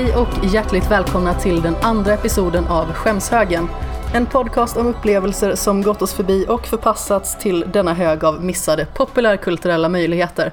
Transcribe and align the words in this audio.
Hej 0.00 0.16
och 0.16 0.44
hjärtligt 0.44 0.90
välkomna 0.90 1.34
till 1.34 1.62
den 1.62 1.76
andra 1.82 2.12
episoden 2.12 2.66
av 2.66 2.92
Skämshögen. 2.92 3.68
En 4.14 4.26
podcast 4.26 4.76
om 4.76 4.86
upplevelser 4.86 5.54
som 5.54 5.82
gått 5.82 6.02
oss 6.02 6.12
förbi 6.14 6.46
och 6.48 6.66
förpassats 6.66 7.38
till 7.38 7.64
denna 7.72 7.94
hög 7.94 8.24
av 8.24 8.44
missade 8.44 8.86
populärkulturella 8.94 9.88
möjligheter. 9.88 10.52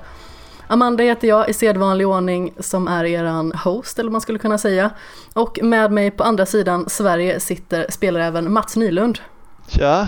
Amanda 0.67 1.03
heter 1.03 1.27
jag 1.27 1.49
i 1.49 1.53
sedvanlig 1.53 2.07
ordning 2.07 2.53
som 2.59 2.87
är 2.87 3.05
eran 3.05 3.51
host 3.51 3.99
eller 3.99 4.11
man 4.11 4.21
skulle 4.21 4.39
kunna 4.39 4.57
säga. 4.57 4.89
Och 5.33 5.59
med 5.61 5.91
mig 5.91 6.11
på 6.11 6.23
andra 6.23 6.45
sidan 6.45 6.89
Sverige 6.89 7.39
sitter 7.39 7.85
spelaräven 7.89 8.53
Mats 8.53 8.75
Nylund. 8.75 9.19
Tja, 9.67 10.07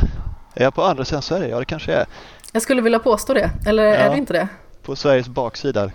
är 0.53 0.63
jag 0.63 0.75
på 0.75 0.83
andra 0.83 1.05
sidan 1.05 1.21
Sverige? 1.21 1.49
Ja 1.49 1.59
det 1.59 1.65
kanske 1.65 1.93
är. 1.93 2.05
Jag 2.53 2.61
skulle 2.61 2.81
vilja 2.81 2.99
påstå 2.99 3.33
det, 3.33 3.49
eller 3.65 3.83
Ja. 3.83 3.95
är 3.95 4.09
det 4.09 4.17
inte 4.17 4.33
det? 4.33 4.47
På 4.83 4.95
Sveriges 4.95 5.27
baksida. 5.27 5.91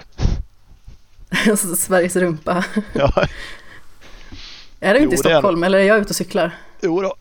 Sveriges 1.77 2.16
rumpa. 2.16 2.65
Ja, 2.93 3.12
Är 4.80 4.95
Jo, 4.95 5.01
inte 5.02 5.15
i 5.15 5.19
det 5.23 5.29
är. 5.30 5.33
Stockholm 5.34 5.65
eller 5.65 5.79
är 5.79 5.83
jag 5.83 5.98
ute 5.98 6.09
och 6.10 6.16
cyklar? 6.16 6.57
jo 6.80 7.01
då. 7.02 7.15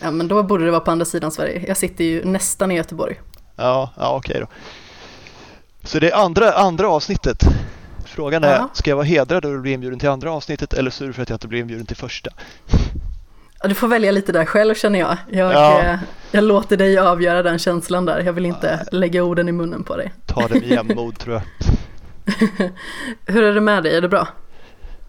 Ja 0.00 0.10
men 0.10 0.28
då 0.28 0.42
borde 0.42 0.64
det 0.64 0.70
vara 0.70 0.80
på 0.80 0.90
andra 0.90 1.04
sidan 1.04 1.30
Sverige. 1.32 1.64
Jag 1.68 1.76
sitter 1.76 2.04
ju 2.04 2.24
nästan 2.24 2.70
i 2.70 2.74
Göteborg. 2.74 3.20
Ja, 3.56 3.90
ja 3.96 4.16
okej 4.16 4.36
då. 4.40 4.46
Så 5.84 5.98
det 5.98 6.10
är 6.10 6.16
andra, 6.24 6.52
andra 6.52 6.88
avsnittet. 6.88 7.38
Frågan 8.04 8.44
är, 8.44 8.52
Ja. 8.52 8.68
ska 8.72 8.90
jag 8.90 8.96
vara 8.96 9.06
hedrad 9.06 9.44
och 9.44 9.60
bli 9.60 9.72
inbjuden 9.72 9.98
till 9.98 10.08
andra 10.08 10.32
avsnittet 10.32 10.72
eller 10.74 10.90
sur 10.90 11.12
för 11.12 11.22
att 11.22 11.28
jag 11.28 11.34
inte 11.36 11.48
blir 11.48 11.60
inbjuden 11.60 11.86
till 11.86 11.96
första? 11.96 12.30
Ja, 13.62 13.68
Du 13.68 13.74
får 13.74 13.88
välja 13.88 14.12
lite 14.12 14.32
där 14.32 14.44
själv 14.44 14.74
känner 14.74 14.98
jag. 14.98 15.16
Jag, 15.30 15.52
Ja. 15.52 15.80
eh, 15.82 15.98
jag 16.30 16.44
låter 16.44 16.76
dig 16.76 16.98
avgöra 16.98 17.42
den 17.42 17.58
känslan 17.58 18.04
där. 18.04 18.20
Jag 18.20 18.32
vill 18.32 18.46
inte 18.46 18.86
lägga 18.92 19.22
orden 19.22 19.48
i 19.48 19.52
munnen 19.52 19.82
på 19.84 19.96
dig. 19.96 20.12
Ta 20.26 20.48
det 20.48 20.54
med 20.60 20.68
jämnmod 20.70 21.18
tror 21.18 21.34
jag. 21.34 21.42
Hur 23.26 23.42
är 23.42 23.54
det 23.54 23.60
med 23.60 23.82
dig? 23.82 23.96
Är 23.96 24.00
det 24.00 24.08
bra? 24.08 24.28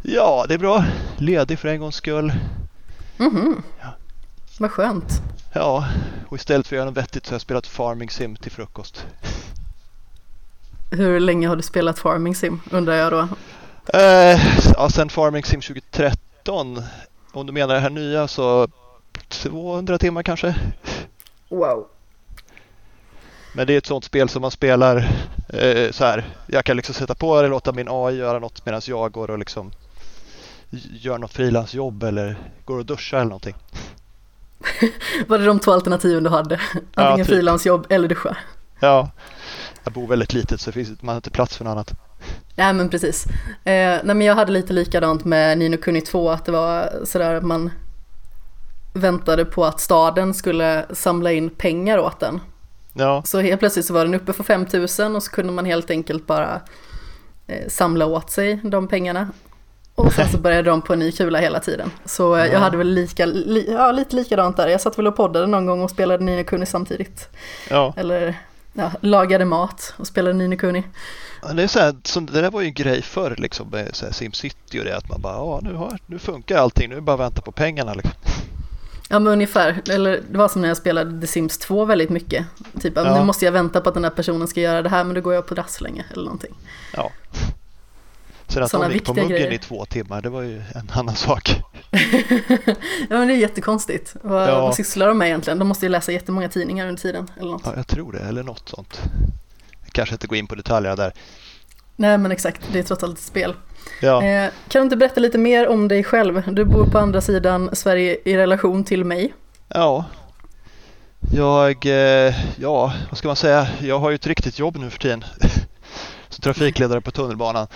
Ja, 0.01 0.45
det 0.47 0.53
är 0.53 0.57
bra. 0.57 0.85
Ledig 1.17 1.59
för 1.59 1.67
en 1.67 1.79
gångs 1.79 1.95
skull. 1.95 2.33
Mhm. 3.17 3.63
Ja. 3.81 3.87
Vad 4.59 4.71
skönt. 4.71 5.21
Ja, 5.53 5.87
och 6.29 6.35
istället 6.37 6.67
för 6.67 6.75
att 6.75 6.77
göra 6.77 6.85
något 6.89 6.97
vettigt 6.97 7.25
så 7.25 7.31
har 7.31 7.35
jag 7.35 7.41
spelat 7.41 7.67
Farming 7.67 8.09
Sim 8.09 8.35
till 8.35 8.51
frukost. 8.51 9.05
Hur 10.91 11.19
länge 11.19 11.47
har 11.47 11.55
du 11.55 11.61
spelat 11.61 11.99
Farming 11.99 12.35
Sim 12.35 12.61
undrar 12.71 12.93
jag 12.93 13.11
då. 13.11 13.27
Eh, 13.99 14.39
ja, 14.75 14.89
sen 14.89 15.09
Farming 15.09 15.43
Sim 15.43 15.61
2013. 15.61 16.81
Om 17.31 17.45
du 17.45 17.53
menar 17.53 17.73
det 17.73 17.79
här 17.79 17.89
nya 17.89 18.27
så 18.27 18.67
200 19.29 19.97
timmar 19.97 20.23
kanske. 20.23 20.55
Wow. 21.49 21.87
Men 23.55 23.67
det 23.67 23.73
är 23.73 23.77
ett 23.77 23.85
sånt 23.85 24.03
spel 24.03 24.29
som 24.29 24.41
man 24.41 24.51
spelar 24.51 24.97
eh, 25.49 25.91
så 25.91 26.05
här. 26.05 26.25
Jag 26.47 26.65
kan 26.65 26.75
liksom 26.75 26.95
sätta 26.95 27.15
på 27.15 27.41
det, 27.41 27.47
låta 27.47 27.71
min 27.71 27.87
AI 27.89 28.15
göra 28.15 28.39
något 28.39 28.65
medan 28.65 28.81
jag 28.85 29.11
går 29.11 29.29
och 29.31 29.39
liksom 29.39 29.71
gör 30.91 31.17
något 31.17 31.33
frilansjobb 31.33 32.03
eller 32.03 32.37
går 32.65 32.77
och 32.77 32.85
duschar 32.85 33.17
eller 33.17 33.25
någonting. 33.25 33.55
Var 35.27 35.37
det 35.37 35.45
de 35.45 35.59
två 35.59 35.71
alternativen 35.71 36.23
du 36.23 36.29
hade? 36.29 36.59
Antingen 36.95 37.25
typ. 37.25 37.35
frilansjobb 37.35 37.85
eller 37.89 38.07
duscha? 38.07 38.37
Ja, 38.79 39.09
jag 39.83 39.93
bor 39.93 40.07
väldigt 40.07 40.33
litet 40.33 40.61
så 40.61 40.71
finns, 40.71 41.01
man 41.01 41.09
har 41.13 41.15
inte 41.15 41.29
plats 41.29 41.57
för 41.57 41.65
något 41.65 41.71
annat. 41.71 41.93
Nej 42.55 42.73
men 42.73 42.89
precis. 42.89 43.25
Eh, 43.25 43.99
nej 44.03 44.03
men 44.03 44.21
jag 44.21 44.35
hade 44.35 44.51
lite 44.51 44.73
likadant 44.73 45.25
med 45.25 45.57
Nino 45.57 45.77
Kuni 45.77 46.01
2 46.01 46.29
att 46.29 46.45
det 46.45 46.51
var 46.51 46.89
sådär 47.05 47.35
att 47.35 47.43
man 47.43 47.71
väntade 48.93 49.45
på 49.45 49.65
att 49.65 49.79
staden 49.79 50.33
skulle 50.33 50.85
samla 50.93 51.31
in 51.31 51.49
pengar 51.49 51.97
åt 51.97 52.19
den. 52.19 52.39
Ja, 52.93 53.21
Så 53.25 53.39
helt 53.39 53.59
plötsligt 53.59 53.85
så 53.85 53.93
var 53.93 54.05
den 54.05 54.13
uppe 54.13 54.33
för 54.33 54.43
5000 54.43 55.15
och 55.15 55.23
så 55.23 55.31
kunde 55.31 55.53
man 55.53 55.65
helt 55.65 55.89
enkelt 55.89 56.27
bara 56.27 56.61
eh, 57.47 57.67
samla 57.69 58.05
åt 58.05 58.31
sig 58.31 58.59
de 58.63 58.87
pengarna. 58.87 59.27
Och 59.95 60.13
sen 60.13 60.29
så 60.29 60.37
började 60.37 60.69
de 60.69 60.81
på 60.81 60.93
en 60.93 60.99
ny 60.99 61.11
kula 61.11 61.39
hela 61.39 61.59
tiden. 61.59 61.91
Så 62.05 62.35
eh, 62.35 62.45
Ja. 62.45 62.51
jag 62.53 62.59
hade 62.59 62.77
väl 62.77 62.87
lika, 62.93 63.25
li, 63.25 63.71
ja, 63.71 63.91
lite 63.91 64.15
likadant 64.15 64.57
där. 64.57 64.67
Jag 64.67 64.81
satt 64.81 64.97
väl 64.97 65.07
och 65.07 65.15
poddade 65.15 65.47
någon 65.47 65.65
gång 65.65 65.81
och 65.81 65.89
spelade 65.89 66.23
Nino 66.23 66.43
Kuni 66.43 66.65
samtidigt. 66.65 67.29
ja. 67.69 67.93
Eller 67.97 68.35
ja, 68.73 68.91
lagade 69.01 69.45
mat 69.45 69.93
och 69.97 70.07
spelade 70.07 70.33
Nino 70.33 70.57
Kuni. 70.57 70.83
Det, 71.55 71.63
är 71.63 71.67
så 71.67 71.79
här, 71.79 71.95
så 72.03 72.19
det 72.19 72.41
där 72.41 72.51
var 72.51 72.61
ju 72.61 72.67
en 72.67 72.73
grej 72.73 73.01
förr 73.01 73.35
liksom 73.37 73.69
med 73.69 73.95
så 73.95 74.05
här 74.05 74.13
SimCity 74.13 74.79
och 74.79 74.83
det 74.85 74.97
att 74.97 75.09
man 75.09 75.21
bara 75.21 75.33
ja 75.33 75.59
nu, 75.63 75.73
har, 75.73 75.97
nu 76.05 76.19
funkar 76.19 76.57
allting, 76.57 76.89
nu 76.89 76.95
är 76.95 76.99
det 76.99 77.01
bara 77.01 77.13
att 77.13 77.19
vänta 77.19 77.41
på 77.41 77.51
pengarna. 77.51 77.93
Liksom. 77.93 78.11
Ja 79.09 79.19
men 79.19 79.33
ungefär, 79.33 79.81
eller 79.89 80.21
det 80.31 80.37
var 80.37 80.47
som 80.49 80.61
när 80.61 80.67
jag 80.67 80.77
spelade 80.77 81.21
The 81.21 81.27
Sims 81.27 81.57
2 81.57 81.85
väldigt 81.85 82.09
mycket. 82.09 82.45
Typ, 82.81 82.93
ja. 82.95 83.17
Nu 83.19 83.25
måste 83.25 83.45
jag 83.45 83.51
vänta 83.51 83.81
på 83.81 83.89
att 83.89 83.95
den 83.95 84.03
här 84.03 84.11
personen 84.11 84.47
ska 84.47 84.61
göra 84.61 84.81
det 84.81 84.89
här 84.89 85.03
men 85.03 85.15
då 85.15 85.21
går 85.21 85.33
jag 85.33 85.45
på 85.47 85.55
dass 85.55 85.81
länge 85.81 86.05
eller 86.11 86.23
någonting. 86.23 86.53
Ja. 86.95 87.11
Sen 88.47 88.63
att 88.63 88.71
Såna 88.71 88.87
de 88.87 88.93
gick 88.93 89.05
på 89.05 89.13
muggen 89.13 89.29
grejer. 89.29 89.51
i 89.53 89.57
två 89.57 89.85
timmar, 89.85 90.21
det 90.21 90.29
var 90.29 90.41
ju 90.41 90.57
en 90.75 90.89
annan 90.93 91.15
sak. 91.15 91.61
ja 93.09 93.17
men 93.17 93.27
det 93.27 93.33
är 93.33 93.37
jättekonstigt. 93.37 94.15
Vad, 94.21 94.49
Ja. 94.49 94.61
vad 94.61 94.75
sysslar 94.75 95.07
de 95.07 95.17
med 95.17 95.27
egentligen? 95.27 95.59
De 95.59 95.67
måste 95.67 95.85
ju 95.85 95.89
läsa 95.89 96.11
jättemånga 96.11 96.49
tidningar 96.49 96.87
under 96.87 97.01
tiden 97.01 97.27
eller 97.39 97.51
något. 97.51 97.61
Ja, 97.65 97.73
jag 97.75 97.87
tror 97.87 98.11
det, 98.11 98.19
eller 98.19 98.43
något 98.43 98.69
sånt. 98.69 99.01
Kanske 99.91 100.15
inte 100.15 100.27
gå 100.27 100.35
in 100.35 100.47
på 100.47 100.55
detaljerna 100.55 100.95
där. 100.95 101.13
Nej 101.95 102.17
men 102.17 102.31
exakt, 102.31 102.61
det 102.71 102.79
är 102.79 102.83
trots 102.83 103.03
allt 103.03 103.17
ett 103.17 103.23
spel. 103.23 103.53
Ja, 104.01 104.23
Eh, 104.23 104.51
kan 104.67 104.79
du 104.79 104.83
inte 104.83 104.97
berätta 104.97 105.19
lite 105.19 105.37
mer 105.37 105.67
om 105.67 105.87
dig 105.87 106.03
själv? 106.03 106.53
Du 106.53 106.65
bor 106.65 106.85
på 106.85 106.97
andra 106.99 107.21
sidan 107.21 107.69
Sverige 107.73 108.17
i 108.25 108.37
relation 108.37 108.83
till 108.83 109.05
mig. 109.05 109.33
ja. 109.67 110.05
Jag, 111.35 111.85
eh, 111.85 112.33
ja, 112.57 112.93
vad 113.09 113.17
ska 113.17 113.27
man 113.27 113.35
säga? 113.35 113.67
Jag 113.81 113.99
har 113.99 114.09
ju 114.09 114.15
ett 114.15 114.27
riktigt 114.27 114.59
jobb 114.59 114.77
nu 114.77 114.89
för 114.89 114.99
tiden. 114.99 115.23
Som 116.29 116.41
trafikledare 116.41 117.01
på 117.01 117.11
tunnelbanan. 117.11 117.67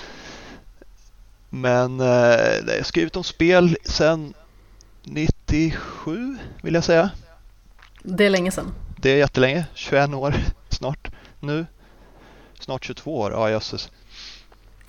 Men 1.50 2.00
eh, 2.00 2.07
jag 2.67 2.75
har 2.78 2.84
skrivit 2.84 3.16
om 3.16 3.23
spel 3.23 3.78
sedan 3.84 4.34
97 5.03 6.38
vill 6.62 6.73
jag 6.73 6.84
säga. 6.84 7.09
Det 8.03 8.25
är 8.25 8.29
länge 8.29 8.51
sedan. 8.51 8.73
Det 8.97 9.09
är 9.12 9.17
jättelänge, 9.17 9.66
21 9.73 10.13
år 10.13 10.35
snart 10.69 11.12
nu. 11.40 11.66
Snart 12.59 12.85
22 12.85 13.19
år, 13.19 13.31
ja 13.31 13.50
jösses. 13.50 13.90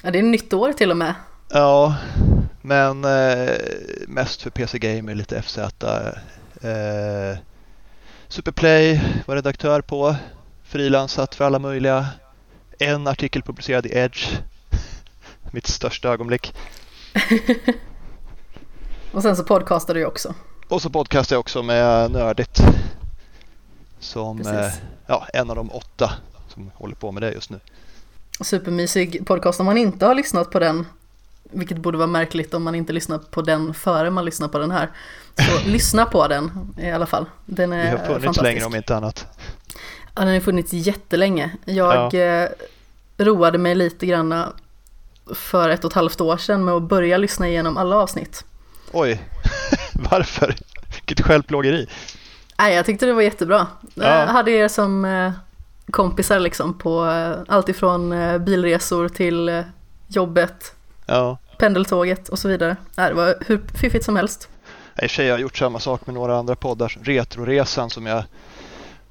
Ja, 0.02 0.10
det 0.10 0.18
är 0.18 0.22
nytt 0.22 0.52
år 0.52 0.72
till 0.72 0.90
och 0.90 0.96
med. 0.96 1.14
Ja, 1.48 1.96
men 2.62 3.04
eh, 3.04 3.56
mest 4.08 4.42
för 4.42 4.50
PC 4.50 4.78
Gamer, 4.78 5.14
lite 5.14 5.42
FZ. 5.42 5.58
Eh, 5.58 7.38
Superplay 8.28 9.00
var 9.26 9.34
redaktör 9.34 9.80
på, 9.80 10.16
frilansat 10.62 11.34
för 11.34 11.44
alla 11.44 11.58
möjliga. 11.58 12.06
En 12.78 13.06
artikel 13.06 13.42
publicerad 13.42 13.86
i 13.86 13.98
Edge, 13.98 14.38
mitt 15.50 15.66
största 15.66 16.08
ögonblick. 16.08 16.54
Och 19.12 19.22
sen 19.22 19.36
så 19.36 19.44
podcastar 19.44 19.94
du 19.94 20.06
också. 20.06 20.34
Och 20.68 20.82
så 20.82 20.90
podcastar 20.90 21.36
jag 21.36 21.40
också 21.40 21.62
med 21.62 22.10
Nördigt. 22.10 22.60
Som 23.98 24.40
eh, 24.40 24.72
ja, 25.06 25.26
en 25.32 25.50
av 25.50 25.56
de 25.56 25.70
åtta 25.70 26.12
som 26.48 26.70
håller 26.74 26.94
på 26.94 27.12
med 27.12 27.22
det 27.22 27.32
just 27.32 27.50
nu. 27.50 27.60
Supermysig 28.40 29.26
podcast 29.26 29.60
om 29.60 29.66
man 29.66 29.78
inte 29.78 30.06
har 30.06 30.14
lyssnat 30.14 30.50
på 30.50 30.58
den. 30.58 30.86
Vilket 31.50 31.78
borde 31.78 31.98
vara 31.98 32.06
märkligt 32.06 32.54
om 32.54 32.62
man 32.64 32.74
inte 32.74 32.92
lyssnar 32.92 33.18
på 33.18 33.42
den 33.42 33.74
före 33.74 34.10
man 34.10 34.24
lyssnar 34.24 34.48
på 34.48 34.58
den 34.58 34.70
här. 34.70 34.90
Så 35.38 35.66
lyssna 35.68 36.06
på 36.06 36.28
den 36.28 36.74
i 36.78 36.90
alla 36.90 37.06
fall. 37.06 37.26
Den 37.46 37.70
Vi 37.70 37.76
är 37.76 37.90
har 37.90 37.96
funnits 37.98 38.08
fantastisk. 38.24 38.42
längre 38.42 38.64
om 38.64 38.74
inte 38.74 38.96
annat. 38.96 39.26
Ja, 40.14 40.24
den 40.24 40.34
har 40.34 40.40
funnits 40.40 40.72
jättelänge. 40.72 41.50
Jag 41.64 42.14
eh, 42.42 42.48
roade 43.18 43.58
mig 43.58 43.74
lite 43.74 44.06
grann 44.06 44.44
för 45.34 45.70
ett 45.70 45.84
och 45.84 45.90
ett 45.90 45.94
halvt 45.94 46.20
år 46.20 46.36
sedan 46.36 46.64
med 46.64 46.74
att 46.74 46.82
börja 46.82 47.18
lyssna 47.18 47.48
igenom 47.48 47.76
alla 47.76 47.96
avsnitt. 47.96 48.44
Oj, 48.92 49.20
varför? 50.10 50.56
Vilket 50.94 51.26
självplågeri. 51.26 51.86
Nej, 52.58 52.74
jag 52.74 52.86
tyckte 52.86 53.06
det 53.06 53.12
var 53.12 53.22
jättebra. 53.22 53.66
Ja. 53.94 54.04
Jag 54.20 54.26
hade 54.26 54.50
er 54.50 54.68
som 54.68 55.04
eh, 55.04 55.32
kompisar 55.90 56.38
liksom 56.38 56.78
på 56.78 57.06
eh, 57.06 57.36
allt 57.48 57.68
ifrån 57.68 58.12
eh, 58.12 58.38
bilresor 58.38 59.08
till 59.08 59.48
eh, 59.48 59.60
jobbet, 60.08 60.74
Ja. 61.06 61.38
pendeltåget 61.58 62.28
och 62.28 62.38
så 62.38 62.48
vidare. 62.48 62.76
Nej, 62.96 63.08
det 63.08 63.14
var 63.14 63.34
hur 63.46 63.62
fiffigt 63.74 64.04
som 64.04 64.16
helst. 64.16 64.48
I 64.94 64.98
och 64.98 65.00
för 65.00 65.08
sig 65.08 65.24
har 65.26 65.30
jag 65.30 65.40
gjort 65.40 65.56
samma 65.56 65.80
sak 65.80 66.06
med 66.06 66.14
några 66.14 66.38
andra 66.38 66.56
poddar. 66.56 66.98
Retroresan 67.02 67.90
som 67.90 68.06
jag 68.06 68.24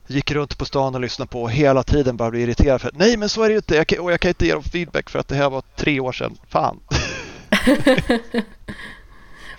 gick 0.08 0.32
runt 0.32 0.58
på 0.58 0.66
stan 0.66 0.96
och 0.96 1.02
lyssnade 1.02 1.30
på 1.30 1.48
hela 1.48 1.84
tiden 1.84 2.18
bara 2.18 2.30
blev 2.32 2.42
irriterad 2.44 2.82
för 2.82 2.88
att 2.88 2.98
nej 2.98 3.18
men 3.18 3.30
så 3.30 3.44
är 3.44 3.48
det 3.48 3.52
ju 3.54 3.58
inte 3.58 3.76
jag 3.76 3.88
kan, 3.88 4.00
och 4.00 4.12
jag 4.12 4.20
kan 4.20 4.30
inte 4.30 4.46
ge 4.46 4.54
dem 4.54 4.64
feedback 4.64 5.10
för 5.10 5.20
att 5.20 5.28
det 5.28 5.36
här 5.36 5.50
var 5.50 5.64
tre 5.76 6.00
år 6.00 6.12
sedan. 6.12 6.38
Fan. 6.50 6.80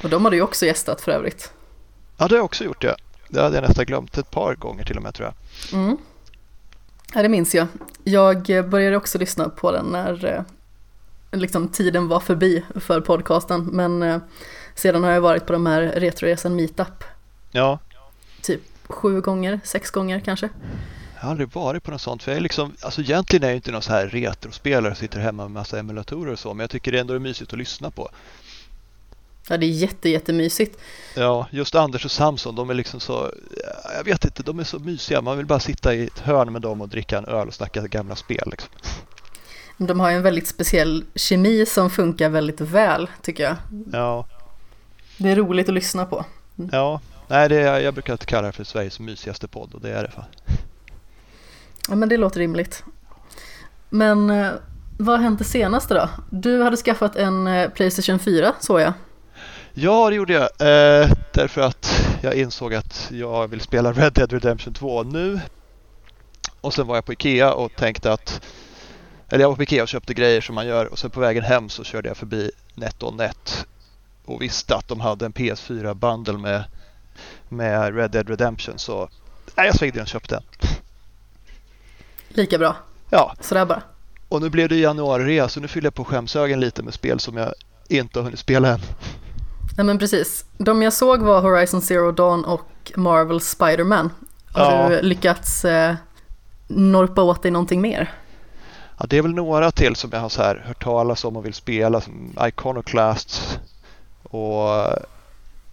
Och 0.03 0.11
de 0.11 0.25
har 0.25 0.31
du 0.31 0.37
ju 0.37 0.43
också 0.43 0.67
gästat 0.67 1.01
för 1.01 1.13
övrigt. 1.13 1.53
Ja 2.17 2.29
det 2.29 2.35
har 2.35 2.39
jag 2.39 2.45
också 2.45 2.65
gjort 2.65 2.83
det. 2.83 2.97
Det 3.29 3.43
hade 3.43 3.57
jag 3.57 3.69
nästan 3.69 3.85
glömt 3.85 4.19
ett 4.19 4.31
par 4.31 4.55
gånger 4.55 4.85
till 4.85 4.97
och 4.97 5.03
med 5.03 5.15
tror 5.15 5.33
jag. 5.71 5.81
Mm. 5.81 5.97
Ja, 7.15 7.23
det 7.23 7.29
minns 7.29 7.55
jag. 7.55 7.67
Jag 8.05 8.69
började 8.69 8.97
också 8.97 9.19
lyssna 9.19 9.49
på 9.49 9.73
den 9.73 9.87
när 9.87 10.25
eh, 10.25 10.43
liksom, 11.41 11.69
tiden 11.69 12.09
var 12.09 12.21
förbi 12.21 12.65
för 12.81 13.01
podcasten. 13.01 13.65
Men 13.65 14.03
eh, 14.03 14.19
sedan 14.75 15.05
har 15.05 15.11
jag 15.11 15.21
varit 15.21 15.47
på 15.47 15.53
de 15.53 15.67
här 15.67 15.83
Retroresan 15.83 16.57
Meetup 16.57 17.05
Ja, 17.51 17.79
typ 18.43 18.61
sju 18.89 19.21
gånger, 19.21 19.61
sex 19.65 19.91
gånger 19.91 20.21
kanske. 20.21 20.49
jag 21.15 21.23
har 21.23 21.31
aldrig 21.31 21.53
varit 21.53 21.83
på 21.83 21.91
något 21.91 22.01
sånt. 22.01 22.23
För 22.23 22.31
jag 22.33 22.37
är 22.37 22.43
liksom, 22.43 22.73
alltså 22.81 23.01
egentligen 23.01 23.43
är 23.45 23.49
jag 23.49 23.57
inte 23.57 23.73
någon 23.73 23.83
så 23.83 23.93
här 23.93 24.07
retrospelare 24.07 24.93
och 24.93 24.99
sitter 24.99 25.21
hemma 25.21 25.43
med 25.43 25.51
massa 25.51 25.79
emulatorer 25.79 26.33
och 26.33 26.39
så. 26.39 26.55
Men 26.55 26.61
jag 26.61 26.71
tycker 26.71 26.93
det 26.93 26.99
ändå 27.01 27.15
är 27.15 27.19
mysigt 27.19 27.53
att 27.53 27.59
lyssna 27.59 27.91
på. 27.91 28.09
Ja, 29.49 29.57
det 29.57 29.67
är 29.67 29.71
jätte, 29.71 30.09
jättemysigt. 30.09 30.79
Ja, 31.15 31.47
just 31.51 31.75
Anders 31.75 32.05
och 32.05 32.11
Samson, 32.11 32.55
de 32.55 32.71
är 32.71 32.75
liksom 32.75 33.01
så, 33.01 33.33
jag 33.97 34.05
vet 34.05 34.25
inte, 34.25 34.43
de 34.43 34.59
är 34.59 34.65
så 34.65 34.79
mysiga. 34.79 35.21
Man 35.21 35.37
vill 35.37 35.47
bara 35.47 35.61
sitta 35.61 35.95
i 35.95 36.07
ett 36.07 36.19
hörn 36.19 36.53
med 36.53 36.63
dem 36.63 36.81
och 36.81 36.89
dricka 36.89 37.19
en 37.19 37.25
öl 37.25 37.49
och 37.49 37.55
snacka 37.55 37.87
gamla 37.87 38.17
spel. 38.17 38.49
Liksom. 38.51 38.71
De 39.77 40.01
har 40.01 40.11
ju 40.11 40.17
en 40.17 40.23
väldigt 40.23 40.49
speciell 40.49 41.05
kemi 41.15 41.67
som 41.67 41.91
funkar 41.91 42.29
väldigt 42.29 42.61
väl, 42.61 43.11
tycker 43.23 43.43
jag. 43.43 43.57
Ja. 43.93 44.27
Det 45.17 45.31
är 45.31 45.37
roligt 45.37 45.69
att 45.69 45.75
lyssna 45.75 46.05
på. 46.05 46.25
Ja, 46.73 47.01
nej, 47.29 47.49
det 47.49 47.57
är, 47.57 47.81
jag 47.81 47.95
brukar 47.95 48.17
kalla 48.17 48.47
det 48.47 48.53
för 48.53 48.65
Sveriges 48.65 49.01
mysigaste 49.01 49.49
podd 49.49 49.75
och 49.75 49.81
det 49.81 49.91
är 49.91 50.03
det 50.03 50.11
fan. 50.11 50.25
Ja, 51.89 51.95
men 51.95 52.09
det 52.09 52.17
låter 52.17 52.41
rimligt. 52.41 52.85
Men 53.89 54.31
eh, 54.31 54.51
vad 54.99 55.17
har 55.17 55.23
hänt 55.23 55.39
det 55.39 55.45
senaste 55.45 55.95
då? 55.95 56.09
Du 56.31 56.63
hade 56.63 56.77
skaffat 56.77 57.17
en 57.17 57.47
eh, 57.47 57.71
Playstation 57.71 58.19
4, 58.19 58.55
såg 58.61 58.81
jag. 58.81 58.93
Ja, 59.81 60.11
det 60.11 60.17
gjorde 60.17 60.33
jag. 60.33 60.43
Eh, 60.43 61.11
därför 61.33 61.61
att 61.61 62.09
jag 62.23 62.35
insåg 62.35 62.75
att 62.75 63.11
jag 63.13 63.49
vill 63.49 63.61
spela 63.61 63.93
Red 63.93 64.13
Dead 64.13 64.33
Redemption 64.33 64.75
2 64.75 65.03
nu. 65.03 65.41
Och 66.61 66.75
sen 66.75 66.87
var 66.87 66.95
jag 66.95 67.05
på 67.05 67.13
Ikea 67.13 67.53
och 67.53 67.77
tänkte 67.77 68.13
att 68.13 68.41
eller 69.29 69.45
jag 69.45 69.49
var 69.49 69.57
på 69.57 69.63
Ikea 69.63 69.83
och 69.83 69.89
köpte 69.89 70.15
grejer 70.15 70.41
som 70.41 70.55
man 70.55 70.67
gör 70.67 70.87
och 70.87 70.99
sen 70.99 71.11
på 71.11 71.21
vägen 71.21 71.45
hem 71.45 71.69
så 71.69 71.85
körde 71.85 72.09
jag 72.09 72.17
förbi 72.17 72.51
NetOnNet 72.75 73.67
och 74.25 74.43
visste 74.43 74.77
att 74.77 74.89
de 74.89 75.01
hade 75.01 75.27
en 75.27 75.33
PS4 75.33 75.95
bundle 75.95 76.39
med, 76.39 76.65
med 77.49 77.97
Red 77.97 78.11
Dead 78.11 78.29
Redemption 78.29 78.79
så 78.79 79.09
nej, 79.55 79.67
jag 79.67 79.77
svängde 79.77 79.99
in 79.99 80.03
och 80.03 80.09
köpte 80.09 80.35
den. 80.35 80.71
Lika 82.29 82.59
bra. 82.59 82.77
Ja. 83.11 83.35
Sådär 83.41 83.67
bara. 83.67 83.83
Och 84.29 84.43
nu 84.43 84.51
blev 84.51 84.69
det 84.69 84.77
januari 84.77 85.49
så 85.49 85.61
nu 85.61 85.69
fyller 85.69 85.87
jag 85.87 85.95
på 85.95 86.05
skämshögen 86.05 86.61
lite 86.61 86.83
med 86.83 86.95
spel 86.95 87.21
som 87.21 87.37
jag 87.37 87.55
inte 87.89 88.19
har 88.19 88.25
hunnit 88.25 88.41
spela 88.41 88.69
än. 88.69 88.81
Ja 89.79 89.85
men 89.85 89.99
precis. 89.99 90.45
De 90.59 90.83
jag 90.83 90.93
såg 90.93 91.23
var 91.23 91.41
Horizon 91.41 91.83
Zero 91.83 92.13
Dawn 92.13 92.45
och 92.45 92.93
Marvel 92.97 93.41
Spider-Man. 93.41 94.11
Har 94.53 94.73
Ja. 94.73 94.89
du 94.89 95.03
lyckats 95.03 95.65
eh, 95.65 95.95
norpa 96.69 97.23
åt 97.23 97.43
dig 97.43 97.51
någonting 97.51 97.81
mer? 97.81 98.13
Ja, 98.99 99.07
det 99.09 99.19
är 99.19 99.23
väl 99.23 99.35
några 99.35 99.71
till 99.71 99.97
som 99.97 100.11
jag 100.13 100.21
har 100.21 100.29
så 100.29 100.43
här 100.43 100.65
hört 100.67 100.83
talas 100.85 101.25
om 101.25 101.37
och 101.37 101.47
vill 101.47 101.55
spela 101.55 102.01
som 102.01 102.37
Iconoclasts 102.47 103.59
och 104.23 104.75
eh, 104.77 104.97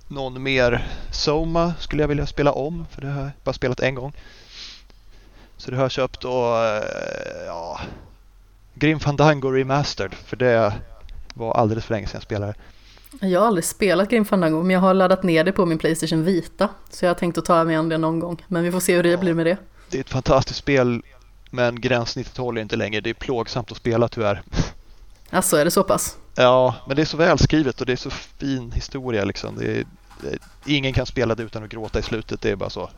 någon 0.08 0.44
mer 0.44 0.88
Soma 1.12 1.74
skulle 1.80 2.04
jag 2.04 2.08
vilja 2.08 2.26
spela 2.26 2.52
om 2.52 2.86
för 2.92 3.02
det 3.02 3.08
har 3.08 3.22
jag 3.22 3.32
bara 3.44 3.54
spelat 3.54 3.80
en 3.80 3.96
gång. 3.96 4.14
Så 5.58 5.72
det 5.72 5.78
har 5.78 5.84
jag 5.84 5.92
köpt 5.92 6.24
och 6.26 6.58
eh, 6.58 6.84
ja, 7.48 7.80
Grim 8.74 9.00
Fandango 9.00 9.52
Remastered 9.52 10.14
för 10.14 10.36
det 10.38 10.74
var 11.34 11.54
alldeles 11.54 11.86
för 11.86 11.94
länge 11.94 12.08
sedan 12.08 12.16
jag 12.16 12.24
spelade. 12.24 12.54
Jag 13.22 13.40
har 13.40 13.48
aldrig 13.48 13.66
spelat 13.66 14.10
Grim 14.10 14.26
Fandango 14.26 14.64
men 14.64 14.70
jag 14.70 14.80
har 14.80 14.94
laddat 14.94 15.24
ner 15.24 15.44
det 15.44 15.52
på 15.52 15.66
min 15.66 15.78
Playstation 15.78 16.24
Vita. 16.24 16.70
Så 16.90 17.06
jag 17.06 17.10
har 17.10 17.16
tänkt 17.16 17.38
att 17.38 17.46
ta 17.46 17.64
mig 17.64 17.76
an 17.76 17.90
det 17.90 17.98
någon 17.98 18.20
gång. 18.20 18.46
Men 18.48 18.64
vi 18.64 18.72
får 18.72 18.80
se 18.80 18.96
hur 18.96 19.04
det 19.04 19.18
blir 19.18 19.34
med 19.34 19.46
det. 19.46 19.58
Det 19.90 19.98
är 19.98 20.02
ett 20.02 20.10
fantastiskt 20.10 20.60
spel 20.60 21.02
men 21.52 21.82
gränssnittet 21.82 22.38
håller 22.38 22.62
inte 22.62 22.76
längre. 22.76 23.02
Det 23.02 23.10
är 23.10 23.14
plågsamt 23.14 23.72
att 23.72 23.78
spela 23.78 24.08
tyvärr. 24.08 24.44
Alltså 25.30 25.58
är 25.58 25.66
det 25.66 25.72
så 25.72 25.84
pass? 25.84 26.18
Ja, 26.36 26.76
men 26.88 26.96
det 26.96 27.02
är 27.02 27.06
så 27.06 27.18
välskrivet 27.18 27.82
och 27.82 27.88
det 27.88 27.94
är 27.94 27.98
så 27.98 28.10
fin 28.10 28.72
historia 28.72 29.26
liksom. 29.26 29.56
Det 29.58 29.66
är, 29.66 29.86
det, 30.22 30.38
ingen 30.74 30.94
kan 30.94 31.06
spela 31.06 31.36
det 31.36 31.44
utan 31.44 31.64
att 31.64 31.70
gråta 31.70 32.00
i 32.00 32.04
slutet. 32.04 32.42
Det 32.42 32.52
är 32.52 32.56
bara 32.56 32.70
så. 32.70 32.90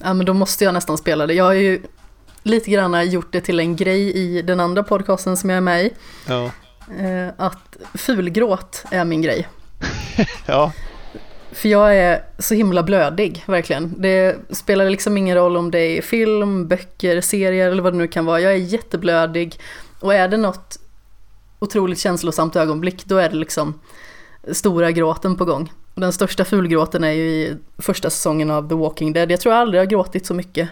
Ja 0.00 0.14
men 0.14 0.26
då 0.26 0.34
måste 0.34 0.64
jag 0.64 0.74
nästan 0.74 0.98
spela 0.98 1.26
det. 1.26 1.34
Jag 1.34 1.44
har 1.44 1.52
ju 1.52 1.82
lite 2.42 2.70
grann 2.70 3.10
gjort 3.10 3.32
det 3.32 3.40
till 3.40 3.60
en 3.60 3.76
grej 3.76 4.12
i 4.12 4.42
den 4.42 4.60
andra 4.60 4.82
podcasten 4.82 5.36
som 5.36 5.50
jag 5.50 5.56
är 5.56 5.60
med 5.60 5.84
i. 5.84 5.90
Ja. 6.26 6.50
Eh, 6.98 7.28
att 7.36 7.76
fulgråt 7.94 8.84
är 8.90 9.04
min 9.04 9.22
grej. 9.22 9.48
ja. 10.46 10.72
För 11.52 11.68
jag 11.68 11.96
är 11.96 12.22
så 12.38 12.54
himla 12.54 12.82
blödig, 12.82 13.44
verkligen. 13.46 13.94
Det 14.02 14.36
spelar 14.50 14.90
liksom 14.90 15.16
ingen 15.16 15.36
roll 15.36 15.56
om 15.56 15.70
det 15.70 15.80
är 15.80 16.02
film, 16.02 16.68
böcker, 16.68 17.20
serier 17.20 17.70
eller 17.70 17.82
vad 17.82 17.92
det 17.92 17.98
nu 17.98 18.08
kan 18.08 18.24
vara. 18.24 18.40
Jag 18.40 18.52
är 18.52 18.56
jätteblödig 18.56 19.60
och 20.00 20.14
är 20.14 20.28
det 20.28 20.36
något 20.36 20.78
otroligt 21.58 21.98
känslosamt 21.98 22.56
ögonblick 22.56 23.04
då 23.04 23.16
är 23.16 23.28
det 23.28 23.36
liksom 23.36 23.80
stora 24.52 24.90
gråten 24.90 25.36
på 25.36 25.44
gång. 25.44 25.72
Och 25.94 26.00
den 26.00 26.12
största 26.12 26.44
fulgråten 26.44 27.04
är 27.04 27.12
ju 27.12 27.22
i 27.22 27.56
första 27.78 28.10
säsongen 28.10 28.50
av 28.50 28.68
The 28.68 28.74
Walking 28.74 29.12
Dead. 29.12 29.30
Jag 29.30 29.40
tror 29.40 29.54
jag 29.54 29.60
aldrig 29.60 29.80
har 29.80 29.86
gråtit 29.86 30.26
så 30.26 30.34
mycket 30.34 30.68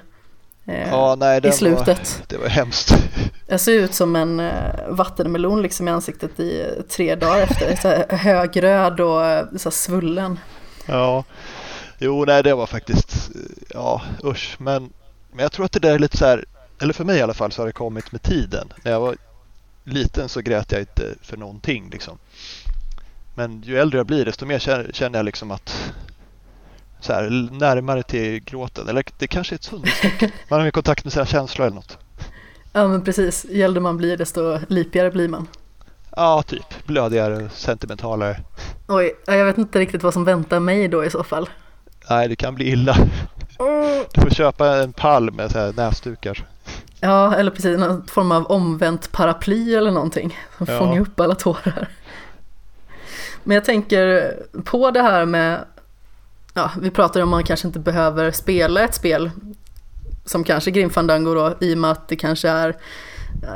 eh, 0.67 0.89
ja, 0.89 1.15
nej, 1.15 1.41
i 1.45 1.53
slutet. 1.53 1.87
Var, 1.87 2.27
det 2.29 2.37
var 2.37 2.49
hemskt. 2.49 2.95
Jag 3.47 3.61
ser 3.61 3.73
ut 3.73 3.95
som 3.95 4.17
en 4.17 4.41
eh, 4.41 4.89
vattenmelon 4.89 5.63
liksom 5.63 5.89
i 5.89 5.91
ansiktet 5.91 6.41
i 6.41 6.61
eh, 6.61 6.83
tre 6.83 7.15
dagar 7.15 7.43
efter. 7.43 7.77
Så 7.77 7.89
här 7.89 8.07
högröd 8.17 9.01
och 9.01 9.25
eh, 9.25 9.47
så 9.57 9.71
svullen. 9.71 10.39
Ja, 10.87 11.25
jo, 11.99 12.25
nej, 12.25 12.43
det 12.43 12.55
var 12.55 12.67
faktiskt, 12.67 13.31
ja, 13.69 14.03
usch. 14.25 14.57
Men, 14.59 14.93
men 15.33 15.43
jag 15.43 15.53
tror 15.53 15.65
att 15.65 15.73
det 15.73 15.81
där 15.81 15.95
är 15.95 15.99
lite 15.99 16.17
så 16.17 16.27
här, 16.27 16.45
eller 16.81 16.93
för 16.93 17.05
mig 17.05 17.19
i 17.19 17.23
alla 17.23 17.35
fall 17.35 17.53
så 17.53 17.63
har 17.63 17.67
det 17.67 17.73
kommit 17.73 18.13
med 18.13 18.23
tiden. 18.23 18.73
När 18.83 18.93
jag 18.93 19.01
var 19.01 19.17
liten 19.85 20.29
så 20.29 20.41
grät 20.41 20.73
jag 20.73 20.81
inte 20.81 21.15
för 21.23 21.37
någonting 21.37 21.91
liksom. 21.91 22.19
Men 23.35 23.63
ju 23.63 23.79
äldre 23.79 23.99
jag 23.99 24.07
blir 24.07 24.25
desto 24.25 24.47
mer 24.47 24.91
känner 24.93 25.19
jag 25.19 25.25
liksom 25.25 25.51
att 25.51 25.93
så 27.07 27.13
här, 27.13 27.49
närmare 27.53 28.03
till 28.03 28.41
gråten. 28.45 28.89
Eller 28.89 29.05
det 29.19 29.27
kanske 29.27 29.55
är 29.55 29.57
ett 29.57 29.65
sundhetstecken. 29.65 30.31
Man 30.49 30.59
har 30.59 30.65
mer 30.65 30.71
kontakt 30.71 31.05
med 31.05 31.13
sina 31.13 31.27
känslor 31.27 31.67
eller 31.67 31.75
något. 31.77 31.99
Ja 32.73 32.89
men 32.89 33.05
precis, 33.05 33.47
ju 33.51 33.63
äldre 33.63 33.81
man 33.81 33.97
blir 33.97 34.17
desto 34.17 34.59
lipigare 34.69 35.11
blir 35.11 35.29
man. 35.29 35.47
Ja, 36.17 36.43
typ. 36.43 36.87
Blödigare, 36.87 37.49
sentimentalare. 37.55 38.41
Oj, 38.89 39.13
jag 39.27 39.45
vet 39.45 39.59
inte 39.59 39.79
riktigt 39.79 40.03
vad 40.03 40.13
som 40.13 40.25
väntar 40.25 40.61
mig 40.61 40.89
då 40.89 41.05
i 41.05 41.11
så 41.11 41.25
fall. 41.25 41.49
Nej, 42.11 42.29
det 42.29 42.37
kan 42.37 42.55
bli 42.55 42.69
illa. 42.69 42.97
Du 44.15 44.21
får 44.21 44.31
köpa 44.31 44.77
en 44.77 44.93
pall 44.93 45.31
med 45.33 45.51
så 45.51 45.59
här 45.59 45.73
näsdukar. 45.73 46.47
Ja, 47.01 47.35
eller 47.35 47.51
precis 47.51 47.79
någon 47.79 48.07
form 48.07 48.33
av 48.33 48.47
omvänt 48.47 49.13
paraply 49.13 49.75
eller 49.75 49.91
någonting. 49.91 50.39
Som 50.59 50.67
Ja. 50.71 50.79
fångar 50.79 51.01
upp 51.01 51.21
alla 51.21 51.35
tårar. 51.35 51.89
Men 53.45 53.55
jag 53.55 53.65
tänker 53.65 54.33
på 54.65 54.91
det 54.91 55.03
här 55.03 55.25
med, 55.27 55.65
ja 56.57 56.71
vi 56.81 56.91
pratar 56.91 57.21
om 57.21 57.29
man 57.29 57.45
kanske 57.45 57.67
inte 57.67 57.79
behöver 57.79 58.31
spela 58.31 58.81
ett 58.81 58.95
spel 58.95 59.31
som 60.25 60.45
kanske 60.45 60.71
Grim 60.71 60.91
Fandango 60.91 61.35
då, 61.35 61.55
i 61.61 61.75
och 61.75 61.79
med 61.79 61.91
att 61.91 62.09
det 62.09 62.17
kanske 62.17 62.49
är 62.49 62.77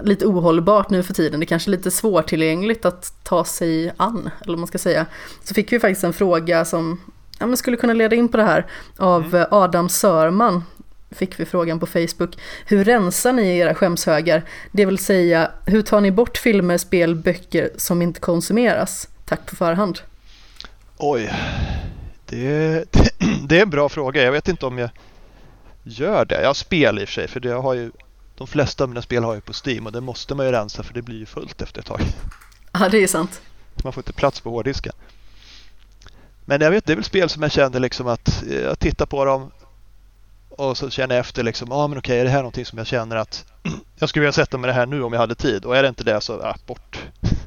lite 0.02 0.26
ohållbart 0.26 0.90
nu 0.90 1.02
för 1.02 1.14
tiden. 1.14 1.40
Det 1.40 1.47
kanske 1.47 1.69
är 1.69 1.76
lite 1.76 1.90
svårtillgängligt 1.90 2.85
att 2.85 3.12
ta 3.25 3.45
sig 3.45 3.92
an, 3.97 4.30
eller 4.40 4.52
vad 4.52 4.59
man 4.59 4.66
ska 4.66 4.78
säga. 4.78 5.07
Så 5.45 5.54
fick 5.54 5.73
vi 5.73 5.80
faktiskt 5.80 6.04
en 6.04 6.12
fråga 6.12 6.64
som 6.64 7.00
ja, 7.38 7.57
skulle 7.57 7.76
kunna 7.76 7.92
leda 7.92 8.16
in 8.16 8.28
på 8.28 8.37
det 8.37 8.42
här 8.42 8.66
av 8.97 9.47
Adam 9.50 9.88
Sörman. 9.88 10.64
Fick 11.11 11.40
vi 11.40 11.45
frågan 11.45 11.80
på 11.80 11.87
Facebook. 11.87 12.38
Hur 12.66 12.85
rensar 12.85 13.33
ni 13.33 13.59
era 13.59 13.75
skämshögar? 13.75 14.42
Det 14.73 14.85
vill 14.85 14.99
säga, 14.99 15.50
hur 15.66 15.83
tar 15.83 16.00
ni 16.00 16.11
bort 16.11 16.38
filmer, 16.38 16.78
spel, 16.78 17.14
böcker 17.14 17.71
som 17.76 18.02
inte 18.02 18.21
konsumeras? 18.21 19.09
Tack 19.25 19.47
på 19.47 19.57
förhand. 19.57 19.99
Oj, 20.99 21.30
det, 22.30 22.92
det, 22.92 23.10
det 23.49 23.58
är 23.58 23.62
en 23.62 23.70
bra 23.70 23.88
fråga. 23.88 24.22
Jag 24.22 24.32
vet 24.32 24.49
inte 24.49 24.66
om 24.66 24.78
jag 24.78 24.90
gör 25.82 26.25
det. 26.25 26.40
Jag 26.40 26.49
har 26.49 26.54
spel 26.54 26.99
i 26.99 27.04
och 27.04 27.08
för 27.08 27.14
sig, 27.14 27.28
för 27.28 27.40
det 27.40 27.50
har 27.50 27.75
ju, 27.75 27.90
de 28.37 28.46
flesta 28.46 28.84
av 28.84 28.88
mina 28.88 29.02
spel 29.02 29.25
har 29.25 29.34
jag 29.34 29.44
på 29.44 29.52
Steam 29.66 29.87
och 29.87 29.92
det 29.92 30.00
måste 30.00 30.34
man 30.34 30.46
ju 30.46 30.52
rensa 30.52 30.82
för 30.82 30.94
det 30.94 31.02
blir 31.02 31.18
ju 31.18 31.26
fullt 31.26 31.62
efter 31.62 31.80
ett 31.80 31.87
tag. 31.87 32.00
Ja, 32.72 32.88
det 32.88 32.99
är 33.02 33.06
sant. 33.06 33.40
Man 33.84 33.92
får 33.92 34.00
inte 34.00 34.12
plats 34.12 34.40
på 34.40 34.50
hårddisken. 34.50 34.92
Men 36.44 36.60
jag 36.60 36.70
vet, 36.70 36.87
det 36.87 36.92
är 36.92 36.96
väl 36.96 37.04
spel 37.04 37.28
som 37.28 37.42
jag 37.42 37.52
känner 37.52 37.80
liksom 37.80 38.06
att 38.06 38.42
jag 38.64 38.78
tittar 38.78 39.06
på 39.06 39.25
dem 39.25 39.50
och 40.49 40.76
så 40.76 40.90
känner 40.90 41.14
jag 41.14 41.20
efter 41.20 41.42
liksom, 41.42 41.68
ja 41.70 41.76
ah, 41.76 41.88
men 41.88 41.99
okej, 41.99 42.20
är 42.20 42.25
det 42.25 42.30
här 42.30 42.38
någonting 42.38 42.66
som 42.66 42.78
jag 42.78 42.87
känner 42.87 43.16
att 43.16 43.44
jag 43.99 44.08
skulle 44.08 44.20
vilja 44.20 44.32
sätta 44.32 44.58
mig 44.58 44.68
det 44.68 44.75
här 44.75 44.87
nu 44.87 45.02
om 45.02 45.12
jag 45.12 45.20
hade 45.20 45.34
tid 45.34 45.64
och 45.64 45.76
är 45.76 45.82
det 45.82 45.88
inte 45.88 46.04
det 46.04 46.20
så, 46.20 46.42
ah, 46.42 46.56
bort. 46.66 46.99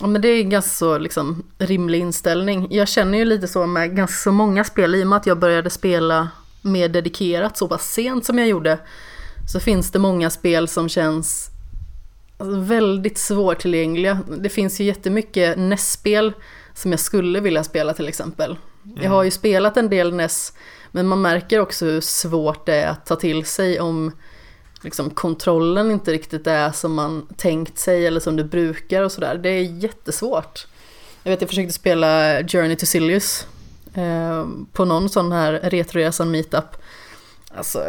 Ja, 0.00 0.06
men 0.06 0.22
det 0.22 0.28
är 0.28 0.40
en 0.40 0.50
ganska 0.50 0.70
så 0.70 0.98
liksom, 0.98 1.42
rimlig 1.58 2.00
inställning. 2.00 2.66
Jag 2.70 2.88
känner 2.88 3.18
ju 3.18 3.24
lite 3.24 3.48
så 3.48 3.66
med 3.66 3.96
ganska 3.96 4.16
så 4.16 4.32
många 4.32 4.64
spel, 4.64 4.94
i 4.94 5.02
och 5.02 5.06
med 5.06 5.16
att 5.16 5.26
jag 5.26 5.38
började 5.38 5.70
spela 5.70 6.28
mer 6.62 6.88
dedikerat 6.88 7.56
så 7.56 7.68
pass 7.68 7.92
sent 7.92 8.24
som 8.24 8.38
jag 8.38 8.48
gjorde, 8.48 8.78
så 9.48 9.60
finns 9.60 9.90
det 9.90 9.98
många 9.98 10.30
spel 10.30 10.68
som 10.68 10.88
känns 10.88 11.50
alltså, 12.38 12.60
väldigt 12.60 13.18
svårtillgängliga. 13.18 14.18
Det 14.38 14.48
finns 14.48 14.80
ju 14.80 14.84
jättemycket 14.84 15.58
NES-spel 15.58 16.32
som 16.74 16.90
jag 16.90 17.00
skulle 17.00 17.40
vilja 17.40 17.64
spela 17.64 17.94
till 17.94 18.08
exempel. 18.08 18.58
Jag 19.00 19.10
har 19.10 19.22
ju 19.22 19.30
spelat 19.30 19.76
en 19.76 19.88
del 19.88 20.14
NES, 20.14 20.52
men 20.90 21.06
man 21.06 21.22
märker 21.22 21.60
också 21.60 21.84
hur 21.84 22.00
svårt 22.00 22.66
det 22.66 22.74
är 22.74 22.88
att 22.88 23.06
ta 23.06 23.16
till 23.16 23.44
sig 23.44 23.80
om 23.80 24.12
liksom, 24.82 25.10
kontrollen 25.10 25.90
inte 25.90 26.12
riktigt 26.12 26.46
är 26.46 26.70
som 26.72 26.94
man 26.94 27.26
tänkt 27.36 27.78
sig 27.78 28.06
eller 28.06 28.20
som 28.20 28.36
det 28.36 28.44
brukar 28.44 29.02
och 29.02 29.12
sådär. 29.12 29.34
Det 29.42 29.48
är 29.48 29.62
jättesvårt. 29.62 30.66
Jag 31.22 31.30
vet 31.30 31.40
jag 31.40 31.50
försökte 31.50 31.72
spela 31.72 32.38
Journey 32.48 32.76
to 32.76 32.86
Silius 32.86 33.46
eh, 33.94 34.46
på 34.72 34.84
någon 34.84 35.08
sån 35.08 35.32
här 35.32 35.52
Retroresan 35.52 36.30
meetup. 36.30 36.76
Alltså, 37.56 37.82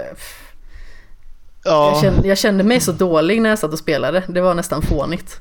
Ja. 1.64 1.92
jag, 1.92 2.02
kände, 2.02 2.28
jag 2.28 2.38
kände 2.38 2.64
mig 2.64 2.80
så 2.80 2.92
dålig 2.92 3.42
när 3.42 3.50
jag 3.50 3.60
satt 3.60 3.74
och 3.74 3.80
spelade. 3.80 4.24
Det 4.28 4.42
var 4.42 4.54
nästan 4.54 4.82
fånigt. 4.82 5.40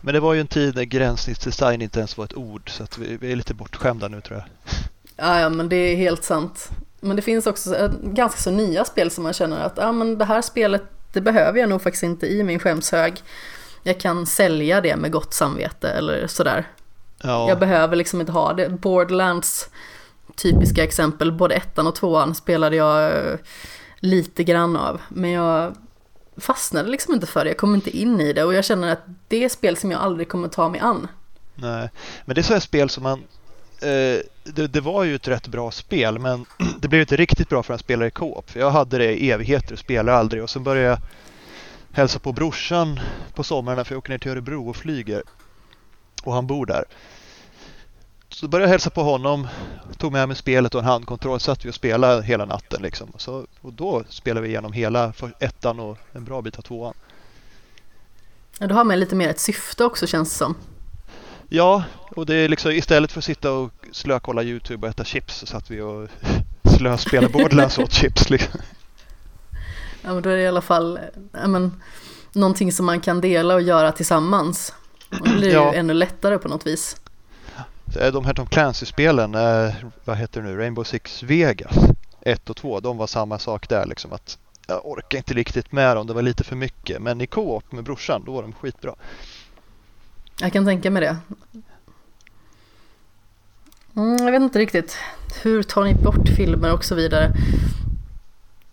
Men 0.00 0.14
det 0.14 0.20
var 0.20 0.34
ju 0.34 0.40
en 0.40 0.46
tid 0.46 0.74
när 0.74 0.84
gränssnittsdesign 0.84 1.82
inte 1.82 1.98
ens 1.98 2.16
var 2.16 2.24
ett 2.24 2.34
ord 2.34 2.70
så 2.70 2.84
vi, 2.98 3.16
vi 3.20 3.32
är 3.32 3.36
lite 3.36 3.54
bortskämda 3.54 4.08
nu 4.08 4.20
tror 4.20 4.38
jag. 4.38 4.46
Ja, 5.16 5.40
ja, 5.40 5.48
men 5.48 5.68
det 5.68 5.76
är 5.76 5.96
helt 5.96 6.24
sant. 6.24 6.70
Men 7.04 7.16
det 7.16 7.22
finns 7.22 7.46
också 7.46 7.90
ganska 8.02 8.40
så 8.40 8.50
nya 8.50 8.84
spel 8.84 9.10
som 9.10 9.24
man 9.24 9.32
känner 9.32 9.60
att 9.60 9.76
ja, 9.76 9.92
men 9.92 10.18
det 10.18 10.24
här 10.24 10.42
spelet 10.42 10.82
det 11.12 11.20
behöver 11.20 11.60
jag 11.60 11.68
nog 11.68 11.82
faktiskt 11.82 12.02
inte 12.02 12.26
i 12.26 12.42
min 12.42 12.58
skämshög. 12.58 13.22
Jag 13.82 14.00
kan 14.00 14.26
sälja 14.26 14.80
det 14.80 14.96
med 14.96 15.12
gott 15.12 15.34
samvete 15.34 15.88
eller 15.88 16.26
sådär. 16.26 16.68
Ja. 17.22 17.48
Jag 17.48 17.58
behöver 17.58 17.96
liksom 17.96 18.20
inte 18.20 18.32
ha 18.32 18.52
det. 18.52 18.68
Borderlands 18.68 19.70
typiska 20.34 20.84
exempel, 20.84 21.32
både 21.32 21.54
ettan 21.54 21.86
och 21.86 21.94
tvåan 21.94 22.34
spelade 22.34 22.76
jag 22.76 23.16
eh, 23.16 23.38
lite 23.96 24.44
grann 24.44 24.76
av. 24.76 25.00
Men 25.08 25.30
jag 25.30 25.76
fastnade 26.36 26.90
liksom 26.90 27.14
inte 27.14 27.26
för 27.26 27.44
det, 27.44 27.50
jag 27.50 27.56
kom 27.56 27.74
inte 27.74 27.98
in 27.98 28.20
i 28.20 28.32
det 28.32 28.44
och 28.44 28.54
jag 28.54 28.64
känner 28.64 28.92
att 28.92 29.04
det 29.28 29.44
är 29.44 29.48
spel 29.48 29.76
som 29.76 29.90
jag 29.90 30.00
aldrig 30.00 30.28
kommer 30.28 30.48
ta 30.48 30.68
mig 30.68 30.80
an. 30.80 31.08
Nej, 31.54 31.90
men 32.24 32.34
det 32.34 32.40
är 32.40 32.42
så 32.42 32.52
här 32.52 32.60
spel 32.60 32.90
som 32.90 33.02
man 33.02 33.18
eh, 33.80 34.20
det, 34.44 34.66
det, 34.66 34.80
var 34.80 35.04
ju 35.04 35.14
ett 35.14 35.28
rätt 35.28 35.48
bra 35.48 35.70
spel 35.70 36.18
men 36.18 36.46
det 36.80 36.88
blev 36.88 37.00
inte 37.00 37.16
riktigt 37.16 37.48
bra 37.48 37.62
för 37.62 37.72
en 37.72 37.78
spelare 37.78 38.08
i 38.08 38.10
co-op. 38.10 38.56
Jag 38.56 38.70
hade 38.70 38.98
det 38.98 39.22
i 39.22 39.30
evigheter 39.30 39.72
och 39.72 39.78
spelade 39.78 40.18
aldrig 40.18 40.42
och 40.42 40.50
sen 40.50 40.64
började 40.64 40.88
jag 40.88 40.98
hälsa 41.92 42.18
på 42.18 42.32
brorsan 42.32 43.00
på 43.34 43.44
somrarna 43.44 43.84
för 43.84 43.94
jag 43.94 43.98
åker 43.98 44.10
ner 44.10 44.18
till 44.18 44.30
Örebro 44.30 44.68
och 44.68 44.76
flyger. 44.76 45.22
Och 46.22 46.32
han 46.32 46.46
bor 46.46 46.66
där. 46.66 46.84
Så 48.28 48.48
började 48.48 48.64
jag 48.64 48.70
hälsa 48.70 48.90
på 48.90 49.02
honom, 49.02 49.48
tog 49.98 50.12
med 50.12 50.28
mig 50.28 50.36
spelet 50.36 50.74
och 50.74 50.80
en 50.80 50.86
handkontroll, 50.86 51.40
satt 51.40 51.64
vi 51.64 51.70
och 51.70 51.74
spelade 51.74 52.22
hela 52.22 52.44
natten. 52.44 52.82
Liksom. 52.82 53.12
Så, 53.16 53.46
och 53.60 53.72
då 53.72 54.04
spelade 54.08 54.40
vi 54.40 54.48
igenom 54.48 54.72
hela 54.72 55.12
ettan 55.38 55.80
och 55.80 55.98
en 56.12 56.24
bra 56.24 56.42
bit 56.42 56.58
av 56.58 56.62
tvåan. 56.62 56.94
Ja, 58.58 58.66
då 58.66 58.74
har 58.74 58.84
man 58.84 59.00
lite 59.00 59.14
mer 59.14 59.28
ett 59.28 59.40
syfte 59.40 59.84
också 59.84 60.06
känns 60.06 60.30
det 60.30 60.36
som. 60.36 60.54
Ja, 61.54 61.84
och 62.16 62.26
det 62.26 62.34
är 62.34 62.48
liksom 62.48 62.70
istället 62.70 63.12
för 63.12 63.20
att 63.20 63.24
sitta 63.24 63.52
och 63.52 63.72
slökolla 63.92 64.42
YouTube 64.42 64.86
och 64.86 64.90
äta 64.90 65.04
chips 65.04 65.36
så 65.36 65.46
satt 65.46 65.70
vi 65.70 65.80
och 65.80 66.08
slöspelade 66.78 67.32
Borderlands 67.32 67.78
åt 67.78 67.92
chips. 67.92 68.30
Liksom. 68.30 68.60
Ja, 70.02 70.14
men 70.14 70.22
då 70.22 70.30
är 70.30 70.36
det 70.36 70.42
i 70.42 70.46
alla 70.46 70.60
fall 70.60 70.98
men, 71.32 71.82
någonting 72.32 72.72
som 72.72 72.86
man 72.86 73.00
kan 73.00 73.20
dela 73.20 73.54
och 73.54 73.62
göra 73.62 73.92
tillsammans. 73.92 74.74
Det 75.10 75.30
blir 75.30 75.52
ja. 75.52 75.72
ju 75.72 75.78
ännu 75.78 75.94
lättare 75.94 76.38
på 76.38 76.48
något 76.48 76.66
vis. 76.66 76.96
De 78.12 78.24
här 78.24 78.34
Tom 78.34 78.46
Clancy-spelen, 78.46 79.34
eh, 79.34 79.74
vad 80.04 80.16
heter 80.16 80.42
det 80.42 80.48
nu, 80.48 80.56
Rainbow 80.56 80.84
Six 80.84 81.22
Vegas 81.22 81.76
1 82.20 82.50
och 82.50 82.56
2, 82.56 82.80
de 82.80 82.96
var 82.96 83.06
samma 83.06 83.38
sak 83.38 83.68
där 83.68 83.86
liksom 83.86 84.12
att 84.12 84.38
jag 84.66 84.86
orkar 84.86 85.18
inte 85.18 85.34
riktigt 85.34 85.72
med 85.72 85.96
dem, 85.96 86.06
det 86.06 86.14
var 86.14 86.22
lite 86.22 86.44
för 86.44 86.56
mycket. 86.56 87.02
Men 87.02 87.20
i 87.20 87.26
co-op 87.26 87.72
med 87.72 87.84
brorsan, 87.84 88.22
då 88.26 88.32
var 88.32 88.42
de 88.42 88.52
skitbra. 88.52 88.94
Jag 90.40 90.52
kan 90.52 90.64
tänka 90.64 90.90
mig 90.90 91.02
det. 91.02 91.16
Mm, 93.96 94.16
jag 94.24 94.32
vet 94.32 94.42
inte 94.42 94.58
riktigt. 94.58 94.96
Hur 95.42 95.62
tar 95.62 95.84
ni 95.84 95.94
bort 95.94 96.28
filmer 96.36 96.72
och 96.72 96.84
så 96.84 96.94
vidare? 96.94 97.32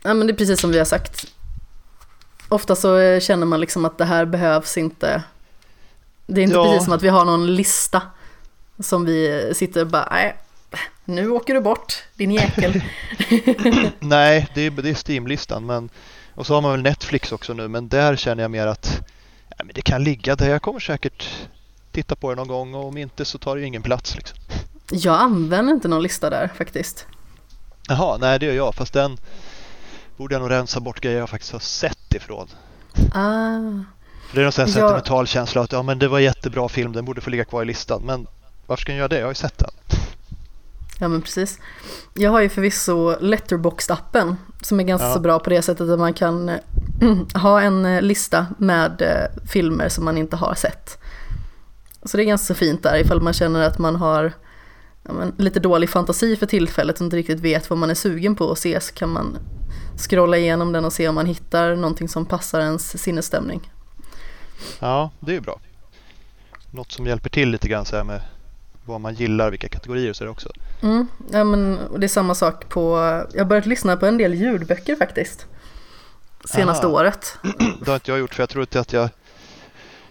Ja, 0.02 0.14
men 0.14 0.28
det 0.28 0.34
är 0.34 0.36
precis 0.36 0.60
som 0.60 0.72
vi 0.72 0.78
har 0.78 0.86
sagt. 0.86 1.26
Ofta 2.50 2.76
så 2.76 3.20
känner 3.20 3.46
man 3.46 3.60
liksom 3.60 3.86
att 3.86 3.98
det 3.98 4.06
här 4.06 4.26
behövs 4.26 4.78
inte. 4.78 5.24
Det 6.26 6.42
är 6.42 6.44
inte 6.44 6.56
ja. 6.56 6.64
precis 6.64 6.86
som 6.86 6.94
att 6.94 7.04
vi 7.04 7.10
har 7.10 7.26
någon 7.26 7.56
lista 7.56 8.02
som 8.80 9.06
vi 9.06 9.52
sitter 9.56 9.82
och 9.82 9.88
bara, 9.88 10.08
nej, 10.12 10.36
nu 11.06 11.30
åker 11.30 11.54
du 11.54 11.62
bort, 11.62 12.04
din 12.16 12.32
jäkel. 12.32 12.82
nej, 14.00 14.48
det 14.54 14.62
är, 14.62 14.72
det 14.72 14.90
är 14.90 15.12
Steam-listan. 15.12 15.66
Men, 15.66 15.90
och 16.36 16.46
så 16.46 16.54
har 16.54 16.62
man 16.62 16.72
väl 16.72 16.82
Netflix 16.82 17.32
också 17.32 17.54
nu, 17.54 17.68
men 17.68 17.88
där 17.90 18.16
känner 18.16 18.44
jag 18.44 18.52
mer 18.52 18.68
att 18.68 19.02
ja, 19.60 19.66
men 19.66 19.74
det 19.76 19.82
kan 19.82 20.04
ligga 20.04 20.36
där. 20.36 20.50
Jag 20.50 20.62
kommer 20.62 20.80
säkert 20.80 21.48
titta 21.92 22.16
på 22.16 22.30
det 22.30 22.36
någon 22.36 22.48
gång 22.48 22.74
och 22.74 22.88
om 22.88 22.98
inte 22.98 23.26
så 23.26 23.38
tar 23.38 23.56
det 23.56 23.62
ju 23.62 23.68
ingen 23.68 23.82
plats. 23.82 24.16
Liksom. 24.16 24.38
Jag 24.92 25.16
använder 25.16 25.74
inte 25.74 25.88
någon 25.88 26.04
lista 26.04 26.30
där 26.30 26.48
faktiskt. 26.56 27.06
Jaha, 27.88 28.18
nej 28.18 28.40
det 28.40 28.46
gör 28.46 28.54
jag. 28.54 28.76
Fast 28.76 28.94
den 28.94 29.18
borde 30.18 30.36
jag 30.36 30.42
nog 30.42 30.52
rensa 30.52 30.80
bort 30.80 31.02
grejer 31.02 31.20
jag 31.20 31.30
faktiskt 31.30 31.52
har 31.52 31.60
sett 31.60 32.14
ifrån. 32.14 32.48
Ah. 33.14 33.60
För 34.30 34.36
det 34.36 34.42
är 34.42 34.44
någon 34.44 34.52
sån 34.52 34.68
sentimental 34.68 35.22
jag... 35.22 35.28
känsla 35.28 35.62
att 35.62 35.72
ja, 35.72 35.84
men 35.84 36.00
det 36.00 36.08
var 36.08 36.20
jättebra 36.20 36.70
film, 36.70 36.94
den 36.94 37.06
borde 37.06 37.22
få 37.22 37.30
ligga 37.30 37.46
kvar 37.46 37.62
i 37.62 37.66
listan. 37.66 38.02
Men 38.06 38.28
varför 38.68 38.82
ska 38.82 38.92
den 38.92 38.98
göra 38.98 39.08
det? 39.08 39.18
Jag 39.18 39.26
har 39.26 39.32
ju 39.32 39.36
sett 39.36 39.58
den. 39.58 39.72
Ja 41.00 41.08
men 41.08 41.22
precis. 41.22 41.60
Jag 42.14 42.32
har 42.32 42.42
ju 42.42 42.50
förvisso 42.50 43.16
Letterboxd-appen 43.20 44.36
som 44.62 44.80
är 44.80 44.84
ganska 44.84 45.08
ja. 45.08 45.14
så 45.14 45.20
bra 45.20 45.40
på 45.40 45.50
det 45.50 45.62
sättet 45.62 45.90
att 45.90 46.00
man 46.00 46.14
kan 46.14 46.52
äh, 47.02 47.42
ha 47.42 47.62
en 47.62 47.86
eh, 47.86 48.02
lista 48.02 48.48
med 48.58 49.02
äh, 49.02 49.48
filmer 49.48 49.90
som 49.90 50.06
man 50.06 50.18
inte 50.18 50.36
har 50.36 50.54
sett. 50.54 50.98
Så 52.04 52.18
det 52.18 52.24
är 52.24 52.26
ganska 52.26 52.54
fint 52.54 52.84
där 52.84 52.98
ifall 52.98 53.22
man 53.22 53.34
känner 53.34 53.62
att 53.62 53.78
man 53.78 53.96
har 53.96 54.34
ja, 55.04 55.14
men, 55.14 55.34
lite 55.38 55.60
dålig 55.60 55.90
fantasi 55.90 56.36
för 56.36 56.46
tillfället 56.46 56.96
och 56.96 57.06
inte 57.06 57.18
riktigt 57.18 57.40
vet 57.40 57.70
vad 57.70 57.80
man 57.80 57.90
är 57.90 57.96
sugen 57.96 58.36
på 58.36 58.52
att 58.52 58.60
se 58.60 58.82
så 58.82 58.94
kan 58.94 59.10
man 59.10 59.38
scrolla 59.98 60.38
igenom 60.38 60.72
den 60.72 60.86
och 60.86 60.94
se 60.94 61.08
om 61.08 61.16
man 61.16 61.26
hittar 61.26 61.76
någonting 61.76 62.10
som 62.10 62.26
passar 62.26 62.60
ens 62.60 63.04
sinnesstämning. 63.04 63.72
Ja, 64.80 65.12
det 65.20 65.32
är 65.32 65.36
ju 65.36 65.42
bra. 65.42 65.60
Något 66.72 66.92
som 66.92 67.06
hjälper 67.06 67.30
till 67.30 67.50
lite 67.50 67.68
grann 67.68 67.86
så 67.86 67.96
här 67.96 68.04
med 68.04 68.22
vad 68.86 69.02
man 69.02 69.14
gillar, 69.14 69.52
vilka 69.52 69.70
kategorier 69.70 70.10
och 70.10 70.16
så 70.16 70.28
också. 70.28 70.50
Mm, 70.82 71.08
ja, 71.32 71.44
men 71.44 71.80
det 71.98 72.06
är 72.06 72.08
samma 72.08 72.36
sak 72.36 72.70
på, 72.70 72.98
jag 73.34 73.40
har 73.40 73.46
börjat 73.46 73.66
lyssna 73.66 73.98
på 73.98 74.06
en 74.06 74.18
del 74.18 74.34
ljudböcker 74.34 74.96
faktiskt. 74.96 75.48
Senaste 76.46 76.88
Aha. 76.88 76.96
året. 76.96 77.38
Det 77.82 77.88
har 77.88 77.96
inte 77.96 78.12
jag 78.12 78.20
gjort 78.20 78.36
för 78.36 78.44
jag 78.44 78.50
tror 78.50 78.64
inte 78.64 78.80
att 78.80 78.94
jag 78.94 79.10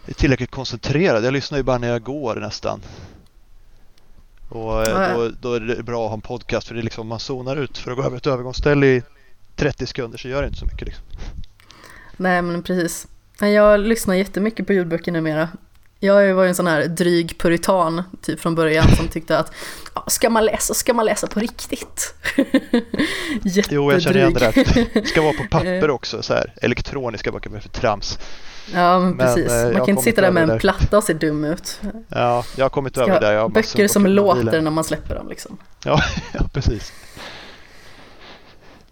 är 0.06 0.14
tillräckligt 0.14 0.50
koncentrerad. 0.50 1.24
Jag 1.24 1.32
lyssnar 1.32 1.58
ju 1.58 1.64
bara 1.64 1.78
när 1.78 1.88
jag 1.88 2.02
går 2.02 2.36
nästan. 2.36 2.80
Och 4.48 4.88
eh, 4.88 5.14
då, 5.14 5.30
då, 5.40 5.54
är 5.54 5.60
det 5.60 5.82
bra 5.82 6.04
att 6.04 6.10
ha 6.10 6.14
en 6.14 6.20
podcast 6.20 6.68
för 6.68 6.74
det 6.74 6.80
är 6.80 6.82
liksom 6.82 7.08
man 7.08 7.20
zonar 7.20 7.56
ut 7.56 7.78
för 7.78 7.90
att 7.90 7.96
gå 7.96 8.02
över 8.02 8.16
ett 8.16 8.26
övergångsställe 8.26 8.86
i 8.86 9.02
30 9.56 9.86
sekunder 9.86 10.18
så 10.18 10.28
gör 10.28 10.42
det 10.42 10.48
inte 10.48 10.60
så 10.60 10.66
mycket. 10.66 10.86
Liksom. 10.86 11.04
Nej 12.16 12.42
men 12.42 12.62
precis. 12.62 13.06
Jag 13.40 13.80
lyssnar 13.80 14.14
jättemycket 14.14 14.66
på 14.66 14.72
ljudböcker 14.72 15.12
numera. 15.12 15.48
Jag 16.00 16.34
var 16.34 16.42
ju 16.42 16.48
en 16.48 16.54
sån 16.54 16.66
här 16.66 16.84
dryg 16.86 17.38
puritan 17.38 18.02
typ 18.22 18.40
från 18.40 18.54
början 18.54 18.96
som 18.96 19.08
tyckte 19.08 19.38
att 19.38 19.52
ska 20.06 20.30
man 20.30 20.44
läsa 20.44 20.74
ska 20.74 20.94
man 20.94 21.06
läsa 21.06 21.26
på 21.26 21.40
riktigt. 21.40 22.14
jo, 23.70 23.92
jag 23.92 24.02
känner 24.02 24.16
igen 24.16 24.32
det 24.32 24.40
där. 24.40 25.04
Ska 25.06 25.22
vara 25.22 25.32
på 25.32 25.44
papper 25.50 25.90
också, 25.90 26.22
så 26.22 26.34
här 26.34 26.52
elektroniska 26.62 27.32
böcker 27.32 27.50
med 27.50 27.62
för 27.62 27.68
trams. 27.68 28.18
Ja, 28.74 28.98
men, 28.98 29.10
men 29.10 29.26
precis. 29.26 29.52
Eh, 29.52 29.72
Man 29.72 29.74
kan 29.74 29.88
inte 29.88 30.02
sitta 30.02 30.20
där 30.20 30.30
med 30.30 30.42
en 30.42 30.48
där. 30.48 30.58
platta 30.58 30.96
och 30.98 31.04
se 31.04 31.12
dum 31.12 31.44
ut. 31.44 31.80
Ja, 32.08 32.44
jag 32.56 32.64
har 32.64 32.70
kommit 32.70 32.98
över 32.98 33.20
det. 33.20 33.32
Jag 33.32 33.52
böcker 33.52 33.88
som 33.88 34.06
låter 34.06 34.60
när 34.60 34.70
man 34.70 34.84
släpper 34.84 35.14
dem 35.14 35.28
liksom. 35.28 35.58
Ja, 35.84 36.00
ja, 36.32 36.48
precis. 36.52 36.92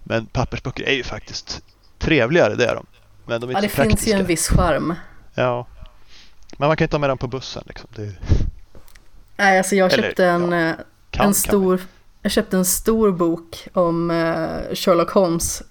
Men 0.02 0.26
pappersböcker 0.26 0.84
är 0.84 0.94
ju 0.94 1.02
faktiskt 1.04 1.62
trevligare, 1.98 2.54
det 2.54 2.66
är 2.66 2.74
de. 2.74 2.86
Men 3.26 3.40
de 3.40 3.50
är 3.50 3.54
ja, 3.54 3.60
det 3.60 3.68
finns 3.68 4.08
ju 4.08 4.12
en 4.12 4.26
viss 4.26 4.48
charm. 4.48 4.94
Ja, 5.34 5.66
men 6.56 6.68
man 6.68 6.76
kan 6.76 6.84
inte 6.84 6.92
ta 6.92 6.98
med 6.98 7.10
den 7.10 7.18
på 7.18 7.26
bussen 7.26 7.62
liksom. 7.66 7.90
Det... 7.94 8.12
Nej, 9.36 9.58
alltså 9.58 9.76
jag 9.76 9.92
köpte 9.92 10.24
Eller, 10.24 10.34
en, 10.34 10.52
ja, 10.52 10.68
eh, 10.68 10.74
kan, 11.10 11.26
en 11.26 11.34
stor, 11.34 11.80
jag 12.22 12.32
köpte 12.32 12.56
en 12.56 12.64
stor 12.64 13.12
bok 13.12 13.68
om 13.72 14.10
uh, 14.10 14.74
Sherlock 14.74 15.10
Holmes 15.10 15.62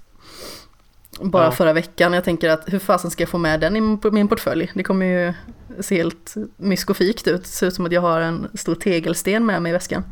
bara 1.22 1.44
ja. 1.46 1.51
förra 1.51 1.74
veckan. 1.74 2.13
Jag 2.13 2.24
tänker 2.24 2.50
att 2.50 2.63
hur 2.65 2.80
fasen 2.80 3.12
ska 3.12 3.24
jag 3.24 3.30
få 3.30 3.38
med 3.38 3.60
den 3.60 3.75
i 3.75 3.82
min 4.12 4.27
portfölj? 4.27 4.72
Det 4.74 4.84
kommer 4.84 5.06
ju 5.06 5.34
se 5.80 5.96
helt 5.96 6.36
myskofikt 6.58 7.27
ut. 7.27 7.44
Det 7.44 7.50
ser 7.50 7.68
ut 7.68 7.74
som 7.74 7.86
att 7.86 7.92
jag 7.92 8.01
har 8.01 8.22
en 8.22 8.48
stor 8.54 8.75
tegelsten 8.75 9.46
med 9.46 9.62
mig 9.62 9.70
i 9.70 9.74
väskan. 9.74 10.04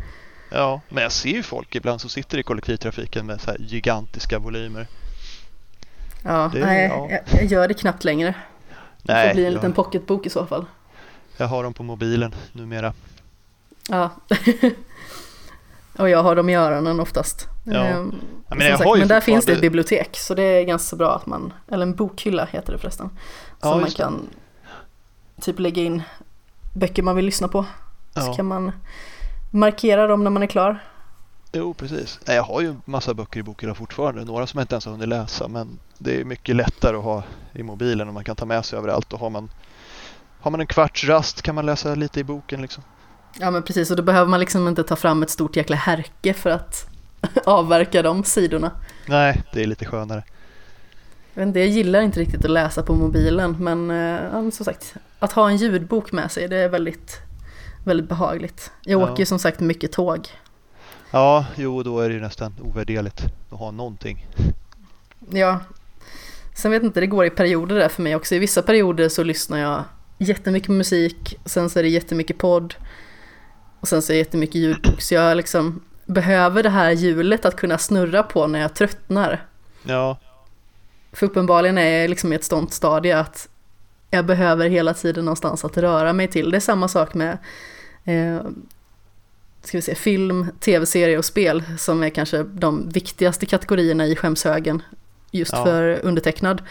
Ja, 0.50 0.82
men 0.90 1.04
jag 1.04 1.12
ser 1.12 1.30
ju 1.30 1.44
folk 1.44 1.76
ibland 1.76 2.02
som 2.02 2.10
sitter 2.10 2.38
i 2.38 2.44
kollektivtrafiken 2.44 3.26
med 3.26 3.42
så 3.42 3.52
här 3.52 3.58
gigantiska 3.60 4.40
volymer. 4.40 4.88
Ja, 6.24 6.50
det, 6.54 6.60
nej, 6.60 6.88
ja. 6.88 7.10
Jag, 7.26 7.46
gör 7.46 7.68
det 7.68 7.74
knappt 7.74 8.04
längre. 8.04 8.36
Det 9.04 9.28
får 9.28 9.34
bli 9.34 9.46
en 9.46 9.54
liten 9.54 9.74
pocketbok 9.74 10.26
i 10.26 10.30
så 10.30 10.46
fall. 10.46 10.66
Jag 11.38 11.48
har 11.48 11.64
dem 11.64 11.74
på 11.74 11.84
mobilen 11.84 12.36
numera. 12.52 12.94
Ja. 13.90 14.10
Och 15.98 16.10
jag 16.10 16.24
har 16.24 16.36
dem 16.36 16.50
i 16.50 16.56
öronen 16.56 17.00
oftast. 17.00 17.48
Ja. 17.64 17.74
Ehm, 17.74 18.16
ja, 18.50 18.56
men, 18.56 18.78
sagt, 18.78 18.98
men 18.98 19.08
där 19.08 19.22
finns 19.22 19.46
det 19.46 19.54
ett 19.54 19.62
bibliotek 19.62 20.18
så 20.18 20.34
det 20.34 20.44
är 20.44 20.64
ganska 20.64 20.96
bra 20.96 21.16
att 21.16 21.26
man, 21.26 21.54
eller 21.72 21.84
en 21.84 21.96
bokhylla 21.96 22.46
heter 22.46 22.74
det 22.74 22.80
förresten. 22.80 23.10
Ja, 23.62 23.72
så 23.72 23.78
man 23.78 23.90
kan 23.90 24.28
typ 25.42 25.60
lägga 25.60 25.82
in 25.82 26.04
böcker 26.74 27.04
man 27.04 27.16
vill 27.16 27.26
lyssna 27.26 27.48
på. 27.48 27.66
Ja. 28.14 28.22
Så 28.22 28.34
kan 28.34 28.46
man 28.46 28.72
markera 29.52 30.08
dem 30.08 30.24
när 30.24 30.32
man 30.32 30.44
är 30.44 30.48
klar. 30.48 30.84
Jo, 31.56 31.74
precis. 31.74 32.20
Jag 32.26 32.44
har 32.44 32.62
ju 32.62 32.76
massa 32.86 33.14
böcker 33.14 33.40
i 33.40 33.44
bokhylla 33.44 33.76
fortfarande. 33.76 34.26
Några 34.26 34.48
som 34.48 34.58
jag 34.58 34.64
inte 34.64 34.76
ens 34.76 34.86
har 34.86 34.92
hunnit 34.92 35.08
läsa. 35.10 35.48
Men 35.48 35.80
det 35.98 36.20
är 36.22 36.26
mycket 36.26 36.56
lättare 36.56 36.98
att 36.98 37.04
ha 37.04 37.24
i 37.54 37.64
mobilen 37.64 38.08
och 38.08 38.14
man 38.14 38.24
kan 38.24 38.36
ta 38.36 38.46
med 38.46 38.66
sig 38.66 38.80
överallt. 38.80 39.14
Och 39.14 39.20
har 39.20 39.30
man, 39.30 39.50
har 40.40 40.52
man 40.52 40.60
en 40.60 40.68
kvarts 40.68 41.04
rast 41.08 41.42
kan 41.42 41.56
man 41.56 41.66
läsa 41.66 41.96
lite 41.96 42.20
i 42.20 42.24
boken 42.24 42.62
liksom. 42.62 42.84
Ja 43.40 43.52
men 43.52 43.64
precis, 43.64 43.92
och 43.92 43.98
då 43.98 44.04
behöver 44.04 44.30
man 44.30 44.40
liksom 44.40 44.68
inte 44.68 44.84
ta 44.84 44.96
fram 44.96 45.24
ett 45.24 45.30
stort 45.30 45.56
jäkla 45.56 45.76
härke 45.76 46.34
för 46.34 46.50
att 46.50 46.88
avverka 47.46 48.02
de 48.02 48.24
sidorna. 48.24 48.72
Nej, 49.08 49.42
det 49.54 49.64
är 49.64 49.68
lite 49.68 49.86
skönare. 49.86 50.24
Inte, 51.38 51.60
jag 51.60 51.68
gillar 51.70 52.02
inte 52.02 52.20
riktigt 52.20 52.46
att 52.46 52.52
läsa 52.52 52.84
på 52.84 52.94
mobilen 52.96 53.56
men 53.60 53.90
ja, 53.90 54.52
som 54.52 54.66
sagt 54.66 54.94
att 55.20 55.32
ha 55.32 55.50
en 55.50 55.58
ljudbok 55.58 56.12
med 56.12 56.32
sig 56.32 56.48
det 56.48 56.58
är 56.58 56.70
väldigt, 56.70 57.20
väldigt 57.84 58.10
behagligt. 58.10 58.72
Jag 58.84 59.02
Ja. 59.02 59.12
åker 59.12 59.20
ju 59.20 59.26
som 59.26 59.40
sagt 59.40 59.60
mycket 59.60 59.92
tåg. 59.92 60.28
Ja, 61.14 61.46
jo 61.56 61.84
då 61.84 62.00
är 62.00 62.10
det 62.10 62.16
ju 62.16 62.22
nästan 62.22 62.54
ovärderligt 62.62 63.22
att 63.50 63.60
ha 63.60 63.72
någonting. 63.72 64.28
Ja, 65.30 65.60
sen 66.56 66.72
vet 66.72 66.84
inte, 66.84 67.00
det 67.00 67.08
går 67.08 67.26
i 67.26 67.30
perioder 67.30 67.76
där 67.76 67.90
för 67.90 68.02
mig 68.02 68.16
också. 68.16 68.36
I 68.36 68.40
vissa 68.40 68.62
perioder 68.62 69.10
så 69.10 69.24
lyssnar 69.24 69.58
jag 69.58 69.84
jättemycket 70.18 70.70
musik, 70.70 71.40
sen 71.46 71.70
så 71.70 71.80
är 71.80 71.84
det 71.84 71.90
jättemycket 71.90 72.38
podd 72.38 72.76
och 73.80 73.88
sen 73.88 74.02
så 74.02 74.12
är 74.12 74.16
det 74.16 74.20
jättemycket 74.20 74.56
ljudbok. 74.56 75.02
Så 75.02 75.14
jag 75.14 75.38
liksom 75.38 75.82
behöver 76.06 76.64
det 76.64 76.70
här 76.70 76.92
hjulet 76.92 77.46
att 77.46 77.56
kunna 77.56 77.78
snurra 77.78 78.24
på 78.24 78.48
när 78.48 78.60
jag 78.60 78.76
tröttnar. 78.76 79.46
Ja, 79.84 80.18
För 81.12 81.26
uppenbarligen 81.26 81.78
är 81.78 82.02
jag 82.02 82.10
liksom 82.10 82.34
i 82.34 82.36
ett 82.36 82.44
sånt 82.44 82.74
stadie 82.74 83.18
att 83.20 83.50
jag 84.10 84.26
behöver 84.26 84.70
hela 84.70 84.94
tiden 84.94 85.26
någonstans 85.26 85.66
att 85.66 85.78
röra 85.78 86.14
mig 86.14 86.28
till. 86.28 86.52
Det 86.52 86.58
är 86.58 86.62
samma 86.62 86.88
sak 86.88 87.14
med 87.14 87.38
eh, 88.04 88.42
ska 89.64 89.78
vi 89.78 89.82
se, 89.82 89.96
film, 89.96 90.48
tv-serie 90.60 91.18
och 91.18 91.26
spel 91.26 91.64
som 91.78 92.04
är 92.04 92.10
kanske 92.10 92.44
de 92.44 92.90
viktigaste 92.90 93.46
kategorierna 93.46 94.06
i 94.08 94.16
skämshögen 94.16 94.82
just 95.32 95.52
Ja. 95.54 95.66
för 95.66 96.00
undertecknad. 96.04 96.62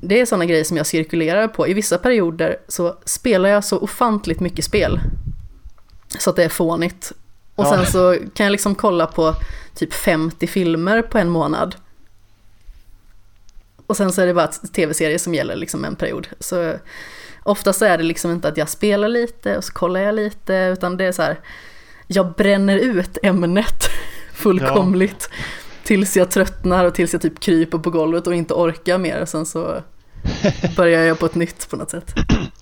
Det 0.00 0.20
är 0.20 0.26
sådana 0.26 0.44
grejer 0.44 0.64
som 0.64 0.76
jag 0.76 0.86
cirkulerar 0.86 1.48
på. 1.48 1.68
I 1.68 1.74
vissa 1.74 1.98
perioder 1.98 2.56
så 2.68 2.98
spelar 3.04 3.48
jag 3.48 3.64
så 3.64 3.78
ofantligt 3.78 4.40
mycket 4.40 4.64
spel 4.64 5.00
så 6.18 6.30
att 6.30 6.36
det 6.36 6.44
är 6.44 6.48
fånigt. 6.48 7.12
Och 7.54 7.64
Ja. 7.64 7.70
sen 7.76 7.86
så 7.86 8.16
kan 8.34 8.44
jag 8.44 8.50
liksom 8.50 8.74
kolla 8.74 9.06
på 9.06 9.34
typ 9.74 9.92
50 9.94 10.46
filmer 10.46 11.02
på 11.02 11.18
en 11.18 11.28
månad. 11.28 11.74
Och 13.86 13.96
sen 13.96 14.12
så 14.12 14.22
är 14.22 14.26
det 14.26 14.34
bara 14.34 14.44
ett 14.44 14.72
tv-serie 14.74 15.18
som 15.18 15.34
gäller 15.34 15.56
liksom 15.56 15.84
en 15.84 15.96
period. 15.96 16.28
Så 16.40 16.74
oftast 17.44 17.82
är 17.82 17.98
det 17.98 18.04
liksom 18.04 18.30
inte 18.30 18.48
att 18.48 18.56
jag 18.56 18.68
spelar 18.68 19.08
lite 19.08 19.56
och 19.56 19.64
så 19.64 19.72
kollar 19.72 20.00
jag 20.00 20.14
lite, 20.14 20.54
utan 20.54 20.96
det 20.96 21.04
är 21.04 21.12
så 21.12 21.22
här, 21.22 21.40
jag 22.06 22.32
bränner 22.32 22.78
ut 22.78 23.18
ämnet 23.22 23.88
fullkomligt 24.32 25.30
tills 25.84 26.16
jag 26.16 26.30
tröttnar 26.30 26.84
och 26.84 26.94
tills 26.94 27.12
jag 27.12 27.22
typ 27.22 27.40
kryper 27.40 27.78
på 27.78 27.90
golvet 27.90 28.26
och 28.26 28.34
inte 28.34 28.54
orkar 28.54 28.98
mer. 28.98 29.24
Sen 29.24 29.46
så 29.46 29.82
börjar 30.76 31.02
jag 31.02 31.18
på 31.18 31.26
ett 31.26 31.34
nytt 31.34 31.70
på 31.70 31.76
något 31.76 31.90
sätt. 31.90 32.14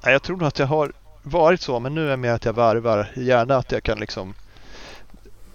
Ja, 0.02 0.10
jag 0.10 0.22
tror 0.22 0.36
nog 0.36 0.46
att 0.46 0.58
jag 0.58 0.66
har 0.66 0.92
varit 1.22 1.60
så, 1.60 1.80
men 1.80 1.94
nu 1.94 2.06
är 2.06 2.10
det 2.10 2.16
mer 2.16 2.32
att 2.32 2.44
jag 2.44 2.52
varvar. 2.52 3.10
Gärna 3.16 3.56
att 3.56 3.72
jag 3.72 3.82
kan 3.82 3.98
liksom 3.98 4.34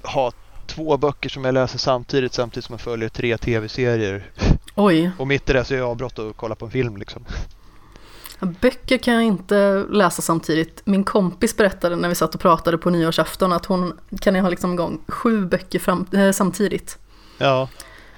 ha 0.04 0.32
två 0.66 0.98
böcker 0.98 1.30
som 1.30 1.46
jag 1.46 1.54
läser 1.54 1.80
samtidigt, 1.80 2.34
samtidigt 2.34 2.66
som 2.66 2.74
jag 2.74 2.82
följer 2.82 3.10
tre 3.10 3.38
tv-serier. 3.38 4.32
Oj, 4.76 5.12
Och 5.18 5.28
mitt 5.28 5.50
i 5.50 5.54
det 5.54 5.66
så 5.66 5.74
är 5.74 5.78
jag 5.78 5.90
avbrott 5.90 6.20
och 6.20 6.38
kollar 6.38 6.56
på 6.56 6.66
en 6.66 6.72
film 6.72 6.98
liksom. 6.98 7.26
Böcker 8.40 8.98
kan 8.98 9.14
jag 9.14 9.24
inte 9.24 9.86
läsa 9.90 10.22
samtidigt. 10.22 10.82
Min 10.86 11.04
kompis 11.04 11.58
berättade 11.58 11.96
när 11.96 12.10
vi 12.10 12.16
satt 12.16 12.36
och 12.36 12.42
pratade 12.42 12.78
på 12.78 12.90
nyårsafton 12.90 13.54
att 13.54 13.66
hon 13.66 14.00
kan 14.22 14.36
ha 14.36 14.50
liksom 14.50 14.74
igång 14.74 15.00
sju 15.08 15.46
böcker 15.46 15.80
fram, 15.80 16.06
eh, 16.14 16.32
samtidigt. 16.32 16.98
Ja, 17.38 17.70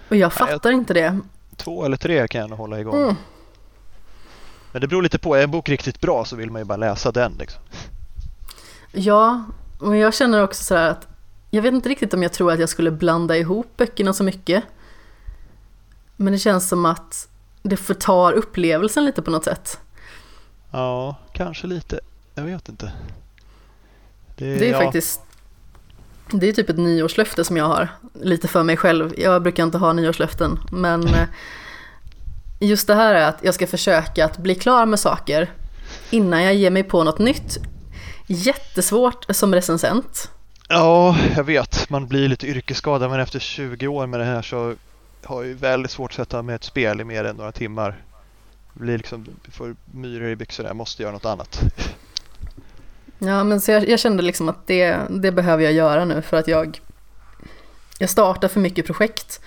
Och 0.10 0.16
jag 0.16 0.20
jag- 0.20 0.34
fattar 0.34 0.72
inte 0.72 0.94
det. 0.94 1.20
två 1.56 1.86
eller 1.86 1.98
tre 1.98 2.28
kan 2.28 2.42
jag 2.42 2.50
nog 2.50 2.60
hålla 2.60 2.80
igång. 2.80 3.02
Mm. 3.04 3.16
Men 4.72 4.82
det 4.82 4.88
beror 4.88 5.02
lite 5.02 5.20
på. 5.20 5.36
Är 5.36 5.44
en 5.44 5.52
bok 5.52 5.70
riktigt 5.70 6.02
bra 6.02 6.26
så 6.26 6.36
vill 6.36 6.52
man 6.52 6.62
ju 6.62 6.66
bara 6.66 6.78
läsa 6.78 7.12
den 7.12 7.34
liksom. 7.40 7.62
Ja, 8.92 9.44
och 9.80 9.96
jag 9.98 10.14
känner 10.14 10.44
också 10.44 10.64
så 10.64 10.76
här 10.76 10.90
att 10.90 11.08
jag 11.50 11.62
vet 11.62 11.74
inte 11.74 11.90
riktigt 11.90 12.14
om 12.14 12.24
jag 12.24 12.34
tror 12.34 12.52
att 12.52 12.60
jag 12.60 12.70
skulle 12.70 12.92
blanda 12.92 13.38
ihop 13.38 13.68
böckerna 13.78 14.14
så 14.14 14.24
mycket. 14.24 14.64
Men 16.16 16.34
det 16.34 16.40
känns 16.40 16.70
som 16.70 16.86
att 16.86 17.28
det 17.62 17.78
förtar 17.78 18.34
upplevelsen 18.34 19.06
lite 19.06 19.22
på 19.22 19.32
något 19.32 19.44
sätt. 19.44 19.80
Ja, 20.72 21.16
kanske 21.34 21.68
lite. 21.68 22.00
Jag 22.36 22.44
vet 22.44 22.70
inte. 22.70 22.92
Det 24.36 24.70
är 24.70 24.72
ja. 24.72 24.82
faktiskt 24.82 25.22
det 26.32 26.50
är 26.50 26.54
typ 26.54 26.70
ett 26.70 26.78
nyårslöfte 26.78 27.44
som 27.44 27.58
jag 27.58 27.66
har. 27.66 27.88
Lite 28.14 28.48
för 28.48 28.64
mig 28.64 28.78
själv. 28.78 29.14
Jag 29.18 29.42
brukar 29.42 29.64
inte 29.64 29.78
ha 29.78 29.94
nyårslöften. 29.94 30.60
Men 30.72 31.08
eh, 31.08 31.28
just 32.60 32.88
det 32.88 32.96
här 32.96 33.16
är 33.16 33.28
att 33.28 33.40
jag 33.42 33.54
ska 33.54 33.68
försöka 33.68 34.26
att 34.26 34.38
bli 34.38 34.56
klar 34.56 34.86
med 34.86 35.00
saker 35.00 35.52
innan 36.10 36.44
jag 36.44 36.56
ger 36.56 36.72
mig 36.72 36.84
på 36.84 37.04
något 37.04 37.20
nytt. 37.20 37.58
Jättesvårt 38.28 39.26
som 39.30 39.56
recensent. 39.56 40.32
Ja, 40.68 41.18
jag 41.36 41.44
vet. 41.44 41.90
Man 41.90 42.08
blir 42.08 42.28
lite 42.28 42.48
yrkesskadad 42.48 43.12
men 43.12 43.20
efter 43.20 43.40
20 43.40 43.88
år 43.88 44.08
med 44.08 44.20
det 44.20 44.26
här 44.26 44.42
så 44.42 44.76
har 45.24 45.42
jag 45.42 45.48
ju 45.48 45.54
väldigt 45.54 45.92
svårt 45.92 46.12
att 46.12 46.16
sätta 46.16 46.42
med 46.42 46.56
ett 46.56 46.64
spel 46.64 47.02
i 47.02 47.04
mer 47.04 47.24
än 47.24 47.36
några 47.36 47.52
timmar. 47.52 47.96
Blir 48.80 48.98
liksom, 48.98 49.26
får 49.52 49.76
myror 49.86 50.30
i 50.30 50.36
byxorna, 50.36 50.70
jag 50.70 50.76
måste 50.76 51.04
göra 51.04 51.14
något 51.14 51.26
annat. 51.26 51.60
Ja, 53.20 53.44
men 53.44 53.62
så 53.62 53.72
jag, 53.72 53.90
jag 53.90 54.00
kände 54.00 54.24
liksom 54.24 54.50
att 54.50 54.68
det, 54.68 54.98
det 55.10 55.32
behöver 55.32 55.64
jag 55.64 55.74
göra 55.74 56.06
nu 56.06 56.22
för 56.22 56.38
att 56.38 56.48
jag, 56.48 56.82
jag 58.00 58.10
startar 58.10 58.48
för 58.48 58.60
mycket 58.60 58.86
projekt. 58.86 59.42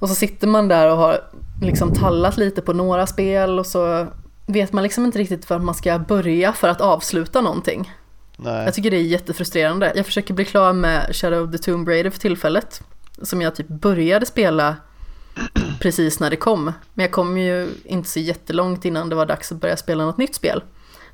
Och 0.00 0.08
så 0.08 0.14
sitter 0.14 0.46
man 0.46 0.68
där 0.68 0.90
och 0.90 0.96
har 0.96 1.20
liksom 1.62 1.94
tallat 1.94 2.36
lite 2.36 2.62
på 2.62 2.72
några 2.72 3.06
spel 3.06 3.58
och 3.58 3.66
så 3.66 4.06
vet 4.46 4.72
man 4.72 4.82
liksom 4.82 5.04
inte 5.04 5.18
riktigt 5.18 5.50
var 5.50 5.58
man 5.58 5.74
ska 5.74 5.98
börja 5.98 6.52
för 6.52 6.68
att 6.68 6.80
avsluta 6.80 7.40
någonting. 7.40 7.92
Nej. 8.36 8.64
Jag 8.64 8.74
tycker 8.74 8.90
det 8.90 8.96
är 8.96 9.02
jättefrustrerande. 9.02 9.92
Jag 9.96 10.06
försöker 10.06 10.34
bli 10.34 10.44
klar 10.44 10.72
med 10.72 11.16
Shadow 11.16 11.48
of 11.48 11.52
the 11.52 11.58
Tomb 11.58 11.88
Raider 11.88 12.10
för 12.10 12.20
tillfället. 12.20 12.82
Som 13.22 13.42
jag 13.42 13.54
typ 13.54 13.68
började 13.68 14.26
spela 14.26 14.76
precis 15.80 16.20
när 16.20 16.30
det 16.30 16.36
kom. 16.36 16.64
Men 16.64 17.02
jag 17.02 17.12
kom 17.12 17.38
ju 17.38 17.68
inte 17.84 18.08
så 18.08 18.20
jättelångt 18.20 18.84
innan 18.84 19.08
det 19.08 19.16
var 19.16 19.26
dags 19.26 19.52
att 19.52 19.60
börja 19.60 19.76
spela 19.76 20.04
något 20.04 20.18
nytt 20.18 20.34
spel. 20.34 20.62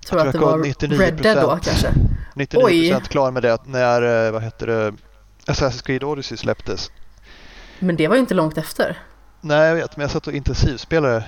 Jag 0.01 0.07
tror, 0.07 0.21
Jag 0.21 0.27
att 0.27 0.33
det 0.33 0.39
tror 0.39 0.51
var 0.51 0.59
kom 0.59 0.65
99%. 0.65 0.99
Red 0.99 1.15
Dead 1.23 1.37
då 1.37 1.59
kanske. 1.63 1.93
99% 2.35 2.59
Oj. 2.65 3.01
klar 3.09 3.31
med 3.31 3.43
det 3.43 3.67
när, 3.67 4.27
eh, 4.27 4.33
vad 4.33 4.43
heter 4.43 4.67
det, 4.67 4.95
Assassin's 5.47 5.83
Creed 5.83 6.05
Odyssey 6.05 6.37
släpptes. 6.37 6.91
Men 7.79 7.97
det 7.97 8.09
var 8.09 8.15
ju 8.15 8.21
inte 8.21 8.35
långt 8.35 8.59
efter. 8.59 8.99
Nej, 9.41 9.69
jag 9.69 9.75
vet, 9.75 9.97
men 9.97 10.03
jag 10.03 10.11
satt 10.11 10.27
och 10.27 10.33
intensivspelade 10.33 11.25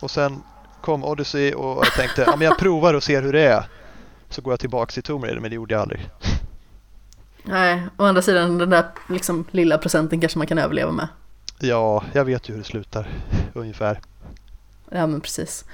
och 0.00 0.10
sen 0.10 0.42
kom 0.80 1.04
Odyssey 1.04 1.54
och 1.54 1.86
jag 1.86 1.92
tänkte, 1.92 2.22
ja 2.26 2.36
men 2.36 2.46
jag 2.46 2.58
provar 2.58 2.94
och 2.94 3.02
ser 3.02 3.22
hur 3.22 3.32
det 3.32 3.46
är. 3.46 3.64
Så 4.28 4.42
går 4.42 4.52
jag 4.52 4.60
tillbaka 4.60 4.92
till 4.92 5.02
Tomb 5.02 5.24
Raider, 5.24 5.40
men 5.40 5.50
det 5.50 5.54
gjorde 5.54 5.74
jag 5.74 5.80
aldrig. 5.80 6.10
Nej, 7.42 7.82
å 7.96 8.04
andra 8.04 8.22
sidan 8.22 8.58
den 8.58 8.70
där 8.70 8.84
liksom 9.08 9.44
lilla 9.50 9.78
procenten 9.78 10.20
kanske 10.20 10.38
man 10.38 10.46
kan 10.46 10.58
överleva 10.58 10.92
med. 10.92 11.08
Ja, 11.60 12.04
jag 12.12 12.24
vet 12.24 12.48
ju 12.48 12.52
hur 12.52 12.58
det 12.60 12.66
slutar, 12.66 13.08
ungefär. 13.52 14.00
Ja 14.90 15.06
men 15.06 15.20
precis. 15.20 15.64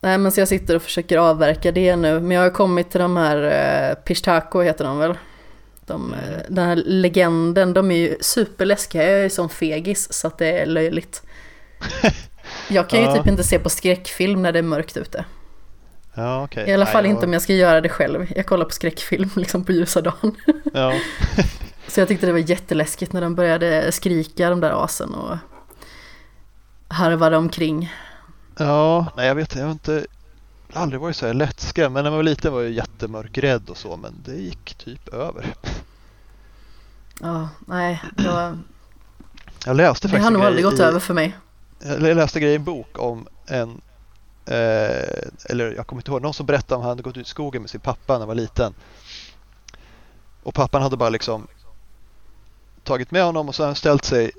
Nej 0.00 0.18
men 0.18 0.32
så 0.32 0.40
jag 0.40 0.48
sitter 0.48 0.76
och 0.76 0.82
försöker 0.82 1.18
avverka 1.18 1.72
det 1.72 1.96
nu. 1.96 2.20
Men 2.20 2.30
jag 2.30 2.42
har 2.42 2.50
kommit 2.50 2.90
till 2.90 3.00
de 3.00 3.16
här 3.16 3.42
eh, 3.90 3.94
Pishtako 4.04 4.60
heter 4.60 4.84
de 4.84 4.98
väl. 4.98 5.14
De, 5.86 6.14
eh, 6.14 6.18
den 6.48 6.66
här 6.66 6.76
legenden, 6.76 7.72
de 7.74 7.90
är 7.90 7.96
ju 7.96 8.16
superläskiga. 8.20 9.02
Jag 9.04 9.18
är 9.18 9.22
ju 9.22 9.30
som 9.30 9.48
fegis 9.48 10.12
så 10.12 10.26
att 10.26 10.38
det 10.38 10.60
är 10.60 10.66
löjligt. 10.66 11.22
Jag 12.68 12.88
kan 12.88 13.00
ju 13.00 13.04
Ja. 13.06 13.16
typ 13.16 13.26
inte 13.26 13.44
se 13.44 13.58
på 13.58 13.68
skräckfilm 13.70 14.42
när 14.42 14.52
det 14.52 14.58
är 14.58 14.62
mörkt 14.62 14.96
ute. 14.96 15.24
Ja, 16.14 16.44
okej. 16.44 16.68
I 16.70 16.74
alla 16.74 16.86
fall 16.86 17.02
Nej, 17.02 17.10
inte 17.10 17.26
om 17.26 17.32
jag 17.32 17.42
ska 17.42 17.52
göra 17.52 17.80
det 17.80 17.88
själv. 17.88 18.26
Jag 18.36 18.46
kollar 18.46 18.64
på 18.64 18.70
skräckfilm 18.70 19.30
liksom 19.36 19.64
på 19.64 19.72
ljusa 19.72 20.00
dagen. 20.00 20.36
Ja, 20.74 20.92
Så 21.88 22.00
jag 22.00 22.08
tyckte 22.08 22.26
det 22.26 22.32
var 22.32 22.38
jätteläskigt 22.38 23.12
när 23.12 23.20
de 23.20 23.34
började 23.34 23.92
skrika 23.92 24.50
de 24.50 24.60
där 24.60 24.84
asen 24.84 25.14
och 25.14 25.36
harvade 26.88 27.36
omkring. 27.36 27.92
ja 28.58 29.06
nej 29.16 29.26
jag 29.26 29.34
vet 29.34 29.54
jag 29.54 29.64
har 29.64 29.72
inte 29.72 30.06
aldrig 30.72 31.00
varit 31.00 31.16
så 31.16 31.26
här 31.26 31.34
lättskrämd. 31.34 31.94
Men 31.94 32.04
när 32.04 32.10
man 32.10 32.18
var 32.18 32.22
liten 32.22 32.52
var 32.52 32.62
jag 32.62 32.70
jättemörkrädd 32.72 33.70
och 33.70 33.76
så, 33.76 33.96
men 33.96 34.14
det 34.24 34.34
gick 34.34 34.74
typ 34.74 35.08
över. 35.08 35.54
Ja, 37.20 37.48
nej, 37.66 38.02
det, 38.16 38.28
var, 38.28 38.58
Jag 39.66 39.76
läste 39.76 40.08
det 40.08 40.10
faktiskt 40.10 40.24
har 40.24 40.26
en 40.26 40.32
nog 40.32 40.42
aldrig 40.42 40.64
gått 40.64 40.78
i, 40.78 40.82
över 40.82 41.00
för 41.00 41.14
mig. 41.14 41.36
Jag 41.78 42.02
läste 42.02 42.38
en 42.38 42.42
grej 42.42 42.52
i 42.52 42.56
en 42.56 42.64
bok 42.64 42.98
om 42.98 43.26
en 43.46 43.80
eh, 44.46 45.28
eller 45.44 45.74
jag 45.76 45.86
kommer 45.86 46.02
inte 46.02 46.10
ihåg, 46.10 46.22
någon 46.22 46.34
som 46.34 46.46
berättade 46.46 46.74
om 46.74 46.82
han 46.82 46.88
hade 46.88 47.02
gått 47.02 47.16
ut 47.16 47.26
i 47.26 47.30
skogen 47.30 47.62
med 47.62 47.70
sin 47.70 47.80
pappa 47.80 48.12
när 48.12 48.18
han 48.18 48.28
var 48.28 48.34
liten. 48.34 48.74
Och 50.42 50.54
pappan 50.54 50.82
hade 50.82 50.96
bara 50.96 51.10
liksom 51.10 51.46
tagit 52.88 53.10
med 53.10 53.24
honom 53.24 53.48
och 53.48 53.54
så 53.54 53.62
har 53.62 53.66
han 53.66 53.76
ställt 53.76 54.04
sig 54.04 54.30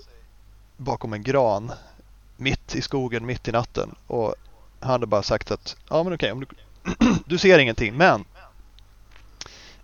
bakom 0.78 1.14
en 1.14 1.24
gran 1.24 1.72
mitt 2.38 2.76
i 2.76 2.82
skogen, 2.82 3.26
mitt 3.26 3.48
i 3.48 3.52
natten. 3.52 3.96
Och 4.08 4.36
han 4.80 4.92
hade 4.92 5.06
bara 5.06 5.24
sagt 5.24 5.52
att 5.52 5.76
ja 5.90 6.04
men 6.04 6.14
okej, 6.14 6.32
om 6.32 6.40
du, 6.40 6.48
du 7.26 7.38
ser 7.38 7.60
ingenting 7.60 7.98
men 7.98 8.26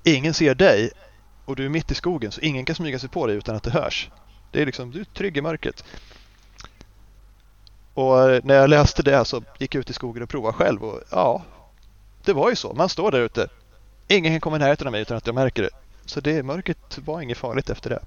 ingen 0.03 0.33
ser 0.33 0.55
dig 0.55 0.91
och 1.45 1.55
du 1.55 1.65
är 1.65 1.69
mitt 1.69 1.91
i 1.91 1.95
skogen 1.95 2.31
så 2.31 2.41
ingen 2.41 2.65
kan 2.65 2.75
smyga 2.75 2.99
sig 2.99 3.09
på 3.09 3.27
dig 3.27 3.35
utan 3.35 3.55
att 3.55 3.63
det 3.63 3.71
hörs. 3.71 4.09
Det 4.51 4.61
är 4.61 4.65
liksom, 4.65 4.91
du 4.91 4.99
är 4.99 5.05
trygg 5.05 5.37
i 5.37 5.41
mörkret. 5.41 5.83
Och 7.93 8.29
eh, 8.29 8.41
när 8.43 8.55
jag 8.55 8.69
läste 8.69 9.03
det 9.03 9.25
så 9.25 9.43
gick 9.59 9.75
jag 9.75 9.79
ut 9.79 9.89
i 9.89 9.93
skogen 9.93 10.23
och 10.23 10.29
provade 10.29 10.53
själv 10.53 10.83
och 10.83 11.01
ja, 11.11 11.43
det 12.23 12.33
var 12.33 12.49
ju 12.49 12.55
så. 12.55 12.73
Man 12.73 12.89
står 12.89 13.11
där 13.11 13.21
ute. 13.21 13.47
Ingen 14.07 14.33
kan 14.33 14.41
komma 14.41 14.55
i 14.55 14.59
närheten 14.59 14.87
av 14.87 14.91
mig 14.91 15.01
utan 15.01 15.17
att 15.17 15.25
jag 15.25 15.35
märker 15.35 15.63
det. 15.63 15.69
Så 16.05 16.21
det 16.21 16.43
mörkret 16.43 16.97
var 17.05 17.21
inget 17.21 17.37
farligt 17.37 17.69
efter 17.69 17.89
det. 17.89 17.99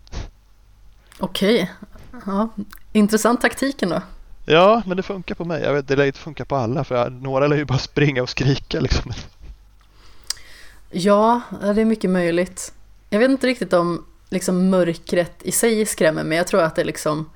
Okej, 1.19 1.73
ja, 2.27 2.49
intressant 2.93 3.41
taktiken 3.41 3.89
då. 3.89 4.03
Ja, 4.45 4.83
men 4.87 4.97
det 4.97 5.03
funkar 5.03 5.35
på 5.35 5.45
mig. 5.45 5.63
Jag 5.63 5.73
vet, 5.73 5.89
det 5.89 5.97
lär 5.97 6.05
inte 6.05 6.19
funka 6.19 6.45
på 6.45 6.57
alla 6.57 6.85
för 6.85 7.11
några 7.11 7.47
lär 7.47 7.57
ju 7.57 7.65
bara 7.65 7.79
springa 7.79 8.23
och 8.23 8.29
skrika 8.29 8.81
liksom. 8.81 9.13
Ja, 10.91 11.41
det 11.61 11.81
är 11.81 11.85
mycket 11.85 12.11
möjligt. 12.11 12.73
Jag 13.11 13.19
vet 13.19 13.31
inte 13.31 13.47
riktigt 13.47 13.73
om 13.73 14.05
liksom 14.29 14.71
mörkret 14.71 15.43
i 15.43 15.53
sig 15.53 15.87
skrämmer 15.87 16.25
mig. 16.25 16.39
Jag 16.39 16.47
tror 16.47 16.63
att 16.63 16.77
det 16.77 16.83
är 16.83 16.87
liksom 16.87 17.31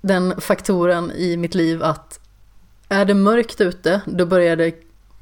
den 0.00 0.40
faktoren 0.40 1.10
i 1.10 1.36
mitt 1.36 1.54
liv 1.54 1.82
att 1.82 2.20
är 2.88 3.04
det 3.04 3.14
mörkt 3.14 3.60
ute, 3.60 4.00
då 4.06 4.26
börjar 4.26 4.56
det 4.56 4.74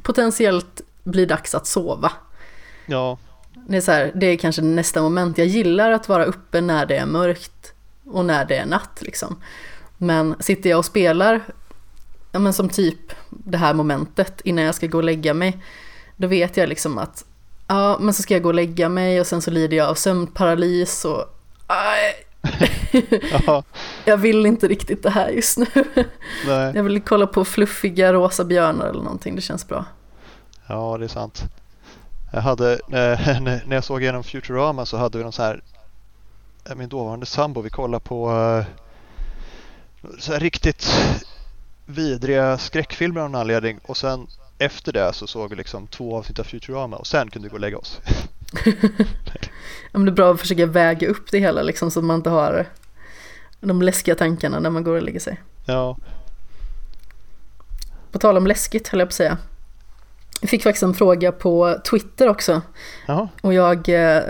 potentiellt 0.02 0.80
bli 1.04 1.26
dags 1.26 1.54
att 1.54 1.66
sova. 1.66 2.12
Ja. 2.86 3.18
Det 3.68 3.76
är, 3.76 3.80
så 3.80 3.92
här, 3.92 4.12
det 4.14 4.26
är 4.26 4.36
kanske 4.36 4.62
nästa 4.62 5.02
moment. 5.02 5.38
Jag 5.38 5.46
gillar 5.46 5.90
att 5.90 6.08
vara 6.08 6.24
uppe 6.24 6.60
när 6.60 6.86
det 6.86 6.96
är 6.96 7.06
mörkt 7.06 7.72
och 8.06 8.24
när 8.24 8.44
det 8.44 8.56
är 8.56 8.66
natt. 8.66 8.98
Liksom. 9.00 9.36
Men 9.98 10.34
sitter 10.40 10.70
jag 10.70 10.78
och 10.78 10.84
spelar, 10.84 11.40
ja, 12.32 12.38
men 12.38 12.52
som 12.52 12.68
typ 12.68 13.12
det 13.30 13.58
här 13.58 13.74
momentet 13.74 14.40
innan 14.40 14.64
jag 14.64 14.74
ska 14.74 14.86
gå 14.86 14.98
och 14.98 15.04
lägga 15.04 15.34
mig, 15.34 15.62
då 16.16 16.26
vet 16.26 16.56
jag 16.56 16.68
liksom 16.68 16.98
att 16.98 17.24
ja, 17.66 17.98
men 18.00 18.14
så 18.14 18.22
ska 18.22 18.34
jag 18.34 18.42
gå 18.42 18.48
och 18.48 18.54
lägga 18.54 18.88
mig 18.88 19.20
och 19.20 19.26
sen 19.26 19.42
så 19.42 19.50
lider 19.50 19.76
jag 19.76 19.88
av 19.88 19.94
sömnparalys 19.94 21.04
och 21.04 21.24
ja. 23.46 23.64
jag 24.04 24.16
vill 24.16 24.46
inte 24.46 24.68
riktigt 24.68 25.02
det 25.02 25.10
här 25.10 25.28
just 25.28 25.58
nu. 25.58 25.66
Nej. 26.46 26.72
Jag 26.74 26.82
vill 26.82 27.00
kolla 27.00 27.26
på 27.26 27.44
fluffiga 27.44 28.12
rosa 28.12 28.44
björnar 28.44 28.86
eller 28.86 29.02
någonting, 29.02 29.36
det 29.36 29.42
känns 29.42 29.68
bra. 29.68 29.84
Ja, 30.66 30.98
det 30.98 31.04
är 31.04 31.08
sant. 31.08 31.44
Jag 32.30 32.40
hade, 32.40 32.72
eh, 32.72 33.40
när 33.40 33.74
jag 33.74 33.84
såg 33.84 34.02
igenom 34.02 34.24
Futurama 34.24 34.86
så 34.86 34.96
hade 34.96 35.18
vi 35.18 35.24
någon 35.24 35.32
så 35.32 35.42
här, 35.42 35.62
eh, 36.70 36.74
min 36.76 36.88
dåvarande 36.88 37.26
sambo, 37.26 37.60
vi 37.60 37.70
kollade 37.70 38.04
på 38.04 38.30
eh, 38.30 38.64
så 40.18 40.32
här 40.32 40.40
riktigt 40.40 40.86
vidriga 41.86 42.58
skräckfilmer 42.58 43.20
av 43.20 43.30
någon 43.30 43.40
anledning 43.40 43.80
och 43.82 43.96
sen 43.96 44.26
efter 44.58 44.92
det 44.92 45.12
så 45.12 45.26
såg 45.26 45.50
vi 45.50 45.56
liksom 45.56 45.86
två 45.86 46.16
avsnitt 46.16 46.38
av 46.38 46.44
Futurama 46.44 46.96
och 46.96 47.06
sen 47.06 47.30
kunde 47.30 47.48
vi 47.48 47.50
gå 47.50 47.56
och 47.56 47.60
lägga 47.60 47.78
oss. 47.78 48.00
ja, 49.92 49.92
men 49.92 50.04
det 50.04 50.10
är 50.10 50.14
bra 50.14 50.32
att 50.34 50.40
försöka 50.40 50.66
väga 50.66 51.08
upp 51.08 51.30
det 51.30 51.38
hela 51.38 51.62
liksom 51.62 51.90
så 51.90 51.98
att 51.98 52.04
man 52.04 52.16
inte 52.16 52.30
har 52.30 52.66
de 53.60 53.82
läskiga 53.82 54.14
tankarna 54.14 54.60
när 54.60 54.70
man 54.70 54.84
går 54.84 54.96
och 54.96 55.02
lägger 55.02 55.20
sig. 55.20 55.40
Ja. 55.64 55.96
På 58.12 58.18
tal 58.18 58.36
om 58.36 58.46
läskigt 58.46 58.88
höll 58.88 59.00
jag 59.00 59.08
på 59.08 59.10
att 59.10 59.14
säga. 59.14 59.38
Jag 60.40 60.50
fick 60.50 60.62
faktiskt 60.62 60.82
en 60.82 60.94
fråga 60.94 61.32
på 61.32 61.76
Twitter 61.90 62.28
också. 62.28 62.62
Jaha. 63.06 63.28
Och 63.40 63.54
jag, 63.54 63.88
eh, 63.88 64.22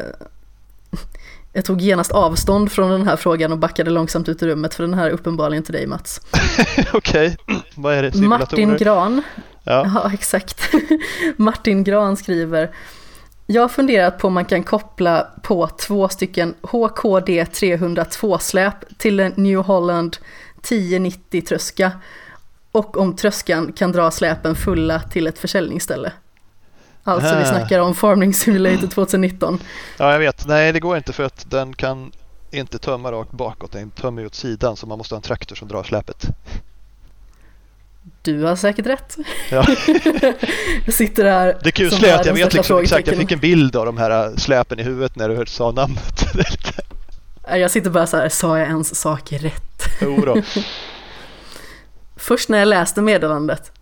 jag 1.53 1.64
tog 1.64 1.81
genast 1.81 2.12
avstånd 2.12 2.73
från 2.73 2.90
den 2.90 3.07
här 3.07 3.16
frågan 3.16 3.53
och 3.53 3.59
backade 3.59 3.90
långsamt 3.90 4.29
ut 4.29 4.42
ur 4.42 4.49
rummet 4.49 4.75
för 4.75 4.83
den 4.83 4.94
här 4.94 5.07
är 5.07 5.11
uppenbarligen 5.11 5.64
till 5.64 5.75
dig 5.75 5.87
Mats. 5.87 6.21
Okej, 6.92 7.37
vad 7.75 7.94
är 7.94 8.03
det? 8.03 8.16
Martin 8.16 8.77
Gran, 8.77 9.23
Ja. 9.64 9.90
ja 9.94 10.11
exakt. 10.14 10.71
Martin 11.37 11.85
Gran 11.85 12.16
skriver 12.16 12.71
jag 13.51 13.62
har 13.62 13.68
funderat 13.68 14.18
på 14.18 14.27
om 14.27 14.35
man 14.35 14.44
kan 14.44 14.62
koppla 14.62 15.27
på 15.42 15.68
två 15.68 16.09
stycken 16.09 16.55
HKD 16.62 17.44
302-släp 17.44 18.99
till 18.99 19.21
en 19.21 19.33
New 19.37 19.59
Holland 19.59 20.16
1090 20.62 21.42
tröska 21.42 21.92
och 22.79 22.97
om 22.97 23.17
tröskan 23.17 23.73
kan 23.73 23.93
dra 23.93 24.11
släpen 24.11 24.55
fulla 24.57 25.01
till 25.01 25.27
ett 25.27 25.38
försäljningsställe. 25.38 26.12
Alltså 27.05 27.35
vi 27.37 27.43
Ah. 27.43 27.47
snackar 27.47 27.79
om 27.81 27.95
Farming 27.95 28.35
Simulator 28.35 28.87
2019. 28.87 29.59
ja, 29.99 30.12
jag 30.12 30.19
vet. 30.19 30.47
Nej, 30.47 30.73
det 30.73 30.81
går 30.81 30.97
inte 30.97 31.12
för 31.12 31.25
att 31.25 31.51
den 31.51 31.75
kan 31.75 32.12
inte 32.51 32.79
tömma 32.79 33.12
rakt 33.12 33.31
bakåt. 33.31 33.73
Den 33.73 33.91
tömmer 33.91 34.27
åt 34.27 34.35
sidan 34.35 34.77
så 34.77 34.87
man 34.87 34.99
måste 34.99 35.14
ha 35.14 35.17
en 35.17 35.23
traktor 35.23 35.57
som 35.57 35.69
drar 35.69 35.83
släpet. 35.83 36.27
Du 38.23 38.43
har 38.43 38.57
säkert 38.57 38.87
rätt. 38.87 39.17
Ja. 39.51 39.67
jag 40.85 40.95
sitter 40.95 41.25
här 41.25 41.59
Det 41.62 41.71
kusliga 41.71 42.14
är 42.14 42.21
att 42.21 42.27
jag 42.27 42.35
vet 42.35 42.55
liksom 42.55 42.79
exakt, 42.79 43.07
jag 43.09 43.17
fick 43.17 43.33
en 43.33 43.38
bild 43.38 43.77
av 43.77 43.87
de 43.87 43.97
här 43.99 44.27
äh, 44.27 44.35
släpen 44.37 44.81
i 44.81 44.83
huvudet 44.83 45.17
när 45.17 45.29
du 45.29 45.47
sa 45.47 45.71
namnet. 45.71 46.25
Jag 47.51 47.71
sitter 47.71 47.91
bara 47.91 48.07
så 48.07 48.17
här, 48.17 48.29
sa 48.29 48.59
jag 48.59 48.69
ens 48.69 49.01
saker 49.01 49.38
rätt? 49.38 49.83
jo 50.01 50.23
då. 50.27 50.43
Först 52.18 52.48
när 52.48 52.59
jag 52.59 52.68
läste 52.68 53.02
meddelandet, 53.02 53.72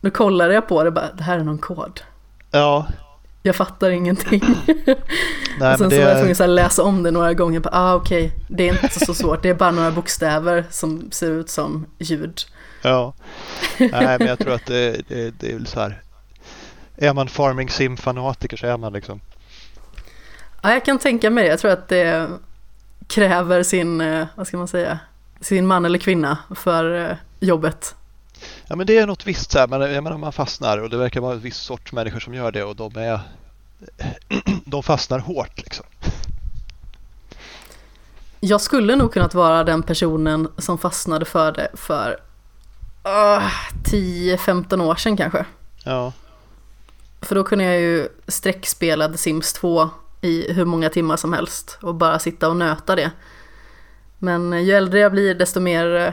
då 0.00 0.10
kollade 0.10 0.54
jag 0.54 0.68
på 0.68 0.84
det 0.84 0.90
bara, 0.90 1.12
det 1.12 1.22
här 1.22 1.38
är 1.38 1.44
någon 1.44 1.58
kod. 1.58 2.00
Ja, 2.50 2.86
Jag 3.42 3.56
fattar 3.56 3.90
ingenting. 3.90 4.42
nej 4.66 4.76
och 5.72 5.78
sen 5.78 5.78
men 5.78 5.78
så 5.78 5.84
var 5.84 5.96
jag 5.96 6.08
det... 6.08 6.18
tvungen 6.18 6.42
att 6.42 6.48
läsa 6.48 6.82
om 6.82 7.02
det 7.02 7.10
några 7.10 7.34
gånger. 7.34 7.60
Bara, 7.60 7.74
ah, 7.74 7.94
okej, 7.94 8.32
det 8.48 8.68
är 8.68 8.84
inte 8.84 9.04
så 9.04 9.14
svårt. 9.14 9.42
Det 9.42 9.48
är 9.48 9.54
bara 9.54 9.70
några 9.70 9.90
bokstäver 9.90 10.64
som 10.70 11.10
ser 11.10 11.30
ut 11.30 11.50
som 11.50 11.86
ljud. 11.98 12.40
Ja. 12.82 13.14
Nej, 13.78 14.16
men 14.18 14.26
jag 14.26 14.38
tror 14.38 14.54
att 14.54 14.66
det, 14.66 15.08
det, 15.08 15.30
det 15.40 15.52
är 15.52 15.64
så 15.64 15.80
här. 15.80 16.02
Är 16.96 17.14
man 17.14 17.28
farming 17.28 17.68
sim-fanatiker 17.68 18.56
så 18.56 18.66
är 18.66 18.76
man 18.76 18.92
liksom. 18.92 19.20
Ja, 20.62 20.72
jag 20.72 20.84
kan 20.84 20.98
tänka 20.98 21.30
mig 21.30 21.44
det. 21.44 21.50
Jag 21.50 21.58
tror 21.58 21.70
att 21.70 21.88
det 21.88 22.28
kräver 23.06 23.62
sin, 23.62 24.00
eh, 24.00 24.26
vad 24.34 24.46
ska 24.46 24.56
man 24.56 24.68
säga, 24.68 24.98
sin 25.40 25.66
man 25.66 25.84
eller 25.84 25.98
kvinna 25.98 26.38
för 26.54 27.10
eh, 27.10 27.16
jobbet. 27.40 27.94
Ja, 28.66 28.76
men 28.76 28.86
det 28.86 28.98
är 28.98 29.06
något 29.06 29.26
visst 29.26 29.50
så 29.50 29.58
här. 29.58 29.66
Men 29.68 29.80
jag 29.80 30.04
menar, 30.04 30.18
man 30.18 30.32
fastnar 30.32 30.78
och 30.78 30.90
det 30.90 30.96
verkar 30.96 31.20
vara 31.20 31.32
en 31.32 31.40
viss 31.40 31.56
sorts 31.56 31.92
människor 31.92 32.20
som 32.20 32.34
gör 32.34 32.52
det 32.52 32.64
och 32.64 32.76
de 32.76 32.96
är 32.96 33.20
de 34.64 34.82
fastnar 34.82 35.18
hårt 35.18 35.58
liksom. 35.58 35.86
Jag 38.40 38.60
skulle 38.60 38.96
nog 38.96 39.12
kunnat 39.12 39.34
vara 39.34 39.64
den 39.64 39.82
personen 39.82 40.48
som 40.58 40.78
fastnade 40.78 41.24
för 41.24 41.52
det 41.52 41.68
för 41.74 42.10
uh, 43.06 43.50
10-15 43.84 44.82
år 44.82 44.94
sedan 44.94 45.16
kanske. 45.16 45.44
Ja, 45.84 46.12
För 47.20 47.34
då 47.34 47.44
kunde 47.44 47.64
jag 47.64 47.80
ju 47.80 48.08
sträckspela 48.28 49.08
The 49.08 49.18
Sims 49.18 49.52
2 49.52 49.90
i 50.20 50.52
hur 50.52 50.64
många 50.64 50.88
timmar 50.88 51.16
som 51.16 51.32
helst 51.32 51.78
och 51.82 51.94
bara 51.94 52.18
sitta 52.18 52.48
och 52.48 52.56
nöta 52.56 52.96
det. 52.96 53.10
Men 54.18 54.64
ju 54.64 54.72
äldre 54.72 55.00
jag 55.00 55.12
blir 55.12 55.34
desto 55.34 55.60
mer 55.60 55.96
eh, 55.96 56.12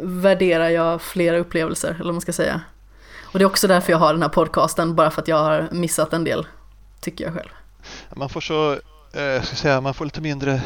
värderar 0.00 0.68
jag 0.68 1.02
flera 1.02 1.38
upplevelser, 1.38 1.90
eller 1.90 2.04
vad 2.04 2.14
man 2.14 2.20
ska 2.20 2.32
säga. 2.32 2.60
Och 3.22 3.38
det 3.38 3.42
är 3.42 3.46
också 3.46 3.68
därför 3.68 3.92
jag 3.92 3.98
har 3.98 4.12
den 4.12 4.22
här 4.22 4.28
podcasten, 4.28 4.94
bara 4.94 5.10
för 5.10 5.22
att 5.22 5.28
jag 5.28 5.36
har 5.36 5.68
missat 5.72 6.12
en 6.12 6.24
del, 6.24 6.46
tycker 7.00 7.24
jag 7.24 7.34
själv. 7.34 7.48
man 8.16 8.28
får 8.28 8.40
så, 8.40 8.72
eh, 9.12 9.22
jag 9.22 9.44
ska 9.44 9.56
säga, 9.56 9.80
man 9.80 9.94
får 9.94 10.04
lite 10.04 10.20
mindre 10.20 10.62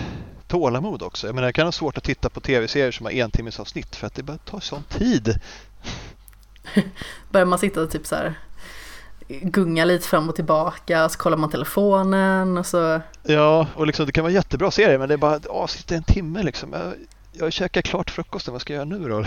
tålamod 0.47 1.03
också. 1.03 1.27
Jag 1.27 1.35
menar, 1.35 1.47
det 1.47 1.53
kan 1.53 1.65
vara 1.65 1.73
svårt 1.73 1.99
att 1.99 2.05
titta 2.05 2.29
på 2.29 2.41
tv-serier 2.41 2.91
som 2.91 3.07
har 3.07 3.13
en 3.13 3.31
timmes 3.31 3.61
avsnitt 3.61 3.97
för 3.97 4.07
att 4.07 4.15
det 4.15 4.23
bara 4.23 4.39
tar 4.39 4.61
sån 4.61 4.83
tid. 4.83 5.41
Börjar 7.31 7.47
man 7.47 7.59
sitta 7.59 7.87
typ 7.87 8.07
så 8.07 8.15
här 8.15 8.35
gunga 9.29 9.85
lite 9.85 10.07
fram 10.09 10.29
och 10.29 10.35
tillbaka, 10.35 11.09
så 11.09 11.19
kollar 11.19 11.37
man 11.37 11.51
telefonen 11.51 12.59
och 12.59 12.67
så 12.67 13.01
Ja, 13.23 13.67
och 13.75 13.87
liksom, 13.87 14.07
det 14.07 14.13
kan 14.13 14.25
vara 14.25 14.33
jättebra 14.33 14.71
serier 14.71 14.99
men 14.99 15.09
det 15.09 15.15
är 15.15 15.19
bara 15.19 15.41
avsnitt 15.49 15.93
en 15.93 16.03
timme 16.03 16.43
liksom. 16.43 16.73
Jag, 16.73 16.93
jag 17.33 17.53
käkar 17.53 17.83
klart 17.83 18.11
frukosten, 18.11 18.53
vad 18.53 18.61
ska 18.61 18.73
jag 18.75 18.89
göra 18.89 18.99
nu 18.99 19.09
då? 19.09 19.25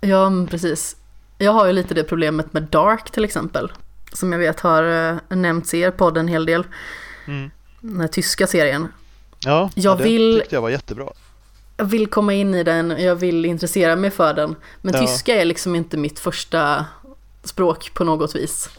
Ja, 0.00 0.30
men 0.30 0.46
precis. 0.46 0.96
Jag 1.38 1.52
har 1.52 1.66
ju 1.66 1.72
lite 1.72 1.94
det 1.94 2.04
problemet 2.04 2.52
med 2.52 2.62
Dark 2.62 3.10
till 3.10 3.24
exempel. 3.24 3.72
Som 4.12 4.32
jag 4.32 4.38
vet 4.38 4.60
har 4.60 5.10
eh, 5.30 5.36
nämnts 5.36 5.74
i 5.74 5.80
er 5.80 5.90
podd 5.90 6.18
en 6.18 6.28
hel 6.28 6.46
del. 6.46 6.64
Mm. 7.26 7.50
Den 7.80 8.00
här 8.00 8.08
tyska 8.08 8.46
serien. 8.46 8.88
Ja, 9.44 9.70
Jag 9.74 9.84
ja, 9.92 9.96
det 9.96 10.04
vill- 10.04 10.38
tyckte 10.40 10.54
jag 10.56 10.62
var 10.62 10.70
jättebra. 10.70 11.06
Jag 11.76 11.84
vill 11.84 12.06
komma 12.06 12.34
in 12.34 12.54
i 12.54 12.62
den, 12.64 12.90
jag 12.98 13.16
vill 13.16 13.44
intressera 13.44 13.96
mig 13.96 14.10
för 14.10 14.34
den. 14.34 14.56
Men 14.82 14.94
Ja. 14.94 15.00
tyska 15.00 15.34
är 15.40 15.44
liksom 15.44 15.74
inte 15.74 15.96
mitt 15.96 16.18
första 16.18 16.84
språk 17.44 17.90
på 17.94 18.04
något 18.04 18.34
vis. 18.36 18.70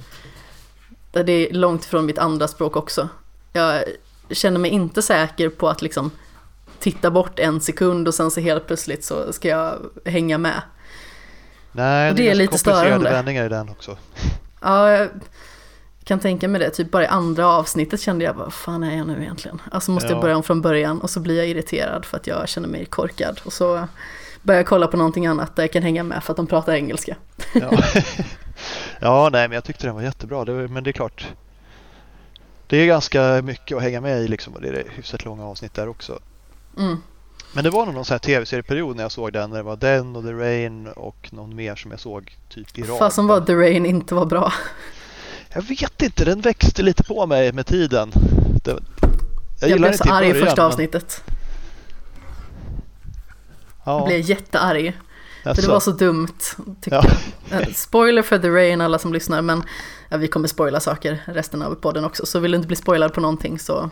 Det 1.12 1.32
är 1.32 1.54
långt 1.54 1.86
ifrån 1.86 2.06
mitt 2.06 2.18
andra 2.18 2.48
språk 2.48 2.76
också. 2.76 3.10
Jag 3.54 3.84
känner 4.30 4.60
mig 4.60 4.72
inte 4.72 5.02
säker 5.02 5.50
på 5.50 5.70
att 5.70 5.82
liksom 5.82 6.12
titta 6.80 7.12
bort 7.12 7.40
en 7.40 7.62
sekund 7.62 8.08
och 8.08 8.14
sen 8.14 8.32
så 8.32 8.40
helt 8.42 8.68
plötsligt 8.68 9.04
så 9.06 9.34
ska 9.34 9.48
jag 9.48 9.76
hänga 10.06 10.38
med. 10.38 10.62
Nej, 11.72 12.10
Och 12.10 12.16
det 12.16 12.22
är 12.22 12.26
ganska 12.26 12.42
lite 12.42 12.58
störande. 12.58 13.10
vändningar 13.10 13.46
i 13.46 13.50
den 13.50 13.70
också. 13.70 13.98
Ja, 14.64 14.90
jag 14.92 15.10
kan 16.04 16.20
tänka 16.20 16.48
mig 16.48 16.60
det. 16.62 16.70
Typ 16.70 16.92
bara 16.92 17.04
i 17.04 17.08
andra 17.08 17.48
avsnittet 17.48 18.02
kände 18.02 18.26
jag, 18.26 18.34
vad 18.34 18.54
fan 18.54 18.84
är 18.84 18.98
jag 18.98 19.08
nu 19.08 19.22
egentligen? 19.22 19.62
Alltså 19.72 19.92
måste 19.92 20.08
Ja. 20.10 20.14
jag 20.14 20.22
börja 20.22 20.36
om 20.38 20.44
från 20.44 20.62
början 20.62 21.02
och 21.02 21.10
så 21.10 21.20
blir 21.20 21.38
jag 21.38 21.48
irriterad 21.48 22.06
för 22.06 22.18
att 22.18 22.28
jag 22.28 22.50
känner 22.50 22.68
mig 22.68 22.86
korkad. 22.86 23.42
Och 23.44 23.54
så 23.54 23.88
börjar 24.42 24.60
jag 24.60 24.68
kolla 24.68 24.88
på 24.88 24.98
någonting 24.98 25.28
annat 25.28 25.56
där 25.56 25.64
jag 25.64 25.72
kan 25.74 25.84
hänga 25.84 26.04
med 26.04 26.24
för 26.24 26.34
att 26.34 26.38
de 26.38 26.48
pratar 26.48 26.74
engelska. 26.74 27.16
Ja, 27.54 27.70
ja 29.00 29.30
nej, 29.32 29.48
men 29.48 29.56
jag 29.56 29.64
tyckte 29.64 29.88
den 29.88 29.96
var 29.96 30.02
jättebra. 30.02 30.46
Det, 30.46 30.54
var- 30.54 30.68
men 30.68 30.84
det 30.84 30.90
är 30.90 30.94
klart. 30.94 31.28
Det 32.68 32.78
är 32.78 32.86
ganska 32.86 33.42
mycket 33.44 33.78
att 33.78 33.84
hänga 33.84 34.02
med 34.02 34.22
i 34.22 34.28
liksom 34.28 34.54
och 34.54 34.62
det 34.62 34.68
är 34.68 34.86
hyfsat 34.96 35.26
långa 35.26 35.46
avsnitt 35.46 35.74
där 35.74 35.88
också. 35.88 36.20
Mm. 36.78 36.98
Men 37.54 37.64
det 37.64 37.70
var 37.70 37.86
nog 37.86 37.96
någon 37.96 38.06
sån 38.06 38.14
här 38.14 38.20
tv-serieperiod 38.20 38.96
när 38.96 39.04
jag 39.04 39.12
såg 39.12 39.34
den. 39.34 39.50
När 39.50 39.58
det 39.58 39.64
var 39.64 39.76
den 39.76 40.16
och 40.16 40.24
The 40.24 40.32
Rain 40.34 40.88
och 40.88 41.30
någon 41.32 41.56
mer 41.56 41.76
som 41.76 41.92
jag 41.92 42.00
såg 42.00 42.38
typ 42.50 42.78
i 42.78 42.82
rad. 42.84 43.00
Fasen 43.00 43.28
vad 43.28 43.46
The 43.48 43.54
Rain 43.56 43.86
inte 43.86 44.16
var 44.16 44.26
bra. 44.26 44.54
Jag 45.54 45.62
vet 45.62 46.02
inte, 46.02 46.26
den 46.26 46.42
växte 46.42 46.84
lite 46.84 47.04
på 47.04 47.26
mig 47.26 47.52
med 47.54 47.66
tiden. 47.66 48.12
Det, 48.64 48.78
jag, 49.62 49.70
Jag, 49.70 49.80
blev 49.80 49.94
så 49.94 50.12
arg 50.14 50.30
i 50.30 50.34
första 50.34 50.56
men- 50.56 50.66
avsnittet. 50.66 51.24
Ja. 53.84 54.06
Blev 54.06 54.20
jättearg. 54.20 54.94
För 55.44 55.62
det 55.62 55.68
var 55.68 55.80
så 55.80 55.92
dumt, 55.92 56.28
Ja. 56.86 57.04
Eh, 57.52 57.68
Spoiler 57.76 58.22
för 58.22 58.40
The 58.40 58.50
Rain, 58.50 58.82
alla 58.82 59.00
som 59.00 59.14
lyssnar, 59.14 59.42
men 59.42 59.64
ja, 60.10 60.18
vi 60.18 60.28
kommer 60.28 60.48
spoila 60.48 60.80
saker 60.80 61.24
resten 61.26 61.62
av 61.62 61.76
podden 61.76 62.06
också. 62.06 62.26
Så 62.26 62.40
vill 62.40 62.52
du 62.52 62.56
inte 62.56 62.68
bli 62.68 62.76
spoilad 62.76 63.14
på 63.14 63.22
någonting 63.22 63.60
så 63.60 63.90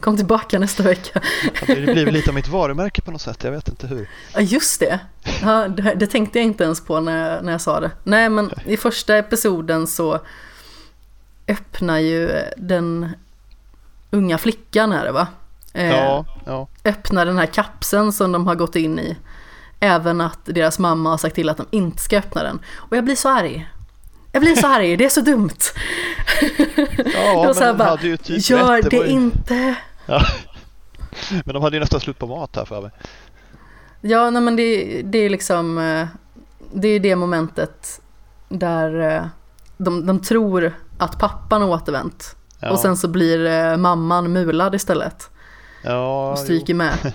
kom 0.00 0.16
tillbaka 0.16 0.58
nästa 0.58 0.82
vecka. 0.82 1.20
Ja, 1.44 1.74
Det 1.74 1.74
blir 1.92 2.10
lite 2.10 2.30
av 2.30 2.34
mitt 2.34 2.48
varumärke 2.48 3.02
på 3.02 3.10
något 3.10 3.20
sätt, 3.20 3.44
jag 3.44 3.50
vet 3.50 3.68
inte 3.68 3.86
hur. 3.86 4.08
Ja, 4.34 4.40
just 4.40 4.80
det. 4.80 5.00
Ja, 5.42 5.68
det. 5.68 5.94
Det 5.96 6.06
tänkte 6.06 6.38
jag 6.38 6.46
inte 6.46 6.64
ens 6.64 6.80
på 6.84 7.00
när 7.00 7.30
jag, 7.34 7.44
när 7.44 7.52
jag 7.52 7.60
sa 7.60 7.80
det. 7.80 7.90
Nej, 8.02 8.28
men 8.28 8.50
i 8.64 8.76
första 8.76 9.16
episoden 9.16 9.86
så 9.86 10.20
öppnar 11.48 11.98
ju 11.98 12.30
den 12.56 13.08
unga 14.10 14.38
flickan 14.38 14.92
är 14.92 15.04
det 15.04 15.12
va? 15.12 15.26
Eh, 15.72 15.86
Ja, 15.90 16.24
ja. 16.46 16.68
öppnar 16.84 17.26
den 17.26 17.38
här 17.38 17.46
kapseln 17.46 18.12
som 18.12 18.32
de 18.32 18.46
har 18.46 18.54
gått 18.54 18.76
in 18.76 18.98
i. 18.98 19.16
Även 19.80 20.20
att 20.20 20.38
deras 20.44 20.78
mamma 20.78 21.10
har 21.10 21.16
sagt 21.18 21.34
till 21.34 21.48
att 21.48 21.56
de 21.56 21.66
inte 21.70 22.02
ska 22.02 22.18
öppna 22.18 22.42
den. 22.42 22.58
Och 22.76 22.96
jag 22.96 23.04
blir 23.04 23.16
så 23.16 23.28
arg. 23.28 23.68
Jag 24.32 24.42
blir 24.42 24.56
så 24.56 24.66
arg, 24.66 24.96
det 24.96 25.04
är 25.04 25.08
så 25.08 25.20
dumt. 25.20 25.50
Ja, 27.14 27.34
var 27.34 27.54
men 27.54 27.68
de 27.68 27.76
bara, 27.78 27.88
hade 27.88 28.06
ju 28.06 28.16
typ 28.16 28.50
Gör 28.50 28.76
rätt. 28.76 28.90
det 28.90 28.96
var 28.98 29.04
ju... 29.04 29.10
inte. 29.10 29.74
Ja. 30.08 30.22
Men 31.44 31.54
de 31.54 31.62
hade 31.62 31.76
ju 31.76 31.80
nästan 31.80 32.00
slut 32.00 32.18
på 32.18 32.26
mat 32.26 32.56
här 32.56 32.64
för 32.64 32.82
mig. 32.82 32.90
Ja, 34.00 34.30
nej 34.30 34.42
men 34.42 34.56
det, 34.56 35.02
det 35.04 35.18
är 35.18 35.30
liksom, 35.30 35.78
eh, 35.78 36.06
det 36.72 36.88
är 36.88 37.00
det 37.00 37.16
momentet 37.16 38.00
där 38.48 39.00
eh, 39.16 39.26
de, 39.76 40.06
de 40.06 40.20
tror 40.22 40.72
att 40.98 41.18
pappan 41.18 41.62
har 41.62 41.68
återvänt. 41.68 42.36
Ja. 42.60 42.70
Och 42.70 42.78
sen 42.78 42.96
så 42.96 43.08
blir 43.08 43.46
eh, 43.46 43.76
mamman 43.76 44.32
mulad 44.32 44.74
istället. 44.74 45.30
ja, 45.82 46.30
Och 46.30 46.38
stryker 46.38 46.74
med. 46.74 46.92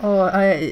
Och 0.00 0.10
jag, 0.10 0.70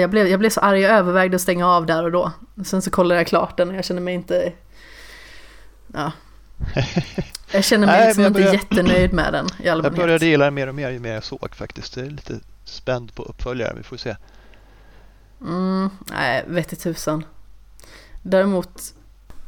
jag, 0.00 0.10
blev, 0.10 0.26
jag 0.26 0.40
blev 0.40 0.50
så 0.50 0.60
arg, 0.60 0.80
jag 0.80 0.92
övervägde 0.92 1.34
att 1.34 1.40
stänga 1.42 1.68
av 1.68 1.86
där 1.86 2.04
och 2.04 2.12
då. 2.12 2.32
Sen 2.64 2.82
så 2.82 2.90
kollade 2.90 3.20
jag 3.20 3.26
klart 3.26 3.56
den 3.56 3.68
och 3.68 3.74
jag 3.74 3.84
kände 3.84 4.02
mig 4.02 4.14
inte... 4.14 4.52
Ja. 5.94 6.12
Jag 7.52 7.64
känner 7.64 7.86
mig 7.86 7.96
Nej, 7.96 8.06
liksom 8.06 8.22
jag 8.22 8.30
inte 8.30 8.40
jättenöjd 8.42 9.12
med 9.12 9.32
den 9.32 9.46
i 9.46 9.50
Jag 9.58 9.72
allmänhet. 9.72 10.00
började 10.00 10.26
gilla 10.26 10.44
den 10.44 10.54
mer 10.54 10.66
och 10.66 10.74
mer 10.74 10.90
ju 10.90 10.98
mer 10.98 11.14
jag 11.14 11.24
såg 11.24 11.54
faktiskt. 11.54 11.96
Jag 11.96 12.06
är 12.06 12.10
lite 12.10 12.40
spänd 12.64 13.14
på 13.14 13.22
uppföljare, 13.22 13.74
vi 13.76 13.82
får 13.82 13.96
se. 13.96 14.16
Mm, 15.40 15.90
nej, 16.04 16.44
vet 16.46 16.72
i 16.72 16.76
tusan. 16.76 17.24
Däremot, 18.22 18.82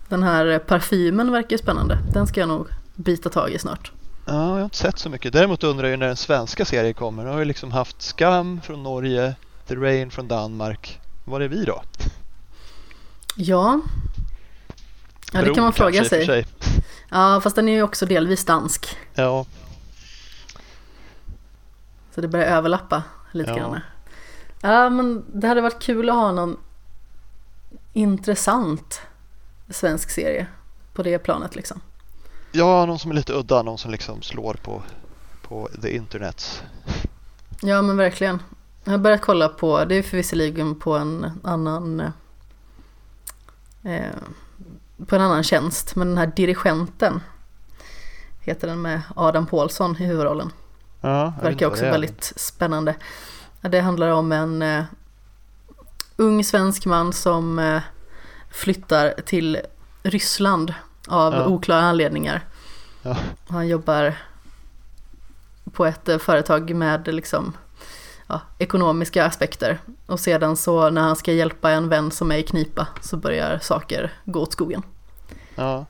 den 0.09 0.23
här 0.23 0.59
parfymen 0.59 1.33
verkar 1.33 1.51
ju 1.51 1.59
spännande. 1.59 1.99
Den 2.13 2.27
ska 2.27 2.41
jag 2.41 2.49
nog 2.49 2.69
bita 2.95 3.29
tag 3.29 3.51
i 3.51 3.59
snart. 3.59 3.93
Ja, 4.27 4.33
jag 4.33 4.51
har 4.57 4.65
inte 4.65 4.77
sett 4.77 4.99
så 4.99 5.11
mycket. 5.11 5.33
Däremot 5.33 5.65
undrar 5.65 5.89
jag 5.89 5.99
när 5.99 6.07
den 6.07 6.17
svenska 6.17 6.65
serien 6.65 6.95
kommer. 6.95 7.25
Nu 7.25 7.31
har 7.31 7.39
ju 7.39 7.45
liksom 7.45 7.73
haft 7.73 8.03
Skam 8.03 8.61
från 8.61 8.83
Norge, 8.83 9.35
The 9.69 9.75
Rain 9.77 10.11
från 10.11 10.29
Danmark. 10.29 11.01
Var 11.25 11.41
är 11.41 11.49
vi 11.49 11.65
då? 11.65 11.83
Ja. 13.37 13.81
Ja, 15.33 15.43
det 15.43 15.55
kan 15.55 15.65
man 15.65 15.73
fråga 15.73 16.05
sig. 16.05 16.27
för 16.27 16.45
Ja, 17.11 17.41
fast 17.41 17.57
den 17.57 17.69
är 17.69 17.73
ju 17.73 17.83
också 17.83 18.07
delvis 18.07 18.45
dansk. 18.45 18.97
Ja, 19.15 19.47
Så 22.15 22.21
det 22.21 22.29
börjar 22.29 22.47
överlappa 22.47 23.03
lite 23.33 23.51
Ja. 23.51 23.57
grann. 23.57 23.81
Ja, 24.61 24.91
men 24.91 25.25
det 25.35 25.49
hade 25.49 25.61
varit 25.61 25.83
kul 25.83 26.09
att 26.11 26.15
ha 26.17 26.33
någon 26.33 26.57
intressant 27.93 29.01
svensk 29.71 30.11
serie 30.11 30.47
på 30.95 31.03
det 31.03 31.19
planet 31.19 31.57
liksom. 31.57 31.81
ja, 32.53 32.87
någon 32.87 32.99
som 32.99 33.11
är 33.11 33.15
lite 33.15 33.33
udda, 33.33 33.63
någon 33.63 33.79
som 33.79 33.91
liksom 33.91 34.23
slår 34.23 34.55
på, 34.55 34.83
på 35.43 35.69
the 35.83 35.97
internet. 35.97 36.63
Ja, 37.63 37.83
men 37.83 37.97
verkligen. 37.97 38.43
Jag 38.89 38.93
har 38.93 38.99
börjat 38.99 39.21
kolla 39.21 39.49
på, 39.49 39.85
det 39.85 39.95
är 39.95 40.03
för 40.03 40.17
visserligen 40.17 40.75
på 40.75 40.93
en 40.95 41.41
annan 41.45 42.01
eh, 43.83 44.15
på 45.07 45.17
en 45.17 45.23
annan 45.23 45.43
tjänst, 45.43 45.97
men 45.97 46.09
den 46.09 46.19
här 46.19 46.27
dirigenten 46.37 47.21
heter 48.41 48.69
den 48.69 48.83
med 48.83 49.01
Adam 49.17 49.47
Pålsson 49.47 49.97
i 49.99 50.05
huvudrollen. 50.05 50.53
Ja, 51.01 51.33
Verkar 51.43 51.67
också 51.67 51.85
väldigt 51.85 52.33
spännande. 52.37 52.95
Det 53.61 53.81
handlar 53.81 54.09
om 54.09 54.33
en 54.33 54.63
eh, 54.63 54.85
ung 56.17 56.45
svensk 56.45 56.87
man 56.87 57.13
som 57.13 57.59
eh, 57.59 57.83
flyttar 58.51 59.15
till 59.27 59.59
Ryssland 60.03 60.75
av 61.09 61.33
Ja. 61.35 61.47
oklara 61.47 61.81
anledningar. 61.83 62.45
Ja. 63.03 63.17
Han 63.49 63.69
jobbar 63.69 64.15
på 65.73 65.87
ett 65.87 66.09
eh, 66.09 66.19
företag 66.19 66.75
med 66.75 67.15
liksom, 67.15 67.53
ja, 68.29 68.41
ekonomiska 68.59 69.25
aspekter. 69.25 69.79
Och 70.07 70.21
sedan 70.21 70.57
så 70.57 70.91
när 70.91 71.01
han 71.03 71.17
ska 71.17 71.33
hjälpa 71.33 71.71
en 71.71 71.89
vän 71.89 72.11
som 72.11 72.33
är 72.33 72.37
i 72.37 72.43
knipa 72.43 72.87
så 73.03 73.17
börjar 73.17 73.59
saker 73.59 74.13
gå 74.25 74.41
åt 74.41 74.53
skogen. 74.53 74.83
Ja, 75.55 75.87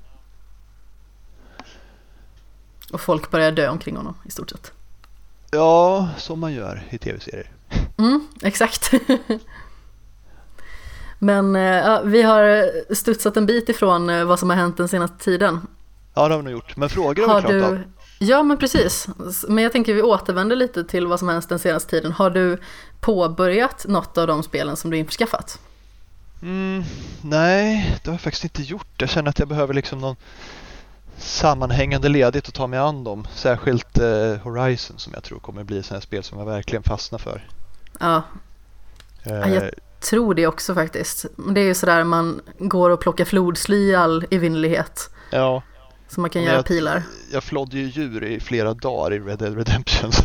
Och 2.92 3.01
folk 3.01 3.31
börjar 3.31 3.53
dö 3.53 3.68
omkring 3.68 3.96
honom 3.96 4.14
i 4.24 4.31
stort 4.31 4.51
sett. 4.51 4.72
ja, 5.51 6.09
som 6.16 6.40
man 6.40 6.53
gör 6.53 6.83
i 6.90 6.98
tv-serier. 6.98 7.51
Mm, 7.98 8.29
exakt. 8.42 8.90
Men 11.18 11.57
eh, 11.57 11.62
ja, 11.62 12.01
vi 12.05 12.22
har 12.22 12.70
studsat 12.94 13.37
en 13.37 13.46
bit 13.46 13.68
ifrån 13.68 14.11
eh, 14.11 14.24
vad 14.24 14.38
som 14.38 14.51
har 14.51 14.57
hänt 14.57 14.77
den 14.77 14.88
senaste 14.88 15.24
tiden. 15.24 15.61
Ja, 16.14 16.29
det 16.29 16.35
har 16.35 16.38
vi 16.38 16.44
nog 16.44 16.53
gjort. 16.53 16.77
Men 16.77 16.88
frågor 16.88 17.27
har, 17.27 17.35
Har 17.35 17.53
vi 17.53 17.61
pratat 17.61 17.70
om. 17.79 17.85
Ja, 18.18 18.42
men 18.42 18.57
precis. 18.59 19.09
Men 19.48 19.64
jag 19.64 19.72
tänker 19.72 19.94
vi 19.94 20.02
återvänder 20.02 20.57
lite 20.57 20.85
till 20.85 21.07
vad 21.07 21.18
som 21.18 21.28
hänt 21.28 21.48
den 21.48 21.59
senaste 21.59 21.90
tiden. 21.90 22.12
Har 22.12 22.31
du 22.31 22.59
påbörjat 23.00 23.85
något 23.88 24.18
av 24.18 24.26
de 24.26 24.42
spelen 24.42 24.76
som 24.76 24.90
du 24.90 24.96
införskaffat? 24.96 25.59
Mm, 26.42 26.83
nej, 27.22 27.96
det 28.02 28.11
har 28.11 28.14
jag 28.14 28.20
faktiskt 28.20 28.44
inte 28.44 28.62
gjort. 28.62 28.87
Jag 28.96 29.09
känner 29.11 29.31
att 29.31 29.38
jag 29.38 29.48
behöver 29.48 29.74
liksom 29.74 29.98
någon 29.98 30.16
sammanhängande 31.18 32.09
ledigt 32.09 32.48
att 32.48 32.54
ta 32.54 32.66
mig 32.66 32.78
an 32.78 33.04
dem. 33.04 33.26
Särskilt 33.35 33.98
eh, 33.98 34.35
Horizon 34.42 34.98
som 34.98 35.12
jag 35.14 35.22
tror 35.24 35.38
kommer 35.38 35.64
bli 35.64 35.83
sådana 35.83 36.00
spel 36.00 36.22
som 36.22 36.38
jag 36.38 36.46
verkligen 36.46 36.83
fastnar 36.83 37.18
för. 37.18 37.48
Ja, 38.00 38.22
Eh, 39.24 39.54
jag- 39.54 39.70
tror 40.00 40.35
det 40.35 40.46
också 40.46 40.74
faktiskt. 40.74 41.24
Det 41.54 41.61
är 41.61 41.64
ju 41.64 41.74
sådär 41.74 42.04
man 42.04 42.40
går 42.59 42.90
och 42.90 43.00
plockar 43.00 43.24
flodsly 43.24 43.76
i 43.90 43.94
all 43.94 44.24
evinnerlighet. 44.31 45.11
ja, 45.31 45.62
Så 46.08 46.20
man 46.20 46.30
kan 46.30 46.40
Men 46.42 46.46
göra 46.46 46.56
jag- 46.58 46.66
pilar. 46.66 47.02
jag 47.32 47.42
flådde 47.44 47.78
ju 47.78 47.84
djur 47.88 48.24
i 48.24 48.40
flera 48.40 48.74
dagar 48.74 49.12
i 49.16 49.18
Red 49.20 49.38
Dead 49.38 49.56
Redemption. 49.56 50.10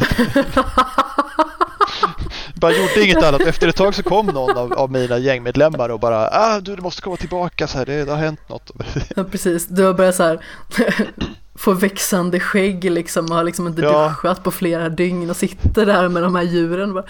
Bara 2.55 2.71
gjorde 2.71 3.03
inget 3.03 3.23
annat. 3.23 3.41
Efter 3.41 3.67
ett 3.67 3.75
tag 3.75 3.95
så 3.95 4.03
kom 4.03 4.25
någon 4.25 4.57
av, 4.57 4.73
av 4.73 4.91
mina 4.91 5.17
gängmedlemmar 5.17 5.89
och 5.89 5.99
bara 5.99 6.27
ah, 6.31 6.59
du, 6.59 6.75
du 6.75 6.81
måste 6.81 7.01
komma 7.01 7.17
tillbaka 7.17 7.67
så 7.67 7.77
här, 7.77 7.85
det, 7.85 8.05
det 8.05 8.11
har 8.11 8.17
hänt 8.17 8.49
något. 8.49 8.71
Ja, 9.15 9.23
precis. 9.23 9.67
Du 9.67 9.83
har 9.83 9.93
börjat 9.93 10.15
så 10.15 10.23
här 10.23 10.39
få 11.55 11.73
växande 11.73 12.39
skägg 12.39 12.83
liksom 12.91 13.25
och 13.25 13.35
har 13.35 13.43
liksom 13.43 13.67
inte 13.67 13.81
Ja. 13.81 14.07
duschat 14.09 14.43
på 14.43 14.51
flera 14.51 14.89
dygn 14.89 15.29
och 15.29 15.35
sitter 15.35 15.85
där 15.85 16.09
med 16.09 16.23
de 16.23 16.35
här 16.35 16.43
djuren. 16.43 16.93
Bara, 16.93 17.05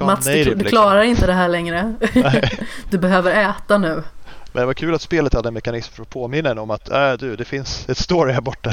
Mats, 0.00 0.24
du, 0.24 0.32
du 0.32 0.44
liksom. 0.44 0.64
klarar 0.64 1.02
inte 1.02 1.26
det 1.26 1.32
här 1.32 1.48
längre. 1.48 1.94
du 2.90 2.98
behöver 2.98 3.50
äta 3.50 3.78
nu. 3.78 4.02
Men 4.54 4.60
det 4.60 4.66
var 4.66 4.74
kul 4.74 4.94
att 4.94 5.02
spelet 5.02 5.34
hade 5.34 5.48
en 5.48 5.54
mekanism 5.54 5.92
för 5.94 6.02
att 6.02 6.10
påminna 6.10 6.50
en 6.50 6.58
om 6.58 6.70
att 6.70 6.90
äh, 6.90 7.12
du, 7.12 7.36
det 7.36 7.44
finns 7.44 7.88
ett 7.88 7.98
story 7.98 8.32
här 8.32 8.40
borta. 8.40 8.72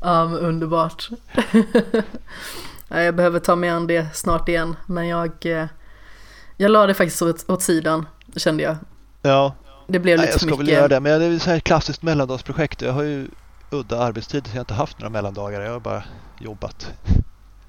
Ja, 0.00 0.24
men 0.28 0.38
underbart. 0.38 1.08
ja, 2.88 3.00
jag 3.00 3.14
behöver 3.16 3.38
ta 3.40 3.56
mig 3.56 3.70
an 3.70 3.86
det 3.86 4.06
snart 4.14 4.48
igen. 4.48 4.76
Men 4.86 5.08
jag, 5.08 5.30
eh, 5.46 5.66
jag 6.56 6.70
la 6.70 6.86
det 6.86 6.94
faktiskt 6.94 7.22
åt, 7.22 7.50
åt 7.50 7.62
sidan, 7.62 8.06
kände 8.36 8.62
jag. 8.62 8.76
Ja, 9.22 9.54
Det 9.86 9.98
blev 9.98 10.16
Nej, 10.18 10.26
lite 10.26 10.32
jag 10.32 10.40
för 10.40 10.46
ska 10.46 10.56
väl 10.56 10.64
mycket. 10.64 10.74
göra 10.78 10.88
det. 10.88 11.00
Men 11.00 11.20
det 11.20 11.26
är 11.26 11.38
så 11.38 11.50
här 11.50 11.56
ett 11.56 11.64
klassiskt 11.64 12.02
mellandagsprojekt. 12.02 12.82
Jag 12.82 12.92
har 12.92 13.02
ju 13.02 13.28
udda 13.70 13.98
arbetstid 13.98 14.46
så 14.46 14.50
jag 14.50 14.56
har 14.56 14.60
inte 14.60 14.74
haft 14.74 14.98
några 14.98 15.10
mellandagar. 15.10 15.60
Jag 15.60 15.72
har 15.72 15.80
bara 15.80 16.04
jobbat. 16.40 16.92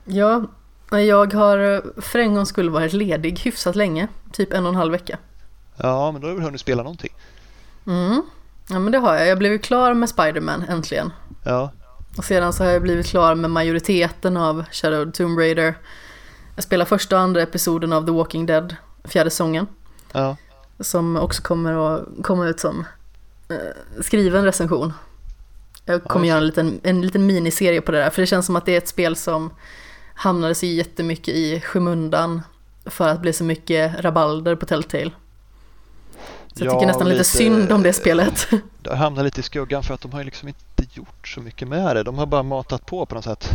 Ja, 0.05 0.43
jag 0.91 1.33
har 1.33 1.57
eh, 1.57 1.79
för 2.01 2.19
en 2.19 2.33
gångs 2.33 2.49
skull 2.49 2.69
varit 2.69 2.93
ledig 2.93 3.39
hyfsat 3.39 3.75
länge. 3.75 4.07
Typ 4.31 4.53
en 4.53 4.63
och 4.65 4.69
en 4.69 4.75
halv 4.75 4.91
vecka. 4.91 5.17
Ja, 5.77 6.11
men 6.11 6.21
då 6.21 6.27
har 6.27 6.31
du 6.31 6.35
väl 6.35 6.45
hunnit 6.45 6.61
spela 6.61 6.83
någonting. 6.83 7.13
Mm. 7.87 8.21
Ja 8.69 8.79
men 8.79 8.91
det 8.91 8.97
har 8.97 9.15
jag. 9.15 9.27
Jag 9.27 9.37
blev 9.37 9.51
ju 9.51 9.59
klar 9.59 9.93
med 9.93 10.09
Spider-Man 10.09 10.63
äntligen. 10.69 11.11
Ja, 11.43 11.71
Och 12.17 12.25
sedan 12.25 12.53
så 12.53 12.63
har 12.63 12.71
jag 12.71 12.81
blivit 12.81 13.07
klar 13.07 13.35
med 13.35 13.51
majoriteten 13.51 14.37
av 14.37 14.63
Shadow 14.71 15.11
Tomb 15.11 15.39
Raider. 15.39 15.77
Jag 16.55 16.63
spelar 16.63 16.85
första 16.85 17.15
och 17.15 17.21
andra 17.21 17.41
episoden 17.41 17.93
av 17.93 18.05
The 18.05 18.11
Walking 18.11 18.45
Dead, 18.45 18.75
fjärde 19.03 19.29
säsongen. 19.29 19.67
ja, 20.11 20.37
Som 20.79 21.17
också 21.17 21.41
kommer 21.41 21.95
att 21.95 22.03
komma 22.23 22.47
ut 22.47 22.59
som 22.59 22.85
eh, 23.49 24.01
skriven 24.01 24.43
recension. 24.43 24.93
Jag 25.85 26.03
kommer 26.03 26.27
göra 26.27 26.37
en 26.37 26.45
liten, 26.45 26.79
en 26.83 27.01
liten 27.01 27.25
miniserie 27.25 27.81
på 27.81 27.91
det 27.91 27.97
där. 27.97 28.09
För 28.09 28.21
det 28.21 28.25
känns 28.27 28.45
som 28.45 28.55
att 28.55 28.65
det 28.65 28.73
är 28.73 28.77
ett 28.77 28.87
spel 28.87 29.15
som 29.15 29.49
hamnade 30.15 30.55
så 30.55 30.65
jättemycket 30.65 31.35
i 31.35 31.61
skymundan. 31.61 32.41
För 32.85 33.07
att 33.07 33.21
bli 33.21 33.33
så 33.33 33.43
mycket 33.43 33.99
rabalder 33.99 34.55
på 34.55 34.65
Telltale. 34.65 35.11
Så 36.57 36.65
jag 36.65 36.73
Ja, 36.73 36.79
tycker 36.79 36.87
nästan 36.87 37.07
lite, 37.09 37.17
lite- 37.17 37.29
synd 37.29 37.71
om 37.71 37.83
det 37.83 37.93
spelet. 37.93 38.47
det 38.81 38.89
har 38.89 38.97
hamnat 38.97 39.25
lite 39.25 39.39
i 39.39 39.43
skuggan 39.43 39.83
för 39.83 39.93
att 39.93 40.01
de 40.01 40.11
har 40.13 40.23
liksom 40.23 40.47
inte 40.47 40.85
gjort 40.93 41.27
så 41.27 41.41
mycket 41.41 41.67
med 41.67 41.95
det. 41.95 42.03
De 42.03 42.17
har 42.17 42.25
bara 42.25 42.43
matat 42.43 42.85
på 42.85 43.05
på 43.05 43.15
något 43.15 43.23
sätt. 43.23 43.49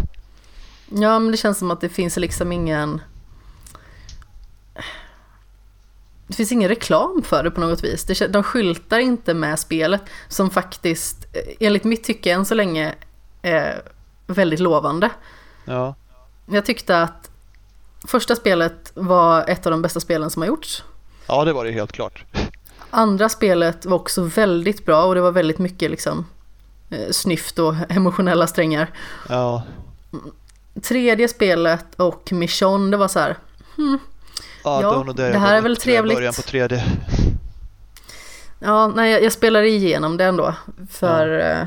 Ja, 0.88 1.19
men 1.19 1.31
det 1.31 1.37
känns 1.37 1.59
som 1.59 1.71
att 1.71 1.81
det 1.81 1.88
finns 1.88 2.17
liksom 2.17 2.53
ingen... 2.53 3.01
det 6.27 6.37
finns 6.37 6.53
ingen 6.53 6.69
reklam 6.69 7.23
för 7.27 7.43
det 7.45 7.51
på 7.51 7.61
något 7.61 7.85
vis. 7.85 8.05
Det, 8.05 8.27
de 8.33 8.43
skyltar 8.43 8.99
inte 8.99 9.35
med 9.35 9.59
spelet 9.59 10.03
som 10.29 10.51
faktiskt, 10.51 11.27
eh, 11.33 11.67
enligt 11.67 11.85
mitt 11.85 12.05
tycke 12.05 12.33
än 12.33 12.45
så 12.45 12.55
länge, 12.55 12.95
är 13.43 13.83
väldigt 14.27 14.61
lovande. 14.61 15.11
Ja. 15.65 15.95
Jag 16.47 16.65
tyckte 16.67 17.03
att 17.03 17.31
första 18.07 18.37
spelet 18.37 18.93
var 18.95 19.45
ett 19.49 19.67
av 19.67 19.71
de 19.73 19.83
bästa 19.83 20.01
spelen 20.01 20.31
som 20.31 20.43
har 20.43 20.47
gjorts. 20.47 20.85
Ja, 21.27 21.45
det 21.45 21.53
var 21.53 21.65
det 21.65 21.73
helt 21.73 21.93
klart. 21.93 22.25
Andra 22.94 23.28
spelet 23.28 23.87
var 23.87 23.96
också 23.96 24.22
väldigt 24.22 24.87
bra 24.87 25.05
och 25.05 25.14
det 25.14 25.20
var 25.20 25.33
väldigt 25.33 25.59
mycket 25.59 25.90
liksom 25.90 26.26
eh, 26.90 27.11
snyft 27.11 27.59
och 27.59 27.74
emotionella 27.88 28.46
strängar. 28.46 28.90
Ja. 29.28 29.62
Tredje 30.83 31.28
spelet 31.28 31.94
och 31.96 32.33
Mission, 32.33 32.90
det 32.90 32.96
var 32.96 33.09
så 33.09 33.18
här, 33.18 33.37
hmm, 33.76 33.98
Ja, 34.64 34.83
Ja, 34.83 35.12
Dead 35.12 35.33
det 35.33 35.38
här 35.38 35.57
är 35.57 35.61
väl 35.61 35.76
trevligt. 35.76 36.16
Början 36.16 36.35
på 36.35 36.42
tredje. 36.42 36.85
Ja, 38.59 38.88
nej, 38.88 39.12
jag, 39.12 39.22
jag 39.22 39.33
spelade 39.33 39.68
igenom 39.68 40.16
det 40.16 40.24
ändå. 40.24 40.55
För 40.90 41.38
eh, 41.38 41.66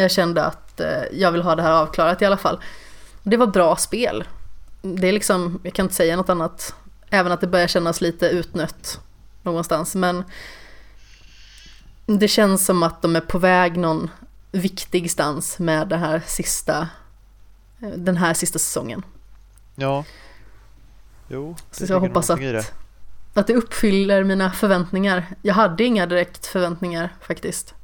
jag 0.00 0.10
kände 0.10 0.44
att 0.44 0.80
eh, 0.80 1.02
jag 1.12 1.32
vill 1.32 1.42
ha 1.42 1.54
det 1.54 1.62
här 1.62 1.72
avklarat 1.72 2.22
i 2.22 2.24
alla 2.24 2.36
fall. 2.36 2.60
Det 3.22 3.36
var 3.36 3.46
bra 3.46 3.76
spel. 3.76 4.24
Det 4.82 5.08
är 5.08 5.12
liksom, 5.12 5.60
jag 5.62 5.72
kan 5.72 5.84
inte 5.84 5.94
säga 5.94 6.16
något 6.16 6.28
annat. 6.28 6.74
Även 7.10 7.32
att 7.32 7.40
det 7.40 7.46
börjar 7.46 7.66
kännas 7.66 8.00
lite 8.00 8.26
utnött 8.26 9.00
någonstans. 9.42 9.94
Men 9.94 10.24
det 12.06 12.28
känns 12.28 12.66
som 12.66 12.82
att 12.82 13.02
de 13.02 13.16
är 13.16 13.20
på 13.20 13.38
väg 13.38 13.76
någon 13.76 14.10
viktig 14.52 15.10
stans 15.10 15.58
med 15.58 15.88
det 15.88 15.96
här 15.96 16.22
sista, 16.26 16.88
eh, 17.82 17.88
den 17.88 18.16
här 18.16 18.34
sista 18.34 18.58
säsongen. 18.58 19.04
Ja. 19.74 20.04
Jo, 21.28 21.56
det 21.70 21.86
Så 21.86 21.92
jag 21.92 22.00
hoppas 22.00 22.30
i 22.30 22.34
det. 22.34 22.58
att, 22.58 22.72
att 23.34 23.46
det 23.46 23.54
uppfyller 23.54 24.24
mina 24.24 24.52
förväntningar. 24.52 25.26
Jag 25.42 25.54
hade 25.54 25.84
inga 25.84 26.06
direkt 26.06 26.46
förväntningar 26.46 27.14
faktiskt. 27.20 27.74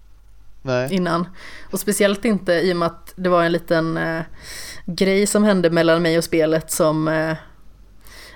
Nej. 0.64 0.94
innan. 0.94 1.28
Och 1.70 1.80
speciellt 1.80 2.24
inte 2.24 2.52
i 2.52 2.72
och 2.72 2.76
med 2.76 2.86
att 2.86 3.12
det 3.16 3.28
var 3.28 3.44
en 3.44 3.52
liten 3.52 3.96
eh, 3.96 4.22
grej 4.86 5.26
som 5.26 5.44
hände 5.44 5.70
mellan 5.70 6.02
mig 6.02 6.18
och 6.18 6.24
spelet 6.24 6.70
som 6.70 7.08
eh, 7.08 7.36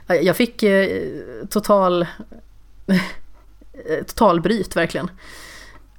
jag 0.09 0.37
fick 0.37 0.62
eh, 0.62 1.01
total 1.51 2.03
eh, 2.87 4.05
totalbryt 4.07 4.77
verkligen. 4.77 5.11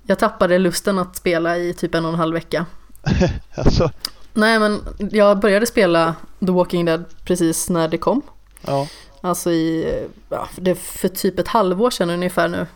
Jag 0.08 0.20
tappade 0.20 0.58
lusten 0.58 1.00
att 1.00 1.16
spela 1.16 1.58
i 1.58 1.74
typ 1.74 1.96
en 1.96 2.06
och 2.06 2.12
en 2.12 2.20
halv 2.20 2.34
vecka. 2.34 2.66
Alltså, 3.56 3.92
Nej 4.34 4.60
men 4.60 4.82
jag 5.12 5.40
började 5.40 5.66
spela 5.66 6.16
The 6.40 6.52
Walking 6.52 6.86
Dead 6.86 7.06
precis 7.24 7.70
när 7.70 7.88
det 7.88 7.98
kom. 7.98 8.22
ja. 8.62 8.88
Alltså 9.22 9.52
i, 9.52 9.96
ja, 10.30 10.50
det 10.56 10.72
är 10.72 10.76
för 10.76 11.08
typ 11.08 11.40
ett 11.40 11.48
halvår 11.48 11.90
sedan 11.90 12.10
ungefär 12.10 12.48
nu. 12.48 12.68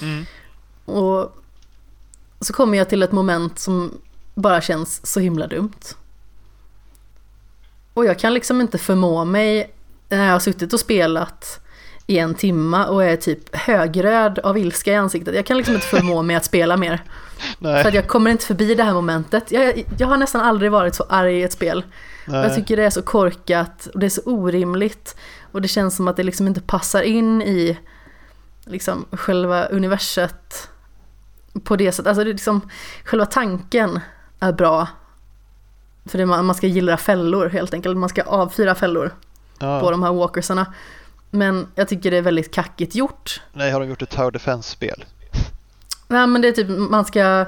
Mm. 0.00 0.26
Och 0.84 1.42
så 2.40 2.52
kommer 2.52 2.78
jag 2.78 2.88
till 2.88 3.02
ett 3.02 3.12
moment 3.12 3.58
som 3.58 4.00
bara 4.34 4.60
känns 4.60 5.06
så 5.06 5.20
himla 5.20 5.46
dumt. 5.46 5.94
Och 7.94 8.04
jag 8.04 8.18
kan 8.18 8.34
liksom 8.34 8.60
inte 8.60 8.78
förmå 8.78 9.24
mig 9.24 9.74
när 10.08 10.24
jag 10.26 10.32
har 10.32 10.40
suttit 10.40 10.72
och 10.72 10.80
spelat 10.80 11.60
i 12.12 12.18
en 12.18 12.34
timma 12.34 12.86
och 12.86 13.04
är 13.04 13.16
typ 13.16 13.56
högröd 13.56 14.38
av 14.38 14.58
ilska 14.58 14.92
i 14.92 14.94
ansiktet. 14.94 15.34
Jag 15.34 15.46
kan 15.46 15.56
liksom 15.56 15.74
inte 15.74 15.86
förmå 15.86 16.22
mig 16.22 16.36
att 16.36 16.44
spela 16.44 16.76
mer. 16.76 17.02
Nej. 17.58 17.82
För 17.82 17.88
att 17.88 17.94
jag 17.94 18.08
kommer 18.08 18.30
inte 18.30 18.46
förbi 18.46 18.74
det 18.74 18.82
här 18.82 18.94
momentet. 18.94 19.52
Jag, 19.52 19.84
jag 19.98 20.08
har 20.08 20.16
nästan 20.16 20.40
aldrig 20.40 20.70
varit 20.70 20.94
så 20.94 21.04
arg 21.08 21.40
i 21.40 21.42
ett 21.42 21.52
spel. 21.52 21.84
Jag 22.26 22.54
tycker 22.54 22.76
det 22.76 22.84
är 22.84 22.90
så 22.90 23.02
korkat 23.02 23.86
och 23.86 24.00
det 24.00 24.06
är 24.06 24.10
så 24.10 24.22
orimligt. 24.24 25.16
Och 25.52 25.62
det 25.62 25.68
känns 25.68 25.96
som 25.96 26.08
att 26.08 26.16
det 26.16 26.22
liksom 26.22 26.46
inte 26.46 26.60
passar 26.60 27.02
in 27.02 27.42
i 27.42 27.78
liksom 28.64 29.04
själva 29.12 29.64
universet 29.64 30.68
på 31.64 31.76
det 31.76 31.92
sättet. 31.92 32.06
Alltså 32.06 32.24
det 32.24 32.30
är 32.30 32.34
liksom, 32.34 32.60
själva 33.04 33.26
tanken 33.26 34.00
är 34.40 34.52
bra. 34.52 34.88
För 36.04 36.18
det, 36.18 36.26
man 36.26 36.54
ska 36.54 36.66
gilla 36.66 36.96
fällor 36.96 37.48
helt 37.48 37.74
enkelt. 37.74 37.96
Man 37.96 38.08
ska 38.08 38.22
avfyra 38.22 38.74
fällor 38.74 39.08
på 39.58 39.66
ja. 39.66 39.90
de 39.90 40.02
här 40.02 40.12
walkersarna. 40.12 40.66
Men 41.34 41.66
jag 41.74 41.88
tycker 41.88 42.10
det 42.10 42.16
är 42.16 42.22
väldigt 42.22 42.54
kackigt 42.54 42.94
gjort. 42.94 43.40
Nej, 43.52 43.70
har 43.70 43.80
de 43.80 43.88
gjort 43.88 44.02
ett 44.02 44.10
Tower 44.10 44.30
Defense-spel? 44.30 45.04
Nej 46.08 46.26
men 46.26 46.42
det 46.42 46.48
är 46.48 46.52
typ, 46.52 46.68
man 46.68 47.04
ska, 47.04 47.46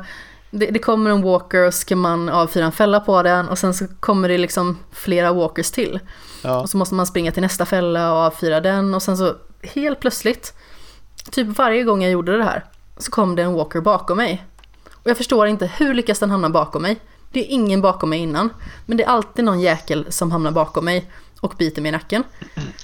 det, 0.51 0.67
det 0.67 0.79
kommer 0.79 1.11
en 1.11 1.23
walker 1.23 1.67
och 1.67 1.75
ska 1.75 1.97
man 1.97 2.29
avfyra 2.29 2.65
en 2.65 2.73
fälla 2.73 3.01
på 3.01 3.23
den 3.23 3.49
och 3.49 3.59
sen 3.59 3.75
så 3.75 3.87
kommer 4.01 4.29
det 4.29 4.39
liksom 4.39 4.79
flera 4.93 5.33
walkers 5.33 5.71
till. 5.71 6.01
Ja. 6.43 6.61
Och 6.61 6.71
så 6.71 6.77
måste 6.77 6.95
man 6.95 7.07
springa 7.07 7.33
till 7.33 7.43
nästa 7.43 7.67
fälla 7.67 8.13
och 8.13 8.19
avfyra 8.19 8.61
den 8.61 8.95
och 8.95 9.03
sen 9.03 9.17
så 9.17 9.35
helt 9.63 10.01
plötsligt, 10.01 10.55
typ 11.31 11.59
varje 11.59 11.83
gång 11.83 12.03
jag 12.03 12.13
gjorde 12.13 12.37
det 12.37 12.45
här, 12.45 12.65
så 12.97 13.11
kom 13.11 13.37
det 13.37 13.43
en 13.43 13.55
walker 13.55 13.81
bakom 13.81 14.17
mig. 14.17 14.47
Och 14.93 15.11
jag 15.11 15.17
förstår 15.17 15.47
inte, 15.47 15.67
hur 15.67 15.95
lyckas 15.95 16.19
den 16.19 16.31
hamna 16.31 16.51
bakom 16.51 16.83
mig? 16.83 17.01
Det 17.33 17.41
är 17.41 17.51
ingen 17.51 17.81
bakom 17.81 18.11
mig 18.11 18.19
innan, 18.19 18.51
men 18.87 18.97
det 18.97 19.05
är 19.05 19.09
alltid 19.09 19.45
någon 19.45 19.61
jäkel 19.61 20.07
som 20.09 20.31
hamnar 20.31 20.51
bakom 20.51 20.85
mig 20.85 21.11
och 21.45 21.55
biter 21.59 21.83
mig 21.83 21.89
i 21.89 21.93
nacken. 21.93 22.25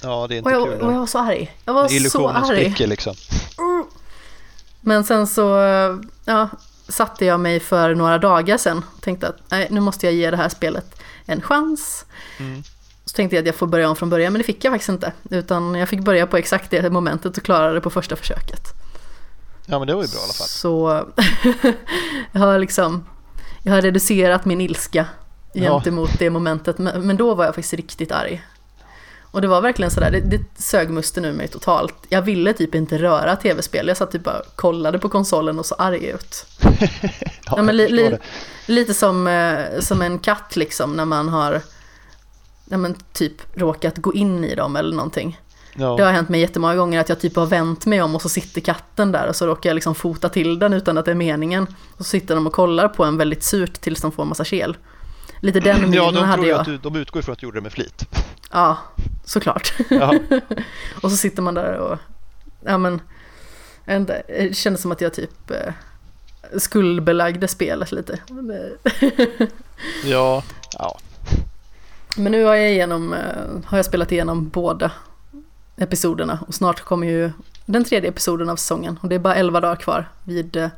ja, 0.03 0.27
det 0.27 0.35
är 0.35 0.37
inte 0.37 0.49
Och 0.49 0.55
jag, 0.55 0.67
kul. 0.67 0.81
och 0.81 0.93
jag 0.93 0.99
var 0.99 1.05
så 1.05 1.19
arg. 1.19 1.57
Jag 1.65 1.73
var 1.73 2.09
så 2.09 2.29
arg. 2.29 2.75
liksom. 2.87 3.15
Men 4.81 5.03
sen 5.03 5.27
så 5.27 5.41
ja, 6.25 6.49
satte 6.87 7.25
jag 7.25 7.39
mig 7.39 7.59
för 7.59 7.95
några 7.95 8.17
dagar 8.17 8.59
och 8.77 9.01
tänkte 9.01 9.27
att 9.27 9.35
nej, 9.51 9.67
nu 9.69 9.79
måste 9.79 10.05
jag 10.05 10.13
ge 10.13 10.31
det 10.31 10.37
här 10.37 10.49
spelet 10.49 11.01
en 11.25 11.41
chans. 11.41 12.05
Mm. 12.39 12.63
Så 13.05 13.15
tänkte 13.15 13.35
jag 13.35 13.41
att 13.43 13.47
jag 13.47 13.55
får 13.55 13.67
börja 13.67 13.89
om 13.89 13.95
från 13.95 14.09
början, 14.09 14.33
men 14.33 14.39
det 14.39 14.45
fick 14.45 14.63
jag 14.65 14.73
faktiskt 14.73 14.89
inte. 14.89 15.13
Utan 15.29 15.75
jag 15.75 15.89
fick 15.89 15.99
börja 15.99 16.27
på 16.27 16.37
exakt 16.37 16.71
det 16.71 16.89
momentet 16.89 17.37
och 17.37 17.43
klara 17.43 17.73
det 17.73 17.81
på 17.81 17.89
första 17.89 18.15
försöket. 18.15 18.67
Ja, 19.65 19.79
men 19.79 19.87
det 19.87 19.95
var 19.95 20.01
ju 20.03 20.07
bra 20.07 20.19
i 20.19 20.23
alla 20.23 20.33
fall. 20.33 20.47
Så 20.47 21.05
jag 22.31 22.41
har 22.41 22.59
liksom, 22.59 23.05
jag 23.63 23.73
har 23.73 23.81
reducerat 23.81 24.45
min 24.45 24.61
ilska 24.61 25.05
Ja. 25.53 25.61
gentemot 25.71 26.19
det 26.19 26.29
momentet. 26.29 26.77
Men, 26.77 27.07
men 27.07 27.17
då 27.17 27.35
var 27.35 27.45
jag 27.45 27.55
faktiskt 27.55 27.73
riktigt 27.73 28.11
arg. 28.11 28.43
Och 29.31 29.41
det 29.41 29.47
var 29.47 29.61
verkligen 29.61 29.91
sådär, 29.91 30.11
det, 30.11 30.19
det 30.19 30.61
sög 30.61 30.89
musten 30.89 31.25
ur 31.25 31.33
mig 31.33 31.47
totalt. 31.47 31.95
Jag 32.09 32.21
ville 32.21 32.53
typ 32.53 32.75
inte 32.75 32.97
röra 32.97 33.35
tv-spel, 33.35 33.87
jag 33.87 33.97
satt 33.97 34.11
typ 34.11 34.23
bara 34.23 34.41
kollade 34.55 34.99
på 34.99 35.09
konsolen 35.09 35.59
och 35.59 35.65
så 35.65 35.75
arg 35.75 36.05
ut. 36.05 36.45
Ja, 37.45 37.61
men 37.61 37.77
li, 37.77 37.89
li, 37.89 38.17
lite 38.65 38.93
som, 38.93 39.27
eh, 39.27 39.79
som 39.79 40.01
en 40.01 40.19
katt 40.19 40.55
liksom 40.55 40.93
när 40.93 41.05
man 41.05 41.29
har 41.29 41.61
ja, 42.65 42.77
men 42.77 42.95
typ 43.13 43.57
råkat 43.57 43.97
gå 43.97 44.13
in 44.13 44.43
i 44.43 44.55
dem 44.55 44.75
eller 44.75 44.95
någonting. 44.95 45.39
Ja. 45.75 45.95
Det 45.97 46.03
har 46.03 46.11
hänt 46.11 46.29
mig 46.29 46.41
jättemånga 46.41 46.75
gånger 46.75 46.99
att 46.99 47.09
jag 47.09 47.19
typ 47.19 47.35
har 47.35 47.45
vänt 47.45 47.85
mig 47.85 48.01
om 48.01 48.15
och 48.15 48.21
så 48.21 48.29
sitter 48.29 48.61
katten 48.61 49.11
där 49.11 49.27
och 49.27 49.35
så 49.35 49.47
råkar 49.47 49.69
jag 49.69 49.75
liksom 49.75 49.95
fota 49.95 50.29
till 50.29 50.59
den 50.59 50.73
utan 50.73 50.97
att 50.97 51.05
det 51.05 51.11
är 51.11 51.15
meningen. 51.15 51.67
Och 51.91 51.97
så 51.97 52.03
sitter 52.03 52.35
de 52.35 52.47
och 52.47 52.53
kollar 52.53 52.87
på 52.87 53.03
en 53.03 53.17
väldigt 53.17 53.43
surt 53.43 53.81
tills 53.81 54.01
de 54.01 54.11
får 54.11 54.23
en 54.23 54.29
massa 54.29 54.43
kel. 54.43 54.77
Lite 55.41 55.59
den 55.59 55.93
ja, 55.93 56.05
minen 56.05 56.13
de, 56.13 56.23
hade 56.23 56.47
jag. 56.47 56.65
du, 56.65 56.77
de 56.77 56.95
utgår 56.95 57.19
ifrån 57.19 57.33
att 57.33 57.39
du 57.39 57.45
gjorde 57.47 57.57
det 57.57 57.61
med 57.61 57.71
flit. 57.71 58.05
Ja, 58.51 58.77
såklart. 59.23 59.73
Ja. 59.89 60.13
och 61.01 61.11
så 61.11 61.17
sitter 61.17 61.41
man 61.41 61.53
där 61.53 61.77
och, 61.77 61.97
ja 62.65 62.77
men, 62.77 63.01
det 63.85 64.55
kändes 64.57 64.81
som 64.81 64.91
att 64.91 65.01
jag 65.01 65.13
typ 65.13 65.51
eh, 65.51 65.73
skuldbelagde 66.57 67.47
spelet 67.47 67.91
lite. 67.91 68.19
ja. 70.05 70.43
ja. 70.77 70.97
Men 72.17 72.31
nu 72.31 72.43
har 72.43 72.55
jag, 72.55 72.71
igenom, 72.71 73.13
eh, 73.13 73.19
har 73.65 73.77
jag 73.77 73.85
spelat 73.85 74.11
igenom 74.11 74.49
båda 74.49 74.91
episoderna 75.77 76.39
och 76.47 76.53
snart 76.53 76.81
kommer 76.81 77.07
ju 77.07 77.31
den 77.65 77.83
tredje 77.83 78.09
episoden 78.09 78.49
av 78.49 78.55
säsongen 78.55 78.99
och 79.01 79.09
det 79.09 79.15
är 79.15 79.19
bara 79.19 79.35
11 79.35 79.59
dagar 79.59 79.75
kvar 79.75 80.09
vid 80.23 80.55
eh, 80.55 80.69